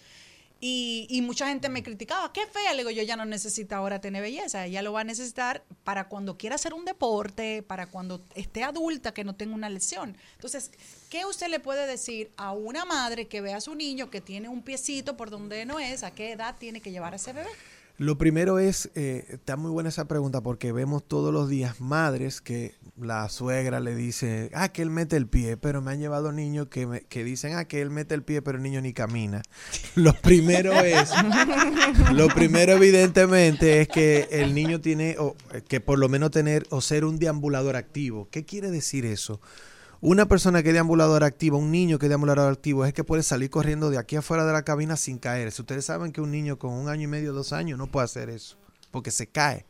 Y, 0.61 1.07
y 1.09 1.21
mucha 1.21 1.47
gente 1.47 1.69
me 1.69 1.83
criticaba, 1.83 2.33
qué 2.33 2.45
fea. 2.45 2.73
Le 2.73 2.79
digo, 2.79 2.89
yo 2.89 3.03
ya 3.03 3.15
no 3.15 3.25
necesito 3.25 3.75
ahora 3.75 4.01
tener 4.01 4.21
belleza, 4.21 4.65
ella 4.65 4.81
lo 4.81 4.91
va 4.91 5.01
a 5.01 5.03
necesitar 5.05 5.63
para 5.83 6.09
cuando 6.09 6.37
quiera 6.37 6.55
hacer 6.55 6.73
un 6.73 6.85
deporte, 6.85 7.63
para 7.63 7.87
cuando 7.87 8.23
esté 8.35 8.63
adulta, 8.63 9.13
que 9.13 9.23
no 9.23 9.35
tenga 9.35 9.55
una 9.55 9.69
lesión. 9.69 10.17
Entonces, 10.33 10.71
¿qué 11.09 11.25
usted 11.25 11.47
le 11.47 11.59
puede 11.59 11.87
decir 11.87 12.31
a 12.37 12.51
una 12.51 12.85
madre 12.85 13.27
que 13.27 13.41
ve 13.41 13.53
a 13.53 13.61
su 13.61 13.75
niño 13.75 14.09
que 14.09 14.21
tiene 14.21 14.49
un 14.49 14.61
piecito 14.61 15.15
por 15.15 15.29
donde 15.29 15.65
no 15.65 15.79
es? 15.79 16.03
¿A 16.03 16.11
qué 16.11 16.31
edad 16.31 16.57
tiene 16.59 16.81
que 16.81 16.91
llevar 16.91 17.13
a 17.13 17.15
ese 17.15 17.33
bebé? 17.33 17.49
Lo 17.99 18.17
primero 18.17 18.59
es, 18.59 18.89
eh, 18.95 19.25
está 19.27 19.57
muy 19.57 19.69
buena 19.71 19.89
esa 19.89 20.07
pregunta 20.07 20.39
porque 20.39 20.71
vemos 20.71 21.05
todos 21.05 21.33
los 21.33 21.49
días 21.49 21.81
madres 21.81 22.39
que 22.39 22.73
la 22.97 23.27
suegra 23.27 23.81
le 23.81 23.93
dice, 23.93 24.49
ah, 24.53 24.69
que 24.69 24.81
él 24.81 24.89
mete 24.89 25.17
el 25.17 25.27
pie, 25.27 25.57
pero 25.57 25.81
me 25.81 25.91
han 25.91 25.99
llevado 25.99 26.31
niños 26.31 26.67
que, 26.69 26.87
me- 26.87 27.01
que 27.01 27.25
dicen, 27.25 27.55
ah, 27.55 27.65
que 27.65 27.81
él 27.81 27.89
mete 27.89 28.15
el 28.15 28.23
pie, 28.23 28.41
pero 28.41 28.57
el 28.57 28.63
niño 28.63 28.79
ni 28.79 28.93
camina. 28.93 29.41
Lo 29.95 30.13
primero 30.13 30.71
es, 30.81 31.11
lo 32.13 32.27
primero 32.29 32.71
evidentemente 32.73 33.81
es 33.81 33.89
que 33.89 34.29
el 34.31 34.53
niño 34.55 34.79
tiene, 34.79 35.17
o, 35.19 35.35
eh, 35.53 35.61
que 35.67 35.81
por 35.81 35.99
lo 35.99 36.07
menos 36.07 36.31
tener 36.31 36.65
o 36.69 36.79
ser 36.79 37.03
un 37.03 37.19
deambulador 37.19 37.75
activo. 37.75 38.29
¿Qué 38.31 38.45
quiere 38.45 38.71
decir 38.71 39.05
eso? 39.05 39.41
Una 40.01 40.27
persona 40.27 40.63
que 40.63 40.69
es 40.69 40.73
deambulador 40.73 41.25
activo, 41.25 41.57
un 41.57 41.71
niño 41.71 41.99
que 41.99 42.05
es 42.05 42.09
deambulador 42.09 42.53
activo, 42.53 42.85
es 42.85 42.93
que 42.93 43.03
puede 43.03 43.21
salir 43.21 43.49
corriendo 43.49 43.89
de 43.89 43.97
aquí 43.97 44.15
afuera 44.15 44.45
de 44.45 44.53
la 44.53 44.63
cabina 44.63 44.95
sin 44.95 45.17
caerse. 45.17 45.61
Ustedes 45.61 45.85
saben 45.85 46.13
que 46.13 46.21
un 46.21 46.31
niño 46.31 46.57
con 46.57 46.71
un 46.71 46.87
año 46.87 47.03
y 47.03 47.07
medio, 47.07 47.33
dos 47.33 47.51
años, 47.51 47.77
no 47.77 47.87
puede 47.87 48.05
hacer 48.05 48.29
eso, 48.29 48.57
porque 48.91 49.11
se 49.11 49.27
cae. 49.27 49.65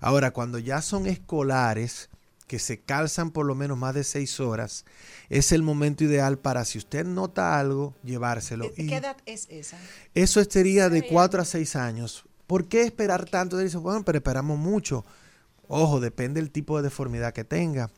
Ahora, 0.00 0.32
cuando 0.32 0.58
ya 0.58 0.82
son 0.82 1.06
escolares, 1.06 2.10
que 2.46 2.58
se 2.58 2.80
calzan 2.80 3.30
por 3.30 3.46
lo 3.46 3.54
menos 3.54 3.78
más 3.78 3.94
de 3.94 4.04
seis 4.04 4.38
horas, 4.40 4.84
es 5.28 5.52
el 5.52 5.62
momento 5.62 6.04
ideal 6.04 6.36
para, 6.36 6.64
si 6.64 6.78
usted 6.78 7.06
nota 7.06 7.58
algo, 7.58 7.94
llevárselo. 8.02 8.70
¿Qué, 8.74 8.82
Y 8.82 8.86
qué 8.88 8.96
edad 8.96 9.16
es 9.24 9.46
esa? 9.50 9.78
eso 10.14 10.44
sería 10.44 10.90
de 10.90 11.06
4 11.06 11.40
a 11.40 11.44
6 11.44 11.76
años. 11.76 12.24
¿Por 12.46 12.66
qué 12.66 12.82
esperar 12.82 13.24
tanto? 13.30 13.56
Dice, 13.56 13.78
bueno, 13.78 14.04
pero 14.04 14.18
esperamos 14.18 14.58
mucho. 14.58 15.04
Ojo, 15.68 16.00
depende 16.00 16.40
del 16.40 16.50
tipo 16.50 16.76
de 16.76 16.82
deformidad 16.82 17.32
que 17.32 17.44
tenga. 17.44 17.88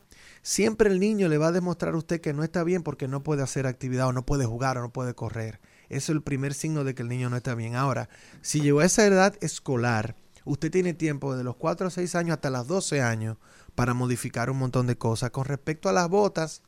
Siempre 0.45 0.89
el 0.89 0.99
niño 0.99 1.29
le 1.29 1.37
va 1.37 1.47
a 1.47 1.51
demostrar 1.53 1.93
a 1.93 1.97
usted 1.97 2.19
que 2.19 2.33
no 2.33 2.43
está 2.43 2.65
bien 2.65 2.83
porque 2.83 3.07
no 3.07 3.23
puede 3.23 3.41
hacer 3.41 3.65
actividad 3.65 4.07
o 4.07 4.11
no 4.11 4.25
puede 4.25 4.45
jugar 4.45 4.77
o 4.77 4.81
no 4.81 4.91
puede 4.91 5.13
correr. 5.13 5.61
Eso 5.87 6.11
es 6.11 6.17
el 6.17 6.21
primer 6.21 6.53
signo 6.53 6.83
de 6.83 6.93
que 6.93 7.01
el 7.01 7.07
niño 7.07 7.29
no 7.29 7.37
está 7.37 7.55
bien. 7.55 7.77
Ahora, 7.77 8.09
si 8.41 8.59
llegó 8.59 8.81
a 8.81 8.85
esa 8.85 9.05
edad 9.05 9.37
escolar, 9.39 10.17
usted 10.43 10.69
tiene 10.69 10.93
tiempo 10.93 11.37
de 11.37 11.45
los 11.45 11.55
4 11.55 11.87
a 11.87 11.89
6 11.89 12.15
años 12.15 12.33
hasta 12.33 12.49
los 12.49 12.67
12 12.67 13.01
años 13.01 13.37
para 13.73 13.93
modificar 13.93 14.49
un 14.49 14.57
montón 14.57 14.85
de 14.85 14.97
cosas. 14.97 15.29
Con 15.29 15.45
respecto 15.45 15.87
a 15.87 15.93
las 15.93 16.09
botas, 16.09 16.61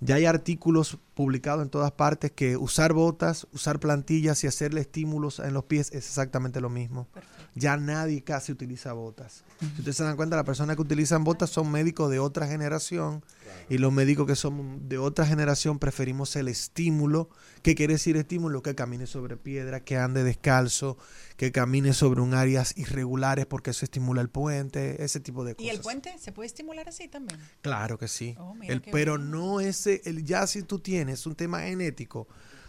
ya 0.00 0.14
hay 0.14 0.24
artículos 0.24 0.98
publicados 1.14 1.62
en 1.62 1.68
todas 1.68 1.92
partes 1.92 2.32
que 2.32 2.56
usar 2.56 2.94
botas, 2.94 3.46
usar 3.52 3.78
plantillas 3.78 4.42
y 4.44 4.46
hacerle 4.46 4.80
estímulos 4.80 5.38
en 5.38 5.52
los 5.52 5.64
pies 5.64 5.88
es 5.88 6.06
exactamente 6.06 6.60
lo 6.60 6.70
mismo. 6.70 7.06
Ya 7.54 7.76
nadie 7.76 8.22
casi 8.22 8.52
utiliza 8.52 8.92
botas. 8.94 9.44
Si 9.60 9.66
ustedes 9.66 9.96
se 9.96 10.04
dan 10.04 10.16
cuenta, 10.16 10.36
las 10.36 10.46
personas 10.46 10.76
que 10.76 10.82
utilizan 10.82 11.24
botas 11.24 11.50
son 11.50 11.70
médicos 11.70 12.10
de 12.10 12.18
otra 12.18 12.46
generación 12.46 13.22
y 13.68 13.78
los 13.78 13.92
médicos 13.92 14.26
que 14.26 14.36
son 14.36 14.88
de 14.88 14.98
otra 14.98 15.26
generación 15.26 15.78
preferimos 15.78 16.34
el 16.36 16.48
estímulo. 16.48 17.30
¿Qué 17.62 17.74
quiere 17.74 17.94
decir 17.94 18.16
estímulo? 18.16 18.62
Que 18.62 18.74
camine 18.74 19.06
sobre 19.06 19.36
piedra, 19.36 19.80
que 19.84 19.96
ande 19.96 20.24
descalzo, 20.24 20.96
que 21.36 21.52
camine 21.52 21.92
sobre 21.92 22.20
un 22.20 22.34
áreas 22.34 22.76
irregulares 22.76 23.46
porque 23.46 23.70
eso 23.70 23.84
estimula 23.84 24.20
el 24.22 24.28
puente, 24.28 25.04
ese 25.04 25.20
tipo 25.20 25.44
de 25.44 25.54
cosas. 25.54 25.66
¿Y 25.66 25.70
el 25.74 25.80
puente 25.80 26.16
se 26.18 26.32
puede 26.32 26.46
estimular 26.48 26.88
así 26.88 27.08
también? 27.08 27.38
Claro 27.62 27.98
que 27.98 28.08
sí. 28.08 28.34
Oh, 28.38 28.54
El- 28.62 28.80
pero 28.82 29.18
no 29.18 29.60
ese, 29.60 30.02
el 30.04 30.24
ya 30.24 30.46
si 30.46 30.62
tú 30.62 30.78
tienes 30.80 31.26
un 31.26 31.34
tema 31.34 31.60
genético, 31.60 32.26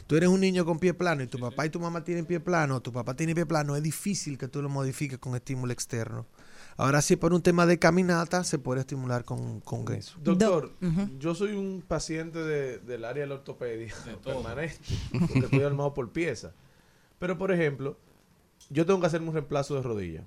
tú 0.07 0.15
eres 0.17 0.29
un 0.29 0.41
niño 0.41 0.65
con 0.65 0.77
pie 0.79 0.93
plano 0.93 1.23
y 1.23 1.27
tu 1.27 1.39
papá 1.39 1.65
y 1.65 1.69
tu 1.69 1.79
mamá 1.79 2.03
tienen 2.03 2.25
pie 2.25 2.39
plano, 2.39 2.81
tu 2.81 2.91
papá 2.91 3.15
tiene 3.15 3.33
pie 3.33 3.45
plano, 3.45 3.75
es 3.75 3.83
difícil 3.83 4.37
que 4.37 4.47
tú 4.47 4.61
lo 4.61 4.69
modifiques 4.69 5.17
con 5.17 5.35
estímulo 5.35 5.71
externo. 5.73 6.27
Ahora 6.77 7.01
sí, 7.01 7.15
por 7.15 7.33
un 7.33 7.41
tema 7.41 7.65
de 7.65 7.77
caminata, 7.79 8.43
se 8.43 8.57
puede 8.57 8.79
estimular 8.81 9.23
con, 9.25 9.59
con 9.61 9.91
eso. 9.93 10.17
Doctor, 10.23 10.71
yo 11.19 11.35
soy 11.35 11.51
un 11.53 11.83
paciente 11.87 12.39
de- 12.39 12.79
del 12.79 13.05
área 13.05 13.23
de 13.23 13.27
la 13.27 13.35
ortopedia 13.35 13.93
permanente, 14.23 14.77
porque 15.11 15.39
estoy 15.39 15.61
armado 15.61 15.93
por 15.93 16.09
pieza. 16.11 16.53
Pero, 17.19 17.37
por 17.37 17.51
ejemplo, 17.51 17.97
yo 18.69 18.85
tengo 18.85 18.99
que 18.99 19.07
hacerme 19.07 19.27
un 19.27 19.33
reemplazo 19.33 19.75
de 19.75 19.81
rodilla. 19.83 20.23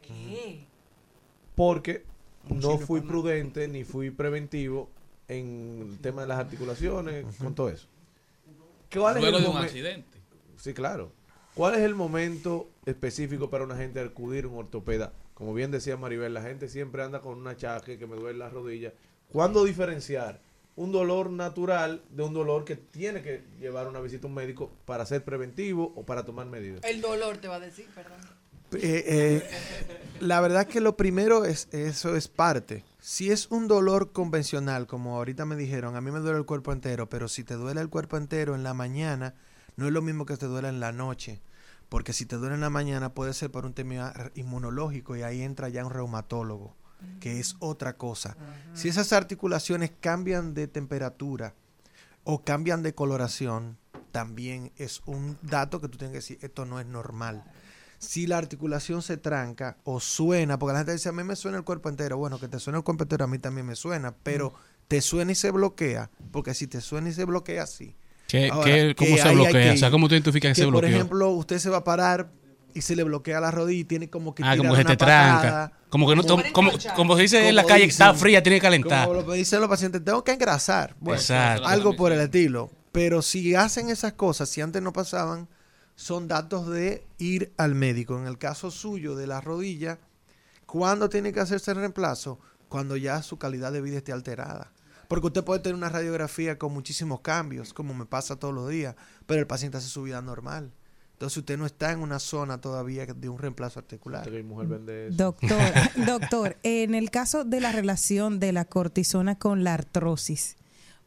¿Qué? 0.00 0.66
Porque 1.54 2.04
no 2.48 2.78
fui 2.78 3.00
prudente 3.02 3.68
ni 3.68 3.84
fui 3.84 4.10
preventivo 4.10 4.90
en 5.28 5.88
el 5.92 5.98
tema 5.98 6.22
de 6.22 6.28
las 6.28 6.38
articulaciones, 6.38 7.24
con 7.36 7.54
todo 7.54 7.68
eso. 7.68 7.86
¿Cuál 8.92 9.18
es 9.18 9.24
el 9.24 9.42
de 9.42 9.48
un 9.48 9.56
accidente. 9.56 10.18
Sí, 10.56 10.74
claro. 10.74 11.12
¿Cuál 11.54 11.74
es 11.74 11.80
el 11.80 11.94
momento 11.94 12.68
específico 12.86 13.50
para 13.50 13.64
una 13.64 13.76
gente 13.76 14.00
acudir 14.00 14.44
a 14.44 14.48
un 14.48 14.56
ortopeda? 14.58 15.12
Como 15.42 15.54
bien 15.54 15.72
decía 15.72 15.96
Maribel, 15.96 16.32
la 16.32 16.42
gente 16.42 16.68
siempre 16.68 17.02
anda 17.02 17.20
con 17.20 17.36
un 17.36 17.48
achaque 17.48 17.98
que 17.98 18.06
me 18.06 18.14
duele 18.14 18.38
la 18.38 18.48
rodilla. 18.48 18.92
¿Cuándo 19.28 19.64
diferenciar 19.64 20.40
un 20.76 20.92
dolor 20.92 21.30
natural 21.30 22.00
de 22.10 22.22
un 22.22 22.32
dolor 22.32 22.64
que 22.64 22.76
tiene 22.76 23.22
que 23.22 23.42
llevar 23.58 23.88
una 23.88 23.98
visita 23.98 24.28
a 24.28 24.28
un 24.28 24.34
médico 24.34 24.70
para 24.84 25.04
ser 25.04 25.24
preventivo 25.24 25.94
o 25.96 26.06
para 26.06 26.24
tomar 26.24 26.46
medidas? 26.46 26.84
El 26.84 27.00
dolor 27.00 27.38
te 27.38 27.48
va 27.48 27.56
a 27.56 27.58
decir, 27.58 27.86
perdón. 27.92 28.20
Eh, 28.74 29.04
eh, 29.04 29.50
la 30.20 30.40
verdad 30.40 30.68
que 30.68 30.80
lo 30.80 30.96
primero 30.96 31.44
es, 31.44 31.66
eso 31.72 32.14
es 32.14 32.28
parte. 32.28 32.84
Si 33.00 33.32
es 33.32 33.48
un 33.50 33.66
dolor 33.66 34.12
convencional, 34.12 34.86
como 34.86 35.16
ahorita 35.16 35.44
me 35.44 35.56
dijeron, 35.56 35.96
a 35.96 36.00
mí 36.00 36.12
me 36.12 36.20
duele 36.20 36.38
el 36.38 36.46
cuerpo 36.46 36.70
entero, 36.70 37.08
pero 37.08 37.26
si 37.26 37.42
te 37.42 37.54
duele 37.54 37.80
el 37.80 37.88
cuerpo 37.88 38.16
entero 38.16 38.54
en 38.54 38.62
la 38.62 38.74
mañana, 38.74 39.34
no 39.74 39.88
es 39.88 39.92
lo 39.92 40.02
mismo 40.02 40.24
que 40.24 40.36
te 40.36 40.46
duele 40.46 40.68
en 40.68 40.78
la 40.78 40.92
noche. 40.92 41.40
Porque 41.92 42.14
si 42.14 42.24
te 42.24 42.36
duele 42.36 42.54
en 42.54 42.62
la 42.62 42.70
mañana 42.70 43.12
puede 43.12 43.34
ser 43.34 43.50
por 43.50 43.66
un 43.66 43.74
tema 43.74 44.14
inmunológico 44.34 45.14
y 45.14 45.20
ahí 45.20 45.42
entra 45.42 45.68
ya 45.68 45.84
un 45.84 45.92
reumatólogo, 45.92 46.74
que 47.20 47.38
es 47.38 47.54
otra 47.58 47.98
cosa. 47.98 48.34
Si 48.72 48.88
esas 48.88 49.12
articulaciones 49.12 49.92
cambian 50.00 50.54
de 50.54 50.68
temperatura 50.68 51.54
o 52.24 52.44
cambian 52.44 52.82
de 52.82 52.94
coloración, 52.94 53.76
también 54.10 54.72
es 54.78 55.02
un 55.04 55.36
dato 55.42 55.82
que 55.82 55.88
tú 55.88 55.98
tienes 55.98 56.12
que 56.12 56.20
decir, 56.20 56.38
esto 56.40 56.64
no 56.64 56.80
es 56.80 56.86
normal. 56.86 57.44
Si 57.98 58.26
la 58.26 58.38
articulación 58.38 59.02
se 59.02 59.18
tranca 59.18 59.76
o 59.84 60.00
suena, 60.00 60.58
porque 60.58 60.72
la 60.72 60.78
gente 60.78 60.92
dice, 60.92 61.10
a 61.10 61.12
mí 61.12 61.22
me 61.24 61.36
suena 61.36 61.58
el 61.58 61.64
cuerpo 61.64 61.90
entero, 61.90 62.16
bueno, 62.16 62.40
que 62.40 62.48
te 62.48 62.58
suene 62.58 62.78
el 62.78 62.84
cuerpo 62.84 63.02
entero, 63.02 63.26
a 63.26 63.28
mí 63.28 63.38
también 63.38 63.66
me 63.66 63.76
suena, 63.76 64.14
pero 64.22 64.54
te 64.88 65.02
suena 65.02 65.32
y 65.32 65.34
se 65.34 65.50
bloquea, 65.50 66.10
porque 66.30 66.54
si 66.54 66.66
te 66.68 66.80
suena 66.80 67.10
y 67.10 67.12
se 67.12 67.26
bloquea, 67.26 67.66
sí. 67.66 67.94
¿Qué- 68.28 68.48
Ahora, 68.50 68.64
qué- 68.64 68.94
cómo 68.96 69.16
que 69.16 69.22
se 69.22 69.34
bloquea? 69.34 69.52
que 69.52 69.70
O 69.70 69.76
sea. 69.76 69.90
¿cómo 69.90 70.08
tú 70.08 70.14
identificas 70.14 70.56
que 70.56 70.62
se 70.64 70.70
Por 70.70 70.84
ejemplo, 70.84 71.28
usted 71.30 71.58
se 71.58 71.68
va 71.70 71.78
a 71.78 71.84
parar 71.84 72.30
y 72.74 72.80
se 72.80 72.96
le 72.96 73.02
bloquea 73.02 73.40
la 73.40 73.50
rodilla 73.50 73.80
y 73.80 73.84
tiene 73.84 74.08
como 74.08 74.34
que 74.34 74.42
Ah, 74.42 74.52
tirar 74.52 74.58
como 74.58 74.74
que 74.74 74.80
una 74.80 74.90
te 74.90 74.96
tranca. 74.96 75.72
Como 75.90 76.08
que 76.08 76.16
no, 76.16 76.22
como- 76.22 76.42
como, 76.52 76.70
como 76.96 77.16
se 77.16 77.22
dice 77.22 77.48
en 77.48 77.54
la 77.56 77.64
calle, 77.64 77.84
dicen- 77.84 77.90
está 78.06 78.14
fría, 78.14 78.42
tiene 78.42 78.56
que 78.56 78.62
calentar. 78.62 79.06
Como 79.08 79.20
lo 79.20 79.32
dicen 79.32 79.60
los 79.60 79.68
pacientes, 79.68 80.02
tengo 80.02 80.24
que 80.24 80.32
engrasar. 80.32 80.96
Bueno, 81.00 81.20
Exacto. 81.20 81.66
algo 81.66 81.94
por 81.94 82.12
el 82.12 82.20
estilo. 82.20 82.70
Pero 82.92 83.20
si 83.22 83.54
hacen 83.54 83.90
esas 83.90 84.14
cosas, 84.14 84.48
si 84.48 84.60
antes 84.62 84.80
no 84.82 84.92
pasaban, 84.94 85.48
son 85.94 86.28
datos 86.28 86.68
de 86.70 87.04
ir 87.18 87.52
al 87.58 87.74
médico. 87.74 88.18
En 88.18 88.26
el 88.26 88.38
caso 88.38 88.70
suyo 88.70 89.14
de 89.16 89.26
la 89.26 89.42
rodilla, 89.42 89.98
¿cuándo 90.64 91.10
tiene 91.10 91.32
que 91.32 91.40
hacerse 91.40 91.70
el 91.72 91.76
reemplazo? 91.78 92.38
Cuando 92.70 92.96
ya 92.96 93.22
su 93.22 93.36
calidad 93.38 93.72
de 93.72 93.82
vida 93.82 93.98
esté 93.98 94.12
alterada. 94.12 94.71
Porque 95.12 95.26
usted 95.26 95.44
puede 95.44 95.60
tener 95.60 95.76
una 95.76 95.90
radiografía 95.90 96.58
con 96.58 96.72
muchísimos 96.72 97.20
cambios, 97.20 97.74
como 97.74 97.92
me 97.92 98.06
pasa 98.06 98.36
todos 98.36 98.54
los 98.54 98.70
días, 98.70 98.96
pero 99.26 99.40
el 99.40 99.46
paciente 99.46 99.76
hace 99.76 99.88
su 99.88 100.04
vida 100.04 100.22
normal. 100.22 100.72
Entonces 101.12 101.36
usted 101.36 101.58
no 101.58 101.66
está 101.66 101.92
en 101.92 101.98
una 101.98 102.18
zona 102.18 102.62
todavía 102.62 103.04
de 103.04 103.28
un 103.28 103.36
reemplazo 103.36 103.78
articular. 103.78 104.26
Doctor, 105.10 105.60
doctor, 106.06 106.56
en 106.62 106.94
el 106.94 107.10
caso 107.10 107.44
de 107.44 107.60
la 107.60 107.72
relación 107.72 108.40
de 108.40 108.52
la 108.52 108.64
cortisona 108.64 109.38
con 109.38 109.64
la 109.64 109.74
artrosis, 109.74 110.56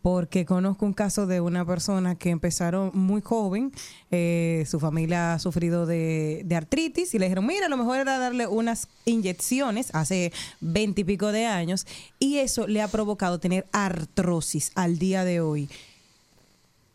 porque 0.05 0.45
conozco 0.45 0.85
un 0.85 0.93
caso 0.93 1.25
de 1.25 1.41
una 1.41 1.65
persona 1.65 2.13
que 2.13 2.29
empezaron 2.29 2.91
muy 2.93 3.23
joven, 3.23 3.71
eh, 4.11 4.63
su 4.69 4.79
familia 4.79 5.33
ha 5.33 5.39
sufrido 5.39 5.87
de, 5.87 6.43
de 6.45 6.55
artritis 6.55 7.15
y 7.15 7.17
le 7.17 7.25
dijeron, 7.25 7.47
mira, 7.47 7.69
lo 7.69 7.75
mejor 7.75 7.97
era 7.97 8.19
darle 8.19 8.45
unas 8.45 8.87
inyecciones 9.05 9.89
hace 9.95 10.31
veinte 10.61 11.01
y 11.01 11.03
pico 11.05 11.31
de 11.31 11.47
años 11.47 11.87
y 12.19 12.37
eso 12.37 12.67
le 12.67 12.83
ha 12.83 12.87
provocado 12.87 13.39
tener 13.39 13.65
artrosis 13.71 14.71
al 14.75 14.99
día 14.99 15.23
de 15.23 15.41
hoy. 15.41 15.69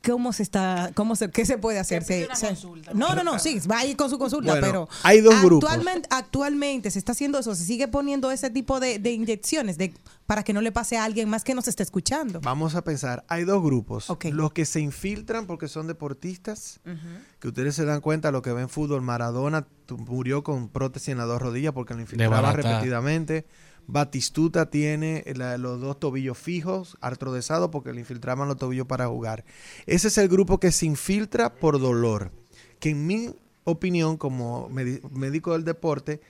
¿Cómo 0.03 0.33
se 0.33 0.43
está, 0.43 0.93
cómo 0.95 1.15
se, 1.15 1.31
qué 1.31 1.45
se 1.45 1.59
puede 1.59 1.79
hacer? 1.79 2.03
Se- 2.05 2.27
se- 2.35 2.57
no, 2.95 3.15
no, 3.15 3.23
no, 3.23 3.39
sí, 3.39 3.59
va 3.71 3.81
a 3.81 3.85
ir 3.85 3.97
con 3.99 4.09
su 4.09 4.19
consulta, 4.19 4.53
Bueno, 4.53 4.67
pero 4.67 4.89
hay 5.03 5.21
dos 5.21 5.43
grupos. 5.43 5.69
actualmente, 5.71 6.09
actualmente 6.11 6.91
se 6.91 6.99
está 6.99 7.13
haciendo 7.13 7.39
eso, 7.39 7.55
se 7.55 7.65
sigue 7.65 7.87
poniendo 7.87 8.31
ese 8.31 8.49
tipo 8.49 8.81
de, 8.81 8.99
de 8.99 9.13
inyecciones 9.13 9.77
de, 9.77 9.93
para 10.25 10.43
que 10.43 10.55
no 10.55 10.63
le 10.63 10.73
pase 10.73 10.97
a 10.97 11.05
alguien 11.05 11.29
más 11.29 11.45
que 11.45 11.55
nos 11.55 11.69
esté 11.69 11.83
escuchando. 11.83 12.41
Vamos 12.41 12.75
a 12.77 12.83
pensar, 12.83 13.25
hay 13.29 13.45
dos 13.45 13.63
grupos. 13.63 14.09
Los 14.33 14.53
que 14.53 14.65
se 14.65 14.81
infiltran 14.81 15.47
porque 15.47 15.69
son 15.69 15.87
deportistas, 15.87 16.81
que 17.39 17.49
ustedes 17.49 17.75
se 17.75 17.85
dan 17.85 18.01
cuenta, 18.01 18.31
lo 18.31 18.41
que 18.41 18.53
ven 18.55 18.71
fútbol, 18.71 19.03
Maradona 19.03 19.67
tu- 19.85 19.99
murió 19.99 20.43
con 20.43 20.71
prótesis 20.71 21.09
en 21.11 21.19
las 21.19 21.27
dos 21.27 21.43
rodillas 21.43 21.75
porque 21.75 21.93
lo 21.93 22.01
infiltraba 22.01 22.53
repetidamente. 22.53 23.45
Batistuta 23.93 24.71
tiene 24.71 25.25
la- 25.35 25.59
los 25.59 25.81
dos 25.81 25.99
tobillos 25.99 26.39
fijos, 26.39 26.97
artrodesados 27.01 27.71
porque 27.71 27.93
le 27.93 28.01
infiltraban 28.01 28.49
los 28.49 28.57
tobillos 28.57 28.87
para 28.87 29.07
jugar. 29.09 29.45
Ese 29.87 30.09
es 30.09 30.19
el 30.19 30.29
grupo 30.29 30.59
que 30.61 30.73
se 30.73 30.87
infiltra 30.87 31.55
por 31.55 31.81
dolor. 31.81 32.31
Que 32.79 32.91
en 32.91 33.07
mi 33.07 33.35
opinión, 33.65 34.17
como 34.17 34.69
médico 34.69 35.53
del 35.53 35.65
deporte, 35.65 36.21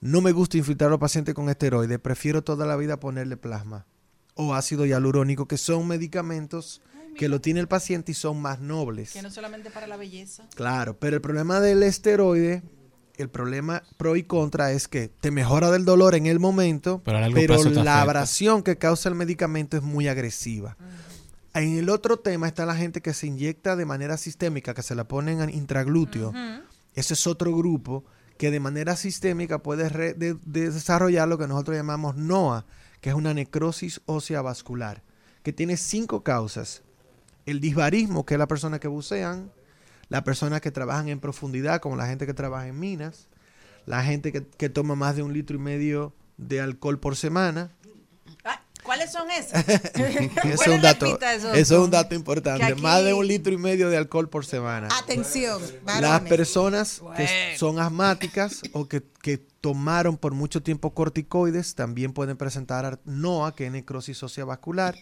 no 0.00 0.20
me 0.20 0.32
gusta 0.32 0.56
infiltrar 0.56 0.88
a 0.88 0.90
los 0.92 1.00
pacientes 1.00 1.34
con 1.34 1.48
esteroides. 1.48 1.98
Prefiero 1.98 2.42
toda 2.42 2.66
la 2.66 2.76
vida 2.76 3.00
ponerle 3.00 3.36
plasma 3.36 3.84
o 4.34 4.54
ácido 4.54 4.86
hialurónico, 4.86 5.46
que 5.48 5.56
son 5.58 5.86
medicamentos 5.88 6.80
que 7.16 7.28
lo 7.28 7.40
tiene 7.40 7.58
el 7.58 7.66
paciente 7.66 8.12
y 8.12 8.14
son 8.14 8.40
más 8.40 8.60
nobles. 8.60 9.12
Que 9.12 9.22
no 9.22 9.30
solamente 9.32 9.70
para 9.70 9.88
la 9.88 9.96
belleza. 9.96 10.46
Claro, 10.54 10.96
pero 11.00 11.16
el 11.16 11.20
problema 11.22 11.58
del 11.60 11.82
esteroide, 11.82 12.62
el 13.18 13.28
problema 13.30 13.82
pro 13.96 14.16
y 14.16 14.22
contra 14.22 14.72
es 14.72 14.88
que 14.88 15.08
te 15.08 15.30
mejora 15.30 15.70
del 15.70 15.84
dolor 15.84 16.14
en 16.14 16.26
el 16.26 16.38
momento, 16.40 17.02
Pero 17.04 17.18
la 17.20 17.26
afecta. 17.26 18.00
abrasión 18.00 18.62
que 18.62 18.78
causa 18.78 19.08
el 19.08 19.14
medicamento 19.14 19.76
es 19.76 19.82
muy 19.82 20.08
agresiva. 20.08 20.76
En 21.54 21.76
el 21.76 21.90
otro 21.90 22.18
tema 22.18 22.46
está 22.46 22.64
la 22.66 22.76
gente 22.76 23.00
que 23.00 23.12
se 23.14 23.26
inyecta 23.26 23.74
de 23.74 23.84
manera 23.84 24.16
sistémica, 24.16 24.74
que 24.74 24.82
se 24.82 24.94
la 24.94 25.08
ponen 25.08 25.40
en 25.40 25.50
intraglúteo. 25.50 26.32
Ese 26.94 27.14
es 27.14 27.26
otro 27.26 27.54
grupo 27.56 28.04
que 28.36 28.50
de 28.52 28.60
manera 28.60 28.94
sistémica 28.96 29.58
puede 29.62 29.88
re- 29.88 30.14
de- 30.14 30.36
de 30.44 30.70
desarrollar 30.70 31.26
lo 31.26 31.38
que 31.38 31.48
nosotros 31.48 31.76
llamamos 31.76 32.14
NOA, 32.16 32.66
que 33.00 33.10
es 33.10 33.16
una 33.16 33.34
necrosis 33.34 34.00
ósea 34.06 34.42
vascular, 34.42 35.02
que 35.42 35.52
tiene 35.52 35.76
cinco 35.76 36.22
causas. 36.22 36.82
El 37.46 37.60
disbarismo, 37.60 38.24
que 38.24 38.34
es 38.34 38.38
la 38.38 38.46
persona 38.46 38.78
que 38.78 38.86
bucean, 38.88 39.50
las 40.08 40.22
personas 40.22 40.60
que 40.60 40.70
trabajan 40.70 41.08
en 41.08 41.20
profundidad, 41.20 41.80
como 41.80 41.96
la 41.96 42.06
gente 42.06 42.26
que 42.26 42.34
trabaja 42.34 42.66
en 42.68 42.78
minas, 42.78 43.28
la 43.86 44.02
gente 44.04 44.32
que, 44.32 44.46
que 44.46 44.68
toma 44.68 44.94
más 44.94 45.16
de 45.16 45.22
un 45.22 45.32
litro 45.32 45.56
y 45.56 45.60
medio 45.60 46.14
de 46.36 46.60
alcohol 46.60 46.98
por 46.98 47.16
semana. 47.16 47.70
¿Cuáles 48.82 49.12
son 49.12 49.30
esos? 49.30 49.52
Eso 50.44 50.62
es 50.62 50.66
un 50.68 50.80
dato, 50.80 51.18
eso 51.20 51.52
es 51.52 51.70
un 51.72 51.90
dato 51.90 52.14
importante. 52.14 52.74
Más 52.76 53.04
de 53.04 53.12
un 53.12 53.26
litro 53.26 53.52
y 53.52 53.58
medio 53.58 53.90
de 53.90 53.98
alcohol 53.98 54.30
por 54.30 54.46
semana. 54.46 54.88
Atención, 55.02 55.60
Las 55.84 56.00
varones. 56.00 56.28
personas 56.30 57.02
que 57.16 57.54
son 57.58 57.80
asmáticas 57.80 58.62
o 58.72 58.88
que, 58.88 59.02
que 59.20 59.36
tomaron 59.60 60.16
por 60.16 60.32
mucho 60.32 60.62
tiempo 60.62 60.94
corticoides 60.94 61.74
también 61.74 62.12
pueden 62.14 62.38
presentar 62.38 62.86
ar- 62.86 63.00
NOA, 63.04 63.54
que 63.54 63.66
es 63.66 63.72
necrosis 63.72 64.22
ósea 64.22 64.46
vascular, 64.46 64.96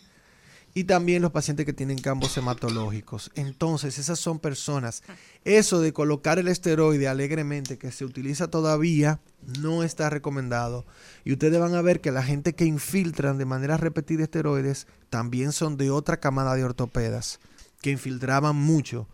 y 0.76 0.84
también 0.84 1.22
los 1.22 1.32
pacientes 1.32 1.64
que 1.64 1.72
tienen 1.72 1.96
campos 1.96 2.36
hematológicos. 2.36 3.30
Entonces, 3.34 3.98
esas 3.98 4.18
son 4.20 4.38
personas. 4.38 5.02
Eso 5.42 5.80
de 5.80 5.94
colocar 5.94 6.38
el 6.38 6.48
esteroide 6.48 7.08
alegremente, 7.08 7.78
que 7.78 7.90
se 7.90 8.04
utiliza 8.04 8.48
todavía, 8.48 9.18
no 9.58 9.82
está 9.82 10.10
recomendado. 10.10 10.84
Y 11.24 11.32
ustedes 11.32 11.58
van 11.58 11.74
a 11.74 11.80
ver 11.80 12.02
que 12.02 12.10
la 12.12 12.22
gente 12.22 12.54
que 12.54 12.66
infiltran 12.66 13.38
de 13.38 13.46
manera 13.46 13.78
repetida 13.78 14.24
esteroides 14.24 14.86
también 15.08 15.52
son 15.52 15.78
de 15.78 15.90
otra 15.90 16.18
camada 16.18 16.54
de 16.54 16.64
ortopedas, 16.64 17.40
que 17.80 17.90
infiltraban 17.90 18.54
mucho 18.54 19.08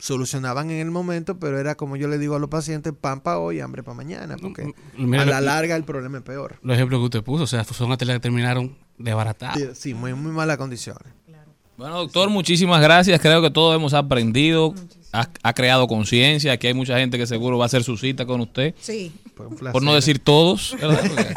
solucionaban 0.00 0.70
en 0.70 0.78
el 0.78 0.92
momento, 0.92 1.40
pero 1.40 1.58
era 1.58 1.74
como 1.74 1.96
yo 1.96 2.06
le 2.06 2.18
digo 2.18 2.36
a 2.36 2.38
los 2.38 2.48
pacientes, 2.48 2.92
pan 2.92 3.20
para 3.20 3.38
hoy, 3.40 3.58
hambre 3.58 3.82
para 3.82 3.96
mañana, 3.96 4.36
porque 4.40 4.72
Mira 4.96 5.22
a 5.22 5.26
lo- 5.26 5.32
la 5.32 5.40
larga 5.40 5.74
el 5.74 5.82
problema 5.82 6.18
es 6.18 6.22
peor. 6.22 6.56
Los 6.62 6.76
ejemplos 6.76 7.00
que 7.00 7.04
usted 7.06 7.22
puso, 7.24 7.42
o 7.42 7.46
sea, 7.48 7.64
son 7.64 7.90
atletas 7.90 8.14
que 8.14 8.20
terminaron 8.20 8.78
desbaratados. 8.98 9.58
Sí, 9.58 9.90
sí, 9.90 9.94
muy, 9.94 10.14
muy 10.14 10.32
malas 10.32 10.56
condiciones. 10.56 11.12
Bueno, 11.76 11.96
doctor, 11.98 12.28
muchísimas 12.28 12.82
gracias. 12.82 13.20
Creo 13.20 13.40
que 13.40 13.50
todos 13.50 13.76
hemos 13.76 13.94
aprendido. 13.94 14.74
Ha, 15.12 15.28
ha 15.42 15.52
creado 15.54 15.86
conciencia. 15.86 16.52
Aquí 16.52 16.66
hay 16.66 16.74
mucha 16.74 16.98
gente 16.98 17.16
que 17.16 17.26
seguro 17.26 17.56
va 17.56 17.64
a 17.64 17.66
hacer 17.66 17.84
su 17.84 17.96
cita 17.96 18.26
con 18.26 18.40
usted. 18.40 18.74
Sí. 18.80 19.12
Por 19.36 19.82
no 19.84 19.94
decir 19.94 20.18
todos. 20.18 20.76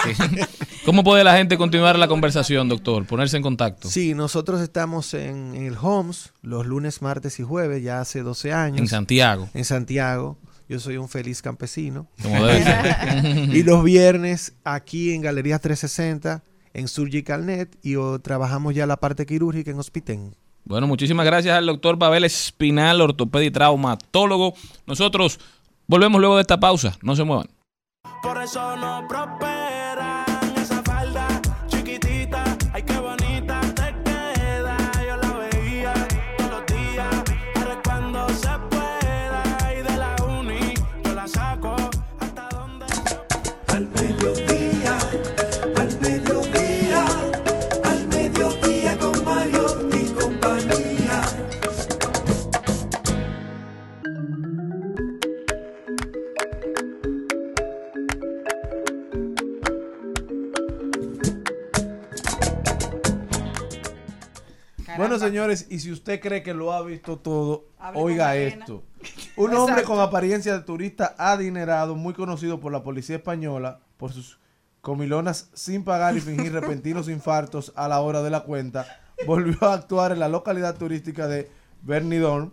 ¿Cómo 0.85 1.03
puede 1.03 1.23
la 1.23 1.38
gente 1.38 1.57
continuar 1.57 1.99
la 1.99 2.07
conversación, 2.07 2.67
doctor? 2.67 3.05
Ponerse 3.05 3.38
en 3.38 3.43
contacto. 3.43 3.88
Sí, 3.88 4.15
nosotros 4.15 4.61
estamos 4.61 5.13
en, 5.13 5.53
en 5.55 5.67
el 5.67 5.77
Homes 5.79 6.33
los 6.41 6.65
lunes, 6.65 7.03
martes 7.03 7.39
y 7.39 7.43
jueves, 7.43 7.83
ya 7.83 8.01
hace 8.01 8.23
12 8.23 8.51
años. 8.51 8.79
En 8.79 8.88
Santiago. 8.88 9.47
En 9.53 9.63
Santiago. 9.63 10.39
Yo 10.67 10.79
soy 10.79 10.97
un 10.97 11.09
feliz 11.09 11.43
campesino. 11.43 12.07
Como 12.19 12.45
debe 12.45 12.63
ser. 12.63 13.49
y 13.55 13.61
los 13.61 13.83
viernes 13.83 14.53
aquí 14.63 15.13
en 15.13 15.21
Galería 15.21 15.59
360, 15.59 16.43
en 16.73 16.88
Surgical 16.88 17.45
Net, 17.45 17.76
y 17.81 17.95
oh, 17.95 18.19
trabajamos 18.19 18.73
ya 18.73 18.85
la 18.85 18.98
parte 18.98 19.26
quirúrgica 19.26 19.72
en 19.72 19.80
Hospitén. 19.80 20.35
Bueno, 20.64 20.88
muchísimas 20.88 21.26
gracias 21.26 21.57
al 21.57 21.65
doctor 21.65 21.98
Pavel 21.98 22.23
Espinal, 22.23 23.02
ortopedia 23.02 23.48
y 23.48 23.52
traumatólogo. 23.52 24.53
Nosotros 24.85 25.39
volvemos 25.88 26.22
luego 26.22 26.35
de 26.35 26.41
esta 26.41 26.60
pausa. 26.60 26.98
No 27.02 27.15
se 27.15 27.23
muevan. 27.23 27.48
Por 28.22 28.41
eso 28.41 28.77
no 28.77 29.07
señores, 65.19 65.67
y 65.69 65.79
si 65.79 65.91
usted 65.91 66.19
cree 66.19 66.43
que 66.43 66.53
lo 66.53 66.73
ha 66.73 66.81
visto 66.81 67.17
todo, 67.17 67.65
Hable 67.79 68.01
oiga 68.01 68.35
esto. 68.35 68.83
Un 69.35 69.53
hombre 69.55 69.83
con 69.83 69.99
apariencia 69.99 70.53
de 70.53 70.63
turista 70.63 71.15
adinerado, 71.17 71.95
muy 71.95 72.13
conocido 72.13 72.59
por 72.59 72.71
la 72.71 72.83
policía 72.83 73.17
española 73.17 73.79
por 73.97 74.13
sus 74.13 74.39
comilonas 74.81 75.49
sin 75.53 75.83
pagar 75.83 76.17
y 76.17 76.21
fingir 76.21 76.51
repentinos 76.51 77.07
infartos 77.09 77.71
a 77.75 77.88
la 77.88 78.01
hora 78.01 78.21
de 78.21 78.29
la 78.29 78.41
cuenta, 78.41 78.85
volvió 79.25 79.57
a 79.67 79.73
actuar 79.73 80.11
en 80.11 80.19
la 80.19 80.27
localidad 80.29 80.75
turística 80.75 81.27
de 81.27 81.49
Benidorm 81.83 82.51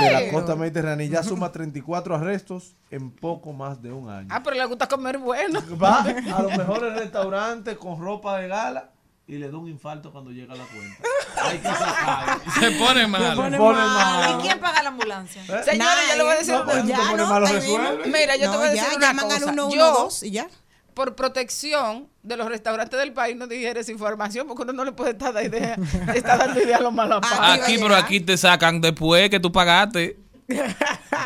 de 0.00 0.10
la 0.10 0.30
costa 0.30 0.56
mediterránea 0.56 1.04
y 1.04 1.10
ya 1.10 1.22
suma 1.22 1.52
34 1.52 2.14
arrestos 2.14 2.76
en 2.90 3.10
poco 3.10 3.52
más 3.52 3.82
de 3.82 3.92
un 3.92 4.08
año. 4.08 4.28
Ah, 4.30 4.42
pero 4.42 4.56
le 4.56 4.64
gusta 4.64 4.88
comer 4.88 5.18
bueno. 5.18 5.60
Va 5.80 6.00
a 6.02 6.42
los 6.42 6.56
mejores 6.56 6.94
restaurantes 6.94 7.76
con 7.76 8.00
ropa 8.00 8.38
de 8.38 8.48
gala 8.48 8.91
y 9.26 9.36
le 9.38 9.50
da 9.50 9.56
un 9.56 9.68
infarto 9.68 10.10
cuando 10.12 10.30
llega 10.30 10.52
a 10.54 10.56
la 10.56 10.64
cuenta. 10.64 11.02
Hay 11.44 11.58
que 11.58 11.68
sacarlo. 11.68 12.42
Se 12.60 12.70
pone 12.72 13.06
mal. 13.06 13.30
Se 13.30 13.56
pone 13.56 13.58
mal. 13.58 14.30
¿Y 14.38 14.42
quién 14.42 14.58
paga 14.60 14.82
la 14.82 14.88
ambulancia? 14.88 15.42
Señores, 15.64 16.04
yo 16.10 16.16
le 16.16 16.22
voy 16.22 16.32
a 16.32 16.36
decir 16.38 16.54
No, 16.54 16.64
pues, 16.64 16.84
una 16.84 16.96
se 16.96 17.10
pone 17.10 17.24
malo, 17.24 17.46
resuelve. 17.46 18.06
Mira, 18.06 18.36
yo 18.36 18.46
No, 18.46 18.52
te 18.52 18.58
voy 18.58 18.68
a 18.68 18.74
ya, 18.74 18.82
decir 18.82 18.96
una 18.98 19.06
llaman 19.08 19.24
al 19.26 19.30
cosa. 19.40 19.52
112 19.52 20.26
yo, 20.26 20.28
y 20.28 20.30
ya. 20.32 20.48
por 20.94 21.14
protección 21.14 22.08
de 22.22 22.36
los 22.36 22.48
restaurantes 22.48 22.98
del 22.98 23.12
país, 23.12 23.36
no 23.36 23.46
dijera 23.46 23.80
esa 23.80 23.92
información 23.92 24.46
porque 24.46 24.62
uno 24.64 24.72
no 24.72 24.84
le 24.84 24.92
puede 24.92 25.12
estar, 25.12 25.32
dando 25.32 25.48
idea, 25.56 25.76
estar 26.14 26.38
dando 26.38 26.60
idea 26.60 26.76
a 26.78 26.80
los 26.80 26.92
malos 26.92 27.20
Aquí, 27.40 27.78
pero 27.78 27.94
aquí 27.96 28.20
te 28.20 28.36
sacan 28.36 28.80
después 28.80 29.30
que 29.30 29.40
tú 29.40 29.50
pagaste. 29.52 30.18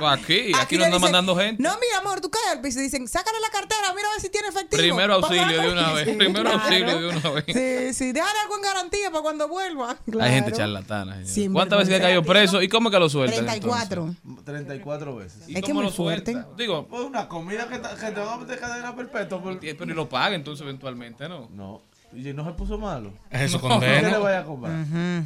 Aquí, 0.09 0.53
aquí 0.55 0.77
no 0.77 0.81
le 0.81 0.87
andan 0.87 0.91
dicen, 0.91 1.01
mandando 1.01 1.37
gente. 1.37 1.63
No, 1.63 1.71
mi 1.75 1.87
amor, 1.99 2.21
tú 2.21 2.31
caes 2.31 2.47
al 2.53 2.61
piso 2.61 2.81
y 2.81 2.83
dicen, 2.85 3.09
sácale 3.09 3.39
la 3.41 3.51
cartera, 3.51 3.93
mira 3.95 4.09
a 4.09 4.13
ver 4.13 4.21
si 4.21 4.29
tiene 4.29 4.49
efectivo. 4.49 4.81
Primero 4.81 5.15
auxilio 5.15 5.61
de 5.63 5.73
una 5.73 5.89
Sí, 5.89 5.95
vez. 5.95 6.17
Primero 6.17 6.43
claro. 6.43 6.59
auxilio 6.59 7.01
de 7.01 7.09
una 7.09 7.31
vez. 7.31 7.45
Sí, 7.47 7.95
sí, 7.95 8.13
déjale 8.13 8.39
algo 8.43 8.57
en 8.57 8.63
garantía 8.63 9.11
para 9.11 9.23
cuando 9.23 9.49
vuelva. 9.49 9.97
Hay 10.21 10.31
gente 10.33 10.53
charlatana. 10.53 11.25
Sí, 11.25 11.49
¿Cuántas 11.53 11.79
veces 11.79 11.93
que 11.95 11.97
ha 11.97 12.07
caído 12.07 12.23
preso? 12.23 12.61
¿Y 12.63 12.69
cómo 12.69 12.91
que 12.91 12.99
lo 12.99 13.09
sueltan? 13.09 13.45
34. 13.47 14.15
34 14.45 15.17
veces. 15.17 15.45
¿Y 15.49 15.61
cómo 15.61 15.83
lo 15.83 15.91
sueltan? 15.91 16.47
Digo, 16.57 16.87
Pues 16.87 17.03
una 17.03 17.29
comida 17.29 17.69
que, 17.69 17.81
que 17.81 18.11
te 18.13 18.21
va 18.21 18.35
a 18.35 18.39
meter 18.39 18.59
cadena 18.59 18.95
perpetua. 18.95 19.39
entonces? 19.39 19.75
Pero 19.79 19.91
y 19.91 19.95
lo 19.95 20.09
paga 20.09 20.35
entonces 20.35 20.63
eventualmente, 20.63 21.29
¿no? 21.29 21.49
No. 21.53 21.83
Y 22.17 22.33
no 22.33 22.45
se 22.45 22.53
puso 22.53 22.79
malo. 22.79 23.13
Eso 23.31 23.59
No. 23.63 23.69
condena. 23.69 24.01
¿Qué 24.01 24.11
le 24.11 24.19
vaya 24.19 24.41
a 24.41 24.45
comprar? 24.45 24.75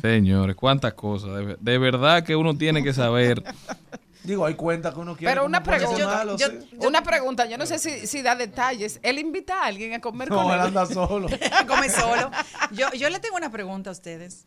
Señores, 0.01 0.57
cuántas 0.57 0.95
cosas. 0.95 1.31
De, 1.37 1.57
de 1.61 1.79
verdad 1.79 2.23
que 2.25 2.35
uno 2.37 2.57
tiene 2.57 2.83
que 2.83 2.93
saber. 2.93 3.43
Digo, 4.23 4.45
hay 4.45 4.53
cuentas 4.55 4.93
que 4.93 5.01
uno 5.01 5.17
quiere. 5.17 5.33
Pero 5.33 5.47
una 5.47 5.63
pregunta, 5.63 6.07
malo, 6.07 6.37
yo- 6.37 6.49
sí. 6.49 6.69
una 6.87 7.03
pregunta, 7.03 7.47
yo 7.47 7.57
no 7.57 7.65
sé 7.65 7.79
si, 7.79 8.07
si 8.07 8.21
da 8.21 8.37
detalles. 8.37 9.01
Él 9.03 9.19
invita 9.19 9.63
a 9.63 9.67
alguien 9.67 9.95
a 9.95 10.01
comer 10.01 10.29
No, 10.29 10.43
con 10.43 10.47
él 10.53 10.61
él. 10.61 10.67
anda 10.67 10.85
solo. 10.85 11.27
Come 11.67 11.89
solo. 11.89 12.31
Yo, 12.73 12.93
yo 12.93 13.09
le 13.09 13.19
tengo 13.19 13.37
una 13.37 13.51
pregunta 13.51 13.89
a 13.89 13.93
ustedes. 13.95 14.47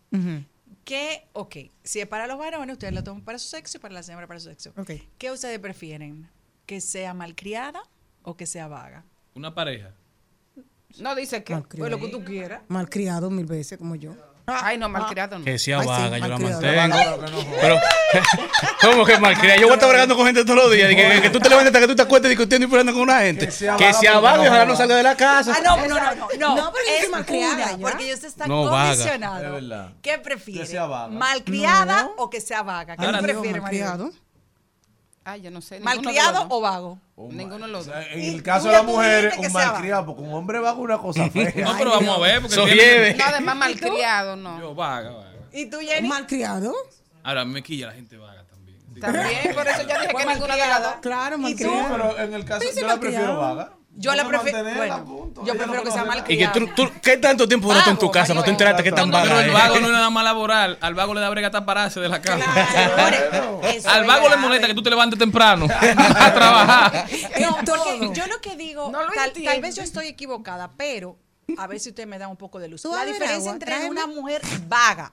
¿Qué, 0.83 1.27
ok, 1.33 1.55
si 1.83 2.01
es 2.01 2.07
para 2.07 2.27
los 2.27 2.37
varones, 2.37 2.73
ustedes 2.73 2.93
lo 2.93 3.03
toman 3.03 3.23
para 3.23 3.39
su 3.39 3.47
sexo 3.47 3.77
y 3.77 3.79
para 3.81 3.93
la 3.95 4.03
señora 4.03 4.27
para 4.27 4.39
su 4.39 4.49
sexo. 4.49 4.73
Ok. 4.77 4.91
¿Qué 5.17 5.31
ustedes 5.31 5.57
prefieren? 5.59 6.29
¿Que 6.65 6.79
sea 6.81 7.13
malcriada 7.13 7.81
o 8.21 8.35
que 8.37 8.45
sea 8.45 8.67
vaga? 8.67 9.05
Una 9.33 9.55
pareja. 9.55 9.91
No 10.99 11.15
dice 11.15 11.43
que, 11.43 11.55
pues 11.57 11.89
lo 11.91 11.97
que 11.99 12.07
tú 12.09 12.23
quieras. 12.23 12.61
Malcriado 12.67 13.29
mil 13.29 13.45
veces 13.45 13.77
como 13.77 13.95
yo. 13.95 14.13
Ay, 14.45 14.77
no, 14.77 14.89
malcriado 14.89 15.39
no. 15.39 15.45
Que 15.45 15.57
sea 15.57 15.77
Ay, 15.77 15.83
sí, 15.83 15.87
vaga, 15.89 16.17
yo 16.17 16.27
la 16.27 16.37
malcriado. 16.37 17.17
mantengo. 17.17 17.45
Pero, 17.61 17.79
¿cómo 18.81 19.05
que 19.05 19.17
malcriada? 19.17 19.55
Yo 19.55 19.63
voy 19.67 19.71
a 19.71 19.75
estar 19.75 19.89
bregando 19.89 20.17
con 20.17 20.25
gente 20.25 20.43
todos 20.43 20.63
los 20.63 20.71
días. 20.73 20.91
y 20.91 20.95
que, 20.97 21.21
que 21.21 21.29
tú 21.29 21.39
te 21.39 21.47
levantes 21.47 21.69
hasta 21.69 21.79
que 21.79 21.87
tú 21.87 21.95
te 21.95 22.01
acuestes 22.01 22.29
discutiendo 22.29 22.67
y 22.67 22.69
peleando 22.69 22.91
con 22.91 23.03
una 23.03 23.21
gente. 23.21 23.45
Que 23.45 23.51
sea, 23.53 23.75
vaga, 24.19 24.19
vaga 24.19 24.33
y 24.33 24.37
porque 24.37 24.49
ojalá 24.49 24.65
no 24.65 24.75
salga 24.75 24.95
de 24.97 25.03
la 25.03 25.15
casa. 25.15 25.53
Ah, 25.55 25.61
no, 25.63 25.77
no, 25.87 25.95
no, 25.95 26.15
no. 26.37 26.55
No, 26.57 26.71
soy 26.71 26.81
es 27.01 27.09
malcriada, 27.09 27.77
porque 27.79 28.05
ellos 28.05 28.23
están 28.25 28.49
No, 28.49 28.69
condicionados. 28.69 29.45
Es 29.45 29.51
verdad. 29.53 29.93
¿Qué 30.01 30.17
prefiere? 30.17 30.59
Que 30.59 30.65
sea 30.65 30.85
vaga. 30.87 31.07
¿Malcriada 31.07 32.03
No. 32.03 32.11
o 32.17 32.29
que 32.29 32.41
sea 32.41 32.63
vaga? 32.63 32.97
¿Qué 32.97 33.05
Ahora, 33.05 33.19
prefiere, 33.21 33.61
María? 33.61 33.85
malcriado. 33.85 34.11
Ay, 35.23 35.41
yo 35.41 35.51
no 35.51 35.61
sé. 35.61 35.79
¿Malcriado 35.79 36.47
o 36.49 36.59
vago? 36.59 36.99
Ninguno 37.15 37.65
de 37.67 37.71
los 37.71 37.85
dos. 37.85 37.95
En 38.11 38.19
Y 38.23 38.29
el 38.29 38.43
caso 38.43 38.67
de 38.67 38.73
las 38.73 38.83
mujeres, 38.85 39.35
un 39.37 39.43
sea 39.43 39.51
malcriado, 39.71 40.05
porque 40.07 40.21
un 40.23 40.33
hombre 40.33 40.57
es 40.59 40.73
una 40.75 40.97
cosa 40.97 41.29
fea. 41.29 41.53
No, 41.63 41.75
pero 41.77 41.89
vamos 41.91 42.17
a 42.17 42.19
ver. 42.21 42.41
Porque 42.41 42.55
So 42.55 42.65
tiene- 42.65 42.81
lleve. 42.81 43.13
No, 43.15 43.25
además 43.25 43.55
malcriado, 43.57 44.35
no. 44.35 44.59
Yo, 44.59 44.73
vaga, 44.75 45.11
vaga. 45.11 45.29
¿Y 45.51 45.67
tú, 45.67 45.77
Jenny? 45.79 46.07
Malcriado. 46.07 46.73
Ahora, 47.23 47.41
a 47.41 47.45
mí 47.45 47.53
me 47.53 47.61
quilla 47.63 47.87
la 47.87 47.93
gente 47.93 48.17
vaga 48.17 48.43
también. 48.45 48.79
También, 48.99 49.53
por 49.53 49.67
eso 49.67 49.81
yo 49.81 49.99
dije 50.01 50.13
que 50.17 50.25
ninguna 50.25 50.53
de 50.55 50.67
las 50.67 50.83
dos. 50.83 50.93
Claro, 51.01 51.35
Sí, 51.37 51.41
malcriado. 51.43 51.87
pero 51.91 52.19
en 52.19 52.33
el 52.33 52.45
caso, 52.45 52.65
yo 52.75 52.87
la 52.87 52.97
prefiero 52.99 53.37
vaga. 53.37 53.71
Yo 53.95 54.13
la 54.15 54.27
prefiero. 54.27 54.63
Bueno, 54.63 55.31
yo 55.45 55.53
prefiero 55.53 55.73
no 55.75 55.83
que 55.83 55.91
sea 55.91 56.03
malcriada. 56.03 56.33
Y 56.33 56.37
que 56.37 56.59
tú, 56.59 56.67
tú- 56.75 56.91
¿qué 57.01 57.17
tanto 57.17 57.47
tiempo 57.47 57.67
duraste 57.67 57.91
en 57.91 57.97
tu 57.97 58.09
casa? 58.09 58.33
No 58.33 58.43
te 58.43 58.49
enteraste 58.49 58.81
que 58.83 58.91
tan 58.91 59.11
Pero 59.11 59.23
vaga 59.23 59.41
el 59.41 59.47
es. 59.49 59.53
vago 59.53 59.79
no 59.79 59.85
es 59.87 59.93
nada 59.93 60.09
más 60.09 60.23
laboral. 60.23 60.77
Al 60.81 60.95
vago 60.95 61.13
le 61.13 61.21
da 61.21 61.29
brega 61.29 61.47
hasta 61.47 61.63
pararse 61.65 61.99
de 61.99 62.09
la. 62.09 62.17
Eso 63.63 63.89
Al 63.89 64.05
vago 64.05 64.29
le 64.29 64.37
molesta 64.37 64.67
que 64.67 64.73
tú 64.73 64.81
te 64.83 64.89
levantes 64.89 65.17
temprano 65.19 65.67
a 65.69 66.33
trabajar. 66.33 67.05
No, 67.39 67.57
porque 67.65 68.09
yo 68.13 68.25
lo 68.27 68.39
que 68.41 68.55
digo, 68.55 68.89
No 68.91 69.03
lo 69.03 69.11
tal, 69.11 69.61
vez 69.61 69.75
yo 69.75 69.83
estoy 69.83 70.07
equivocada, 70.07 70.71
pero 70.77 71.17
a 71.57 71.67
ver 71.67 71.79
si 71.79 71.89
usted 71.89 72.07
me 72.07 72.17
da 72.17 72.27
un 72.27 72.37
poco 72.37 72.59
de 72.59 72.67
luz. 72.67 72.81
¿Tú 72.81 72.91
La 72.93 73.05
diferencia 73.05 73.37
agua? 73.37 73.51
entre 73.53 73.85
una 73.89 74.07
mujer 74.07 74.41
vaga 74.67 75.11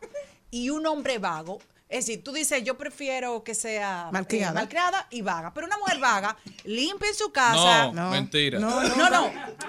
y 0.51 0.71
un 0.71 0.87
hombre 0.87 1.19
vago. 1.19 1.59
Es 1.91 2.07
decir, 2.07 2.23
tú 2.23 2.33
dices, 2.33 2.63
yo 2.63 2.79
prefiero 2.79 3.43
que 3.43 3.53
sea 3.55 4.05
eh, 4.09 4.13
Malcriada. 4.13 4.53
malcriada 4.55 5.07
y 5.11 5.23
vaga. 5.23 5.53
Pero 5.53 5.67
una 5.67 5.77
mujer 5.79 5.99
vaga, 5.99 6.37
limpia 6.65 7.09
en 7.09 7.15
su 7.17 7.33
casa. 7.33 7.87
No, 7.87 7.93
No. 8.05 8.11
mentira. 8.11 8.61
No, 8.61 8.81
no, 8.85 9.11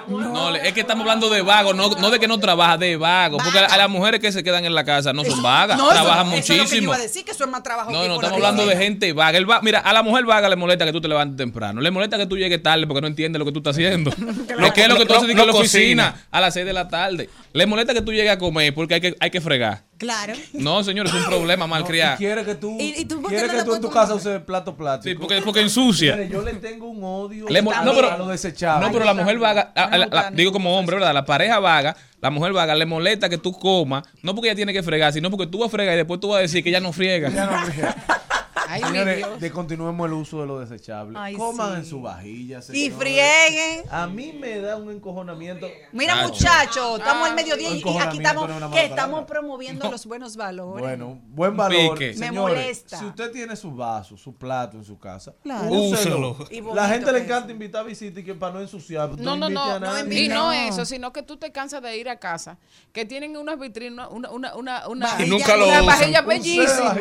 No, 0.08 0.20
no. 0.52 0.56
Es 0.56 0.72
que 0.74 0.82
estamos 0.82 1.02
hablando 1.02 1.30
de 1.32 1.42
vago, 1.42 1.74
no, 1.74 1.90
no 1.96 2.10
de 2.12 2.20
que 2.20 2.28
no 2.28 2.40
trabaja, 2.40 2.78
de 2.78 2.96
vago. 2.96 3.38
Porque 3.38 3.58
a, 3.60 3.66
a 3.66 3.78
las 3.78 3.90
mujeres 3.90 4.20
que 4.20 4.32
se 4.32 4.44
quedan 4.44 4.66
en 4.66 4.76
la 4.76 4.84
casa 4.84 5.14
no 5.14 5.24
son 5.26 5.42
vagas, 5.42 5.78
No, 5.78 5.86
eso- 5.92 5.94
trabajan 6.02 6.28
eso 6.34 6.36
es 6.38 6.48
lo 6.50 6.54
que 6.54 6.58
yo 6.58 6.64
muchísimo. 6.64 6.84
iba 6.84 6.96
a 6.96 7.00
decir, 7.00 7.26
que 7.26 7.32
eso 7.32 7.44
es 7.44 7.50
más 7.50 7.64
trabajo 7.64 7.92
No, 7.92 8.02
que 8.04 8.08
no, 8.08 8.16
estamos 8.16 8.36
hablando 8.36 8.66
de 8.68 8.78
gente 8.78 9.14
vaga. 9.14 9.38
El 9.40 9.50
va- 9.50 9.62
mira, 9.64 9.80
a 9.80 9.92
la 9.92 10.04
mujer 10.04 10.26
vaga 10.26 10.48
le 10.48 10.56
molesta 10.56 10.86
que 10.86 10.92
tú 10.92 11.02
te 11.02 11.08
levantes 11.08 11.38
temprano. 11.38 11.82
Le 11.82 11.90
molesta 11.90 12.18
que 12.20 12.28
tú 12.28 12.38
llegues 12.38 12.62
tarde 12.62 12.86
porque 12.86 13.02
no 13.02 13.08
entiende 13.08 13.40
lo 13.40 13.46
que 13.46 13.52
tú 13.52 13.60
estás 13.60 13.76
haciendo. 13.76 14.12
Lo 14.58 14.72
que 14.74 14.84
es 14.84 14.88
lo 14.90 14.96
que 14.98 15.06
tú 15.08 15.14
haces 15.16 15.28
en 15.30 15.38
la 15.38 15.44
oficina 15.46 16.12
cocina. 16.12 16.28
a 16.30 16.40
las 16.42 16.54
6 16.54 16.66
de 16.68 16.74
la 16.74 16.88
tarde. 16.88 17.30
Le 17.54 17.66
molesta 17.66 17.94
que 17.96 18.02
tú 18.02 18.12
llegues 18.14 18.32
a 18.32 18.38
comer 18.38 18.74
porque 18.76 18.94
hay 18.96 19.02
que, 19.02 19.16
hay 19.20 19.32
que 19.32 19.42
fregar. 19.42 19.84
Claro. 19.98 20.34
No, 20.54 20.84
señor, 20.84 21.08
es 21.08 21.14
un 21.14 21.26
problema 21.26 21.66
Y 21.66 21.70
quiere 22.18 22.46
que 22.46 22.56
tú, 22.56 22.78
¿Y- 22.80 23.02
y 23.02 23.06
tú 23.06 23.22
por 23.22 23.30
qué 23.32 23.38
quiere 23.38 23.54
no 23.54 23.60
que 23.60 23.66
tú 23.66 23.76
en 23.76 23.82
tu 23.82 23.90
casa 23.90 24.14
uses 24.16 24.42
plato 24.42 24.76
plástico. 24.76 25.12
Sí, 25.14 25.20
porque, 25.20 25.42
porque 25.42 25.62
ensucia. 25.62 26.16
Mire, 26.16 26.30
yo 26.30 26.42
le 26.42 26.54
tengo 26.56 26.88
un 26.90 27.04
odio 27.04 27.48
Le 27.50 27.62
mo- 27.62 27.72
a, 27.72 27.84
no, 27.84 27.94
pero- 27.94 28.12
a 28.12 28.18
lo 28.18 28.28
desechable. 28.28 28.86
No, 28.86 28.92
pero 28.94 29.06
la 29.06 29.14
mujer 29.14 29.38
vaga, 29.40 29.72
a- 29.76 29.84
a 29.84 29.98
la- 29.98 30.06
la- 30.08 30.32
digo 30.32 30.52
como 30.52 30.78
hombre, 30.78 30.96
¿verdad? 30.98 31.14
La 31.14 31.26
pareja 31.26 31.60
vaga, 31.60 31.96
la 32.22 32.30
mujer 32.30 32.54
vaga 32.54 32.76
le 32.76 32.86
molesta 32.86 33.30
que 33.30 33.38
tú 33.38 33.52
comas, 33.54 34.04
no 34.22 34.34
porque 34.36 34.50
ella 34.50 34.56
tiene 34.56 34.74
que 34.74 34.84
fregar, 34.84 35.12
sino 35.14 35.30
porque 35.32 35.48
tú 35.48 35.60
vas 35.60 35.68
a 35.68 35.72
fregar 35.72 35.94
y 35.94 35.98
después 35.98 36.20
tú 36.20 36.30
vas 36.30 36.38
a 36.40 36.42
decir 36.42 36.64
que 36.64 36.70
ella 36.70 36.80
no 36.80 36.92
friega. 36.94 37.30
Ya 37.30 37.46
no 37.48 37.66
friega. 37.66 37.96
Ay, 38.68 38.82
Señores, 38.82 39.26
descontinuemos 39.40 40.06
el 40.08 40.14
uso 40.14 40.42
de 40.42 40.48
lo 40.48 40.60
desechable. 40.60 41.18
Ay, 41.20 41.36
Coman 41.36 41.74
sí. 41.74 41.78
en 41.80 41.86
su 41.86 42.02
vajilla. 42.02 42.60
Y 42.74 42.90
frieguen. 42.90 43.84
A 43.90 44.08
mí 44.08 44.34
me 44.34 44.60
da 44.60 44.78
un 44.78 44.92
encojonamiento. 44.92 45.68
Mira, 45.92 46.14
Chacho. 46.16 46.28
muchachos, 46.30 47.00
estamos 47.00 47.30
al 47.30 47.36
mediodía 47.36 47.70
y- 47.72 47.84
y 47.86 47.98
aquí 47.98 48.18
estamos, 48.18 48.50
no 48.50 48.72
que 48.72 48.86
estamos 48.86 49.26
promoviendo 49.26 49.90
los 49.90 50.06
buenos 50.06 50.36
valores. 50.36 50.82
Bueno, 50.82 51.20
buen 51.28 51.56
valor. 51.58 51.98
pique. 51.98 52.14
Me 52.20 52.32
molesta. 52.32 52.98
Si 52.98 53.06
usted 53.06 53.32
tiene 53.32 53.56
su 53.56 53.72
vaso, 53.72 54.18
su 54.18 54.36
plato 54.36 54.78
en 54.78 54.84
su 54.86 54.98
casa, 54.98 55.34
Claro. 55.44 55.70
úselo. 55.72 56.34
Bonito 56.36 56.76
La 56.76 56.88
gente 56.88 57.12
le 57.12 57.20
encanta 57.24 57.52
invitar 57.52 57.86
visitas 57.86 58.20
y 58.22 58.26
que 58.26 58.34
para 58.36 58.54
no 58.54 58.62
ensuciar. 58.62 59.10
No, 59.20 59.36
no, 59.36 59.50
no. 59.50 59.62
a. 59.64 60.02
Y 60.10 60.28
no 60.28 60.52
eso, 60.52 60.86
sino 60.86 61.12
que 61.12 61.24
tú 61.24 61.38
te 61.38 61.52
cansas 61.52 61.82
de 61.82 61.98
ir 61.98 62.10
a 62.10 62.18
casa, 62.18 62.58
que 62.92 63.06
tienen 63.06 63.36
unas 63.38 63.60
vitrinas, 63.60 64.08
una, 64.12 64.30
una, 64.32 64.56
una, 64.56 64.88
una, 64.88 65.06
Vajilla. 65.08 65.26
Y 65.26 65.30
nunca 65.30 65.56
lo 65.56 65.66
una 65.68 65.74
usan. 65.82 65.86
vajilla 65.86 66.22
bellísima. 66.22 66.96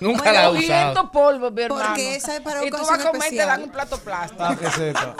Nunca 0.00 0.32
la 0.32 0.44
he 0.44 0.52
Cogiendo 0.94 1.12
polvo, 1.12 1.50
mi 1.50 1.62
hermano. 1.62 1.84
Porque 1.86 2.14
esa 2.16 2.34
es 2.36 2.40
para 2.40 2.64
y 2.64 2.70
tú 2.70 2.76
vas 2.76 2.84
ocasión 2.88 3.06
a 3.08 3.10
comer 3.10 3.32
y 3.32 3.36
te 3.36 3.42
especial. 3.42 3.48
dan 3.48 3.62
un 3.62 3.70
plato 3.70 3.98
plástico. 3.98 4.38
Para 4.38 4.56
que 4.56 4.70
sepa. 4.70 5.14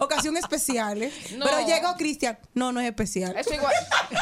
Ocasión 0.00 0.36
especiales. 0.36 1.12
No. 1.36 1.44
Pero 1.46 1.66
llegó 1.66 1.94
Cristian. 1.96 2.38
No, 2.54 2.72
no 2.72 2.80
es 2.80 2.86
especial. 2.86 3.36
Eso 3.36 3.54
igual, 3.54 3.74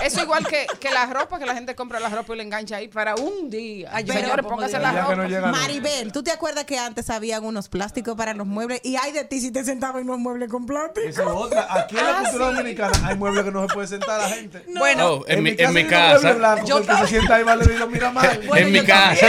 eso 0.04 0.22
igual 0.22 0.46
que, 0.46 0.66
que 0.80 0.90
la 0.90 1.06
ropa, 1.06 1.38
que 1.38 1.46
la 1.46 1.54
gente 1.54 1.74
compra 1.74 2.00
la 2.00 2.08
ropa 2.08 2.34
y 2.34 2.36
la 2.36 2.42
engancha 2.42 2.76
ahí 2.76 2.88
para 2.88 3.14
un 3.16 3.50
día. 3.50 3.90
Ay, 3.92 4.04
yo 4.04 4.14
me 4.14 4.20
Señores, 4.20 4.44
póngase 4.46 4.78
la 4.78 4.92
no 4.92 5.00
ropa. 5.10 5.24
llega 5.26 5.46
nunca. 5.48 5.60
Maribel, 5.60 6.12
¿tú 6.12 6.22
te 6.22 6.30
acuerdas 6.30 6.64
que 6.64 6.78
antes 6.78 7.10
habían 7.10 7.44
unos 7.44 7.68
plásticos 7.68 8.16
para 8.16 8.34
los 8.34 8.46
muebles? 8.46 8.80
Y 8.84 8.96
hay 8.96 9.12
de 9.12 9.24
ti 9.24 9.40
si 9.40 9.50
te 9.50 9.64
sentabas 9.64 10.00
en 10.02 10.08
unos 10.08 10.18
muebles 10.20 10.48
con 10.50 10.66
plástico. 10.66 11.06
Esa 11.08 11.22
es 11.22 11.28
otra. 11.28 11.66
Aquí 11.70 11.96
en 11.98 12.04
la 12.06 12.18
cultura 12.22 12.46
dominicana 12.52 12.92
hay 13.08 13.16
muebles 13.16 13.44
que 13.44 13.50
no 13.50 13.66
se 13.68 13.74
puede 13.74 13.88
sentar 13.88 14.20
la 14.20 14.28
gente. 14.28 14.64
Bueno, 14.76 15.02
Oh, 15.12 15.24
en, 15.26 15.42
mi, 15.42 15.50
en 15.50 15.56
mi 15.56 15.62
hay 15.62 15.66
un 15.66 15.72
mueble 15.72 15.88
casa. 15.88 16.32
blanco 16.34 16.66
Yo 16.66 16.82
se 16.84 17.06
sienta 17.08 17.34
ahí 17.36 17.42
vale 17.42 17.64
y 17.74 17.76
lo 17.78 17.86
mira 17.88 18.10
mal. 18.10 18.40
Bueno, 18.46 18.66
en 18.66 18.72
mi 18.72 18.78
yo 18.78 18.86
casa. 18.86 19.26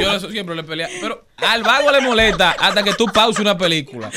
Yo 0.00 0.12
eso 0.14 0.31
siempre 0.32 0.54
le 0.54 0.64
pelea. 0.64 0.88
Pero 1.00 1.26
al 1.36 1.62
vago 1.62 1.90
le 1.92 2.00
molesta 2.00 2.52
hasta 2.58 2.82
que 2.82 2.94
tú 2.94 3.06
pauses 3.06 3.40
una 3.40 3.56
película. 3.56 4.10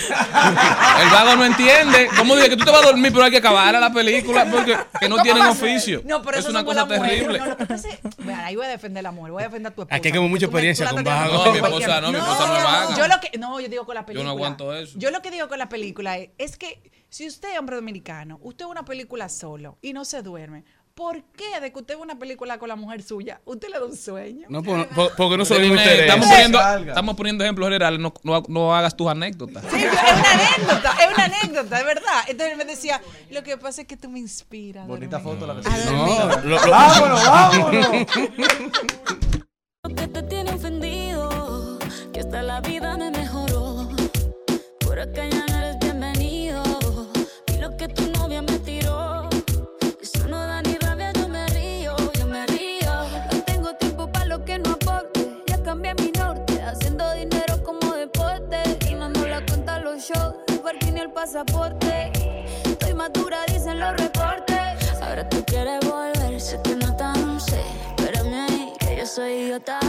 El 1.01 1.09
vago 1.09 1.35
no 1.35 1.45
entiende. 1.45 2.09
¿Cómo 2.17 2.35
dice 2.35 2.49
que 2.49 2.57
tú 2.57 2.65
te 2.65 2.71
vas 2.71 2.83
a 2.83 2.87
dormir, 2.87 3.11
pero 3.11 3.25
hay 3.25 3.31
que 3.31 3.37
acabar 3.37 3.73
la 3.73 3.91
película? 3.91 4.45
Porque 4.49 4.77
que 4.99 5.09
no 5.09 5.15
¿Cómo 5.15 5.23
tienen 5.23 5.43
a 5.43 5.51
oficio. 5.51 6.01
No, 6.05 6.21
pero 6.21 6.37
es 6.37 6.43
eso 6.45 6.49
una 6.51 6.63
cosa 6.63 6.87
terrible. 6.87 7.39
No, 7.39 7.45
lo 7.47 7.57
que 7.57 7.65
pasa 7.65 7.89
es- 7.89 7.99
Bueno, 8.17 8.41
ahí 8.43 8.55
voy 8.55 8.65
a 8.65 8.69
defender 8.69 9.03
la 9.03 9.11
mujer, 9.11 9.31
voy 9.31 9.43
a 9.43 9.45
defender 9.47 9.71
a 9.71 9.75
tu 9.75 9.81
esposa. 9.83 9.95
Aquí 9.95 10.07
hay 10.09 10.13
como 10.13 10.29
mucha 10.29 10.45
Tú 10.47 10.51
me- 10.51 10.57
experiencia 10.59 10.87
con 10.89 11.03
de 11.03 11.09
vago. 11.09 11.33
No, 11.45 11.51
mi 11.51 11.57
esposa 11.57 12.01
no, 12.01 12.11
mi 12.11 12.17
esposa 12.17 12.47
no 12.47 12.57
es 12.57 12.63
vaga. 12.63 12.97
Yo 12.97 13.07
lo 13.07 13.19
que, 13.19 13.37
no, 13.37 13.59
yo 13.59 13.67
digo 13.67 13.85
con 13.85 13.95
la 13.95 14.01
Yo 14.01 14.05
película. 14.07 14.25
no 14.25 14.29
aguanto 14.31 14.73
eso. 14.75 14.97
Yo 14.97 15.11
lo 15.11 15.21
que 15.21 15.31
digo 15.31 15.47
con 15.47 15.59
la 15.59 15.69
película 15.69 16.17
es, 16.17 16.29
es 16.37 16.57
que 16.57 16.81
si 17.09 17.27
usted 17.27 17.53
es 17.53 17.59
hombre 17.59 17.75
dominicano, 17.77 18.39
usted 18.41 18.65
ve 18.65 18.71
una 18.71 18.85
película 18.85 19.29
solo 19.29 19.77
y 19.81 19.93
no 19.93 20.05
se 20.05 20.21
duerme, 20.21 20.63
¿por 20.95 21.21
qué 21.33 21.59
de 21.59 21.73
que 21.73 21.79
usted 21.79 21.95
ve 21.97 22.01
una 22.01 22.17
película 22.17 22.57
con 22.57 22.69
la 22.69 22.77
mujer 22.77 23.03
suya, 23.03 23.41
usted 23.43 23.67
le 23.67 23.79
da 23.79 23.85
un 23.85 23.97
sueño? 23.97 24.47
No, 24.49 24.63
por- 24.63 24.87
por- 24.89 25.13
porque 25.15 25.37
no 25.37 25.43
se 25.43 25.59
lo 25.59 25.75
estamos, 25.75 26.25
poniendo, 26.27 26.59
estamos 26.87 27.15
poniendo 27.17 27.43
ejemplos 27.43 27.67
generales, 27.67 27.99
no, 27.99 28.13
no, 28.23 28.43
no 28.47 28.73
hagas 28.75 28.95
tus 28.95 29.07
anécdotas. 29.09 29.63
Sí, 29.69 29.83
es 29.83 29.91
una 29.91 30.31
anécdota, 30.31 30.95
es 31.03 31.13
una 31.13 31.25
anécdota, 31.25 31.77
de 31.77 31.83
verdad. 31.83 32.21
Entonces 32.27 32.51
él 32.53 32.57
me 32.57 32.65
decía, 32.65 33.01
lo 33.29 33.43
que 33.43 33.57
pasa 33.57 33.81
es 33.81 33.87
que 33.87 33.97
tú 33.97 34.09
me 34.09 34.19
inspiras. 34.19 34.87
Bonita 34.87 35.19
foto 35.19 35.45
la 35.45 35.61
que. 35.61 35.69
No, 35.91 36.41
lo- 36.43 36.59
lo- 36.59 36.71
Vámonos, 36.71 37.25
vámonos. 37.25 37.87
que 39.95 40.07
te 40.07 40.23
tiene 40.23 40.51
ofendido, 40.51 41.77
que 42.13 42.21
hasta 42.21 42.41
la 42.41 42.61
vida 42.61 42.95
me 42.97 43.11
shows, 60.07 60.35
el 60.47 60.59
parking 60.59 60.97
y 60.97 60.99
el 60.99 61.11
pasaporte. 61.11 62.11
Estoy 62.63 62.93
madura, 62.93 63.39
dicen 63.47 63.79
los 63.79 63.95
reportes. 63.97 65.01
Ahora 65.01 65.27
tú 65.27 65.43
quieres 65.45 65.79
volver, 65.89 66.39
sé 66.39 66.59
que 66.63 66.75
no 66.75 66.95
tan 66.95 67.39
sé. 67.39 67.61
Espérame 67.97 68.33
ahí, 68.33 68.73
que 68.79 68.97
yo 68.97 69.05
soy 69.05 69.31
idiota. 69.31 69.79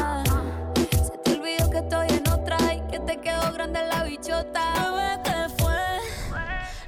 Se 0.91 1.19
te 1.19 1.33
olvidó 1.33 1.71
que 1.71 1.79
estoy 1.79 2.09
en 2.09 2.29
otra 2.29 2.57
y 2.75 2.81
que 2.91 2.99
te 3.01 3.21
quedó 3.21 3.53
grande 3.53 3.81
la 3.87 4.05
bichota. 4.05 4.63
Bebé, 4.75 5.21
¿qué 5.25 5.63
fue? 5.63 6.41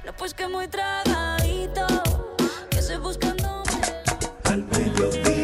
No, 0.05 0.13
pues 0.13 0.33
que 0.33 0.47
muy 0.47 0.67
tragadito. 0.67 1.85
Que 2.71 2.79
estoy 2.79 2.97
buscando. 2.97 3.63
Al 4.45 4.63
mediodía, 4.63 5.38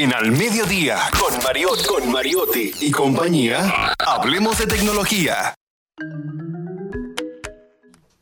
En 0.00 0.14
Al 0.14 0.30
Mediodía, 0.30 0.96
con 1.18 1.36
Mariotti, 1.42 1.84
con 1.88 2.12
Mariotti 2.12 2.70
y 2.82 2.92
compañía, 2.92 3.92
hablemos 3.98 4.56
de 4.58 4.66
tecnología. 4.68 5.54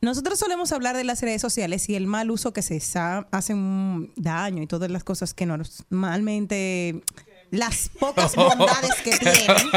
Nosotros 0.01 0.39
solemos 0.39 0.71
hablar 0.71 0.97
de 0.97 1.03
las 1.03 1.21
redes 1.21 1.39
sociales 1.39 1.87
y 1.87 1.93
el 1.95 2.07
mal 2.07 2.31
uso 2.31 2.51
que 2.51 2.63
se 2.63 2.79
sa- 2.79 3.27
hacen 3.31 4.11
daño 4.15 4.63
y 4.63 4.65
todas 4.65 4.89
las 4.89 5.03
cosas 5.03 5.35
que 5.35 5.45
normalmente 5.45 7.03
las 7.51 7.89
pocas 7.99 8.35
bondades 8.35 8.95
que 9.03 9.11
tienen 9.17 9.67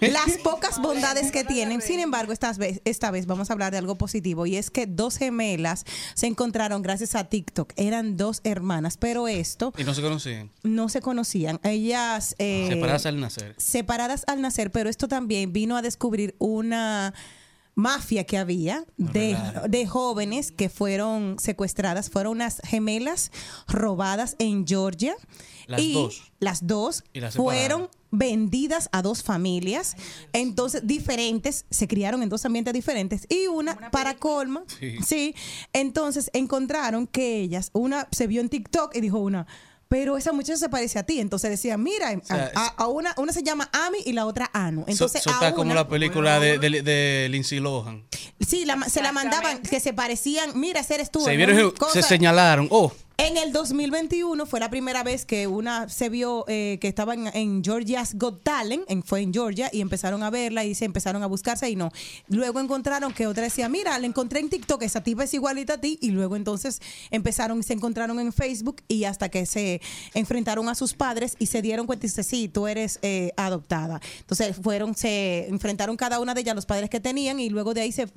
las 0.12 0.38
pocas 0.42 0.80
bondades 0.80 1.32
que 1.32 1.44
tienen 1.44 1.80
sin 1.80 2.00
embargo 2.00 2.32
esta 2.32 2.52
vez, 2.52 2.80
esta 2.84 3.10
vez 3.10 3.26
vamos 3.26 3.50
a 3.50 3.52
hablar 3.54 3.72
de 3.72 3.78
algo 3.78 3.96
positivo 3.96 4.46
y 4.46 4.56
es 4.56 4.70
que 4.70 4.86
dos 4.86 5.16
gemelas 5.16 5.84
se 6.14 6.26
encontraron 6.26 6.82
gracias 6.82 7.14
a 7.14 7.24
TikTok 7.24 7.72
eran 7.76 8.16
dos 8.16 8.40
hermanas 8.44 8.96
pero 8.96 9.28
esto 9.28 9.72
Y 9.78 9.84
no 9.84 9.94
se 9.94 10.02
conocían. 10.02 10.50
no 10.62 10.88
se 10.88 11.00
conocían 11.00 11.60
ellas 11.62 12.34
eh, 12.38 12.66
Separadas 12.68 13.06
al 13.06 13.20
nacer. 13.20 13.54
separadas 13.58 14.24
al 14.26 14.40
nacer, 14.40 14.70
pero 14.70 14.90
esto 14.90 15.08
también 15.08 15.52
vino 15.52 15.76
a 15.76 15.82
descubrir 15.82 16.34
una 16.38 17.14
mafia 17.76 18.24
que 18.24 18.36
había 18.36 18.84
de, 18.98 19.36
de 19.68 19.86
jóvenes 19.86 20.52
que 20.52 20.68
fueron 20.68 21.36
secuestradas, 21.38 22.10
fueron 22.10 22.32
unas 22.32 22.60
gemelas 22.66 23.30
robadas 23.68 24.36
en 24.38 24.66
Georgia. 24.66 25.14
Las 25.70 25.80
y 25.80 25.92
dos. 25.94 26.22
Las 26.40 26.66
dos 26.66 27.04
Y 27.12 27.20
las 27.20 27.34
fueron 27.36 27.88
vendidas 28.10 28.88
a 28.92 29.02
dos 29.02 29.22
familias, 29.22 29.94
entonces 30.32 30.84
diferentes, 30.84 31.64
se 31.70 31.86
criaron 31.86 32.22
en 32.24 32.28
dos 32.28 32.44
ambientes 32.44 32.74
diferentes 32.74 33.24
y 33.28 33.46
una, 33.46 33.90
para 33.90 34.16
colma, 34.16 34.64
Sí. 34.80 34.96
sí, 35.06 35.34
entonces 35.72 36.28
encontraron 36.34 37.06
que 37.06 37.36
ellas, 37.40 37.70
una 37.72 38.08
se 38.10 38.26
vio 38.26 38.40
en 38.40 38.48
TikTok 38.48 38.96
y 38.96 39.00
dijo 39.00 39.18
una, 39.18 39.46
pero 39.86 40.16
esa 40.16 40.32
muchacha 40.32 40.56
se 40.58 40.68
parece 40.68 40.98
a 40.98 41.04
ti, 41.04 41.20
entonces 41.20 41.50
decía, 41.50 41.76
mira, 41.76 42.12
sea, 42.24 42.50
a, 42.56 42.66
a 42.66 42.86
una, 42.88 43.14
una 43.16 43.32
se 43.32 43.42
llama 43.44 43.68
Ami 43.72 43.98
y 44.04 44.12
la 44.12 44.26
otra 44.26 44.50
Anu, 44.52 44.84
entonces 44.88 45.20
Eso 45.20 45.30
a 45.30 45.34
está 45.34 45.54
como 45.54 45.72
la 45.74 45.86
película 45.88 46.40
de, 46.40 46.58
de, 46.58 46.82
de 46.82 47.28
Lindsay 47.30 47.60
Lohan. 47.60 48.04
Sí, 48.40 48.64
la- 48.64 48.88
se 48.88 49.02
la 49.02 49.12
mandaban 49.12 49.62
que 49.62 49.78
se 49.78 49.92
parecían, 49.92 50.58
mira, 50.58 50.80
ese 50.80 50.94
eres 50.94 51.10
tú. 51.12 51.20
Se 51.20 51.36
vieron, 51.36 51.72
se 51.92 52.02
señalaron. 52.02 52.66
Oh, 52.70 52.92
En 53.22 53.36
el 53.36 53.52
2021 53.52 54.46
fue 54.46 54.60
la 54.60 54.70
primera 54.70 55.02
vez 55.02 55.26
que 55.26 55.46
una 55.46 55.90
se 55.90 56.08
vio 56.08 56.46
eh, 56.48 56.78
que 56.80 56.88
estaba 56.88 57.12
en, 57.12 57.26
en 57.34 57.62
Georgia's 57.62 58.14
Got 58.14 58.42
Talent, 58.42 58.84
en- 58.88 59.02
fue 59.02 59.20
en 59.20 59.30
Georgia, 59.34 59.68
y 59.70 59.82
empezaron 59.82 60.22
a 60.22 60.30
verla 60.30 60.64
y 60.64 60.74
se 60.74 60.86
empezaron 60.86 61.22
a 61.22 61.26
buscarse 61.26 61.68
y 61.68 61.76
no. 61.76 61.92
Luego 62.28 62.60
encontraron 62.60 63.12
que 63.12 63.26
otra 63.26 63.42
decía, 63.42 63.68
mira, 63.68 63.98
la 63.98 64.06
encontré 64.06 64.40
en 64.40 64.48
TikTok, 64.48 64.82
esa 64.84 65.02
tipa 65.02 65.24
es 65.24 65.34
igualita 65.34 65.74
a 65.74 65.78
ti, 65.78 65.98
y 66.00 66.12
luego 66.12 66.34
entonces 66.34 66.80
empezaron, 67.10 67.62
se 67.62 67.74
encontraron 67.74 68.18
en 68.20 68.32
Facebook 68.32 68.76
y 68.88 69.04
hasta 69.04 69.28
que 69.28 69.44
se 69.44 69.82
enfrentaron 70.14 70.70
a 70.70 70.74
sus 70.74 70.94
padres 70.94 71.36
y 71.38 71.46
se 71.46 71.60
dieron 71.60 71.86
cuenta 71.86 72.06
y 72.06 72.08
dice, 72.08 72.22
sí, 72.22 72.48
tú 72.48 72.68
eres 72.68 72.98
eh, 73.02 73.32
adoptada. 73.36 74.00
Entonces 74.20 74.56
fueron, 74.56 74.94
se 74.94 75.46
enfrentaron 75.50 75.98
cada 75.98 76.20
una 76.20 76.32
de 76.32 76.40
ellas 76.40 76.54
los 76.54 76.64
padres 76.64 76.88
que 76.88 77.00
tenían 77.00 77.38
y 77.38 77.50
luego 77.50 77.74
de 77.74 77.82
ahí 77.82 77.92
se, 77.92 78.08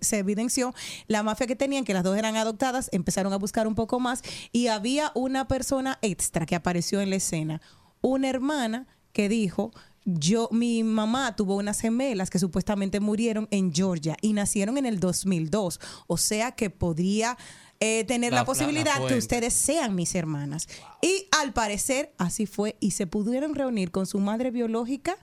se 0.00 0.18
evidenció 0.18 0.74
la 1.08 1.22
mafia 1.22 1.46
que 1.46 1.56
tenían, 1.56 1.84
que 1.84 1.92
las 1.92 2.04
dos 2.04 2.16
eran 2.16 2.36
adoptadas, 2.36 2.88
empezaron 2.92 3.34
a 3.34 3.36
buscar 3.36 3.66
un 3.66 3.74
poco 3.74 4.00
más 4.00 4.22
y 4.52 4.68
había 4.68 5.12
una 5.14 5.48
persona 5.48 5.98
extra 6.02 6.46
que 6.46 6.54
apareció 6.54 7.00
en 7.00 7.10
la 7.10 7.16
escena, 7.16 7.60
una 8.00 8.28
hermana 8.28 8.86
que 9.12 9.28
dijo, 9.28 9.72
yo, 10.04 10.48
mi 10.52 10.84
mamá 10.84 11.34
tuvo 11.34 11.56
unas 11.56 11.80
gemelas 11.80 12.30
que 12.30 12.38
supuestamente 12.38 13.00
murieron 13.00 13.48
en 13.50 13.74
Georgia 13.74 14.16
y 14.22 14.34
nacieron 14.34 14.78
en 14.78 14.86
el 14.86 15.00
2002, 15.00 15.80
o 16.06 16.16
sea 16.16 16.52
que 16.52 16.70
podría 16.70 17.36
eh, 17.80 18.04
tener 18.04 18.32
La- 18.32 18.36
la, 18.36 18.40
la- 18.40 18.42
la 18.42 18.46
posibilidad 18.46 19.06
que 19.06 19.14
ustedes 19.18 19.52
sean 19.54 19.94
mis 19.94 20.14
hermanas. 20.14 20.68
Y 21.02 21.28
al 21.40 21.52
parecer 21.52 22.12
así 22.18 22.46
fue 22.46 22.76
y 22.80 22.92
se 22.92 23.06
pudieron 23.06 23.54
reunir 23.54 23.90
con 23.90 24.06
su 24.06 24.18
madre 24.18 24.50
biológica 24.50 25.16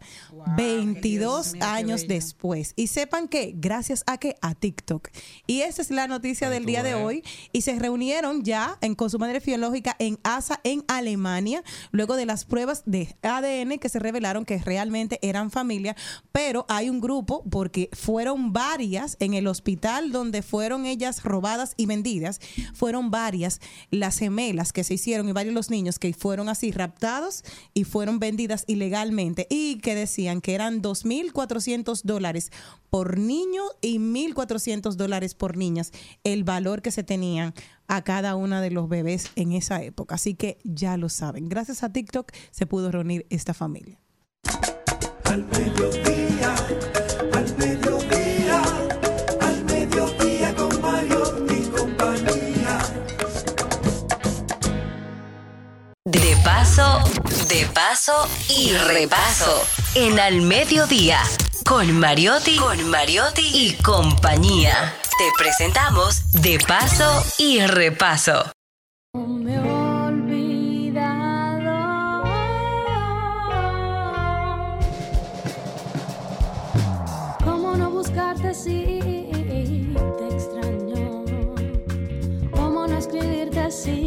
22 0.58 1.56
años 1.62 2.08
después. 2.08 2.74
Y 2.76 2.88
sepan 2.88 3.28
que 3.28 3.54
gracias 3.56 4.04
a 4.08 4.18
que 4.18 4.36
a 4.42 4.56
TikTok. 4.56 5.10
Y 5.48 5.62
esa 5.62 5.82
es 5.82 5.92
la 5.92 6.08
noticia 6.08 6.50
del 6.50 6.66
día 6.66 6.84
de 6.84 6.96
hoy. 6.96 7.24
Y 7.52 7.62
se 7.62 7.78
reunieron 7.78 8.44
ya 8.44 8.78
en, 8.82 8.96
con 8.96 9.10
su 9.10 9.20
madre 9.20 9.40
biológica 9.40 9.96
en 10.00 10.20
ASA 10.24 10.60
en 10.64 10.84
Alemania, 10.88 11.64
luego 11.92 12.16
de 12.16 12.26
las 12.26 12.46
pruebas 12.46 12.84
de 12.86 13.16
ADN 13.22 13.80
que 13.80 13.90
se 13.90 14.00
revelaron 14.00 14.46
que 14.46 14.58
realmente 14.60 15.20
eran 15.22 15.52
familia, 15.52 15.96
pero 16.32 16.66
hay 16.70 16.90
un 16.90 17.02
grupo 17.02 17.44
porque 17.50 17.90
fueron 17.94 18.54
varias 18.54 19.18
en 19.20 19.34
el 19.34 19.48
hospital 19.48 20.12
donde 20.12 20.42
fueron 20.42 20.86
ellas 20.86 21.24
robadas 21.24 21.74
y 21.78 21.86
vendidas, 21.86 22.40
fueron 22.74 23.12
varias 23.12 23.60
las 23.92 24.18
gemelas 24.18 24.74
que 24.74 24.84
se 24.84 24.96
hicieron 24.96 25.30
y 25.30 25.32
varios 25.32 25.54
los 25.54 25.70
niños 25.70 26.00
que 26.00 26.14
fueron 26.14 26.50
así 26.50 26.72
raptados 26.72 27.44
y 27.74 27.84
fueron 27.84 28.20
vendidas 28.20 28.64
ilegalmente 28.68 29.48
y 29.50 29.78
que 29.78 29.96
decían 29.96 30.42
que 30.42 30.56
eran 30.56 30.82
2.400 30.82 32.02
dólares 32.04 32.52
por 32.90 33.18
niño 33.18 33.64
y 33.82 33.98
1.400 34.00 34.94
dólares 34.94 35.36
por 35.36 35.58
niñas 35.58 35.92
el 36.24 36.44
valor 36.44 36.82
que 36.82 36.92
se 36.92 37.04
tenían 37.04 37.54
a 37.88 38.04
cada 38.04 38.36
una 38.36 38.62
de 38.62 38.72
los 38.72 38.88
bebés 38.88 39.32
en 39.36 39.52
esa 39.52 39.82
época. 39.84 40.16
Así 40.16 40.36
que 40.36 40.58
ya 40.64 40.98
lo 40.98 41.10
saben. 41.10 41.50
Gracias 41.50 41.84
a 41.84 41.92
TikTok 41.92 42.32
se 42.52 42.66
pudo 42.66 42.92
reunir 42.92 43.26
esta 43.30 43.54
familia. 43.54 44.00
De 56.14 56.38
paso, 56.44 57.00
de 57.48 57.66
paso 57.74 58.30
y 58.48 58.72
repaso. 58.72 59.66
En 59.96 60.20
Al 60.20 60.42
Mediodía, 60.42 61.20
con 61.66 61.92
Mariotti, 62.00 62.56
con 62.56 62.88
Mariotti 62.88 63.42
y 63.42 63.74
compañía. 63.82 64.94
Te 65.18 65.32
presentamos 65.38 66.32
De 66.32 66.60
paso 66.68 67.26
y 67.40 67.62
repaso. 67.66 68.52
Me 69.16 69.60
olvidado 69.60 70.04
no 77.76 77.90
buscarte 77.90 78.54
si 78.54 79.02
te 80.20 80.36
extraño, 80.36 81.26
cómo 82.52 82.86
no 82.88 82.98
escribirte 83.00 83.72
si 83.72 84.03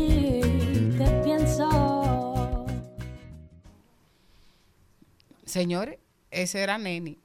Señores, 5.60 5.98
ese 6.30 6.60
era 6.62 6.76
Neni. 6.78 7.18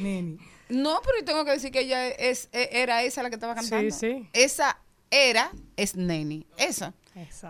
Neni. 0.00 0.38
No, 0.68 1.00
pero 1.04 1.18
yo 1.20 1.24
tengo 1.24 1.44
que 1.44 1.52
decir 1.52 1.70
que 1.70 1.80
ella 1.80 2.08
es, 2.08 2.48
e- 2.52 2.68
era 2.72 3.02
esa 3.02 3.22
la 3.22 3.30
que 3.30 3.36
estaba 3.36 3.54
cantando. 3.54 3.90
sí. 3.94 4.28
Esa 4.32 4.78
era, 5.10 5.50
es 5.76 5.94
Neni. 5.96 6.46
Esa. 6.56 6.92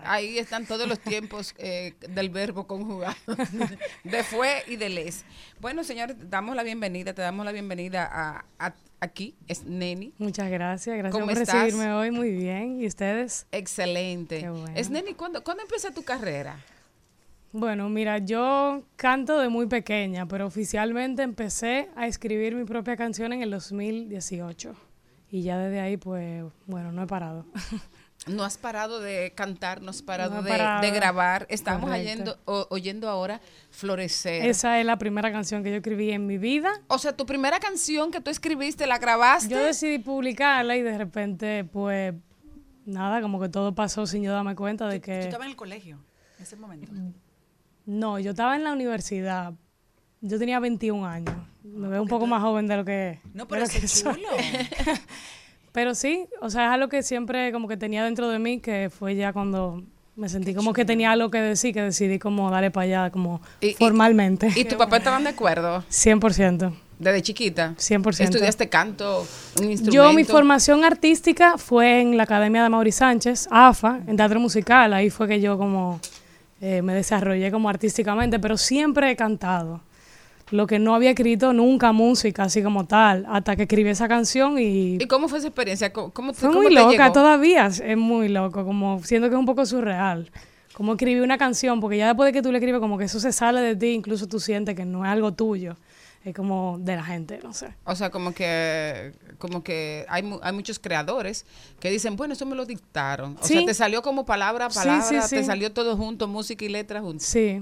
Ahí 0.04 0.38
están 0.38 0.64
todos 0.66 0.88
los 0.88 0.98
tiempos 0.98 1.54
eh, 1.58 1.94
del 2.08 2.30
verbo 2.30 2.66
conjugado, 2.66 3.16
de 4.04 4.22
fue 4.24 4.62
y 4.66 4.76
de 4.76 4.88
les. 4.88 5.24
Bueno, 5.60 5.84
señores, 5.84 6.16
damos 6.30 6.56
la 6.56 6.62
bienvenida, 6.62 7.12
te 7.12 7.20
damos 7.20 7.44
la 7.44 7.52
bienvenida 7.52 8.08
a, 8.10 8.44
a- 8.58 8.74
aquí, 9.00 9.36
es 9.46 9.64
Neni. 9.64 10.14
Muchas 10.18 10.50
gracias, 10.50 10.96
gracias 10.96 11.12
¿Cómo 11.12 11.26
por 11.32 11.36
estás? 11.42 11.54
recibirme 11.64 11.92
hoy, 11.92 12.10
muy 12.10 12.30
bien. 12.30 12.80
¿Y 12.80 12.86
ustedes? 12.86 13.46
Excelente. 13.52 14.40
Qué 14.40 14.48
bueno. 14.48 14.72
Es 14.74 14.88
Neni, 14.88 15.12
¿cuándo, 15.14 15.44
¿cuándo 15.44 15.62
empieza 15.62 15.90
tu 15.90 16.02
carrera? 16.02 16.64
Bueno, 17.52 17.88
mira, 17.88 18.18
yo 18.18 18.82
canto 18.96 19.38
de 19.38 19.48
muy 19.48 19.66
pequeña, 19.66 20.26
pero 20.26 20.46
oficialmente 20.46 21.22
empecé 21.22 21.88
a 21.96 22.06
escribir 22.06 22.54
mi 22.54 22.64
propia 22.64 22.96
canción 22.96 23.32
en 23.32 23.42
el 23.42 23.50
2018. 23.50 24.74
Y 25.30 25.42
ya 25.42 25.58
desde 25.58 25.80
ahí, 25.80 25.96
pues, 25.96 26.44
bueno, 26.66 26.92
no 26.92 27.02
he 27.02 27.06
parado. 27.06 27.46
No 28.26 28.42
has 28.44 28.58
parado 28.58 28.98
de 29.00 29.32
cantar, 29.36 29.80
no 29.80 29.90
has 29.90 30.02
parado, 30.02 30.34
No 30.34 30.42
de, 30.42 30.50
parado. 30.50 30.82
de 30.82 30.90
grabar. 30.90 31.46
Estamos 31.48 31.88
oyendo, 31.88 32.36
o- 32.46 32.66
oyendo 32.68 33.08
ahora 33.08 33.40
Florecer. 33.70 34.44
Esa 34.44 34.80
es 34.80 34.84
la 34.84 34.98
primera 34.98 35.30
canción 35.30 35.62
que 35.62 35.70
yo 35.70 35.76
escribí 35.76 36.10
en 36.10 36.26
mi 36.26 36.36
vida. 36.36 36.72
O 36.88 36.98
sea, 36.98 37.16
tu 37.16 37.24
primera 37.26 37.60
canción 37.60 38.10
que 38.10 38.20
tú 38.20 38.28
escribiste, 38.30 38.88
la 38.88 38.98
grabaste. 38.98 39.48
Yo 39.54 39.62
decidí 39.62 40.00
publicarla 40.00 40.76
y 40.76 40.82
de 40.82 40.98
repente, 40.98 41.62
pues, 41.64 42.12
nada, 42.84 43.22
como 43.22 43.40
que 43.40 43.48
todo 43.48 43.72
pasó 43.74 44.04
sin 44.04 44.24
yo 44.24 44.32
darme 44.32 44.56
cuenta 44.56 44.88
de 44.88 44.98
¿Tú 44.98 45.04
que... 45.06 45.20
estabas 45.20 45.46
en 45.46 45.50
el 45.52 45.56
colegio 45.56 45.98
en 46.38 46.42
ese 46.42 46.56
momento? 46.56 46.90
No, 47.88 48.18
yo 48.18 48.32
estaba 48.32 48.54
en 48.54 48.64
la 48.64 48.72
universidad. 48.72 49.54
Yo 50.20 50.38
tenía 50.38 50.60
21 50.60 51.06
años. 51.06 51.34
Me 51.64 51.88
veo 51.88 52.02
un 52.02 52.08
poco 52.08 52.26
más 52.26 52.42
joven 52.42 52.66
de 52.66 52.76
lo 52.76 52.84
que. 52.84 53.18
No, 53.32 53.48
pero 53.48 53.64
qué 53.66 53.80
que 53.80 53.88
soy. 53.88 54.14
chulo. 54.14 54.28
Pero 55.72 55.94
sí, 55.94 56.26
o 56.40 56.50
sea, 56.50 56.66
es 56.66 56.70
algo 56.72 56.88
que 56.88 57.02
siempre 57.02 57.52
como 57.52 57.68
que 57.68 57.76
tenía 57.76 58.02
dentro 58.02 58.28
de 58.30 58.38
mí, 58.38 58.58
que 58.58 58.90
fue 58.90 59.14
ya 59.14 59.32
cuando 59.32 59.82
me 60.16 60.28
sentí 60.28 60.52
como 60.54 60.72
que 60.72 60.84
tenía 60.84 61.12
algo 61.12 61.30
que 61.30 61.40
decir, 61.40 61.72
que 61.72 61.82
decidí 61.82 62.18
como 62.18 62.50
darle 62.50 62.70
para 62.72 62.84
allá, 62.84 63.10
como 63.12 63.40
Y- 63.60 63.68
y- 63.68 63.74
formalmente. 63.74 64.48
¿Y 64.56 64.64
tu 64.64 64.76
papá 64.76 64.96
estaban 64.96 65.22
de 65.24 65.30
acuerdo? 65.30 65.84
100%. 65.88 66.72
Desde 66.98 67.22
chiquita. 67.22 67.74
100%. 67.78 68.24
¿Estudiaste 68.24 68.68
canto, 68.68 69.24
un 69.60 69.70
instrumento? 69.70 69.92
Yo, 69.92 70.12
mi 70.14 70.24
formación 70.24 70.84
artística 70.84 71.56
fue 71.58 72.00
en 72.00 72.16
la 72.16 72.24
Academia 72.24 72.62
de 72.64 72.70
Mauri 72.70 72.90
Sánchez, 72.90 73.46
AFA, 73.50 74.00
en 74.06 74.16
teatro 74.16 74.40
musical. 74.40 74.92
Ahí 74.94 75.10
fue 75.10 75.28
que 75.28 75.40
yo 75.40 75.56
como 75.58 76.00
eh, 76.60 76.82
me 76.82 76.94
desarrollé 76.94 77.50
como 77.50 77.68
artísticamente, 77.68 78.38
pero 78.38 78.56
siempre 78.56 79.10
he 79.10 79.16
cantado. 79.16 79.80
Lo 80.50 80.66
que 80.66 80.78
no 80.78 80.94
había 80.94 81.10
escrito 81.10 81.52
nunca 81.52 81.92
música, 81.92 82.44
así 82.44 82.62
como 82.62 82.86
tal, 82.86 83.26
hasta 83.28 83.54
que 83.54 83.62
escribí 83.64 83.90
esa 83.90 84.08
canción 84.08 84.58
y 84.58 84.96
¿Y 84.96 85.06
cómo 85.06 85.28
fue 85.28 85.38
esa 85.38 85.48
experiencia? 85.48 85.92
¿Cómo, 85.92 86.10
cómo 86.10 86.32
fue 86.32 86.48
cómo 86.48 86.62
muy 86.62 86.74
te 86.74 86.80
loca 86.80 86.90
llegó? 86.90 87.12
todavía, 87.12 87.66
es 87.66 87.96
muy 87.96 88.28
loco, 88.28 88.64
como 88.64 89.02
siento 89.04 89.28
que 89.28 89.34
es 89.34 89.38
un 89.38 89.46
poco 89.46 89.66
surreal. 89.66 90.30
Como 90.72 90.92
escribí 90.92 91.20
una 91.20 91.36
canción, 91.36 91.80
porque 91.80 91.98
ya 91.98 92.06
después 92.06 92.28
de 92.28 92.32
que 92.32 92.40
tú 92.40 92.50
le 92.50 92.58
escribes, 92.58 92.80
como 92.80 92.96
que 92.96 93.04
eso 93.04 93.20
se 93.20 93.32
sale 93.32 93.60
de 93.60 93.76
ti, 93.76 93.88
incluso 93.88 94.26
tú 94.26 94.40
sientes 94.40 94.74
que 94.74 94.86
no 94.86 95.04
es 95.04 95.10
algo 95.10 95.32
tuyo, 95.32 95.76
es 96.24 96.34
como 96.34 96.78
de 96.80 96.96
la 96.96 97.04
gente, 97.04 97.40
no 97.42 97.52
sé. 97.54 97.74
O 97.84 97.94
sea, 97.94 98.10
como 98.10 98.32
que, 98.34 99.12
como 99.38 99.62
que 99.62 100.04
hay, 100.08 100.22
mu- 100.22 100.40
hay 100.42 100.52
muchos 100.52 100.78
creadores 100.78 101.46
que 101.80 101.90
dicen, 101.90 102.16
bueno, 102.16 102.34
eso 102.34 102.44
me 102.46 102.54
lo 102.56 102.66
dictaron. 102.66 103.36
O 103.40 103.44
Sí. 103.46 103.54
sea, 103.54 103.64
te 103.64 103.74
salió 103.74 104.02
como 104.02 104.26
palabra 104.26 104.66
a 104.66 104.68
palabra, 104.68 105.22
sí, 105.22 105.34
te 105.34 105.40
sí. 105.40 105.46
salió 105.46 105.72
todo 105.72 105.96
junto, 105.96 106.28
música 106.28 106.64
y 106.64 106.68
letra 106.68 107.00
juntos. 107.00 107.26
Sí, 107.26 107.60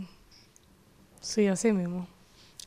sí, 1.21 1.47
así 1.47 1.73
mismo. 1.73 2.07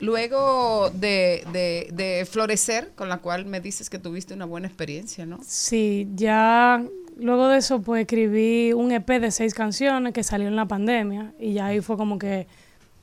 Luego 0.02 0.90
de, 0.92 1.44
de, 1.52 1.90
de 1.92 2.26
Florecer, 2.26 2.94
con 2.96 3.10
la 3.10 3.18
cual 3.18 3.46
me 3.46 3.60
dices 3.60 3.90
que 3.90 4.00
tuviste 4.00 4.34
una 4.34 4.46
buena 4.46 4.68
experiencia, 4.68 5.26
¿no? 5.26 5.40
Sí, 5.46 6.08
ya 6.16 6.82
luego 7.18 7.50
de 7.50 7.58
eso 7.58 7.82
pues 7.82 8.02
escribí 8.04 8.72
un 8.72 8.94
EP 8.94 9.20
de 9.20 9.30
seis 9.32 9.54
canciones 9.54 10.14
que 10.14 10.24
salió 10.24 10.48
en 10.48 10.56
la 10.56 10.66
pandemia 10.68 11.34
y 11.38 11.52
ya 11.54 11.66
ahí 11.66 11.82
fue 11.82 11.98
como 11.98 12.18
que 12.18 12.48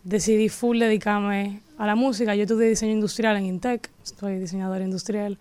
decidí 0.06 0.48
full 0.48 0.78
dedicarme 0.78 1.60
a 1.78 1.86
la 1.86 1.94
música. 1.96 2.34
Yo 2.34 2.42
estudié 2.42 2.68
diseño 2.68 2.92
industrial 2.92 3.36
en 3.36 3.46
Intec, 3.46 3.90
soy 4.02 4.38
diseñadora 4.38 4.84
industrial, 4.84 5.36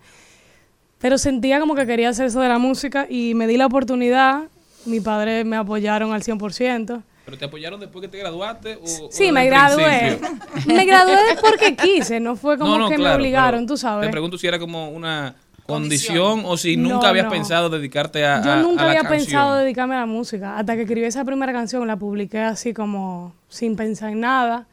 pero 0.98 1.18
sentía 1.18 1.60
como 1.60 1.74
que 1.74 1.86
quería 1.86 2.08
hacer 2.08 2.26
eso 2.26 2.40
de 2.40 2.48
la 2.48 2.58
música 2.58 3.06
y 3.08 3.34
me 3.34 3.46
di 3.46 3.56
la 3.56 3.66
oportunidad. 3.66 4.44
Mi 4.84 5.00
padre 5.00 5.44
me 5.44 5.56
apoyaron 5.56 6.12
al 6.12 6.22
100%. 6.22 7.02
¿Pero 7.24 7.38
te 7.38 7.44
apoyaron 7.44 7.80
después 7.80 8.02
que 8.02 8.08
te 8.08 8.18
graduaste? 8.18 8.76
O, 8.76 9.08
Sí, 9.10 9.30
o 9.30 9.32
me 9.32 9.46
gradué. 9.46 10.18
principio? 10.18 10.46
Me 10.74 10.84
gradué 10.84 11.16
porque 11.40 11.74
quise, 11.74 12.20
no 12.20 12.36
fue 12.36 12.56
como 12.56 12.70
No, 12.72 12.78
no, 12.84 12.88
que 12.88 12.98
me 12.98 13.12
obligaron, 13.12 13.66
tú 13.66 13.76
sabes. 13.76 14.06
Te 14.06 14.12
pregunto 14.12 14.38
si 14.38 14.46
era 14.46 14.58
como 14.60 14.90
una 14.90 15.34
condición 15.66 16.42
o 16.44 16.56
si 16.56 16.76
nunca 16.76 16.94
No, 16.96 17.06
habías 17.06 17.24
no. 17.26 17.30
pensado 17.32 17.68
dedicarte 17.70 18.24
a, 18.24 18.42
Yo 18.42 18.56
nunca 18.62 18.82
a 18.82 18.84
la 18.86 18.90
había 18.92 19.02
canción. 19.02 19.20
pensado 19.26 19.54
dedicarme 19.56 19.94
a 19.96 20.00
la 20.00 20.06
música. 20.06 20.56
Hasta 20.58 20.74
que 20.76 20.82
escribí 20.82 21.04
esa 21.06 21.24
primera 21.24 21.52
canción, 21.52 21.86
la 21.86 21.96
publiqué 21.96 22.40
así 22.40 22.72
como 22.72 23.34
sin 23.48 23.76
pensar 23.76 24.10
en 24.10 24.20
nada. 24.20 24.66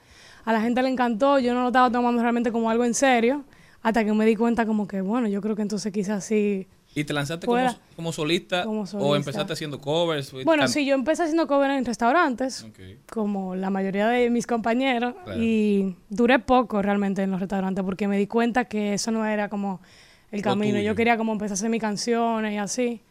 A 0.45 0.53
la 0.53 0.61
gente 0.61 0.82
le 0.82 0.90
encantó, 0.90 1.40
yo 1.40 1.53
no 1.53 1.61
lo 1.61 1.68
estaba 1.68 1.90
tomando 1.90 2.22
realmente 2.22 2.52
como 2.52 2.70
algo 2.70 2.84
en 2.86 2.94
serio. 2.94 3.44
Hasta 3.82 4.06
que 4.06 4.14
me 4.14 4.26
di 4.26 4.36
cuenta 4.36 4.65
como 4.65 4.88
que, 4.88 5.02
bueno, 5.02 5.28
yo 5.28 5.41
creo 5.41 5.56
que 5.56 5.61
entonces 5.61 5.91
quizás 5.91 6.24
sí... 6.24 6.68
¿Y 6.95 7.06
te 7.06 7.11
lanzaste 7.14 7.48
como, 7.95 8.11
solista, 8.14 8.64
Como 8.65 8.84
o 8.99 9.15
empezaste 9.15 9.52
haciendo 9.53 9.82
covers? 9.82 10.32
Bueno, 10.45 10.68
sí, 10.68 10.86
yo 10.86 10.94
empecé 10.94 11.24
haciendo 11.24 11.48
cover 11.48 11.72
en 11.72 11.84
restaurantes, 11.86 12.68
como 13.11 13.56
la 13.56 13.72
mayoría 13.72 14.07
de 14.10 14.30
mis 14.30 14.45
compañeros, 14.45 15.15
Claro. 15.26 15.41
y 15.41 15.95
duré 16.10 16.38
poco 16.38 16.84
realmente 16.84 17.24
en 17.24 17.32
los 17.32 17.40
restaurantes 17.40 17.84
porque 17.84 18.07
me 18.07 18.18
di 18.18 18.28
cuenta 18.28 18.65
que 18.65 18.94
eso 18.94 19.10
no 19.11 19.26
era 19.26 19.49
como 19.49 19.82
el 20.34 20.41
camino. 20.41 20.80
Yo 20.80 20.95
quería 20.95 21.18
como 21.18 21.31
empezar 21.34 21.51
a 21.51 21.53
hacer 21.55 21.69
mis 21.69 21.81
canciones 21.81 22.53
y 22.53 22.57
así. 22.57 23.01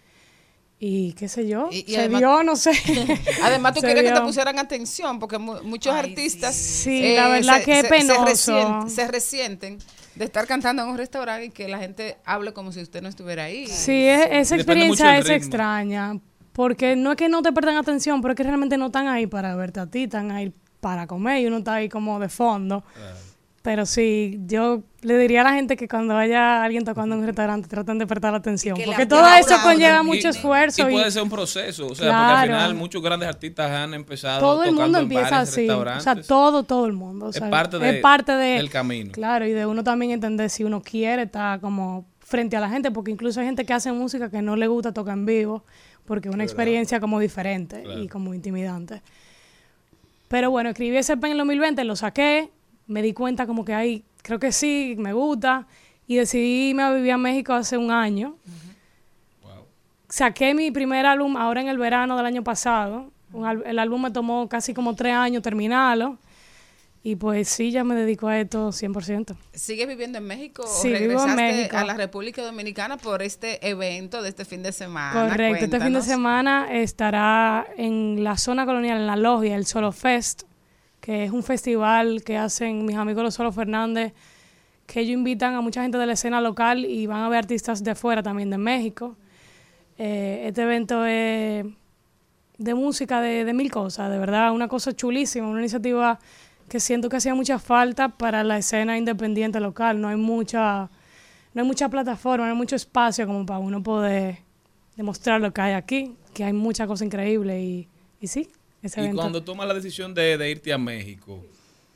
Y 0.85 1.13
qué 1.13 1.29
sé 1.29 1.47
yo, 1.47 1.69
Y- 1.71 1.85
y 1.87 1.93
se 1.93 1.99
además- 2.01 2.21
dio, 2.21 2.43
no 2.43 2.57
sé. 2.57 2.73
Además, 3.45 3.73
tú 3.75 3.81
Se 3.81 3.87
querías 3.87 4.05
que 4.13 4.19
te 4.19 4.25
pusieran 4.27 4.59
atención, 4.59 5.21
porque 5.21 5.39
mu- 5.39 5.63
muchos 5.63 5.95
artistas 5.95 6.57
Sí, 6.57 7.15
la 7.15 7.29
verdad 7.29 7.63
que 7.63 7.79
es 7.81 7.85
penoso. 7.87 8.89
se 8.89 9.07
resienten 9.07 9.79
de 10.17 10.25
estar 10.25 10.45
cantando 10.49 10.83
en 10.83 10.89
un 10.89 10.99
restaurante 10.99 11.47
y 11.47 11.51
que 11.51 11.69
la 11.69 11.79
gente 11.79 12.17
hable 12.25 12.53
como 12.53 12.73
si 12.73 12.81
usted 12.83 13.01
no 13.01 13.09
estuviera 13.09 13.45
ahí. 13.45 13.69
Sí, 13.69 14.07
es- 14.09 14.27
esa 14.33 14.57
experiencia 14.57 15.17
es 15.19 15.25
ritmo. 15.27 15.37
extraña, 15.37 16.19
porque 16.53 16.97
no 16.97 17.13
es 17.13 17.17
que 17.17 17.29
no 17.29 17.43
te 17.43 17.53
prestan 17.53 17.77
atención, 17.77 18.21
pero 18.21 18.33
es 18.33 18.37
que 18.37 18.43
realmente 18.43 18.77
no 18.77 18.87
están 18.87 19.07
ahí 19.07 19.29
para 19.29 19.55
verte 19.55 19.79
a 19.79 19.87
ti, 19.87 20.03
están 20.03 20.33
ahí 20.33 20.53
para 20.81 21.07
comer 21.07 21.43
y 21.43 21.47
uno 21.47 21.59
está 21.59 21.75
ahí 21.75 21.89
como 21.89 22.19
de 22.19 22.29
fondo. 22.29 22.83
Pero 23.63 23.87
sí, 23.87 24.41
yo 24.47 24.83
le 25.03 25.17
diría 25.19 25.43
a 25.43 25.45
la 25.45 25.53
gente 25.53 25.77
que 25.77 25.87
cuando 25.87 26.17
haya 26.17 26.65
alguien 26.65 26.85
tocando 26.85 27.15
en 27.15 27.21
un 27.21 27.27
restaurante 27.29 27.69
traten 27.69 27.97
de 27.97 28.09
prestar 28.09 28.35
atención, 28.35 28.77
que 28.77 28.85
porque 28.85 29.07
todo 29.07 29.25
eso 29.35 29.55
conlleva 29.63 30.03
mucho 30.03 30.29
esfuerzo. 30.31 30.83
Y 30.89 30.91
y- 30.91 30.95
puede 30.97 31.11
ser 31.13 31.23
un 31.23 31.31
proceso, 31.31 31.87
o 31.87 31.95
sea, 31.95 32.09
porque 32.09 32.33
al 32.33 32.47
final 32.49 32.75
muchos 32.75 33.01
grandes 33.01 33.29
artistas 33.29 33.71
han 33.71 33.95
empezado 33.95 34.41
todo 34.41 34.65
el 34.65 34.71
tocando 34.71 34.83
mundo 34.83 34.99
en 34.99 35.03
empieza 35.05 35.31
bares, 35.31 35.49
así, 35.49 35.69
o 35.71 36.01
sea, 36.01 36.17
todo, 36.23 36.65
todo 36.65 36.87
el 36.87 36.93
mundo. 36.93 37.27
o 37.27 37.31
Es 37.31 37.39
parte 37.41 37.79
de- 37.79 37.91
es 37.97 38.03
parte 38.03 38.33
de- 38.33 38.57
del 38.57 38.69
camino. 38.69 39.13
Claro, 39.13 39.47
y 39.47 39.53
de 39.53 39.65
uno 39.65 39.85
también 39.85 40.11
entender 40.11 40.51
si 40.51 40.65
uno 40.65 40.83
quiere 40.83 41.23
estar 41.23 41.61
como 41.61 42.05
frente 42.19 42.57
a 42.57 42.61
la 42.61 42.69
gente, 42.69 42.91
porque 42.91 43.13
incluso 43.13 43.39
hay 43.39 43.47
gente 43.47 43.65
que 43.65 43.75
hace 43.75 43.93
música 43.93 44.29
que 44.29 44.43
no 44.43 44.57
le 44.57 44.67
gusta 44.67 44.93
tocar 44.93 45.15
en 45.17 45.25
vivo, 45.25 45.63
porque 46.05 46.29
es 46.31 46.35
una 46.35 46.43
experiencia 46.43 46.99
como 46.99 47.21
diferente 47.21 47.83
Claro. 47.83 48.03
y 48.03 48.09
como 48.09 48.35
intimidante. 48.35 49.03
Pero 50.27 50.51
bueno, 50.51 50.71
escribí 50.71 50.97
ese 50.97 51.17
pen 51.17 51.27
en 51.27 51.33
el 51.33 51.39
2020, 51.39 51.85
lo 51.85 51.95
saqué, 51.95 52.51
me 52.93 53.03
di 53.03 53.13
cuenta 53.13 53.47
como 53.47 53.65
que 53.65 53.75
hay, 53.75 54.05
creo 54.23 54.39
que 54.39 54.53
sí, 54.53 54.95
me 54.99 55.13
gusta, 55.13 55.67
y 56.07 56.17
decidí 56.17 56.71
irme 56.71 56.83
a 56.83 56.93
vivir 56.93 57.13
a 57.13 57.19
México 57.19 57.55
hace 57.55 57.77
un 57.77 57.91
año. 57.91 58.37
Saqué 60.09 60.55
mi 60.55 60.71
primer 60.71 61.07
álbum 61.07 61.37
ahora 61.39 61.63
en 61.63 61.69
el 61.69 61.79
verano 61.79 62.17
del 62.17 62.27
año 62.27 62.45
pasado. 62.45 63.11
Un 63.33 63.47
el 63.65 63.79
álbum 63.79 64.03
me 64.03 64.11
tomó 64.11 64.47
casi 64.47 64.75
como 64.75 64.95
tres 64.95 65.15
años 65.15 65.43
terminarlo. 65.43 66.19
Y 67.05 67.17
pues 67.17 67.49
sí, 67.49 67.73
ya 67.73 67.83
me 67.83 67.95
dedico 67.97 68.29
a 68.29 68.39
esto 68.39 68.69
100%. 68.69 69.35
¿Sigues 69.55 69.89
viviendo 69.89 70.19
en 70.19 70.25
México 70.25 70.65
Sí, 70.67 70.95
o 70.95 70.99
vivo 70.99 71.27
en 71.27 71.35
México. 71.35 71.77
a 71.77 71.85
la 71.85 71.95
República 71.95 72.43
Dominicana 72.45 72.97
por 72.97 73.23
este 73.23 73.67
evento 73.69 74.23
de 74.23 74.29
este 74.29 74.45
fin 74.45 74.63
de 74.63 74.71
semana? 74.71 75.29
Correcto, 75.29 75.65
este 75.65 75.81
fin 75.81 75.95
de 75.95 76.03
semana 76.03 76.69
estará 76.73 77.67
en 77.77 78.23
la 78.23 78.37
zona 78.37 78.67
colonial, 78.67 78.99
en 78.99 79.07
la 79.09 79.17
logia, 79.17 79.57
el 79.57 79.67
Solo 79.67 79.91
Fest, 79.91 80.43
que 81.03 81.25
es 81.25 81.33
un 81.33 81.43
festival 81.43 82.23
que 82.23 82.39
hacen 82.39 82.85
mis 82.85 82.95
amigos 82.97 83.25
los 83.25 83.35
Solo 83.35 83.51
Fernández, 83.51 84.13
que 84.87 85.01
ellos 85.01 85.15
invitan 85.15 85.57
a 85.57 85.61
mucha 85.61 85.83
gente 85.83 85.99
de 85.99 86.07
la 86.07 86.13
escena 86.13 86.41
local 86.41 86.85
y 86.85 87.09
van 87.09 87.23
a 87.23 87.29
ver 87.29 87.41
artistas 87.41 87.83
de 87.83 87.97
fuera 87.97 88.23
también 88.23 88.51
de 88.51 88.59
México. 88.59 89.17
Eh, 89.99 90.45
este 90.47 90.63
evento 90.63 91.05
es 91.05 91.67
de 92.57 92.75
música, 92.75 93.21
de, 93.21 93.45
de 93.45 93.53
mil 93.53 93.69
cosas, 93.69 94.13
de 94.13 94.19
verdad, 94.19 94.53
una 94.53 94.69
cosa 94.69 94.93
chulísima, 94.93 95.49
una 95.49 95.59
iniciativa 95.59 96.21
que 96.69 96.79
siento 96.79 97.09
que 97.09 97.17
hacía 97.17 97.35
mucha 97.35 97.59
falta 97.59 98.09
para 98.09 98.45
la 98.45 98.59
escena 98.59 98.97
independiente 98.97 99.59
local. 99.59 100.01
No 100.01 100.07
hay 100.07 100.17
mucha, 100.17 100.89
no 101.53 101.63
hay 101.63 101.67
mucha 101.67 101.89
plataforma, 101.89 102.47
no 102.47 102.53
hay 102.53 102.57
mucho 102.57 102.77
espacio 102.77 103.27
como 103.27 103.45
para 103.45 103.59
uno 103.59 103.83
poder 103.83 104.39
demostrar 104.97 105.41
lo 105.41 105.53
que 105.53 105.63
hay 105.63 105.73
aquí, 105.73 106.15
que 106.33 106.45
hay 106.45 106.53
mucha 106.53 106.87
cosa 106.87 107.05
increíble 107.05 107.61
y, 107.61 107.89
y 108.21 108.29
sí, 108.29 108.49
Y 108.83 109.13
cuando 109.15 109.43
tomas 109.43 109.69
la 109.69 109.75
decisión 109.75 110.15
de, 110.15 110.37
de 110.37 110.51
irte 110.51 110.73
a 110.73 110.79
México, 110.79 111.45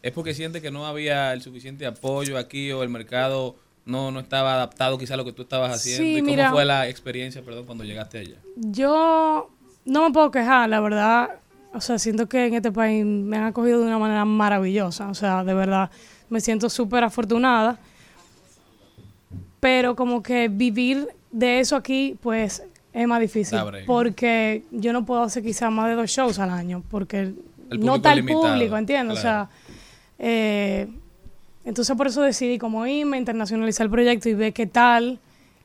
¿es 0.02 0.12
porque 0.12 0.34
sientes 0.34 0.62
que 0.62 0.70
no 0.70 0.86
había 0.86 1.32
el 1.32 1.42
suficiente 1.42 1.86
apoyo 1.86 2.38
aquí 2.38 2.70
o 2.72 2.82
el 2.82 2.88
mercado 2.88 3.56
no, 3.84 4.10
no 4.10 4.20
estaba 4.20 4.54
adaptado 4.54 4.98
quizá 4.98 5.14
a 5.14 5.16
lo 5.16 5.24
que 5.24 5.32
tú 5.32 5.42
estabas 5.42 5.72
haciendo? 5.72 6.02
Sí, 6.04 6.16
¿Y 6.16 6.20
cómo 6.20 6.30
mira. 6.30 6.50
fue 6.50 6.64
la 6.64 6.88
experiencia, 6.88 7.42
perdón, 7.42 7.66
cuando 7.66 7.84
llegaste 7.84 8.18
allá? 8.18 8.36
Yo 8.56 9.50
no 9.84 10.04
me 10.06 10.12
puedo 10.12 10.30
quejar, 10.30 10.68
la 10.68 10.80
verdad. 10.80 11.30
O 11.72 11.80
sea, 11.80 11.98
siento 11.98 12.28
que 12.28 12.46
en 12.46 12.54
este 12.54 12.72
país 12.72 13.04
me 13.04 13.36
han 13.36 13.44
acogido 13.44 13.80
de 13.80 13.86
una 13.86 13.98
manera 13.98 14.24
maravillosa. 14.24 15.08
O 15.08 15.14
sea, 15.14 15.44
de 15.44 15.54
verdad, 15.54 15.90
me 16.28 16.40
siento 16.40 16.68
súper 16.70 17.04
afortunada. 17.04 17.78
Pero 19.60 19.96
como 19.96 20.22
que 20.22 20.48
vivir 20.48 21.08
de 21.32 21.60
eso 21.60 21.76
aquí, 21.76 22.16
pues 22.22 22.62
es 22.96 23.06
más 23.06 23.20
difícil. 23.20 23.58
Porque 23.86 24.62
yo 24.70 24.92
no 24.92 25.04
puedo 25.04 25.22
hacer 25.22 25.42
quizás 25.42 25.70
más 25.70 25.88
de 25.88 25.94
dos 25.94 26.10
shows 26.10 26.38
al 26.38 26.50
año. 26.50 26.82
Porque 26.90 27.34
no 27.70 27.96
limitado, 27.96 28.24
público, 28.26 28.76
¿entiendes? 28.76 29.20
claro. 29.20 29.44
O 29.44 29.48
sea, 29.48 29.50
eh, 30.18 30.88
entonces 31.66 31.94
por 31.94 32.06
eso 32.06 32.22
decidí 32.22 32.58
como 32.58 32.86
irme, 32.86 33.18
internacionalizar 33.18 33.84
el 33.84 33.90
proyecto 33.90 34.30
y 34.30 34.34
ver 34.34 34.54
qué 34.54 34.66
tal. 34.66 35.20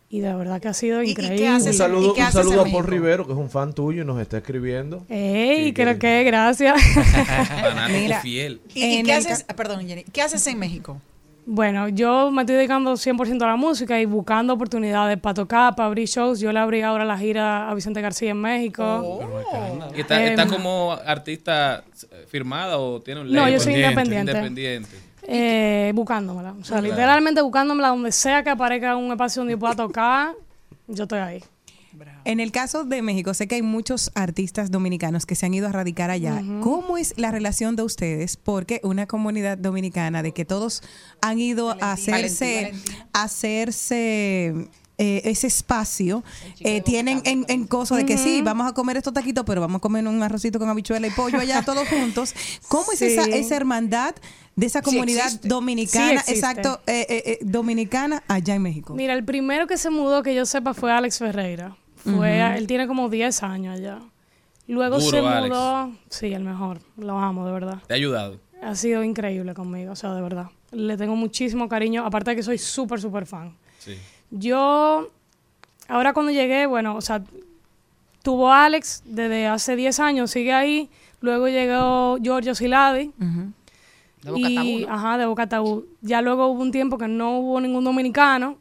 Y 0.09 0.19
de 0.19 0.33
verdad 0.35 0.59
que 0.59 0.67
ha 0.67 0.73
sido 0.73 1.01
increíble. 1.01 1.49
Un 1.53 1.73
saludo, 1.73 2.13
un 2.13 2.31
saludo 2.33 2.61
a 2.63 2.65
Paul 2.65 2.85
Rivero, 2.85 3.25
que 3.25 3.31
es 3.31 3.37
un 3.37 3.49
fan 3.49 3.71
tuyo 3.71 4.01
y 4.01 4.05
nos 4.05 4.19
está 4.19 4.39
escribiendo. 4.39 5.05
Ey, 5.07 5.71
creo 5.71 5.97
que 5.97 6.25
gracias. 6.25 6.83
Fanático 7.61 8.19
fiel. 8.21 8.61
¿Y, 8.73 9.03
qué 9.03 9.13
haces? 9.13 9.45
Perdón, 9.55 9.87
Jenny. 9.87 10.03
¿Qué 10.03 10.21
haces 10.21 10.45
en 10.47 10.59
México? 10.59 10.99
Bueno, 11.45 11.89
yo 11.89 12.29
me 12.31 12.43
estoy 12.43 12.55
dedicando 12.55 12.93
100% 12.93 13.41
a 13.43 13.47
la 13.47 13.55
música 13.55 13.99
y 13.99 14.05
buscando 14.05 14.53
oportunidades 14.53 15.19
para 15.19 15.33
tocar, 15.33 15.75
para 15.75 15.87
abrir 15.87 16.07
shows. 16.07 16.39
Yo 16.39 16.51
le 16.53 16.59
abrí 16.59 16.81
ahora 16.81 17.03
la 17.03 17.17
gira 17.17 17.69
a 17.69 17.73
Vicente 17.73 17.99
García 17.99 18.29
en 18.31 18.37
México. 18.41 18.83
Oh. 18.83 19.91
¿Y 19.95 20.01
está, 20.01 20.23
Eh, 20.23 20.29
está 20.29 20.45
como 20.47 20.93
artista 21.05 21.83
eh, 22.11 22.25
firmada 22.27 22.77
o 22.77 23.01
tiene 23.01 23.21
un 23.21 23.31
No, 23.31 23.49
yo 23.49 23.59
soy 23.59 23.73
independiente. 23.73 24.31
Independiente. 24.31 24.95
eh, 25.23 25.91
buscándomela. 25.95 26.51
O 26.51 26.63
sea, 26.63 26.77
Claro. 26.79 26.83
literalmente 26.93 27.41
buscándomela 27.41 27.89
donde 27.89 28.11
sea 28.11 28.43
que 28.43 28.49
aparezca 28.51 28.95
un 28.95 29.11
espacio 29.11 29.41
donde 29.41 29.53
yo 29.53 29.59
pueda 29.59 29.75
tocar, 29.75 30.33
yo 30.87 31.03
estoy 31.03 31.19
ahí. 31.19 31.43
En 32.25 32.39
el 32.39 32.51
caso 32.51 32.83
de 32.83 33.01
México, 33.01 33.33
sé 33.33 33.47
que 33.47 33.55
hay 33.55 33.61
muchos 33.61 34.11
artistas 34.15 34.71
dominicanos 34.71 35.25
que 35.25 35.35
se 35.35 35.45
han 35.45 35.53
ido 35.53 35.67
a 35.67 35.71
radicar 35.71 36.09
allá. 36.09 36.41
¿Cómo 36.61 36.97
es 36.97 37.13
la 37.17 37.31
relación 37.31 37.75
de 37.75 37.83
ustedes? 37.83 38.37
Porque 38.37 38.79
una 38.83 39.07
comunidad 39.07 39.57
dominicana 39.57 40.23
de 40.23 40.31
que 40.31 40.45
todos 40.45 40.83
han 41.21 41.39
ido 41.39 41.71
a 41.81 41.93
hacerse, 41.93 42.73
a 43.13 43.23
hacerse 43.23 44.69
eh, 44.97 45.21
ese 45.25 45.47
espacio, 45.47 46.23
eh, 46.59 46.81
tienen 46.81 47.21
en, 47.25 47.45
en 47.47 47.65
cosa 47.65 47.95
de 47.95 48.05
que 48.05 48.17
sí, 48.17 48.41
vamos 48.43 48.69
a 48.69 48.73
comer 48.73 48.97
estos 48.97 49.13
taquitos, 49.13 49.43
pero 49.45 49.61
vamos 49.61 49.79
a 49.79 49.81
comer 49.81 50.07
un 50.07 50.21
arrocito 50.21 50.59
con 50.59 50.69
habichuela 50.69 51.07
y 51.07 51.11
pollo 51.11 51.39
allá 51.39 51.63
todos 51.63 51.87
juntos. 51.89 52.35
¿Cómo 52.67 52.91
es 52.91 53.01
esa, 53.01 53.23
esa 53.23 53.55
hermandad 53.55 54.13
de 54.55 54.65
esa 54.65 54.81
comunidad 54.81 55.31
dominicana, 55.41 56.21
Sí 56.21 56.33
exacto, 56.33 56.81
eh, 56.85 57.05
eh, 57.09 57.23
eh, 57.25 57.39
dominicana 57.41 58.23
allá 58.27 58.55
en 58.55 58.61
México? 58.61 58.93
Mira, 58.93 59.13
el 59.13 59.23
primero 59.23 59.67
que 59.67 59.77
se 59.77 59.89
mudó 59.89 60.23
que 60.23 60.35
yo 60.35 60.45
sepa 60.45 60.73
fue 60.73 60.91
Alex 60.91 61.19
Ferreira. 61.19 61.75
Fue, 62.03 62.11
Ujú. 62.43 62.57
Él 62.57 62.67
tiene 62.67 62.87
como 62.87 63.09
10 63.09 63.43
años 63.43 63.77
allá. 63.77 63.99
Luego 64.67 64.99
Duro, 64.99 65.09
se 65.11 65.19
Alex. 65.19 65.49
mudó. 65.49 65.91
Sí, 66.09 66.33
el 66.33 66.43
mejor. 66.43 66.79
Lo 66.97 67.19
amo, 67.19 67.45
de 67.45 67.51
verdad. 67.51 67.79
¿Te 67.87 67.93
ha 67.93 67.97
ayudado? 67.97 68.39
Ha 68.61 68.75
sido 68.75 69.03
increíble 69.03 69.53
conmigo, 69.53 69.91
o 69.91 69.95
sea, 69.95 70.13
de 70.13 70.21
verdad. 70.21 70.47
Le 70.71 70.95
tengo 70.97 71.15
muchísimo 71.15 71.67
cariño, 71.67 72.05
aparte 72.05 72.31
de 72.31 72.35
que 72.37 72.43
soy 72.43 72.57
súper, 72.57 73.01
súper 73.01 73.25
fan. 73.25 73.55
Sí. 73.79 73.97
Yo, 74.29 75.09
ahora 75.87 76.13
cuando 76.13 76.31
llegué, 76.31 76.65
bueno, 76.67 76.95
o 76.95 77.01
sea, 77.01 77.23
tuvo 78.23 78.53
Alex 78.53 79.01
desde 79.05 79.47
hace 79.47 79.75
10 79.75 79.99
años, 79.99 80.31
sigue 80.31 80.53
ahí. 80.53 80.89
Luego 81.21 81.47
llegó 81.49 82.17
Giorgio 82.21 82.55
Siladi. 82.55 83.11
De 84.23 84.29
Boca 84.31 84.49
y, 84.49 84.55
Tabú, 84.55 84.79
¿no? 84.79 84.93
Ajá, 84.93 85.17
de 85.17 85.25
Boca 85.25 85.49
Tabú. 85.49 85.85
Ya 86.01 86.21
luego 86.21 86.47
hubo 86.47 86.61
un 86.61 86.71
tiempo 86.71 86.97
que 86.97 87.07
no 87.07 87.39
hubo 87.39 87.59
ningún 87.59 87.83
dominicano. 87.83 88.57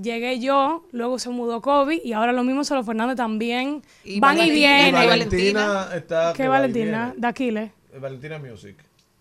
Llegué 0.00 0.40
yo, 0.40 0.84
luego 0.92 1.18
se 1.18 1.30
mudó 1.30 1.60
Kobe 1.60 2.00
y 2.04 2.12
ahora 2.12 2.32
lo 2.32 2.42
mismo 2.42 2.64
Solo 2.64 2.82
Fernández 2.82 3.16
también. 3.16 3.82
Y 4.04 4.18
Van 4.20 4.38
y 4.38 4.50
vienen. 4.50 4.88
y 5.02 5.06
Valentina 5.06 5.88
está. 5.94 6.32
¿Qué 6.34 6.48
Valentina? 6.48 7.06
viene. 7.06 7.20
De 7.20 7.26
Aquiles. 7.28 7.70
Eh, 7.92 7.98
Valentina 8.00 8.38
Music. 8.38 8.76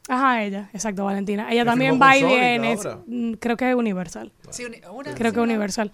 Ajá, 0.09 0.43
ella, 0.43 0.69
exacto, 0.73 1.05
Valentina. 1.05 1.47
Ella 1.51 1.63
también 1.63 1.99
va 2.01 2.17
y 2.17 2.23
viene. 2.25 2.75
Mm, 3.05 3.33
Creo 3.33 3.55
que 3.55 3.69
es 3.69 3.75
Universal. 3.75 4.31
Sí, 4.49 4.65
uni- 4.65 4.81
una- 4.91 5.13
Creo 5.13 5.29
sí, 5.29 5.35
que 5.35 5.39
una- 5.39 5.53
Universal. 5.53 5.91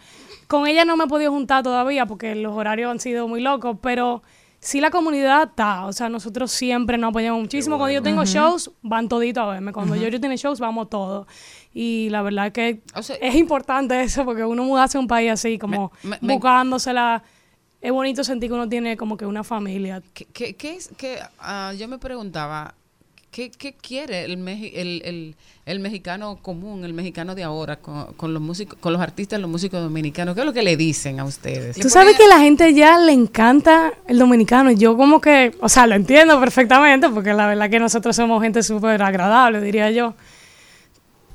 Con 0.48 0.66
ella 0.66 0.84
no 0.86 0.98
me 0.98 1.04
he 1.04 1.08
podido 1.08 1.32
juntar 1.32 1.62
todavía 1.62 2.06
porque 2.08 2.34
los 2.36 2.54
horarios 2.56 2.90
han 2.90 3.00
sido 3.00 3.28
muy 3.28 3.40
locos, 3.42 3.78
pero 3.84 4.24
sí 4.60 4.82
la 4.82 4.90
comunidad 4.90 5.50
está. 5.50 5.86
O 5.86 5.94
sea, 5.94 6.10
nosotros 6.10 6.52
siempre 6.52 6.98
nos 6.98 7.10
apoyamos 7.10 7.40
muchísimo. 7.42 7.78
Cuando 7.78 7.94
yo 7.94 8.02
tengo 8.02 8.26
shows, 8.26 8.72
van 8.82 9.08
toditos 9.10 9.44
a 9.44 9.48
verme. 9.48 9.74
Cuando 9.74 9.94
Ujú. 9.94 10.04
yo 10.06 10.20
tiene 10.20 10.38
shows, 10.38 10.60
vamos 10.60 10.90
todos. 10.90 11.28
Y 11.74 12.10
la 12.10 12.22
verdad 12.24 12.52
que 12.52 12.80
es 13.22 13.36
importante 13.36 14.02
eso 14.02 14.26
porque 14.26 14.44
uno 14.44 14.64
mudarse 14.64 14.98
a 14.98 15.02
un 15.02 15.08
país 15.08 15.32
así, 15.32 15.58
como 15.60 15.92
Me- 16.04 16.18
me- 16.22 16.34
buscándosela. 16.34 17.24
Es 17.82 17.92
bonito 17.92 18.24
sentir 18.24 18.50
que 18.50 18.54
uno 18.56 18.68
tiene 18.68 18.98
como 18.98 19.16
que 19.16 19.26
una 19.26 19.44
familia. 19.44 20.02
¿Qué, 20.14 20.26
qué, 20.34 20.54
qué 20.56 20.74
es 20.76 20.90
que 20.98 21.18
ah, 21.40 21.74
yo 21.78 21.88
me 21.88 21.98
preguntaba 21.98 22.74
qué, 23.32 23.52
qué 23.52 23.72
quiere 23.74 24.26
el, 24.26 24.46
el, 24.48 25.02
el, 25.06 25.36
el 25.66 25.80
mexicano 25.80 26.40
común, 26.42 26.84
el 26.84 26.94
mexicano 26.94 27.36
de 27.36 27.44
ahora 27.44 27.78
con, 27.78 28.12
con 28.16 28.34
los 28.34 28.42
músicos, 28.42 28.78
con 28.82 28.92
los 28.92 29.02
artistas, 29.02 29.40
los 29.40 29.50
músicos 29.50 29.80
dominicanos? 29.82 30.34
¿Qué 30.36 30.42
es 30.42 30.46
lo 30.48 30.52
que 30.52 30.64
le 30.64 30.76
dicen 30.76 31.22
a 31.22 31.24
ustedes? 31.24 31.78
Tú 31.80 31.88
sabes 31.90 32.18
que 32.18 32.28
la 32.28 32.40
gente 32.40 32.74
ya 32.74 32.98
le 33.00 33.14
encanta 33.14 33.94
el 34.08 34.18
dominicano. 34.20 34.72
Yo 34.72 34.98
como 34.98 35.22
que, 35.22 35.56
o 35.62 35.70
sea, 35.70 35.88
lo 35.88 35.96
entiendo 35.96 36.38
perfectamente 36.40 37.08
porque 37.10 37.32
la 37.34 37.48
verdad 37.48 37.70
que 37.70 37.80
nosotros 37.80 38.14
somos 38.16 38.42
gente 38.44 38.62
súper 38.64 39.02
agradable, 39.04 39.62
diría 39.62 39.90
yo. 39.92 40.16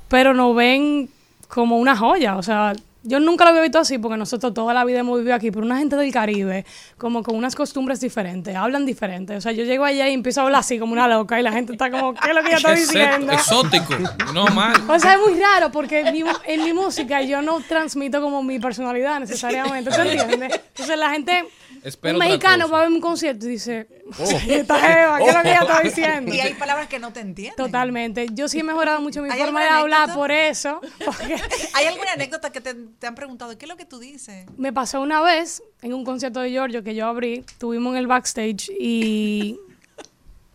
Pero 0.07 0.33
nos 0.33 0.55
ven 0.55 1.09
como 1.47 1.77
una 1.77 1.95
joya. 1.95 2.37
O 2.37 2.43
sea, 2.43 2.73
yo 3.07 3.19
nunca 3.19 3.43
lo 3.43 3.51
había 3.51 3.61
visto 3.61 3.77
así 3.77 3.99
porque 3.99 4.17
nosotros 4.17 4.53
toda 4.53 4.73
la 4.73 4.83
vida 4.83 4.99
hemos 4.99 5.19
vivido 5.19 5.35
aquí, 5.35 5.51
pero 5.51 5.63
una 5.63 5.77
gente 5.77 5.95
del 5.95 6.11
Caribe, 6.11 6.65
como 6.97 7.21
con 7.21 7.35
unas 7.35 7.55
costumbres 7.55 8.01
diferentes, 8.01 8.55
hablan 8.55 8.85
diferente. 8.85 9.35
O 9.35 9.41
sea, 9.41 9.51
yo 9.51 9.63
llego 9.63 9.85
allá 9.85 10.09
y 10.09 10.13
empiezo 10.13 10.41
a 10.41 10.45
hablar 10.45 10.61
así 10.61 10.79
como 10.79 10.93
una 10.93 11.07
loca 11.07 11.39
y 11.39 11.43
la 11.43 11.51
gente 11.51 11.73
está 11.73 11.91
como, 11.91 12.15
¿qué 12.15 12.29
es 12.29 12.35
lo 12.35 12.41
que 12.41 12.47
ella 12.47 12.57
está 12.57 12.71
diciendo? 12.75 13.31
Exótico. 13.31 13.95
No 14.33 14.47
mal. 14.55 14.73
O 14.89 14.99
sea, 14.99 15.13
es 15.13 15.19
muy 15.19 15.39
raro 15.39 15.71
porque 15.71 15.99
en 15.99 16.13
mi, 16.13 16.23
en 16.47 16.63
mi 16.63 16.73
música 16.73 17.21
yo 17.21 17.43
no 17.43 17.61
transmito 17.61 18.21
como 18.21 18.41
mi 18.41 18.57
personalidad 18.57 19.19
necesariamente, 19.19 19.91
¿tú 19.91 20.01
entiendes? 20.01 20.61
Entonces 20.69 20.97
la 20.97 21.11
gente, 21.11 21.45
Espera 21.85 22.15
un 22.15 22.19
mexicano 22.19 22.67
va 22.67 22.79
a 22.79 22.81
ver 22.81 22.91
un 22.91 22.99
concierto 22.99 23.45
y 23.45 23.49
dice, 23.51 23.87
Oh. 24.17 24.23
esta 24.49 24.79
jeva, 24.79 25.17
¿qué 25.19 25.25
es 25.29 25.35
lo 25.35 25.41
que 25.41 25.49
ella 25.49 25.61
está 25.61 25.79
diciendo? 25.83 26.33
Y 26.33 26.39
hay 26.39 26.53
palabras 26.55 26.87
que 26.87 26.99
no 26.99 27.13
te 27.13 27.19
entienden. 27.19 27.55
Totalmente. 27.55 28.27
Yo 28.33 28.47
sí 28.47 28.59
he 28.59 28.63
mejorado 28.63 29.01
mucho 29.01 29.21
mi 29.21 29.29
¿Hay 29.29 29.39
forma 29.39 29.61
de 29.61 29.67
alguna 29.67 29.81
hablar 29.81 30.01
anécdota? 30.01 30.19
por 30.19 30.31
eso. 30.31 30.81
¿Hay 31.73 31.85
alguna 31.85 32.11
anécdota 32.13 32.51
que 32.51 32.61
te, 32.61 32.73
te 32.73 33.07
han 33.07 33.15
preguntado? 33.15 33.57
¿Qué 33.57 33.65
es 33.65 33.69
lo 33.69 33.77
que 33.77 33.85
tú 33.85 33.99
dices? 33.99 34.45
Me 34.57 34.73
pasó 34.73 35.01
una 35.01 35.21
vez 35.21 35.63
en 35.81 35.93
un 35.93 36.03
concierto 36.05 36.39
de 36.39 36.51
Giorgio 36.51 36.83
que 36.83 36.95
yo 36.95 37.05
abrí, 37.07 37.43
estuvimos 37.47 37.93
en 37.93 37.97
el 37.97 38.07
backstage 38.07 38.69
y 38.79 39.59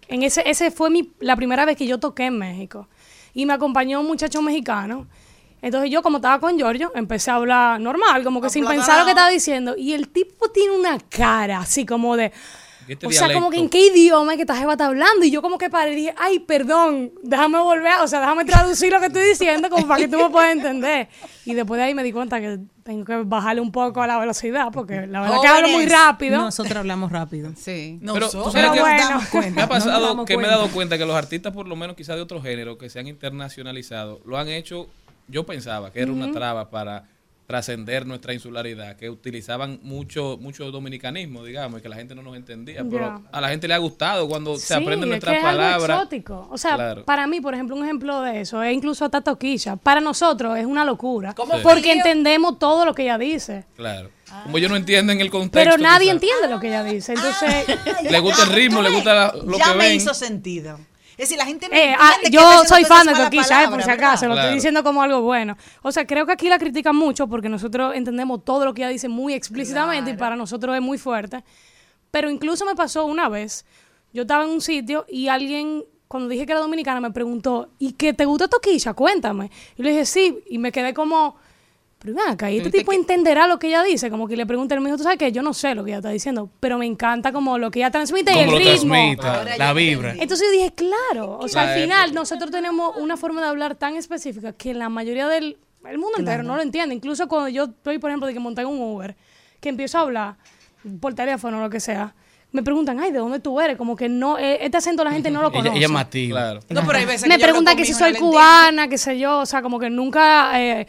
en 0.09 0.23
ese, 0.23 0.43
ese 0.49 0.71
fue 0.71 0.91
mi, 0.91 1.13
la 1.21 1.37
primera 1.37 1.65
vez 1.65 1.77
que 1.77 1.87
yo 1.87 1.99
toqué 1.99 2.27
en 2.27 2.39
México. 2.39 2.89
Y 3.35 3.47
me 3.47 3.53
acompañó 3.53 4.01
un 4.01 4.07
muchacho 4.07 4.43
mexicano. 4.43 5.07
Entonces 5.63 5.91
yo, 5.91 6.03
como 6.03 6.19
estaba 6.19 6.41
con 6.41 6.57
Giorgio, 6.57 6.91
empecé 6.95 7.31
a 7.31 7.37
hablar 7.37 7.81
normal, 7.81 8.25
como 8.25 8.41
que 8.41 8.51
sin 8.51 8.67
pensar 8.67 8.99
lo 8.99 9.05
que 9.05 9.11
estaba 9.11 9.31
diciendo. 9.31 9.75
Y 9.77 9.93
el 9.93 10.09
tipo 10.09 10.51
tiene 10.51 10.77
una 10.77 10.99
cara 10.99 11.61
así 11.61 11.85
como 11.87 12.17
de... 12.17 12.33
Este 12.89 13.07
o 13.07 13.13
sea, 13.13 13.33
como 13.33 13.51
que 13.51 13.59
en 13.59 13.69
qué 13.69 13.87
idioma 13.87 14.33
es 14.33 14.37
que 14.37 14.43
esta 14.43 14.57
jeva 14.57 14.73
está 14.73 14.87
hablando. 14.87 15.25
Y 15.25 15.31
yo 15.31 15.43
como 15.43 15.59
que 15.59 15.71
paré 15.71 15.93
y 15.93 15.97
dije, 15.97 16.15
ay, 16.19 16.41
perdón, 16.41 17.13
déjame 17.23 17.61
volver, 17.61 18.01
o 18.01 18.09
sea, 18.09 18.19
déjame 18.19 18.45
traducir 18.45 18.91
lo 18.91 18.99
que 18.99 19.07
estoy 19.07 19.29
diciendo 19.29 19.71
como 19.71 19.87
para 19.87 20.01
que 20.01 20.09
tú 20.09 20.17
me 20.17 20.29
puedas 20.29 20.51
entender. 20.51 21.09
Y 21.45 21.55
después 21.55 21.79
de 21.79 21.85
ahí 21.85 21.95
me 21.95 22.03
di 22.03 22.11
cuenta 22.11 22.41
que 22.41 22.59
tengo 22.83 23.05
que 23.05 23.17
bajarle 23.25 23.61
un 23.61 23.71
poco 23.71 24.03
a 24.03 24.09
la 24.09 24.19
velocidad, 24.19 24.73
porque 24.73 25.07
la 25.07 25.21
verdad 25.21 25.37
que 25.41 25.47
hablo 25.47 25.69
muy 25.69 25.87
rápido. 25.87 26.39
Nosotros 26.39 26.77
hablamos 26.79 27.13
rápido. 27.13 27.53
Sí. 27.57 28.01
Pero 28.05 28.29
tú 28.29 28.51
Pero 28.53 28.73
que 28.73 28.81
bueno. 28.81 29.21
me 29.55 29.63
ha 29.63 29.69
pasado 29.69 30.25
que 30.25 30.37
me 30.37 30.43
he 30.43 30.47
cuenta. 30.47 30.57
dado 30.57 30.69
cuenta 30.71 30.99
que 30.99 31.05
los 31.05 31.15
artistas, 31.15 31.53
por 31.53 31.69
lo 31.69 31.77
menos 31.77 31.95
quizás 31.95 32.17
de 32.17 32.23
otro 32.23 32.43
género, 32.43 32.77
que 32.77 32.91
se 32.91 32.99
han 32.99 33.07
internacionalizado, 33.07 34.21
lo 34.25 34.37
han 34.37 34.49
hecho, 34.49 34.89
yo 35.31 35.45
pensaba 35.47 35.93
que 35.93 36.01
era 36.01 36.13
una 36.13 36.31
traba 36.33 36.71
para 36.71 37.05
trascender 37.47 38.07
nuestra 38.07 38.33
insularidad, 38.33 38.95
que 38.95 39.11
utilizaban 39.11 39.81
mucho 39.83 40.39
mucho 40.41 40.71
dominicanismo, 40.71 41.43
digamos, 41.45 41.81
y 41.81 41.83
que 41.83 41.89
la 41.89 41.97
gente 41.97 42.15
no 42.15 42.23
nos 42.23 42.37
entendía, 42.37 42.85
pero 42.89 43.25
a 43.33 43.41
la 43.41 43.49
gente 43.49 43.67
le 43.67 43.75
ha 43.75 43.79
gustado 43.79 44.29
cuando 44.29 44.57
se 44.57 44.69
Sí, 44.69 44.75
aprenden 44.75 45.01
es 45.01 45.09
nuestras 45.09 45.35
que 45.35 45.41
es 45.41 45.45
algo 45.45 45.85
exótico. 45.85 46.49
O 46.53 46.57
sea, 46.57 46.77
Claro. 46.77 47.05
para 47.05 47.27
mí, 47.27 47.41
por 47.41 47.55
ejemplo, 47.55 47.75
un 47.75 47.83
ejemplo 47.83 48.23
de 48.23 48.41
eso 48.43 48.63
es 48.63 48.73
incluso 48.73 49.05
hasta 49.05 49.21
Toquilla. 49.23 49.75
Para 49.75 50.01
nosotros 50.01 50.57
es 50.59 50.65
una 50.65 50.85
locura. 50.85 51.35
¿Cómo 51.35 51.55
Sí. 51.57 51.61
Porque 51.65 51.91
entendemos 51.93 52.57
todo 52.61 52.85
lo 52.85 52.95
que 52.95 53.03
ella 53.03 53.19
dice. 53.19 53.65
Claro. 53.75 54.11
Como 54.45 54.59
ellos 54.59 54.71
no 54.71 54.77
entienden 54.77 55.21
el 55.21 55.29
contexto. 55.29 55.59
Pero 55.59 55.77
nadie 55.83 56.05
quizás. 56.13 56.15
entiende 56.23 56.49
lo 56.55 56.61
que 56.61 56.69
ella 56.69 56.85
dice. 56.85 57.15
Entonces, 57.15 57.65
Le 58.13 58.21
gusta 58.21 58.45
el 58.45 58.51
ritmo, 58.53 58.81
le 58.81 58.91
gusta 58.91 59.13
la- 59.13 59.35
lo 59.45 59.59
ya 59.59 59.73
que 59.73 59.75
me 59.79 59.93
hizo 59.93 60.15
sentido. 60.15 60.79
Es 61.21 61.29
decir, 61.29 61.37
la 61.39 61.45
gente 61.45 61.69
no 61.69 61.75
Eh, 61.75 61.95
ah, 61.99 62.15
yo 62.31 62.65
soy 62.67 62.85
fan 62.85 63.07
de 63.07 63.15
Toquilla, 63.15 63.65
eh, 63.65 63.69
por 63.69 63.83
si 63.83 63.91
acaso, 63.91 64.27
lo 64.27 64.33
Claro. 64.33 64.47
estoy 64.49 64.55
diciendo 64.55 64.83
como 64.83 65.03
algo 65.03 65.21
bueno. 65.21 65.55
O 65.83 65.93
sea, 65.93 66.07
creo 66.07 66.25
que 66.25 66.33
aquí 66.33 66.49
la 66.49 66.59
critican 66.59 66.97
mucho 66.97 67.27
porque 67.29 67.49
nosotros 67.51 67.95
entendemos 67.95 68.43
todo 68.45 68.65
lo 68.65 68.73
que 68.73 68.81
ella 68.83 68.89
dice 68.91 69.09
muy 69.09 69.35
explícitamente 69.35 70.13
y 70.13 70.15
para 70.17 70.35
nosotros 70.35 70.75
es 70.75 70.81
muy 70.81 70.97
fuerte. 70.97 71.45
Pero 72.11 72.31
incluso 72.31 72.65
me 72.65 72.75
pasó 72.75 73.05
una 73.05 73.29
vez, 73.29 73.67
yo 74.15 74.23
estaba 74.23 74.45
en 74.45 74.51
un 74.51 74.61
sitio 74.63 75.05
y 75.11 75.29
alguien, 75.29 75.85
cuando 76.09 76.29
dije 76.31 76.47
que 76.47 76.53
era 76.53 76.61
dominicana, 76.63 77.01
me 77.01 77.11
preguntó, 77.11 77.69
¿y 77.79 77.93
que 77.93 78.15
te 78.15 78.25
gusta 78.25 78.49
Toquilla? 78.49 78.95
Cuéntame. 78.95 79.51
Y 79.77 79.83
le 79.83 79.91
dije, 79.91 80.07
sí, 80.07 80.39
y 80.49 80.57
me 80.57 80.73
quedé 80.73 80.95
como, 80.95 81.37
pero 82.01 82.15
ven 82.15 82.29
acá, 82.31 82.51
y 82.51 82.57
este 82.57 82.71
tipo 82.71 82.95
entenderá 82.95 83.47
lo 83.47 83.59
que 83.59 83.69
ella 83.69 83.83
dice, 83.83 84.11
como 84.11 84.27
que 84.27 84.35
le 84.35 84.47
pregunta 84.47 84.75
el 84.75 84.81
mijo, 84.81 84.97
tú 84.97 85.03
sabes 85.03 85.19
que 85.19 85.31
yo 85.33 85.43
no 85.43 85.53
sé 85.53 85.75
lo 85.75 85.85
que 85.85 85.91
ella 85.91 85.99
está 85.99 86.09
diciendo, 86.09 86.51
pero 86.59 86.79
me 86.79 86.87
encanta 86.87 87.31
como 87.31 87.59
lo 87.59 87.71
que 87.71 87.81
ella 87.81 87.91
transmite 87.91 88.33
y 88.33 88.39
el 88.39 88.51
lo 88.51 88.57
ritmo. 88.57 88.95
transmite, 88.95 89.59
la 89.59 89.73
vibra. 89.75 90.13
Entonces 90.13 90.47
yo 90.47 90.53
dije, 90.53 90.73
claro, 90.75 91.39
o 91.39 91.47
sea, 91.47 91.65
La 91.65 91.75
al 91.75 91.81
final 91.81 92.15
nosotros 92.15 92.51
tenemos 92.51 92.97
una 92.97 93.19
forma 93.19 93.43
de 93.43 93.49
hablar 93.49 93.75
tan 93.75 93.97
específica 93.97 94.55
que 94.55 94.73
la 94.73 94.89
mayoría 94.89 95.29
del 95.29 95.59
el 95.89 95.99
mundo 95.99 96.19
entero 96.19 96.43
no 96.43 96.57
lo 96.57 96.63
entiende. 96.63 96.95
Incluso 96.95 97.29
cuando 97.29 97.49
yo 97.49 97.65
estoy, 97.65 97.99
por 97.99 98.11
ejemplo, 98.11 98.27
de 98.27 98.35
que 98.35 98.41
monté 98.41 98.65
un 98.65 98.81
Uber, 98.81 99.17
que 99.61 99.69
empiezo 99.69 99.99
a 99.99 100.03
hablar 100.03 100.37
por 101.01 101.15
teléfono 101.15 101.59
o 101.59 101.61
lo 101.61 101.71
que 101.71 101.81
sea, 101.81 102.15
me 102.53 102.63
preguntan, 102.63 102.99
ay, 102.99 103.13
¿de 103.13 103.19
dónde 103.19 103.41
tú 103.41 103.61
eres? 103.61 103.77
Como 103.77 103.95
que 103.95 104.09
no, 104.09 104.39
eh, 104.39 104.59
este 104.65 104.77
acento 104.77 105.05
la 105.05 105.13
gente 105.13 105.31
no 105.31 105.43
lo 105.43 105.53
conoce. 105.53 105.77
ella 105.77 105.87
es 105.87 105.93
mativa. 105.93 106.55
No, 106.69 106.87
pero 106.87 106.99
hay 106.99 107.05
veces 107.05 107.29
me 107.29 107.37
que 107.39 107.45
preguntan 107.45 107.77
que 107.77 107.85
si 107.85 107.91
hijo, 107.93 108.01
soy 108.01 108.15
cubana, 108.15 108.89
qué 108.89 108.99
sé 108.99 109.19
yo, 109.19 109.41
o 109.41 109.47
sea, 109.47 109.63
como 109.63 109.79
que 109.79 109.89
nunca 109.89 110.61
eh, 110.61 110.87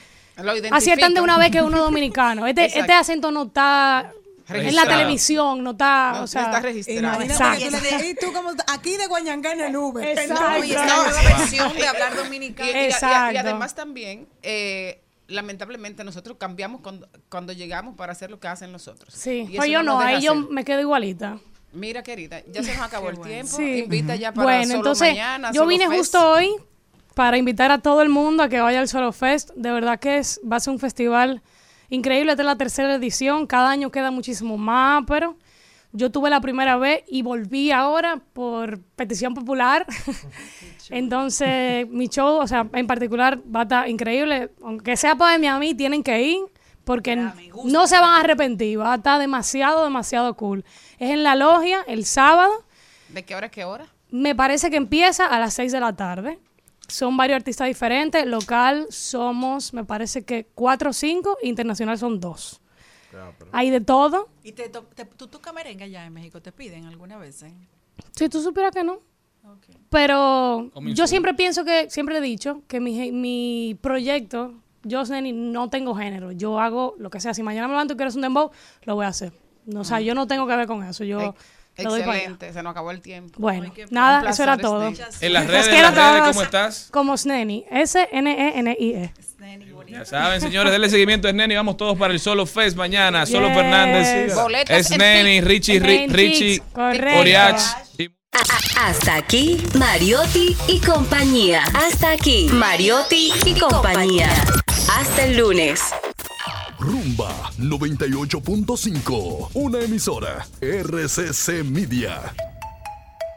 aciertan 0.71 1.13
de 1.13 1.21
una 1.21 1.37
vez 1.37 1.51
que 1.51 1.61
uno 1.61 1.77
es 1.77 1.83
dominicano. 1.83 2.47
Este, 2.47 2.63
Exacto. 2.65 2.79
este 2.81 2.93
acento 2.93 3.31
no 3.31 3.43
está 3.43 4.11
en 4.49 4.75
la 4.75 4.85
televisión, 4.85 5.63
no 5.63 5.71
está, 5.71 6.13
No, 6.17 6.23
o 6.23 6.27
sea, 6.27 6.41
no 6.41 6.47
está 6.49 6.59
registrado. 6.61 7.23
Y 7.23 8.15
tú 8.15 8.33
como 8.33 8.51
aquí 8.67 8.97
de 8.97 9.07
Guañangá 9.07 9.53
en 9.53 9.61
el 9.61 9.75
Uber. 9.77 10.07
Exacto. 10.07 10.63
Y 10.65 10.71
esta 10.71 10.85
nueva 10.85 11.21
versión 11.37 11.73
de 11.75 11.87
hablar 11.87 12.15
dominicano. 12.15 12.69
Y- 12.69 12.73
y- 12.73 12.75
y- 12.77 12.81
Y, 12.81 12.85
Exacto. 12.85 13.39
además 13.39 13.75
también, 13.75 14.27
eh, 14.41 15.01
lamentablemente, 15.27 16.03
nosotros 16.03 16.35
cambiamos 16.37 16.81
cuando, 16.81 17.07
cuando 17.29 17.53
llegamos 17.53 17.95
para 17.95 18.11
hacer 18.11 18.29
lo 18.29 18.39
que 18.39 18.47
hacen 18.49 18.71
los 18.73 18.87
otros. 18.89 19.13
sí. 19.13 19.49
Pues 19.55 19.69
yo 19.69 19.83
no, 19.83 19.99
ahí 19.99 20.21
yo 20.21 20.35
me 20.35 20.65
quedo 20.65 20.81
igualita. 20.81 21.37
Mira, 21.73 22.03
querida, 22.03 22.41
ya 22.51 22.61
se 22.63 22.73
nos 22.75 22.85
acabó 22.85 23.09
el 23.09 23.21
tiempo. 23.21 23.55
Sí. 23.55 23.79
Invita 23.83 24.17
ya 24.17 24.33
para 24.33 24.43
Bueno, 24.43 24.63
solo 24.65 24.75
entonces 24.79 25.07
mañana, 25.11 25.51
yo 25.53 25.59
Solo 25.59 25.67
vine 25.69 25.85
Fest. 25.87 25.97
justo 25.99 26.31
hoy 26.31 26.49
para 27.15 27.37
invitar 27.37 27.71
a 27.71 27.79
todo 27.79 28.01
el 28.01 28.09
mundo 28.09 28.43
a 28.43 28.49
que 28.49 28.59
vaya 28.61 28.79
al 28.79 28.87
Solo 28.87 29.11
Fest. 29.11 29.51
De 29.55 29.71
verdad 29.71 29.99
que 29.99 30.17
es, 30.17 30.39
va 30.49 30.57
a 30.57 30.59
ser 30.59 30.73
un 30.73 30.79
festival 30.79 31.41
increíble. 31.89 32.31
Esta 32.31 32.43
es 32.43 32.47
la 32.47 32.57
tercera 32.57 32.95
edición. 32.95 33.47
Cada 33.47 33.69
año 33.69 33.91
queda 33.91 34.11
muchísimo 34.11 34.57
más, 34.57 35.03
pero 35.07 35.37
yo 35.93 36.09
tuve 36.09 36.29
la 36.29 36.39
primera 36.39 36.77
vez 36.77 37.03
y 37.07 37.21
volví 37.21 37.71
ahora 37.71 38.21
por 38.33 38.79
petición 38.95 39.33
popular. 39.33 39.85
Entonces, 40.89 41.87
mi 41.89 42.07
show, 42.07 42.39
o 42.39 42.47
sea, 42.47 42.67
en 42.73 42.87
particular, 42.87 43.39
va 43.53 43.61
a 43.61 43.63
estar 43.63 43.89
increíble. 43.89 44.51
Aunque 44.63 44.95
sea 44.95 45.15
para 45.15 45.37
Miami, 45.37 45.73
tienen 45.73 46.03
que 46.03 46.21
ir 46.21 46.39
porque 46.85 47.15
no 47.15 47.87
se 47.87 47.95
van 47.95 48.15
a 48.15 48.19
arrepentir. 48.21 48.79
Va 48.79 48.93
a 48.93 48.95
estar 48.95 49.19
demasiado, 49.19 49.83
demasiado 49.83 50.35
cool. 50.35 50.63
Es 50.97 51.11
en 51.11 51.23
la 51.23 51.35
logia 51.35 51.83
el 51.87 52.05
sábado. 52.05 52.51
¿De 53.09 53.23
qué 53.23 53.35
hora 53.35 53.47
a 53.47 53.51
qué 53.51 53.65
hora? 53.65 53.85
Me 54.09 54.35
parece 54.35 54.69
que 54.69 54.77
empieza 54.77 55.25
a 55.25 55.39
las 55.39 55.53
6 55.53 55.71
de 55.71 55.79
la 55.79 55.95
tarde. 55.95 56.39
Son 56.91 57.15
varios 57.15 57.37
artistas 57.37 57.67
diferentes. 57.67 58.25
Local 58.25 58.87
somos, 58.89 59.73
me 59.73 59.83
parece 59.85 60.23
que 60.23 60.45
4 60.53 60.89
o 60.89 60.93
5. 60.93 61.37
Internacional 61.43 61.97
son 61.97 62.19
2. 62.19 62.61
Hay 63.51 63.69
de 63.69 63.81
todo. 63.81 64.29
¿Y 64.43 64.51
te, 64.53 64.69
to- 64.69 64.83
te- 64.83 65.05
tú 65.05 65.27
tocas 65.27 65.53
merengue 65.53 65.85
allá 65.85 66.05
en 66.05 66.13
México? 66.13 66.41
¿Te 66.41 66.51
piden 66.51 66.85
alguna 66.85 67.17
vez? 67.17 67.43
eh? 67.43 67.53
Si 68.15 68.29
tú 68.29 68.41
supieras 68.41 68.71
que 68.73 68.83
no. 68.83 68.99
Pero 69.89 70.69
yo 70.93 71.07
siempre 71.07 71.33
pienso 71.33 71.65
que, 71.65 71.89
siempre 71.89 72.17
he 72.17 72.21
dicho 72.21 72.61
que 72.67 72.79
mi, 72.79 72.93
ge- 72.95 73.11
mi 73.11 73.77
proyecto, 73.81 74.53
yo 74.83 75.03
no 75.33 75.69
tengo 75.69 75.95
género. 75.95 76.31
Yo 76.31 76.59
hago 76.59 76.95
lo 76.99 77.09
que 77.09 77.19
sea. 77.19 77.33
Si 77.33 77.43
mañana 77.43 77.67
me 77.67 77.73
levanto 77.73 77.93
y 77.93 77.97
quiero 77.97 78.09
hacer 78.09 78.19
un 78.19 78.23
dembow, 78.23 78.51
lo 78.83 78.95
voy 78.95 79.05
a 79.05 79.09
hacer. 79.09 79.33
No, 79.65 79.81
o 79.81 79.83
sea, 79.83 79.97
Ah. 79.97 80.01
yo 80.01 80.15
no 80.15 80.27
tengo 80.27 80.47
que 80.47 80.55
ver 80.55 80.67
con 80.67 80.83
eso. 80.83 81.03
Yo. 81.03 81.35
Excelente, 81.81 82.53
se 82.53 82.63
nos 82.63 82.71
acabó 82.71 82.91
el 82.91 83.01
tiempo. 83.01 83.39
Bueno, 83.39 83.73
nada, 83.89 84.21
placer, 84.21 84.33
eso 84.33 84.43
era 84.43 84.57
todo. 84.57 84.93
En 85.21 85.33
las 85.33 85.47
redes, 85.47 85.67
en 85.67 85.81
las 85.81 85.95
redes, 85.95 86.23
¿cómo 86.29 86.41
estás? 86.41 86.87
Como 86.91 87.17
Sneni. 87.17 87.65
S-N-E-N-I-E. 87.71 89.13
Ya 89.87 90.05
saben, 90.05 90.39
señores, 90.39 90.71
denle 90.71 90.89
seguimiento 90.89 91.27
a 91.27 91.33
Neni. 91.33 91.55
Vamos 91.55 91.75
todos 91.75 91.97
para 91.97 92.13
el 92.13 92.19
Solo 92.19 92.45
Fest 92.45 92.77
mañana. 92.77 93.25
Solo 93.25 93.47
Yes. 93.47 93.57
Fernández. 93.57 94.35
Boletos 94.35 94.75
Es 94.77 94.91
en 94.91 94.97
Neni, 94.99 95.39
Tix. 95.39 95.47
Richie, 95.47 96.07
Richie. 96.07 96.61
Oriach. 96.75 97.61
Hasta 98.79 99.15
aquí, 99.15 99.61
Mariotti 99.77 100.55
y 100.67 100.79
compañía. 100.79 101.63
Hasta 101.73 102.11
aquí, 102.11 102.47
Mariotti 102.51 103.33
y 103.45 103.59
compañía. 103.59 104.29
Hasta 104.97 105.25
el 105.25 105.37
lunes. 105.37 105.81
Rumba 106.81 107.29
98.5, 107.59 109.49
una 109.53 109.79
emisora 109.81 110.43
RCC 110.59 111.63
Media. 111.63 112.50